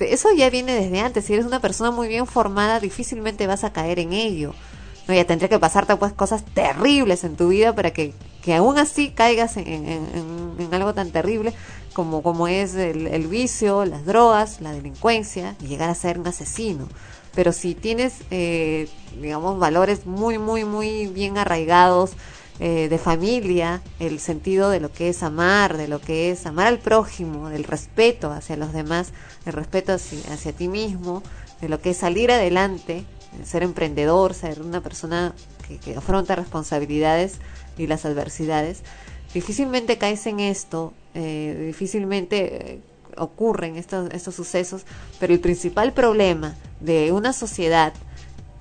eso 0.00 0.28
ya 0.36 0.50
viene 0.50 0.74
desde 0.74 1.00
antes. 1.00 1.24
Si 1.24 1.32
eres 1.32 1.46
una 1.46 1.60
persona 1.60 1.90
muy 1.90 2.08
bien 2.08 2.26
formada, 2.26 2.80
difícilmente 2.80 3.46
vas 3.46 3.64
a 3.64 3.72
caer 3.72 3.98
en 3.98 4.12
ello. 4.12 4.54
No, 5.08 5.14
ya 5.14 5.24
tendría 5.24 5.48
que 5.48 5.58
pasarte 5.58 5.96
pues 5.96 6.12
cosas 6.12 6.44
terribles 6.44 7.24
en 7.24 7.36
tu 7.36 7.48
vida 7.48 7.74
para 7.74 7.92
que 7.92 8.14
que 8.42 8.54
aún 8.54 8.76
así 8.76 9.10
caigas 9.10 9.56
en, 9.56 10.68
algo 10.72 10.92
tan 10.92 11.10
terrible 11.10 11.54
como, 11.94 12.22
como 12.22 12.48
es 12.48 12.74
el, 12.74 13.26
vicio, 13.28 13.84
las 13.84 14.04
drogas, 14.04 14.60
la 14.60 14.72
delincuencia 14.72 15.56
y 15.60 15.68
llegar 15.68 15.88
a 15.88 15.94
ser 15.94 16.18
un 16.18 16.26
asesino. 16.26 16.88
Pero 17.34 17.52
si 17.52 17.74
tienes, 17.74 18.14
eh, 18.30 18.88
digamos, 19.20 19.58
valores 19.58 20.04
muy, 20.06 20.38
muy, 20.38 20.64
muy 20.64 21.06
bien 21.06 21.38
arraigados 21.38 22.12
eh, 22.60 22.88
de 22.90 22.98
familia, 22.98 23.80
el 24.00 24.18
sentido 24.18 24.68
de 24.68 24.80
lo 24.80 24.92
que 24.92 25.08
es 25.08 25.22
amar, 25.22 25.76
de 25.76 25.88
lo 25.88 26.00
que 26.00 26.30
es 26.30 26.44
amar 26.44 26.66
al 26.66 26.78
prójimo, 26.78 27.48
del 27.48 27.64
respeto 27.64 28.30
hacia 28.30 28.56
los 28.56 28.72
demás, 28.72 29.12
el 29.46 29.54
respeto 29.54 29.94
hacia, 29.94 30.52
ti 30.52 30.68
mismo, 30.68 31.22
de 31.60 31.68
lo 31.68 31.80
que 31.80 31.90
es 31.90 31.96
salir 31.96 32.30
adelante, 32.30 33.04
ser 33.44 33.62
emprendedor, 33.62 34.34
ser 34.34 34.62
una 34.62 34.80
persona 34.80 35.34
que, 35.66 35.78
que 35.78 35.96
afronta 35.96 36.36
responsabilidades, 36.36 37.38
y 37.76 37.86
las 37.86 38.04
adversidades, 38.04 38.82
difícilmente 39.34 39.98
caes 39.98 40.26
en 40.26 40.40
esto, 40.40 40.92
eh, 41.14 41.64
difícilmente 41.66 42.74
eh, 42.74 42.80
ocurren 43.16 43.76
estos, 43.76 44.10
estos 44.12 44.34
sucesos, 44.34 44.84
pero 45.18 45.32
el 45.32 45.40
principal 45.40 45.92
problema 45.92 46.56
de 46.80 47.12
una 47.12 47.32
sociedad 47.32 47.92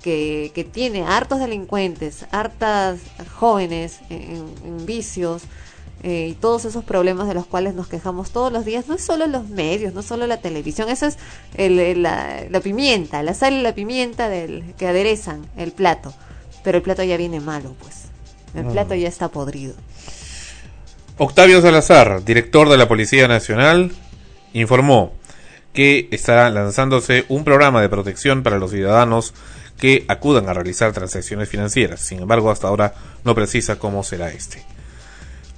que, 0.02 0.50
que 0.54 0.64
tiene 0.64 1.04
hartos 1.04 1.38
delincuentes, 1.38 2.26
hartas 2.32 3.00
jóvenes 3.34 4.00
en, 4.10 4.84
vicios, 4.84 5.42
eh, 6.02 6.28
y 6.30 6.34
todos 6.34 6.64
esos 6.64 6.84
problemas 6.84 7.28
de 7.28 7.34
los 7.34 7.46
cuales 7.46 7.74
nos 7.74 7.86
quejamos 7.86 8.30
todos 8.30 8.52
los 8.52 8.64
días, 8.64 8.88
no 8.88 8.94
es 8.94 9.04
solo 9.04 9.26
los 9.26 9.48
medios, 9.48 9.94
no 9.94 10.02
solo 10.02 10.26
la 10.26 10.38
televisión, 10.38 10.88
eso 10.88 11.06
es 11.06 11.16
el, 11.54 12.02
la, 12.02 12.44
la, 12.50 12.60
pimienta, 12.60 13.22
la 13.22 13.34
sal 13.34 13.54
y 13.54 13.62
la 13.62 13.74
pimienta 13.74 14.28
del, 14.28 14.74
que 14.76 14.88
aderezan 14.88 15.46
el 15.56 15.72
plato, 15.72 16.12
pero 16.64 16.78
el 16.78 16.82
plato 16.82 17.02
ya 17.04 17.16
viene 17.16 17.40
malo, 17.40 17.74
pues. 17.80 18.02
El 18.54 18.66
plato 18.66 18.94
ya 18.94 19.08
está 19.08 19.28
podrido. 19.28 19.74
Octavio 21.16 21.62
Salazar, 21.62 22.22
director 22.24 22.68
de 22.68 22.76
la 22.76 22.86
Policía 22.86 23.26
Nacional, 23.28 23.92
informó 24.52 25.14
que 25.72 26.08
estará 26.10 26.50
lanzándose 26.50 27.24
un 27.28 27.44
programa 27.44 27.80
de 27.80 27.88
protección 27.88 28.42
para 28.42 28.58
los 28.58 28.70
ciudadanos 28.70 29.32
que 29.78 30.04
acudan 30.08 30.48
a 30.48 30.52
realizar 30.52 30.92
transacciones 30.92 31.48
financieras. 31.48 32.00
Sin 32.00 32.20
embargo, 32.20 32.50
hasta 32.50 32.68
ahora 32.68 32.94
no 33.24 33.34
precisa 33.34 33.78
cómo 33.78 34.02
será 34.02 34.30
este. 34.30 34.62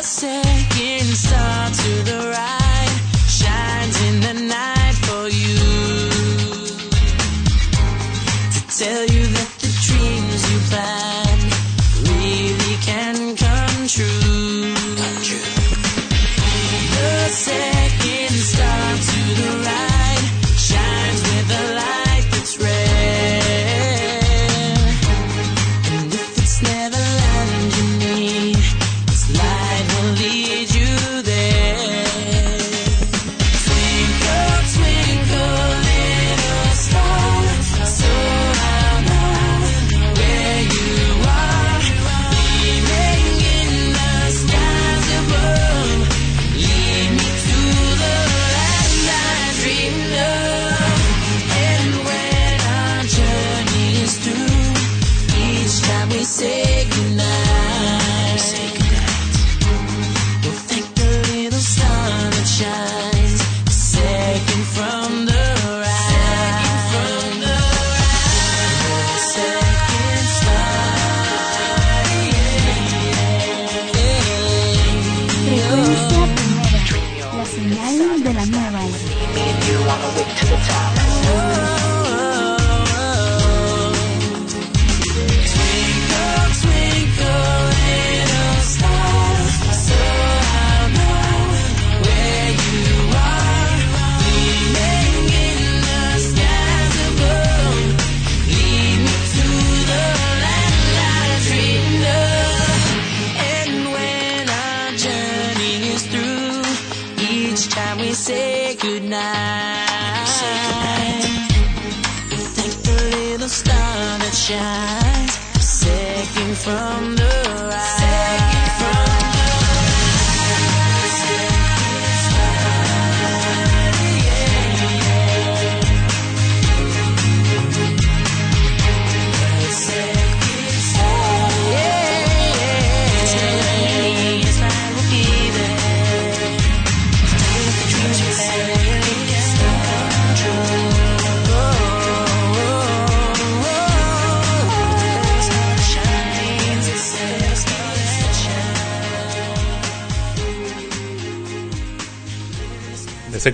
The 0.00 0.06
second 0.06 1.14
star 1.14 1.68
to 1.68 1.90
the 2.10 2.32
right 2.32 3.00
shines 3.28 4.02
in 4.08 4.20
the 4.20 4.32
night 4.48 4.94
for 5.04 5.28
you. 5.28 5.58
To 8.54 8.60
tell 8.78 9.04
you 9.14 9.26
that 9.26 9.50
the 9.60 9.70
dreams 9.84 10.42
you 10.50 10.58
plan 10.70 11.38
really 12.08 12.76
can 12.80 13.36
come 13.36 13.86
true. 13.88 14.29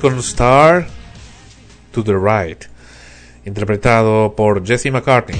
Second 0.06 0.22
Star 0.22 0.86
to 1.90 2.04
the 2.04 2.14
Right, 2.14 2.62
interpretado 3.44 4.34
por 4.36 4.64
Jesse 4.64 4.92
McCartney, 4.92 5.36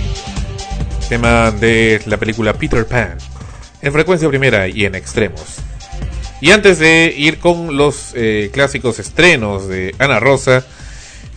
tema 1.09 1.53
de 1.53 2.03
la 2.07 2.17
película 2.17 2.53
Peter 2.53 2.85
Pan, 2.85 3.17
en 3.81 3.93
frecuencia 3.93 4.29
primera 4.29 4.67
y 4.67 4.85
en 4.85 4.97
extremos. 4.97 5.59
Y 6.41 6.51
antes 6.51 6.81
de 6.81 7.15
ir 7.17 7.39
con 7.39 7.77
los 7.77 8.11
eh, 8.17 8.51
clásicos 8.53 8.99
estrenos 8.99 9.69
de 9.69 9.95
Ana 10.01 10.19
Rosa, 10.19 10.67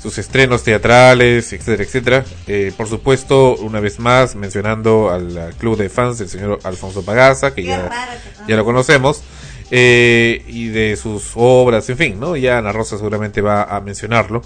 sus 0.02 0.18
estrenos 0.18 0.64
teatrales, 0.64 1.54
etcétera, 1.54 1.84
etcétera, 1.84 2.26
eh, 2.48 2.74
por 2.76 2.88
supuesto, 2.88 3.58
una 3.58 3.80
vez 3.80 4.00
más 4.00 4.36
mencionando 4.36 5.12
al, 5.12 5.38
al 5.38 5.54
club 5.54 5.78
de 5.78 5.90
fans 5.90 6.18
del 6.18 6.30
señor 6.30 6.62
Alfonso 6.64 7.06
Pagaza, 7.06 7.54
que 7.54 7.62
ya, 7.62 7.92
ya 8.48 8.56
lo 8.56 8.66
conocemos, 8.66 9.22
eh, 9.72 10.44
y 10.48 10.68
de 10.68 10.96
sus 10.96 11.32
obras, 11.36 11.90
en 11.90 11.98
fin, 11.98 12.20
¿no? 12.20 12.36
Ya 12.36 12.58
Ana 12.58 12.72
Rosa 12.72 12.98
seguramente 12.98 13.42
va 13.42 13.64
a 13.64 13.80
mencionarlo, 13.82 14.42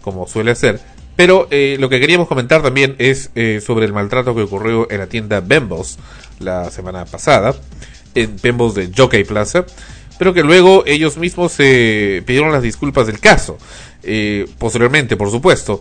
como 0.00 0.26
suele 0.26 0.50
hacer. 0.50 0.80
Pero 1.16 1.46
eh, 1.50 1.76
lo 1.78 1.88
que 1.88 2.00
queríamos 2.00 2.26
comentar 2.26 2.62
también 2.62 2.96
es 2.98 3.30
eh, 3.34 3.60
sobre 3.64 3.84
el 3.84 3.92
maltrato 3.92 4.34
que 4.34 4.42
ocurrió 4.42 4.90
en 4.90 4.98
la 4.98 5.06
tienda 5.06 5.40
Bembos 5.40 5.98
la 6.38 6.70
semana 6.70 7.04
pasada, 7.04 7.54
en 8.14 8.36
Bembos 8.42 8.74
de 8.74 8.90
Jockey 8.96 9.24
Plaza, 9.24 9.66
pero 10.18 10.32
que 10.32 10.42
luego 10.42 10.84
ellos 10.86 11.16
mismos 11.16 11.52
se 11.52 12.22
pidieron 12.26 12.52
las 12.52 12.62
disculpas 12.62 13.06
del 13.06 13.20
caso, 13.20 13.58
eh, 14.02 14.46
posteriormente, 14.58 15.16
por 15.16 15.30
supuesto. 15.30 15.80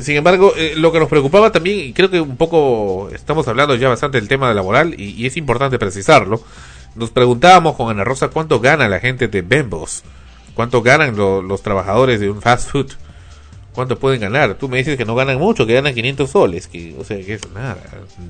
Sin 0.00 0.16
embargo, 0.16 0.54
eh, 0.56 0.74
lo 0.76 0.92
que 0.92 1.00
nos 1.00 1.08
preocupaba 1.08 1.50
también, 1.52 1.88
y 1.88 1.92
creo 1.92 2.10
que 2.10 2.20
un 2.20 2.36
poco 2.36 3.10
estamos 3.12 3.46
hablando 3.48 3.74
ya 3.74 3.88
bastante 3.88 4.18
del 4.18 4.28
tema 4.28 4.54
laboral, 4.54 4.94
y, 4.96 5.10
y 5.10 5.26
es 5.26 5.36
importante 5.36 5.78
precisarlo, 5.78 6.42
nos 6.94 7.10
preguntábamos 7.10 7.76
con 7.76 7.90
Ana 7.90 8.04
Rosa 8.04 8.28
cuánto 8.28 8.60
gana 8.60 8.88
la 8.88 9.00
gente 9.00 9.28
de 9.28 9.42
Bembos, 9.42 10.02
cuánto 10.54 10.82
ganan 10.82 11.16
lo- 11.16 11.42
los 11.42 11.62
trabajadores 11.62 12.20
de 12.20 12.30
un 12.30 12.40
fast 12.42 12.68
food, 12.70 12.92
cuánto 13.74 13.98
pueden 13.98 14.20
ganar. 14.20 14.54
Tú 14.54 14.68
me 14.68 14.78
dices 14.78 14.96
que 14.96 15.04
no 15.04 15.14
ganan 15.14 15.38
mucho, 15.38 15.66
que 15.66 15.74
ganan 15.74 15.94
500 15.94 16.30
soles, 16.30 16.66
que, 16.66 16.96
o 16.98 17.04
sea, 17.04 17.16
que 17.24 17.34
es 17.34 17.50
nada, 17.52 17.78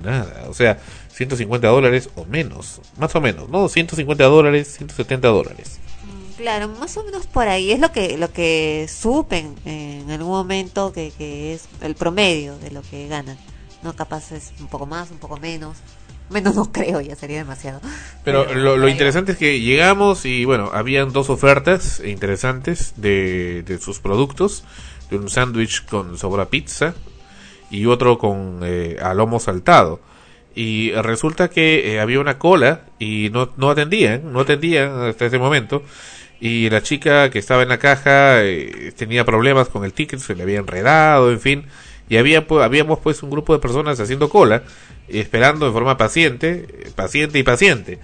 nada, 0.05 0.45
o 0.49 0.55
sea, 0.55 0.79
150 1.13 1.69
dólares 1.69 2.11
o 2.17 2.25
menos, 2.27 2.81
más 2.99 3.15
o 3.17 3.21
menos, 3.21 3.49
¿no? 3.49 3.69
150 3.69 4.25
dólares, 4.25 4.77
170 4.77 5.29
dólares. 5.29 5.79
Claro, 6.37 6.69
más 6.69 6.97
o 6.97 7.05
menos 7.05 7.27
por 7.27 7.49
ahí 7.49 7.71
es 7.71 7.81
lo 7.81 7.93
que 7.93 8.17
lo 8.17 8.33
que 8.33 8.89
supe 8.91 9.39
en, 9.39 9.55
en 9.67 10.11
algún 10.11 10.29
momento 10.33 10.91
que, 10.91 11.13
que 11.19 11.53
es 11.53 11.65
el 11.83 11.95
promedio 11.95 12.57
de 12.59 12.71
lo 12.71 12.81
que 12.81 13.09
ganan. 13.09 13.37
No 13.83 13.95
capaz 13.95 14.33
es 14.33 14.53
un 14.59 14.67
poco 14.69 14.87
más, 14.87 15.11
un 15.11 15.19
poco 15.19 15.37
menos. 15.39 15.77
Menos 16.31 16.55
no 16.55 16.71
creo, 16.71 17.01
ya 17.01 17.17
sería 17.17 17.39
demasiado. 17.39 17.81
Pero 18.25 18.55
lo, 18.55 18.89
interesante 18.89 19.33
es 19.33 19.39
que 19.39 19.61
llegamos 19.61 20.25
y 20.25 20.45
bueno, 20.45 20.71
habían 20.73 21.13
dos 21.13 21.29
ofertas 21.29 22.01
interesantes 22.05 22.95
de, 22.97 23.63
de 23.65 23.79
sus 23.79 23.99
productos, 23.99 24.65
de 25.11 25.19
un 25.19 25.29
sándwich 25.29 25.85
con 25.87 26.17
sabor 26.17 26.41
a 26.41 26.47
pizza 26.47 26.95
y 27.71 27.87
otro 27.87 28.19
con 28.19 28.61
eh, 28.63 28.97
a 29.01 29.15
lomo 29.15 29.41
saltado. 29.41 30.01
Y 30.55 30.93
resulta 30.93 31.49
que 31.49 31.95
eh, 31.95 32.01
había 32.01 32.21
una 32.21 32.39
cola 32.39 32.83
y 32.99 33.31
no, 33.33 33.51
no 33.57 33.71
atendían, 33.71 34.33
no 34.33 34.41
atendían 34.41 35.03
hasta 35.03 35.27
ese 35.27 35.39
momento. 35.39 35.83
Y 36.41 36.71
la 36.71 36.83
chica 36.83 37.31
que 37.31 37.39
estaba 37.39 37.63
en 37.63 37.69
la 37.69 37.79
caja 37.79 38.43
eh, 38.43 38.93
tenía 38.97 39.25
problemas 39.25 39.69
con 39.69 39.85
el 39.85 39.93
ticket, 39.93 40.19
se 40.19 40.35
le 40.35 40.43
había 40.43 40.59
enredado, 40.59 41.31
en 41.31 41.41
fin. 41.41 41.67
Y 42.11 42.19
había, 42.19 42.47
pu- 42.47 42.63
habíamos 42.63 42.99
pues 42.99 43.23
un 43.23 43.31
grupo 43.31 43.55
de 43.55 43.61
personas 43.61 43.99
haciendo 43.99 44.29
cola, 44.29 44.65
esperando 45.09 45.67
en 45.67 45.73
forma 45.73 45.97
paciente, 45.97 46.67
paciente 46.95 47.39
y 47.39 47.43
paciente. 47.43 47.99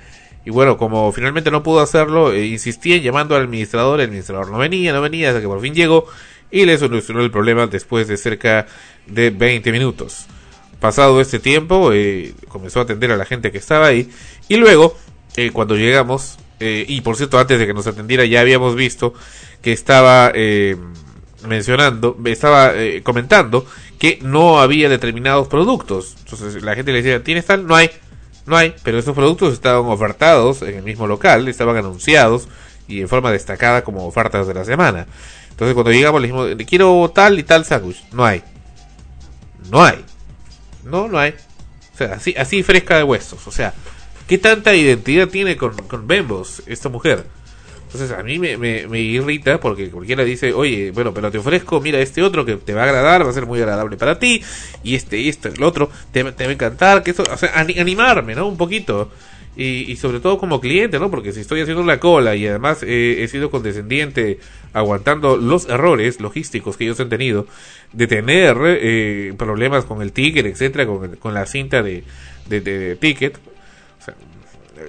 Y 0.46 0.50
bueno, 0.50 0.78
como 0.78 1.10
finalmente 1.12 1.50
no 1.50 1.62
pudo 1.62 1.80
hacerlo, 1.80 2.32
eh, 2.32 2.46
insistí 2.46 2.94
en 2.94 3.02
llamando 3.02 3.34
al 3.34 3.42
administrador, 3.42 4.00
el 4.00 4.06
administrador 4.06 4.50
no 4.50 4.58
venía, 4.58 4.92
no 4.94 5.02
venía, 5.02 5.28
hasta 5.30 5.40
que 5.42 5.48
por 5.48 5.60
fin 5.60 5.74
llegó 5.74 6.06
y 6.52 6.64
le 6.64 6.78
solucionó 6.78 7.20
el 7.20 7.32
problema 7.32 7.66
después 7.66 8.06
de 8.06 8.16
cerca 8.16 8.66
de 9.08 9.30
20 9.30 9.72
minutos. 9.72 10.26
Pasado 10.78 11.20
este 11.20 11.40
tiempo, 11.40 11.90
eh, 11.92 12.32
comenzó 12.48 12.78
a 12.78 12.82
atender 12.84 13.10
a 13.10 13.16
la 13.16 13.24
gente 13.24 13.50
que 13.50 13.58
estaba 13.58 13.86
ahí 13.86 14.08
y 14.48 14.56
luego, 14.56 14.96
eh, 15.36 15.50
cuando 15.50 15.74
llegamos, 15.74 16.38
eh, 16.60 16.84
y 16.86 17.00
por 17.00 17.16
cierto, 17.16 17.40
antes 17.40 17.58
de 17.58 17.66
que 17.66 17.74
nos 17.74 17.86
atendiera 17.88 18.24
ya 18.24 18.40
habíamos 18.40 18.76
visto 18.76 19.14
que 19.62 19.72
estaba 19.72 20.30
eh, 20.34 20.76
mencionando, 21.48 22.16
estaba 22.24 22.72
eh, 22.74 23.02
comentando 23.02 23.66
que 23.98 24.18
no 24.22 24.60
había 24.60 24.88
determinados 24.88 25.48
productos. 25.48 26.16
Entonces 26.20 26.62
la 26.62 26.74
gente 26.74 26.92
le 26.92 27.02
decía, 27.02 27.22
¿tienes 27.22 27.46
tal? 27.46 27.66
No 27.66 27.74
hay, 27.74 27.90
no 28.46 28.56
hay, 28.56 28.74
pero 28.82 28.98
esos 28.98 29.14
productos 29.14 29.52
estaban 29.52 29.86
ofertados 29.86 30.62
en 30.62 30.76
el 30.76 30.82
mismo 30.82 31.06
local, 31.06 31.48
estaban 31.48 31.76
anunciados 31.76 32.48
y 32.88 33.00
en 33.00 33.08
forma 33.08 33.32
destacada 33.32 33.82
como 33.82 34.06
ofertas 34.06 34.46
de 34.46 34.54
la 34.54 34.64
semana. 34.64 35.06
Entonces 35.50 35.74
cuando 35.74 35.92
llegamos 35.92 36.20
le 36.20 36.28
dijimos, 36.28 36.50
quiero 36.68 37.10
tal 37.14 37.38
y 37.38 37.42
tal 37.42 37.64
sándwich. 37.64 38.04
No 38.12 38.24
hay. 38.24 38.42
No 39.70 39.82
hay. 39.82 40.04
No, 40.84 41.08
no 41.08 41.18
hay. 41.18 41.34
O 41.94 41.96
sea, 41.96 42.14
así, 42.14 42.34
así 42.36 42.62
fresca 42.62 42.96
de 42.96 43.02
huesos. 43.02 43.46
O 43.46 43.50
sea, 43.50 43.72
¿qué 44.28 44.38
tanta 44.38 44.74
identidad 44.74 45.28
tiene 45.28 45.56
con, 45.56 45.74
con 45.74 46.06
Bembos 46.06 46.62
esta 46.66 46.88
mujer? 46.88 47.26
Entonces 47.96 48.18
a 48.18 48.22
mí 48.22 48.38
me, 48.38 48.58
me, 48.58 48.86
me 48.88 49.00
irrita 49.00 49.58
porque 49.58 49.88
cualquiera 49.90 50.22
dice, 50.22 50.52
oye, 50.52 50.90
bueno, 50.90 51.14
pero 51.14 51.30
te 51.30 51.38
ofrezco, 51.38 51.80
mira 51.80 51.98
este 51.98 52.22
otro 52.22 52.44
que 52.44 52.56
te 52.56 52.74
va 52.74 52.82
a 52.82 52.84
agradar, 52.84 53.24
va 53.24 53.30
a 53.30 53.32
ser 53.32 53.46
muy 53.46 53.58
agradable 53.58 53.96
para 53.96 54.18
ti, 54.18 54.42
y 54.84 54.94
este, 54.94 55.18
y 55.18 55.30
este, 55.30 55.48
el 55.48 55.62
otro, 55.62 55.90
te, 56.12 56.22
te 56.32 56.44
va 56.44 56.50
a 56.50 56.52
encantar, 56.52 57.02
que 57.02 57.12
eso, 57.12 57.22
o 57.32 57.36
sea, 57.38 57.52
ani- 57.54 57.78
animarme, 57.78 58.34
¿no? 58.34 58.46
Un 58.48 58.58
poquito. 58.58 59.10
Y, 59.56 59.90
y 59.90 59.96
sobre 59.96 60.20
todo 60.20 60.36
como 60.36 60.60
cliente, 60.60 60.98
¿no? 60.98 61.10
Porque 61.10 61.32
si 61.32 61.40
estoy 61.40 61.62
haciendo 61.62 61.82
la 61.82 61.98
cola 61.98 62.36
y 62.36 62.46
además 62.46 62.82
eh, 62.82 63.22
he 63.22 63.28
sido 63.28 63.50
condescendiente 63.50 64.38
aguantando 64.74 65.38
los 65.38 65.66
errores 65.70 66.20
logísticos 66.20 66.76
que 66.76 66.84
ellos 66.84 67.00
han 67.00 67.08
tenido 67.08 67.46
de 67.94 68.06
tener 68.06 68.58
eh, 68.62 69.32
problemas 69.38 69.86
con 69.86 70.02
el 70.02 70.12
ticket, 70.12 70.44
etcétera, 70.44 70.84
con, 70.84 71.16
con 71.16 71.32
la 71.32 71.46
cinta 71.46 71.82
de, 71.82 72.04
de, 72.50 72.96
ticket, 72.96 73.38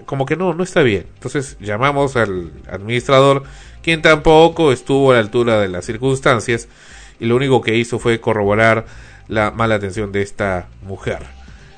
como 0.06 0.26
que 0.26 0.36
no, 0.36 0.54
no 0.54 0.64
está 0.64 0.82
bien. 0.82 1.06
Entonces 1.16 1.58
llamamos 1.60 2.16
al 2.16 2.52
administrador, 2.70 3.44
quien 3.82 4.02
tampoco 4.02 4.72
estuvo 4.72 5.12
a 5.12 5.16
la 5.16 5.20
altura 5.20 5.60
de 5.60 5.68
las 5.68 5.86
circunstancias 5.86 6.68
y 7.20 7.26
lo 7.26 7.36
único 7.36 7.62
que 7.62 7.76
hizo 7.76 8.00
fue 8.00 8.20
corroborar 8.20 8.86
la 9.28 9.52
mala 9.52 9.76
atención 9.76 10.12
de 10.12 10.22
esta 10.22 10.68
mujer. 10.84 11.20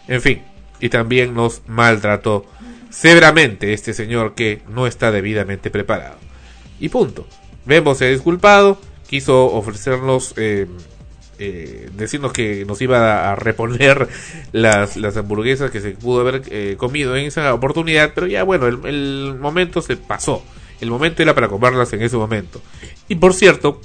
En 0.08 0.22
fin, 0.22 0.42
y 0.80 0.90
también 0.90 1.34
nos 1.34 1.62
maltrató 1.68 2.46
severamente 2.90 3.74
este 3.74 3.94
señor 3.94 4.34
que 4.36 4.62
no 4.70 4.88
está 4.88 5.12
debidamente 5.12 5.70
preparado. 5.70 6.18
Y 6.80 6.90
punto. 6.90 7.28
Vemos 7.66 8.00
se 8.00 8.06
ha 8.06 8.10
disculpado, 8.10 8.80
quiso 9.08 9.46
ofrecernos, 9.46 10.34
eh, 10.38 10.68
eh, 11.40 11.90
decirnos 11.96 12.34
que 12.34 12.66
nos 12.66 12.82
iba 12.82 13.32
a 13.32 13.36
reponer 13.36 14.08
las, 14.52 14.98
las 14.98 15.18
hamburguesas 15.18 15.72
que 15.72 15.82
se 15.82 15.92
pudo 15.92 16.22
haber 16.22 16.44
eh, 16.52 16.76
comido 16.78 17.16
en 17.16 17.26
esa 17.26 17.54
oportunidad, 17.54 18.12
pero 18.14 18.28
ya 18.28 18.44
bueno, 18.44 18.68
el, 18.68 18.80
el 18.86 19.36
momento 19.40 19.82
se 19.82 19.98
pasó. 19.98 20.44
El 20.82 20.90
momento 20.92 21.22
era 21.22 21.36
para 21.36 21.48
comerlas 21.50 21.92
en 21.94 22.02
ese 22.02 22.16
momento. 22.18 22.62
Y 23.08 23.16
por 23.16 23.34
cierto, 23.34 23.82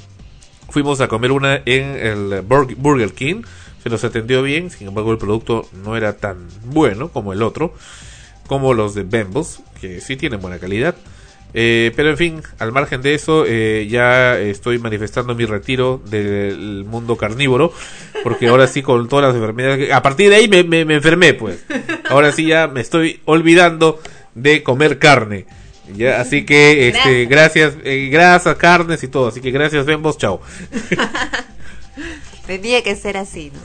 fuimos 0.68 1.00
a 1.00 1.08
comer 1.08 1.32
una 1.32 1.56
en 1.64 1.96
el 1.96 2.42
Bur- 2.46 2.74
Burger 2.76 3.12
King. 3.12 3.42
Se 3.82 3.90
nos 3.90 4.02
atendió 4.04 4.42
bien, 4.42 4.70
sin 4.70 4.88
embargo 4.88 5.12
el 5.12 5.18
producto 5.18 5.68
no 5.84 5.96
era 5.96 6.16
tan 6.16 6.46
bueno 6.64 7.08
como 7.10 7.32
el 7.32 7.42
otro, 7.42 7.74
como 8.46 8.74
los 8.74 8.94
de 8.94 9.02
Bembos, 9.02 9.60
que 9.80 10.00
sí 10.00 10.16
tienen 10.16 10.40
buena 10.40 10.58
calidad. 10.58 10.94
Eh, 11.56 11.92
pero 11.94 12.10
en 12.10 12.16
fin, 12.16 12.42
al 12.58 12.72
margen 12.72 13.00
de 13.00 13.14
eso, 13.14 13.44
eh, 13.46 13.86
ya 13.88 14.36
estoy 14.38 14.78
manifestando 14.80 15.36
mi 15.36 15.44
retiro 15.46 16.02
del 16.04 16.84
mundo 16.84 17.16
carnívoro, 17.16 17.72
porque 18.24 18.48
ahora 18.48 18.66
sí 18.66 18.82
con 18.82 19.08
todas 19.08 19.26
las 19.26 19.36
enfermedades, 19.36 19.92
a 19.92 20.02
partir 20.02 20.30
de 20.30 20.36
ahí 20.36 20.48
me, 20.48 20.64
me- 20.64 20.84
me 20.84 20.94
enfermé 20.96 21.32
pues. 21.34 21.64
Ahora 22.10 22.32
sí 22.32 22.46
ya 22.46 22.66
me 22.66 22.80
estoy 22.80 23.20
olvidando 23.24 24.00
de 24.34 24.62
comer 24.64 24.98
carne. 24.98 25.46
Ya, 25.96 26.20
así 26.20 26.44
que, 26.46 26.88
este, 26.88 27.26
gracias, 27.26 27.74
eh, 27.84 28.08
grasas, 28.10 28.56
carnes 28.56 29.02
y 29.04 29.08
todo. 29.08 29.28
Así 29.28 29.40
que 29.40 29.50
gracias, 29.50 29.84
Bembos, 29.86 30.16
chao. 30.18 30.40
Tenía 32.46 32.82
que 32.82 32.96
ser 32.96 33.16
así, 33.16 33.50
¿no? 33.54 33.60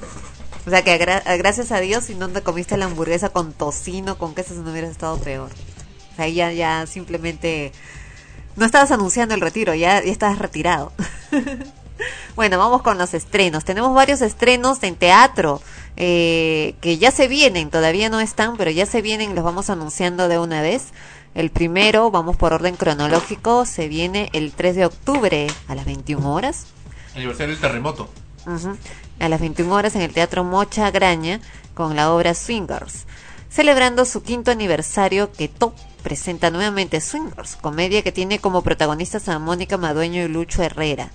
O 0.66 0.70
sea, 0.70 0.84
que 0.84 0.99
gra- 0.99 1.24
gracias 1.38 1.72
a 1.72 1.80
Dios 1.80 2.03
si 2.06 2.16
no 2.16 2.30
te 2.30 2.41
comiste 2.41 2.78
la 2.78 2.86
hamburguesa 2.86 3.30
con 3.30 3.53
tocino, 3.53 4.18
con 4.18 4.36
queso, 4.36 4.53
no 4.56 4.72
hubiera 4.72 4.88
estado 4.88 5.18
peor. 5.20 5.49
Ahí 6.20 6.36
ya, 6.36 6.52
ya 6.52 6.86
simplemente... 6.86 7.72
No 8.56 8.66
estabas 8.66 8.91
anunciando 8.91 9.36
el 9.36 9.41
retiro, 9.41 9.74
ya, 9.74 10.04
ya 10.04 10.12
estabas 10.12 10.38
retirado. 10.38 10.91
bueno, 12.36 12.58
vamos 12.58 12.82
con 12.82 12.98
los 12.98 13.14
estrenos. 13.14 13.64
Tenemos 13.64 13.94
varios 13.94 14.22
estrenos 14.22 14.84
en 14.84 14.96
teatro 14.96 15.62
eh, 16.02 16.76
que 16.82 16.98
ya 16.98 17.12
se 17.12 17.28
vienen, 17.28 17.70
todavía 17.70 18.10
no 18.10 18.22
están, 18.22 18.56
pero 18.58 18.72
ya 18.72 18.86
se 18.86 19.02
vienen, 19.02 19.36
los 19.36 19.44
vamos 19.44 19.70
anunciando 19.70 20.28
de 20.28 20.40
una 20.40 20.62
vez. 20.62 20.88
El 21.36 21.52
primero, 21.52 22.10
vamos 22.10 22.38
por 22.38 22.54
orden 22.54 22.76
cronológico, 22.76 23.66
se 23.66 23.88
viene 23.88 24.30
el 24.34 24.52
3 24.52 24.76
de 24.78 24.86
octubre 24.86 25.48
a 25.68 25.76
las 25.76 25.86
21 25.86 26.34
horas. 26.34 26.68
Aniversario 27.16 27.54
del 27.54 27.62
terremoto. 27.62 28.10
A 29.20 29.30
las 29.30 29.40
21 29.40 29.76
horas 29.76 29.96
en 29.96 30.02
el 30.02 30.14
Teatro 30.14 30.44
Mocha 30.44 30.90
Graña 30.90 31.40
con 31.74 31.96
la 31.96 32.12
obra 32.14 32.34
Swingers. 32.34 33.06
Celebrando 33.50 34.06
su 34.06 34.24
quinto 34.24 34.52
aniversario, 34.52 35.32
que 35.34 35.50
Top 35.50 35.74
presenta 36.00 36.50
nuevamente 36.50 37.02
Swingers, 37.02 37.56
comedia 37.56 38.02
que 38.02 38.12
tiene 38.12 38.40
como 38.40 38.62
protagonistas 38.62 39.30
a 39.30 39.40
Mónica 39.40 39.78
Madueño 39.78 40.24
y 40.24 40.28
Lucho 40.28 40.64
Herrera. 40.64 41.12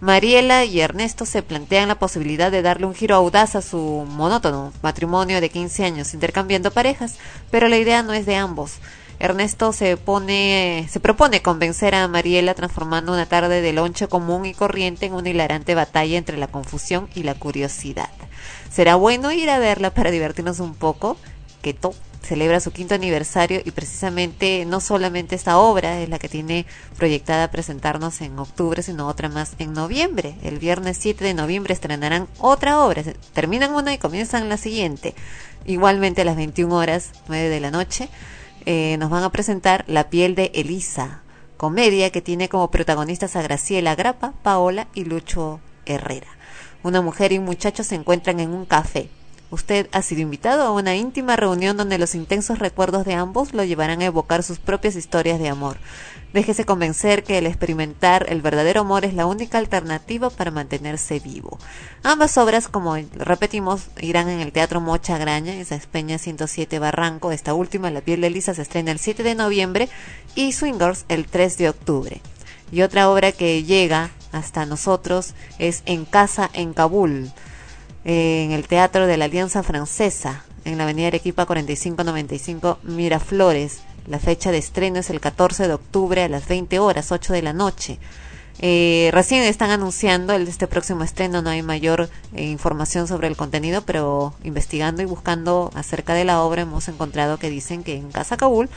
Mariela 0.00 0.64
y 0.64 0.80
Ernesto 0.80 1.26
se 1.26 1.42
plantean 1.42 1.86
la 1.86 1.94
posibilidad 1.94 2.50
de 2.50 2.62
darle 2.62 2.86
un 2.86 2.94
giro 2.94 3.14
audaz 3.14 3.54
a 3.54 3.62
su 3.62 4.04
monótono 4.08 4.72
matrimonio 4.82 5.40
de 5.40 5.48
15 5.48 5.84
años, 5.84 6.12
intercambiando 6.12 6.72
parejas, 6.72 7.18
pero 7.52 7.68
la 7.68 7.78
idea 7.78 8.02
no 8.02 8.12
es 8.12 8.26
de 8.26 8.34
ambos. 8.34 8.78
Ernesto 9.20 9.72
se 9.72 9.96
pone, 9.96 10.88
se 10.90 10.98
propone 10.98 11.42
convencer 11.42 11.94
a 11.94 12.08
Mariela 12.08 12.54
transformando 12.54 13.12
una 13.12 13.26
tarde 13.26 13.60
de 13.60 13.72
lonche 13.72 14.08
común 14.08 14.44
y 14.44 14.54
corriente 14.54 15.06
en 15.06 15.14
una 15.14 15.30
hilarante 15.30 15.76
batalla 15.76 16.18
entre 16.18 16.36
la 16.36 16.48
confusión 16.48 17.08
y 17.14 17.22
la 17.22 17.36
curiosidad. 17.36 18.10
Será 18.72 18.96
bueno 18.96 19.30
ir 19.30 19.50
a 19.50 19.60
verla 19.60 19.94
para 19.94 20.10
divertirnos 20.10 20.58
un 20.58 20.74
poco, 20.74 21.16
que 21.62 21.74
Top 21.74 21.94
celebra 22.22 22.60
su 22.60 22.72
quinto 22.72 22.94
aniversario 22.94 23.60
y 23.64 23.70
precisamente 23.70 24.64
no 24.64 24.80
solamente 24.80 25.34
esta 25.34 25.58
obra 25.58 26.00
es 26.00 26.08
la 26.08 26.18
que 26.18 26.28
tiene 26.28 26.66
proyectada 26.96 27.50
presentarnos 27.50 28.20
en 28.20 28.38
octubre, 28.38 28.82
sino 28.82 29.08
otra 29.08 29.28
más 29.28 29.54
en 29.58 29.72
noviembre. 29.72 30.36
El 30.42 30.58
viernes 30.58 30.98
7 31.00 31.24
de 31.24 31.34
noviembre 31.34 31.74
estrenarán 31.74 32.28
otra 32.38 32.80
obra. 32.80 33.02
Terminan 33.32 33.74
una 33.74 33.92
y 33.92 33.98
comienzan 33.98 34.48
la 34.48 34.56
siguiente. 34.56 35.14
Igualmente 35.66 36.22
a 36.22 36.24
las 36.24 36.36
21 36.36 36.74
horas, 36.74 37.10
9 37.28 37.48
de 37.48 37.60
la 37.60 37.70
noche, 37.70 38.08
eh, 38.64 38.96
nos 38.98 39.10
van 39.10 39.24
a 39.24 39.30
presentar 39.30 39.84
La 39.88 40.08
piel 40.08 40.34
de 40.34 40.52
Elisa, 40.54 41.22
comedia 41.56 42.10
que 42.10 42.22
tiene 42.22 42.48
como 42.48 42.70
protagonistas 42.70 43.36
a 43.36 43.42
Graciela 43.42 43.94
Grapa, 43.94 44.34
Paola 44.42 44.88
y 44.94 45.04
Lucho 45.04 45.60
Herrera. 45.86 46.28
Una 46.82 47.00
mujer 47.00 47.32
y 47.32 47.38
un 47.38 47.44
muchacho 47.44 47.84
se 47.84 47.94
encuentran 47.94 48.40
en 48.40 48.50
un 48.50 48.66
café. 48.66 49.08
Usted 49.52 49.86
ha 49.92 50.00
sido 50.00 50.22
invitado 50.22 50.62
a 50.62 50.72
una 50.72 50.96
íntima 50.96 51.36
reunión 51.36 51.76
donde 51.76 51.98
los 51.98 52.14
intensos 52.14 52.58
recuerdos 52.58 53.04
de 53.04 53.12
ambos 53.12 53.52
lo 53.52 53.64
llevarán 53.64 54.00
a 54.00 54.06
evocar 54.06 54.42
sus 54.42 54.58
propias 54.58 54.96
historias 54.96 55.38
de 55.38 55.50
amor. 55.50 55.76
Déjese 56.32 56.64
convencer 56.64 57.22
que 57.22 57.36
el 57.36 57.44
experimentar 57.44 58.24
el 58.30 58.40
verdadero 58.40 58.80
amor 58.80 59.04
es 59.04 59.12
la 59.12 59.26
única 59.26 59.58
alternativa 59.58 60.30
para 60.30 60.50
mantenerse 60.50 61.20
vivo. 61.20 61.58
Ambas 62.02 62.38
obras, 62.38 62.68
como 62.68 62.96
repetimos, 63.12 63.88
irán 64.00 64.30
en 64.30 64.40
el 64.40 64.52
Teatro 64.52 64.80
Mocha 64.80 65.18
Graña, 65.18 65.52
en 65.52 65.66
Peña 65.92 66.16
107 66.16 66.78
Barranco. 66.78 67.30
Esta 67.30 67.52
última, 67.52 67.90
La 67.90 68.00
piel 68.00 68.22
de 68.22 68.30
Lisa, 68.30 68.54
se 68.54 68.62
estrena 68.62 68.90
el 68.90 69.00
7 69.00 69.22
de 69.22 69.34
noviembre 69.34 69.90
y 70.34 70.52
Swingers 70.52 71.04
el 71.10 71.26
3 71.26 71.58
de 71.58 71.68
octubre. 71.68 72.22
Y 72.70 72.80
otra 72.80 73.10
obra 73.10 73.32
que 73.32 73.64
llega 73.64 74.08
hasta 74.32 74.64
nosotros 74.64 75.34
es 75.58 75.82
En 75.84 76.06
Casa 76.06 76.48
en 76.54 76.72
Kabul, 76.72 77.30
en 78.04 78.52
el 78.52 78.66
Teatro 78.66 79.06
de 79.06 79.16
la 79.16 79.26
Alianza 79.26 79.62
Francesa, 79.62 80.44
en 80.64 80.78
la 80.78 80.84
Avenida 80.84 81.08
Arequipa 81.08 81.46
4595 81.46 82.78
Miraflores. 82.82 83.82
La 84.06 84.18
fecha 84.18 84.50
de 84.50 84.58
estreno 84.58 84.98
es 84.98 85.10
el 85.10 85.20
14 85.20 85.68
de 85.68 85.74
octubre 85.74 86.22
a 86.22 86.28
las 86.28 86.48
20 86.48 86.78
horas, 86.78 87.12
8 87.12 87.32
de 87.32 87.42
la 87.42 87.52
noche. 87.52 87.98
Eh, 88.58 89.10
recién 89.12 89.42
están 89.42 89.70
anunciando 89.70 90.34
el, 90.34 90.46
este 90.46 90.66
próximo 90.66 91.02
estreno, 91.04 91.42
no 91.42 91.50
hay 91.50 91.62
mayor 91.62 92.10
eh, 92.34 92.44
información 92.44 93.08
sobre 93.08 93.28
el 93.28 93.36
contenido, 93.36 93.82
pero 93.82 94.34
investigando 94.44 95.02
y 95.02 95.06
buscando 95.06 95.70
acerca 95.74 96.14
de 96.14 96.24
la 96.24 96.42
obra 96.42 96.62
hemos 96.62 96.86
encontrado 96.88 97.38
que 97.38 97.50
dicen 97.50 97.82
que 97.82 97.96
en 97.96 98.12
Casa 98.12 98.36
Kabul 98.36 98.68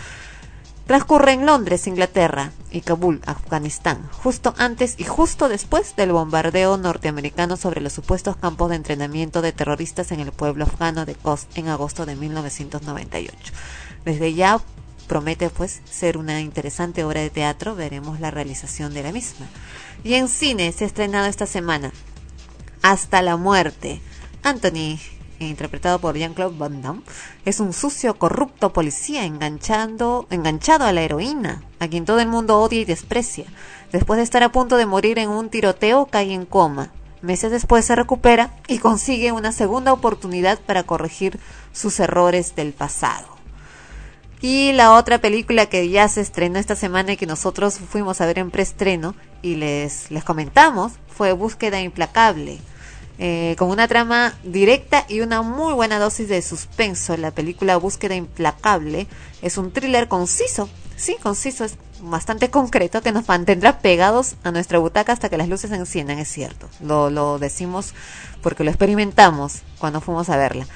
transcurre 0.86 1.34
en 1.34 1.46
Londres, 1.46 1.88
Inglaterra, 1.88 2.52
y 2.76 2.82
Kabul, 2.82 3.22
Afganistán, 3.26 4.10
justo 4.12 4.54
antes 4.58 4.96
y 4.98 5.06
justo 5.06 5.48
después 5.48 5.96
del 5.96 6.12
bombardeo 6.12 6.76
norteamericano 6.78 7.56
sobre 7.56 7.80
los 7.80 7.94
supuestos 7.94 8.36
campos 8.36 8.70
de 8.70 8.76
entrenamiento 8.76 9.42
de 9.42 9.54
terroristas 9.54 10.12
en 10.12 10.20
el 10.20 10.34
pueblo 10.34 10.66
afgano 10.66 11.06
de 11.06 11.16
Khost 11.16 11.58
en 11.58 11.70
agosto 11.70 12.06
de 12.06 12.18
1998. 12.18 13.54
Desde 14.04 14.34
ya 14.34 14.60
promete 15.08 15.50
pues 15.50 15.82
ser 15.90 16.18
una 16.18 16.42
interesante 16.42 17.06
obra 17.06 17.22
de 17.22 17.30
teatro, 17.30 17.76
veremos 17.76 18.20
la 18.20 18.30
realización 18.30 18.94
de 18.94 19.04
la 19.04 19.14
misma. 19.14 19.48
Y 20.04 20.16
en 20.16 20.28
cine 20.28 20.74
se 20.74 20.84
ha 20.84 20.88
estrenado 20.88 21.28
esta 21.28 21.46
semana 21.46 21.94
Hasta 22.82 23.22
la 23.22 23.38
muerte. 23.38 24.02
Anthony, 24.44 25.00
interpretado 25.40 26.00
por 26.00 26.18
Jean-Claude 26.18 26.58
Van 26.58 26.82
Damme, 26.82 27.02
es 27.46 27.60
un 27.60 27.74
sucio, 27.74 28.18
corrupto 28.18 28.74
policía 28.74 29.26
enganchando, 29.26 30.28
enganchado 30.30 30.86
a 30.86 30.92
la 30.92 31.02
heroína, 31.02 31.64
a 31.80 31.88
quien 31.88 32.06
todo 32.06 32.20
el 32.20 32.28
mundo 32.28 32.60
odia 32.60 32.82
y 32.82 32.86
desprecia. 32.86 33.46
Después 33.92 34.18
de 34.18 34.24
estar 34.24 34.44
a 34.44 34.52
punto 34.52 34.78
de 34.78 34.86
morir 34.86 35.20
en 35.20 35.30
un 35.30 35.50
tiroteo, 35.50 36.06
cae 36.08 36.34
en 36.34 36.46
coma. 36.46 36.92
Meses 37.22 37.52
después 37.52 37.86
se 37.86 37.96
recupera 37.96 38.52
y 38.68 38.80
consigue 38.80 39.32
una 39.32 39.52
segunda 39.52 39.94
oportunidad 39.94 40.60
para 40.60 40.84
corregir 40.84 41.40
sus 41.72 42.00
errores 42.00 42.56
del 42.56 42.74
pasado. 42.74 43.36
Y 44.42 44.74
la 44.74 44.94
otra 44.94 45.20
película 45.20 45.66
que 45.66 45.90
ya 45.90 46.08
se 46.08 46.22
estrenó 46.22 46.60
esta 46.60 46.76
semana 46.76 47.14
y 47.14 47.18
que 47.18 47.26
nosotros 47.26 47.80
fuimos 47.80 48.22
a 48.22 48.26
ver 48.26 48.38
en 48.38 48.52
preestreno 48.52 49.16
y 49.42 49.56
les, 49.56 50.12
les 50.12 50.24
comentamos 50.24 50.94
fue 51.08 51.32
Búsqueda 51.32 51.82
Implacable. 51.82 52.60
Eh, 53.18 53.56
con 53.58 53.70
una 53.70 53.88
trama 53.88 54.34
directa 54.44 55.06
y 55.08 55.22
una 55.22 55.42
muy 55.42 55.74
buena 55.74 56.00
dosis 56.00 56.28
de 56.28 56.42
suspenso. 56.42 57.16
La 57.16 57.32
película 57.32 57.78
Búsqueda 57.78 58.16
Implacable 58.16 59.08
es 59.42 59.58
un 59.58 59.72
thriller 59.72 60.08
conciso, 60.10 60.70
sí, 60.98 61.16
conciso, 61.22 61.64
es 61.64 61.78
bastante 62.02 62.50
concreto 62.50 63.02
que 63.02 63.14
nos 63.14 63.28
mantendrá 63.28 63.80
pegados 63.80 64.36
a 64.44 64.52
nuestra 64.52 64.80
butaca 64.80 65.14
hasta 65.14 65.30
que 65.30 65.38
las 65.38 65.48
luces 65.48 65.70
se 65.70 65.78
enciendan, 65.78 66.20
es 66.20 66.28
cierto. 66.28 66.68
Lo, 66.82 67.10
lo 67.10 67.40
decimos 67.40 67.94
porque 68.42 68.66
lo 68.66 68.70
experimentamos 68.70 69.62
cuando 69.80 70.02
fuimos 70.02 70.30
a 70.30 70.36
verla. 70.36 70.68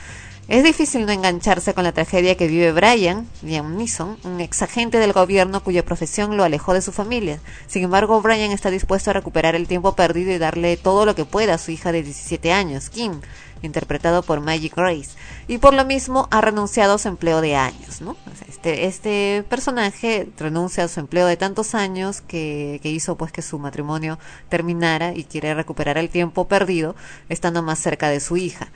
Es 0.50 0.64
difícil 0.64 1.06
no 1.06 1.12
engancharse 1.12 1.76
con 1.76 1.84
la 1.84 1.92
tragedia 1.92 2.36
que 2.36 2.48
vive 2.48 2.72
Brian, 2.72 3.28
Liam 3.44 3.78
Neeson, 3.78 4.18
un 4.24 4.42
ex 4.42 4.64
agente 4.64 4.98
del 4.98 5.14
gobierno 5.14 5.64
cuya 5.64 5.86
profesión 5.86 6.38
lo 6.38 6.44
alejó 6.44 6.74
de 6.74 6.82
su 6.82 6.92
familia. 6.92 7.40
Sin 7.68 7.84
embargo, 7.84 8.20
Brian 8.20 8.50
está 8.50 8.72
dispuesto 8.72 9.12
a 9.12 9.14
recuperar 9.14 9.54
el 9.54 9.68
tiempo 9.68 9.94
perdido 9.94 10.32
y 10.32 10.40
darle 10.40 10.76
todo 10.76 11.06
lo 11.06 11.14
que 11.14 11.24
pueda 11.24 11.54
a 11.54 11.58
su 11.60 11.70
hija 11.70 11.92
de 11.92 12.02
17 12.02 12.52
años, 12.52 12.90
Kim, 12.90 13.22
interpretado 13.62 14.24
por 14.24 14.42
Maggie 14.42 14.72
Grace. 14.76 15.12
Y 15.48 15.60
por 15.60 15.76
lo 15.76 15.86
mismo 15.86 16.28
ha 16.32 16.42
renunciado 16.42 16.96
a 16.96 16.98
su 16.98 17.10
empleo 17.10 17.42
de 17.42 17.56
años, 17.56 18.02
¿no? 18.02 18.18
Este, 18.48 18.88
este 18.88 19.46
personaje 19.50 20.30
renuncia 20.40 20.84
a 20.84 20.88
su 20.88 21.00
empleo 21.00 21.28
de 21.28 21.38
tantos 21.38 21.76
años 21.76 22.22
que 22.22 22.82
hizo 22.82 23.18
pues 23.18 23.32
que 23.32 23.44
su 23.44 23.60
matrimonio 23.60 24.18
terminara 24.50 25.14
y 25.14 25.26
quiere 25.26 25.54
recuperar 25.54 26.00
el 26.00 26.10
tiempo 26.10 26.48
perdido 26.48 26.96
estando 27.30 27.62
más 27.62 27.78
cerca 27.78 28.10
de 28.10 28.20
su 28.20 28.36
hija. 28.36 28.70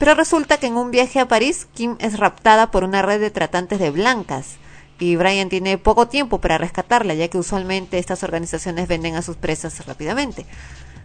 Pero 0.00 0.14
resulta 0.14 0.56
que 0.56 0.66
en 0.66 0.78
un 0.78 0.90
viaje 0.90 1.20
a 1.20 1.28
París, 1.28 1.68
Kim 1.74 1.96
es 1.98 2.18
raptada 2.18 2.70
por 2.70 2.84
una 2.84 3.02
red 3.02 3.20
de 3.20 3.30
tratantes 3.30 3.78
de 3.78 3.90
blancas 3.90 4.56
y 4.98 5.16
Brian 5.16 5.50
tiene 5.50 5.76
poco 5.76 6.08
tiempo 6.08 6.40
para 6.40 6.56
rescatarla, 6.56 7.12
ya 7.12 7.28
que 7.28 7.36
usualmente 7.36 7.98
estas 7.98 8.22
organizaciones 8.22 8.88
venden 8.88 9.14
a 9.16 9.20
sus 9.20 9.36
presas 9.36 9.84
rápidamente. 9.84 10.46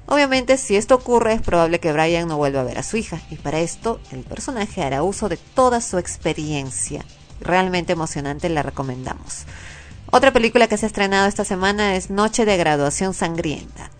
Obviamente, 0.06 0.56
si 0.56 0.78
esto 0.78 0.96
ocurre, 0.96 1.34
es 1.34 1.42
probable 1.42 1.82
que 1.82 1.92
Brian 1.92 2.30
no 2.30 2.38
vuelva 2.38 2.62
a 2.62 2.64
ver 2.64 2.78
a 2.78 2.84
su 2.84 2.96
hija, 2.96 3.20
y 3.30 3.36
para 3.36 3.60
esto 3.60 4.00
el 4.14 4.24
personaje 4.24 4.82
hará 4.82 5.04
uso 5.04 5.28
de 5.28 5.36
toda 5.36 5.82
su 5.82 5.98
experiencia. 5.98 7.04
Realmente 7.42 7.92
emocionante, 7.92 8.48
la 8.48 8.64
recomendamos. 8.64 9.44
Otra 10.10 10.32
película 10.32 10.70
que 10.70 10.78
se 10.78 10.86
ha 10.86 10.88
estrenado 10.88 11.28
esta 11.28 11.44
semana 11.44 11.98
es 11.98 12.10
Noche 12.10 12.46
de 12.46 12.56
Graduación 12.56 13.14
Sangrienta. 13.14 13.92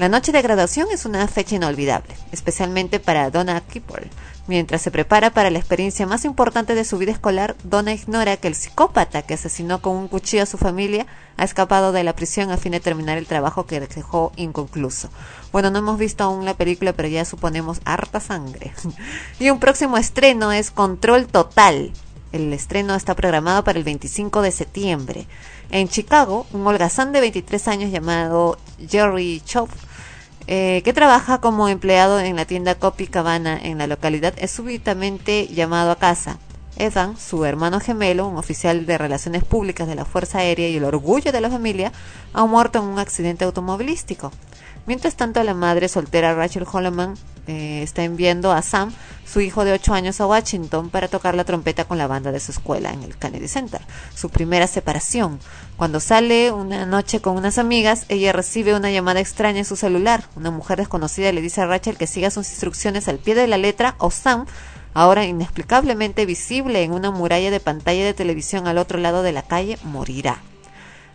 La 0.00 0.08
noche 0.08 0.32
de 0.32 0.40
graduación 0.40 0.88
es 0.90 1.04
una 1.04 1.28
fecha 1.28 1.56
inolvidable, 1.56 2.14
especialmente 2.32 3.00
para 3.00 3.28
Donna 3.28 3.60
Keeper. 3.60 4.08
Mientras 4.46 4.82
se 4.82 4.90
prepara 4.90 5.30
para 5.30 5.50
la 5.50 5.58
experiencia 5.58 6.06
más 6.06 6.24
importante 6.24 6.74
de 6.74 6.84
su 6.84 6.98
vida 6.98 7.12
escolar, 7.12 7.56
Donna 7.62 7.92
ignora 7.92 8.36
que 8.36 8.48
el 8.48 8.54
psicópata 8.54 9.22
que 9.22 9.34
asesinó 9.34 9.80
con 9.80 9.96
un 9.96 10.08
cuchillo 10.08 10.42
a 10.42 10.46
su 10.46 10.58
familia 10.58 11.06
ha 11.36 11.44
escapado 11.44 11.92
de 11.92 12.04
la 12.04 12.14
prisión 12.14 12.50
a 12.50 12.56
fin 12.56 12.72
de 12.72 12.80
terminar 12.80 13.18
el 13.18 13.26
trabajo 13.26 13.66
que 13.66 13.80
dejó 13.80 14.32
inconcluso. 14.36 15.10
Bueno, 15.52 15.70
no 15.70 15.78
hemos 15.78 15.98
visto 15.98 16.24
aún 16.24 16.44
la 16.44 16.54
película, 16.54 16.92
pero 16.92 17.08
ya 17.08 17.24
suponemos 17.24 17.80
harta 17.84 18.18
sangre. 18.20 18.72
y 19.38 19.50
un 19.50 19.60
próximo 19.60 19.98
estreno 19.98 20.52
es 20.52 20.70
Control 20.70 21.26
Total. 21.26 21.92
El 22.32 22.52
estreno 22.52 22.94
está 22.94 23.14
programado 23.14 23.64
para 23.64 23.78
el 23.78 23.84
25 23.84 24.42
de 24.42 24.52
septiembre. 24.52 25.26
En 25.70 25.88
Chicago, 25.88 26.46
un 26.52 26.66
holgazán 26.66 27.12
de 27.12 27.20
23 27.20 27.68
años 27.68 27.90
llamado 27.90 28.58
Jerry 28.88 29.42
Chow, 29.44 29.68
eh, 30.52 30.82
que 30.82 30.92
trabaja 30.92 31.38
como 31.38 31.68
empleado 31.68 32.18
en 32.18 32.34
la 32.34 32.44
tienda 32.44 32.74
Copacabana 32.74 33.56
en 33.56 33.78
la 33.78 33.86
localidad, 33.86 34.34
es 34.36 34.50
súbitamente 34.50 35.46
llamado 35.46 35.92
a 35.92 35.96
casa. 35.96 36.38
Ethan, 36.76 37.16
su 37.16 37.44
hermano 37.44 37.78
gemelo, 37.78 38.26
un 38.26 38.36
oficial 38.36 38.84
de 38.84 38.98
relaciones 38.98 39.44
públicas 39.44 39.86
de 39.86 39.94
la 39.94 40.04
Fuerza 40.04 40.38
Aérea 40.38 40.68
y 40.68 40.76
el 40.76 40.82
orgullo 40.82 41.30
de 41.30 41.40
la 41.40 41.50
familia, 41.50 41.92
ha 42.32 42.44
muerto 42.46 42.80
en 42.80 42.86
un 42.86 42.98
accidente 42.98 43.44
automovilístico. 43.44 44.32
Mientras 44.86 45.14
tanto, 45.16 45.42
la 45.42 45.54
madre 45.54 45.88
soltera 45.88 46.34
Rachel 46.34 46.66
Holloman 46.70 47.14
eh, 47.46 47.82
está 47.82 48.02
enviando 48.02 48.52
a 48.52 48.62
Sam, 48.62 48.92
su 49.24 49.40
hijo 49.40 49.64
de 49.64 49.72
8 49.72 49.94
años, 49.94 50.20
a 50.20 50.26
Washington 50.26 50.90
para 50.90 51.08
tocar 51.08 51.34
la 51.34 51.44
trompeta 51.44 51.84
con 51.84 51.98
la 51.98 52.06
banda 52.06 52.32
de 52.32 52.40
su 52.40 52.52
escuela 52.52 52.92
en 52.92 53.02
el 53.02 53.16
Kennedy 53.16 53.48
Center. 53.48 53.80
Su 54.14 54.30
primera 54.30 54.66
separación. 54.66 55.38
Cuando 55.76 56.00
sale 56.00 56.50
una 56.50 56.86
noche 56.86 57.20
con 57.20 57.36
unas 57.36 57.58
amigas, 57.58 58.06
ella 58.08 58.32
recibe 58.32 58.74
una 58.74 58.90
llamada 58.90 59.20
extraña 59.20 59.58
en 59.58 59.64
su 59.64 59.76
celular. 59.76 60.24
Una 60.36 60.50
mujer 60.50 60.78
desconocida 60.78 61.32
le 61.32 61.40
dice 61.40 61.60
a 61.60 61.66
Rachel 61.66 61.96
que 61.96 62.06
siga 62.06 62.30
sus 62.30 62.48
instrucciones 62.50 63.08
al 63.08 63.18
pie 63.18 63.34
de 63.34 63.46
la 63.46 63.58
letra 63.58 63.94
o 63.98 64.10
Sam 64.10 64.46
ahora 64.94 65.24
inexplicablemente 65.24 66.26
visible 66.26 66.82
en 66.82 66.92
una 66.92 67.10
muralla 67.10 67.50
de 67.50 67.60
pantalla 67.60 68.04
de 68.04 68.14
televisión 68.14 68.66
al 68.66 68.78
otro 68.78 68.98
lado 68.98 69.22
de 69.22 69.32
la 69.32 69.42
calle, 69.42 69.78
morirá. 69.84 70.42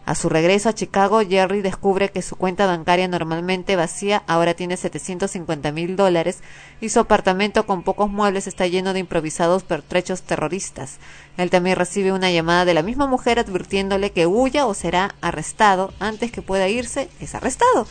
A 0.05 0.13
su 0.13 0.29
regreso 0.29 0.69
a 0.69 0.73
Chicago, 0.73 1.21
Jerry 1.27 1.63
descubre 1.63 2.11
que 2.11 2.21
su 2.21 2.35
cuenta 2.35 2.67
bancaria 2.67 3.07
normalmente 3.07 3.75
vacía 3.75 4.21
ahora 4.27 4.53
tiene 4.53 4.77
750 4.77 5.71
mil 5.71 5.95
dólares 5.95 6.41
y 6.79 6.89
su 6.89 6.99
apartamento 6.99 7.65
con 7.65 7.81
pocos 7.81 8.11
muebles 8.11 8.45
está 8.45 8.67
lleno 8.67 8.93
de 8.93 8.99
improvisados 8.99 9.63
pertrechos 9.63 10.21
terroristas. 10.21 10.99
Él 11.37 11.49
también 11.49 11.75
recibe 11.75 12.11
una 12.11 12.29
llamada 12.29 12.65
de 12.65 12.75
la 12.75 12.83
misma 12.83 13.07
mujer 13.07 13.39
advirtiéndole 13.39 14.11
que 14.11 14.27
huya 14.27 14.67
o 14.67 14.75
será 14.75 15.15
arrestado. 15.21 15.91
Antes 15.99 16.31
que 16.31 16.43
pueda 16.43 16.69
irse, 16.69 17.09
es 17.19 17.33
arrestado. 17.33 17.87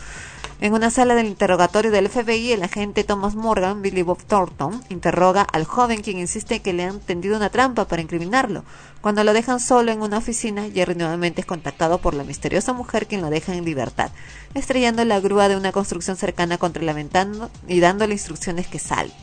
En 0.64 0.72
una 0.72 0.88
sala 0.88 1.14
del 1.14 1.26
interrogatorio 1.26 1.90
del 1.90 2.08
FBI, 2.08 2.52
el 2.52 2.62
agente 2.62 3.04
Thomas 3.04 3.34
Morgan, 3.34 3.82
Billy 3.82 4.00
Bob 4.00 4.24
Thornton, 4.24 4.82
interroga 4.88 5.42
al 5.42 5.66
joven 5.66 6.00
quien 6.00 6.16
insiste 6.16 6.62
que 6.62 6.72
le 6.72 6.84
han 6.84 7.00
tendido 7.00 7.36
una 7.36 7.50
trampa 7.50 7.84
para 7.84 8.00
incriminarlo. 8.00 8.64
Cuando 9.02 9.24
lo 9.24 9.34
dejan 9.34 9.60
solo 9.60 9.92
en 9.92 10.00
una 10.00 10.16
oficina, 10.16 10.70
Jerry 10.72 10.94
nuevamente 10.94 11.42
es 11.42 11.46
contactado 11.46 11.98
por 11.98 12.14
la 12.14 12.24
misteriosa 12.24 12.72
mujer 12.72 13.06
quien 13.06 13.20
lo 13.20 13.28
deja 13.28 13.54
en 13.54 13.66
libertad, 13.66 14.10
estrellando 14.54 15.04
la 15.04 15.20
grúa 15.20 15.50
de 15.50 15.56
una 15.58 15.70
construcción 15.70 16.16
cercana 16.16 16.56
contra 16.56 16.82
la 16.82 16.94
ventana 16.94 17.50
y 17.68 17.80
dándole 17.80 18.14
instrucciones 18.14 18.66
que 18.66 18.78
salte. 18.78 19.14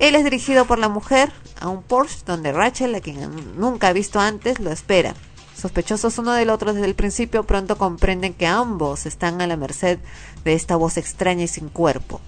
Él 0.00 0.16
es 0.16 0.24
dirigido 0.24 0.64
por 0.64 0.80
la 0.80 0.88
mujer 0.88 1.30
a 1.60 1.68
un 1.68 1.84
Porsche 1.84 2.24
donde 2.26 2.50
Rachel, 2.50 2.96
a 2.96 3.00
quien 3.00 3.60
nunca 3.60 3.86
ha 3.86 3.92
visto 3.92 4.18
antes, 4.18 4.58
lo 4.58 4.72
espera. 4.72 5.14
Sospechosos 5.62 6.18
uno 6.18 6.32
del 6.32 6.50
otro 6.50 6.72
desde 6.72 6.86
el 6.86 6.96
principio, 6.96 7.44
pronto 7.44 7.78
comprenden 7.78 8.34
que 8.34 8.46
ambos 8.46 9.06
están 9.06 9.40
a 9.40 9.46
la 9.46 9.56
merced 9.56 10.00
de 10.44 10.54
esta 10.54 10.76
voz 10.76 10.96
extraña 10.96 11.44
y 11.44 11.48
sin 11.48 11.68
cuerpo, 11.68 12.20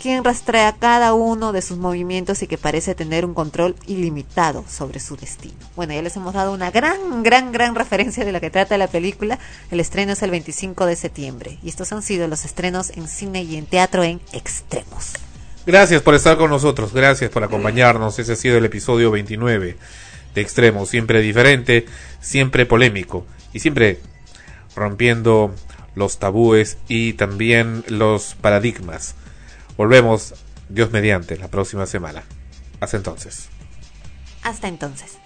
quien 0.00 0.24
rastrea 0.24 0.74
cada 0.78 1.14
uno 1.14 1.52
de 1.52 1.62
sus 1.62 1.78
movimientos 1.78 2.42
y 2.42 2.48
que 2.48 2.58
parece 2.58 2.96
tener 2.96 3.24
un 3.24 3.34
control 3.34 3.76
ilimitado 3.86 4.64
sobre 4.68 4.98
su 4.98 5.16
destino. 5.16 5.54
Bueno, 5.76 5.94
ya 5.94 6.02
les 6.02 6.16
hemos 6.16 6.34
dado 6.34 6.52
una 6.52 6.72
gran, 6.72 7.22
gran, 7.22 7.52
gran 7.52 7.76
referencia 7.76 8.24
de 8.24 8.32
lo 8.32 8.40
que 8.40 8.50
trata 8.50 8.76
la 8.78 8.88
película. 8.88 9.38
El 9.70 9.78
estreno 9.78 10.12
es 10.12 10.22
el 10.22 10.32
25 10.32 10.86
de 10.86 10.96
septiembre 10.96 11.58
y 11.62 11.68
estos 11.68 11.92
han 11.92 12.02
sido 12.02 12.26
los 12.26 12.44
estrenos 12.44 12.90
en 12.90 13.06
cine 13.06 13.44
y 13.44 13.56
en 13.56 13.66
teatro 13.66 14.02
en 14.02 14.20
extremos. 14.32 15.12
Gracias 15.64 16.02
por 16.02 16.16
estar 16.16 16.36
con 16.36 16.50
nosotros, 16.50 16.92
gracias 16.92 17.30
por 17.30 17.44
acompañarnos. 17.44 18.18
Ese 18.18 18.32
ha 18.32 18.36
sido 18.36 18.58
el 18.58 18.64
episodio 18.64 19.12
29 19.12 19.76
de 20.34 20.40
Extremos, 20.40 20.88
siempre 20.88 21.20
diferente, 21.20 21.86
siempre 22.20 22.66
polémico 22.66 23.24
y 23.52 23.60
siempre 23.60 24.00
rompiendo 24.74 25.54
los 25.94 26.18
tabúes 26.18 26.78
y 26.88 27.14
también 27.14 27.84
los 27.88 28.34
paradigmas. 28.40 29.14
Volvemos, 29.76 30.34
Dios 30.68 30.90
mediante, 30.90 31.36
la 31.36 31.48
próxima 31.48 31.86
semana. 31.86 32.22
Hasta 32.80 32.96
entonces. 32.96 33.48
Hasta 34.42 34.68
entonces. 34.68 35.18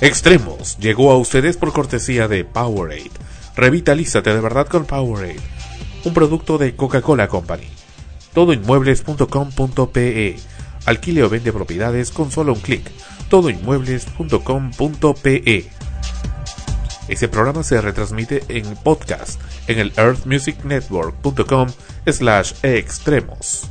Extremos 0.00 0.78
llegó 0.78 1.10
a 1.10 1.18
ustedes 1.18 1.56
por 1.56 1.72
cortesía 1.72 2.28
de 2.28 2.44
Powerade. 2.44 3.10
Revitalízate 3.56 4.32
de 4.32 4.40
verdad 4.40 4.68
con 4.68 4.84
Powerade, 4.84 5.40
un 6.04 6.14
producto 6.14 6.58
de 6.58 6.76
Coca-Cola 6.76 7.26
Company. 7.26 7.66
Todoinmuebles.com.pe 8.32 10.36
Alquile 10.86 11.24
o 11.24 11.28
vende 11.28 11.52
propiedades 11.52 12.10
con 12.10 12.30
solo 12.30 12.52
un 12.52 12.60
clic. 12.60 12.88
Todoinmuebles.com.pe 13.28 15.70
Ese 17.08 17.28
programa 17.28 17.62
se 17.62 17.80
retransmite 17.80 18.44
en 18.48 18.76
podcast 18.76 19.40
en 19.66 19.78
el 19.78 19.92
earthmusicnetwork.com 19.96 21.68
slash 22.06 22.52
extremos. 22.62 23.68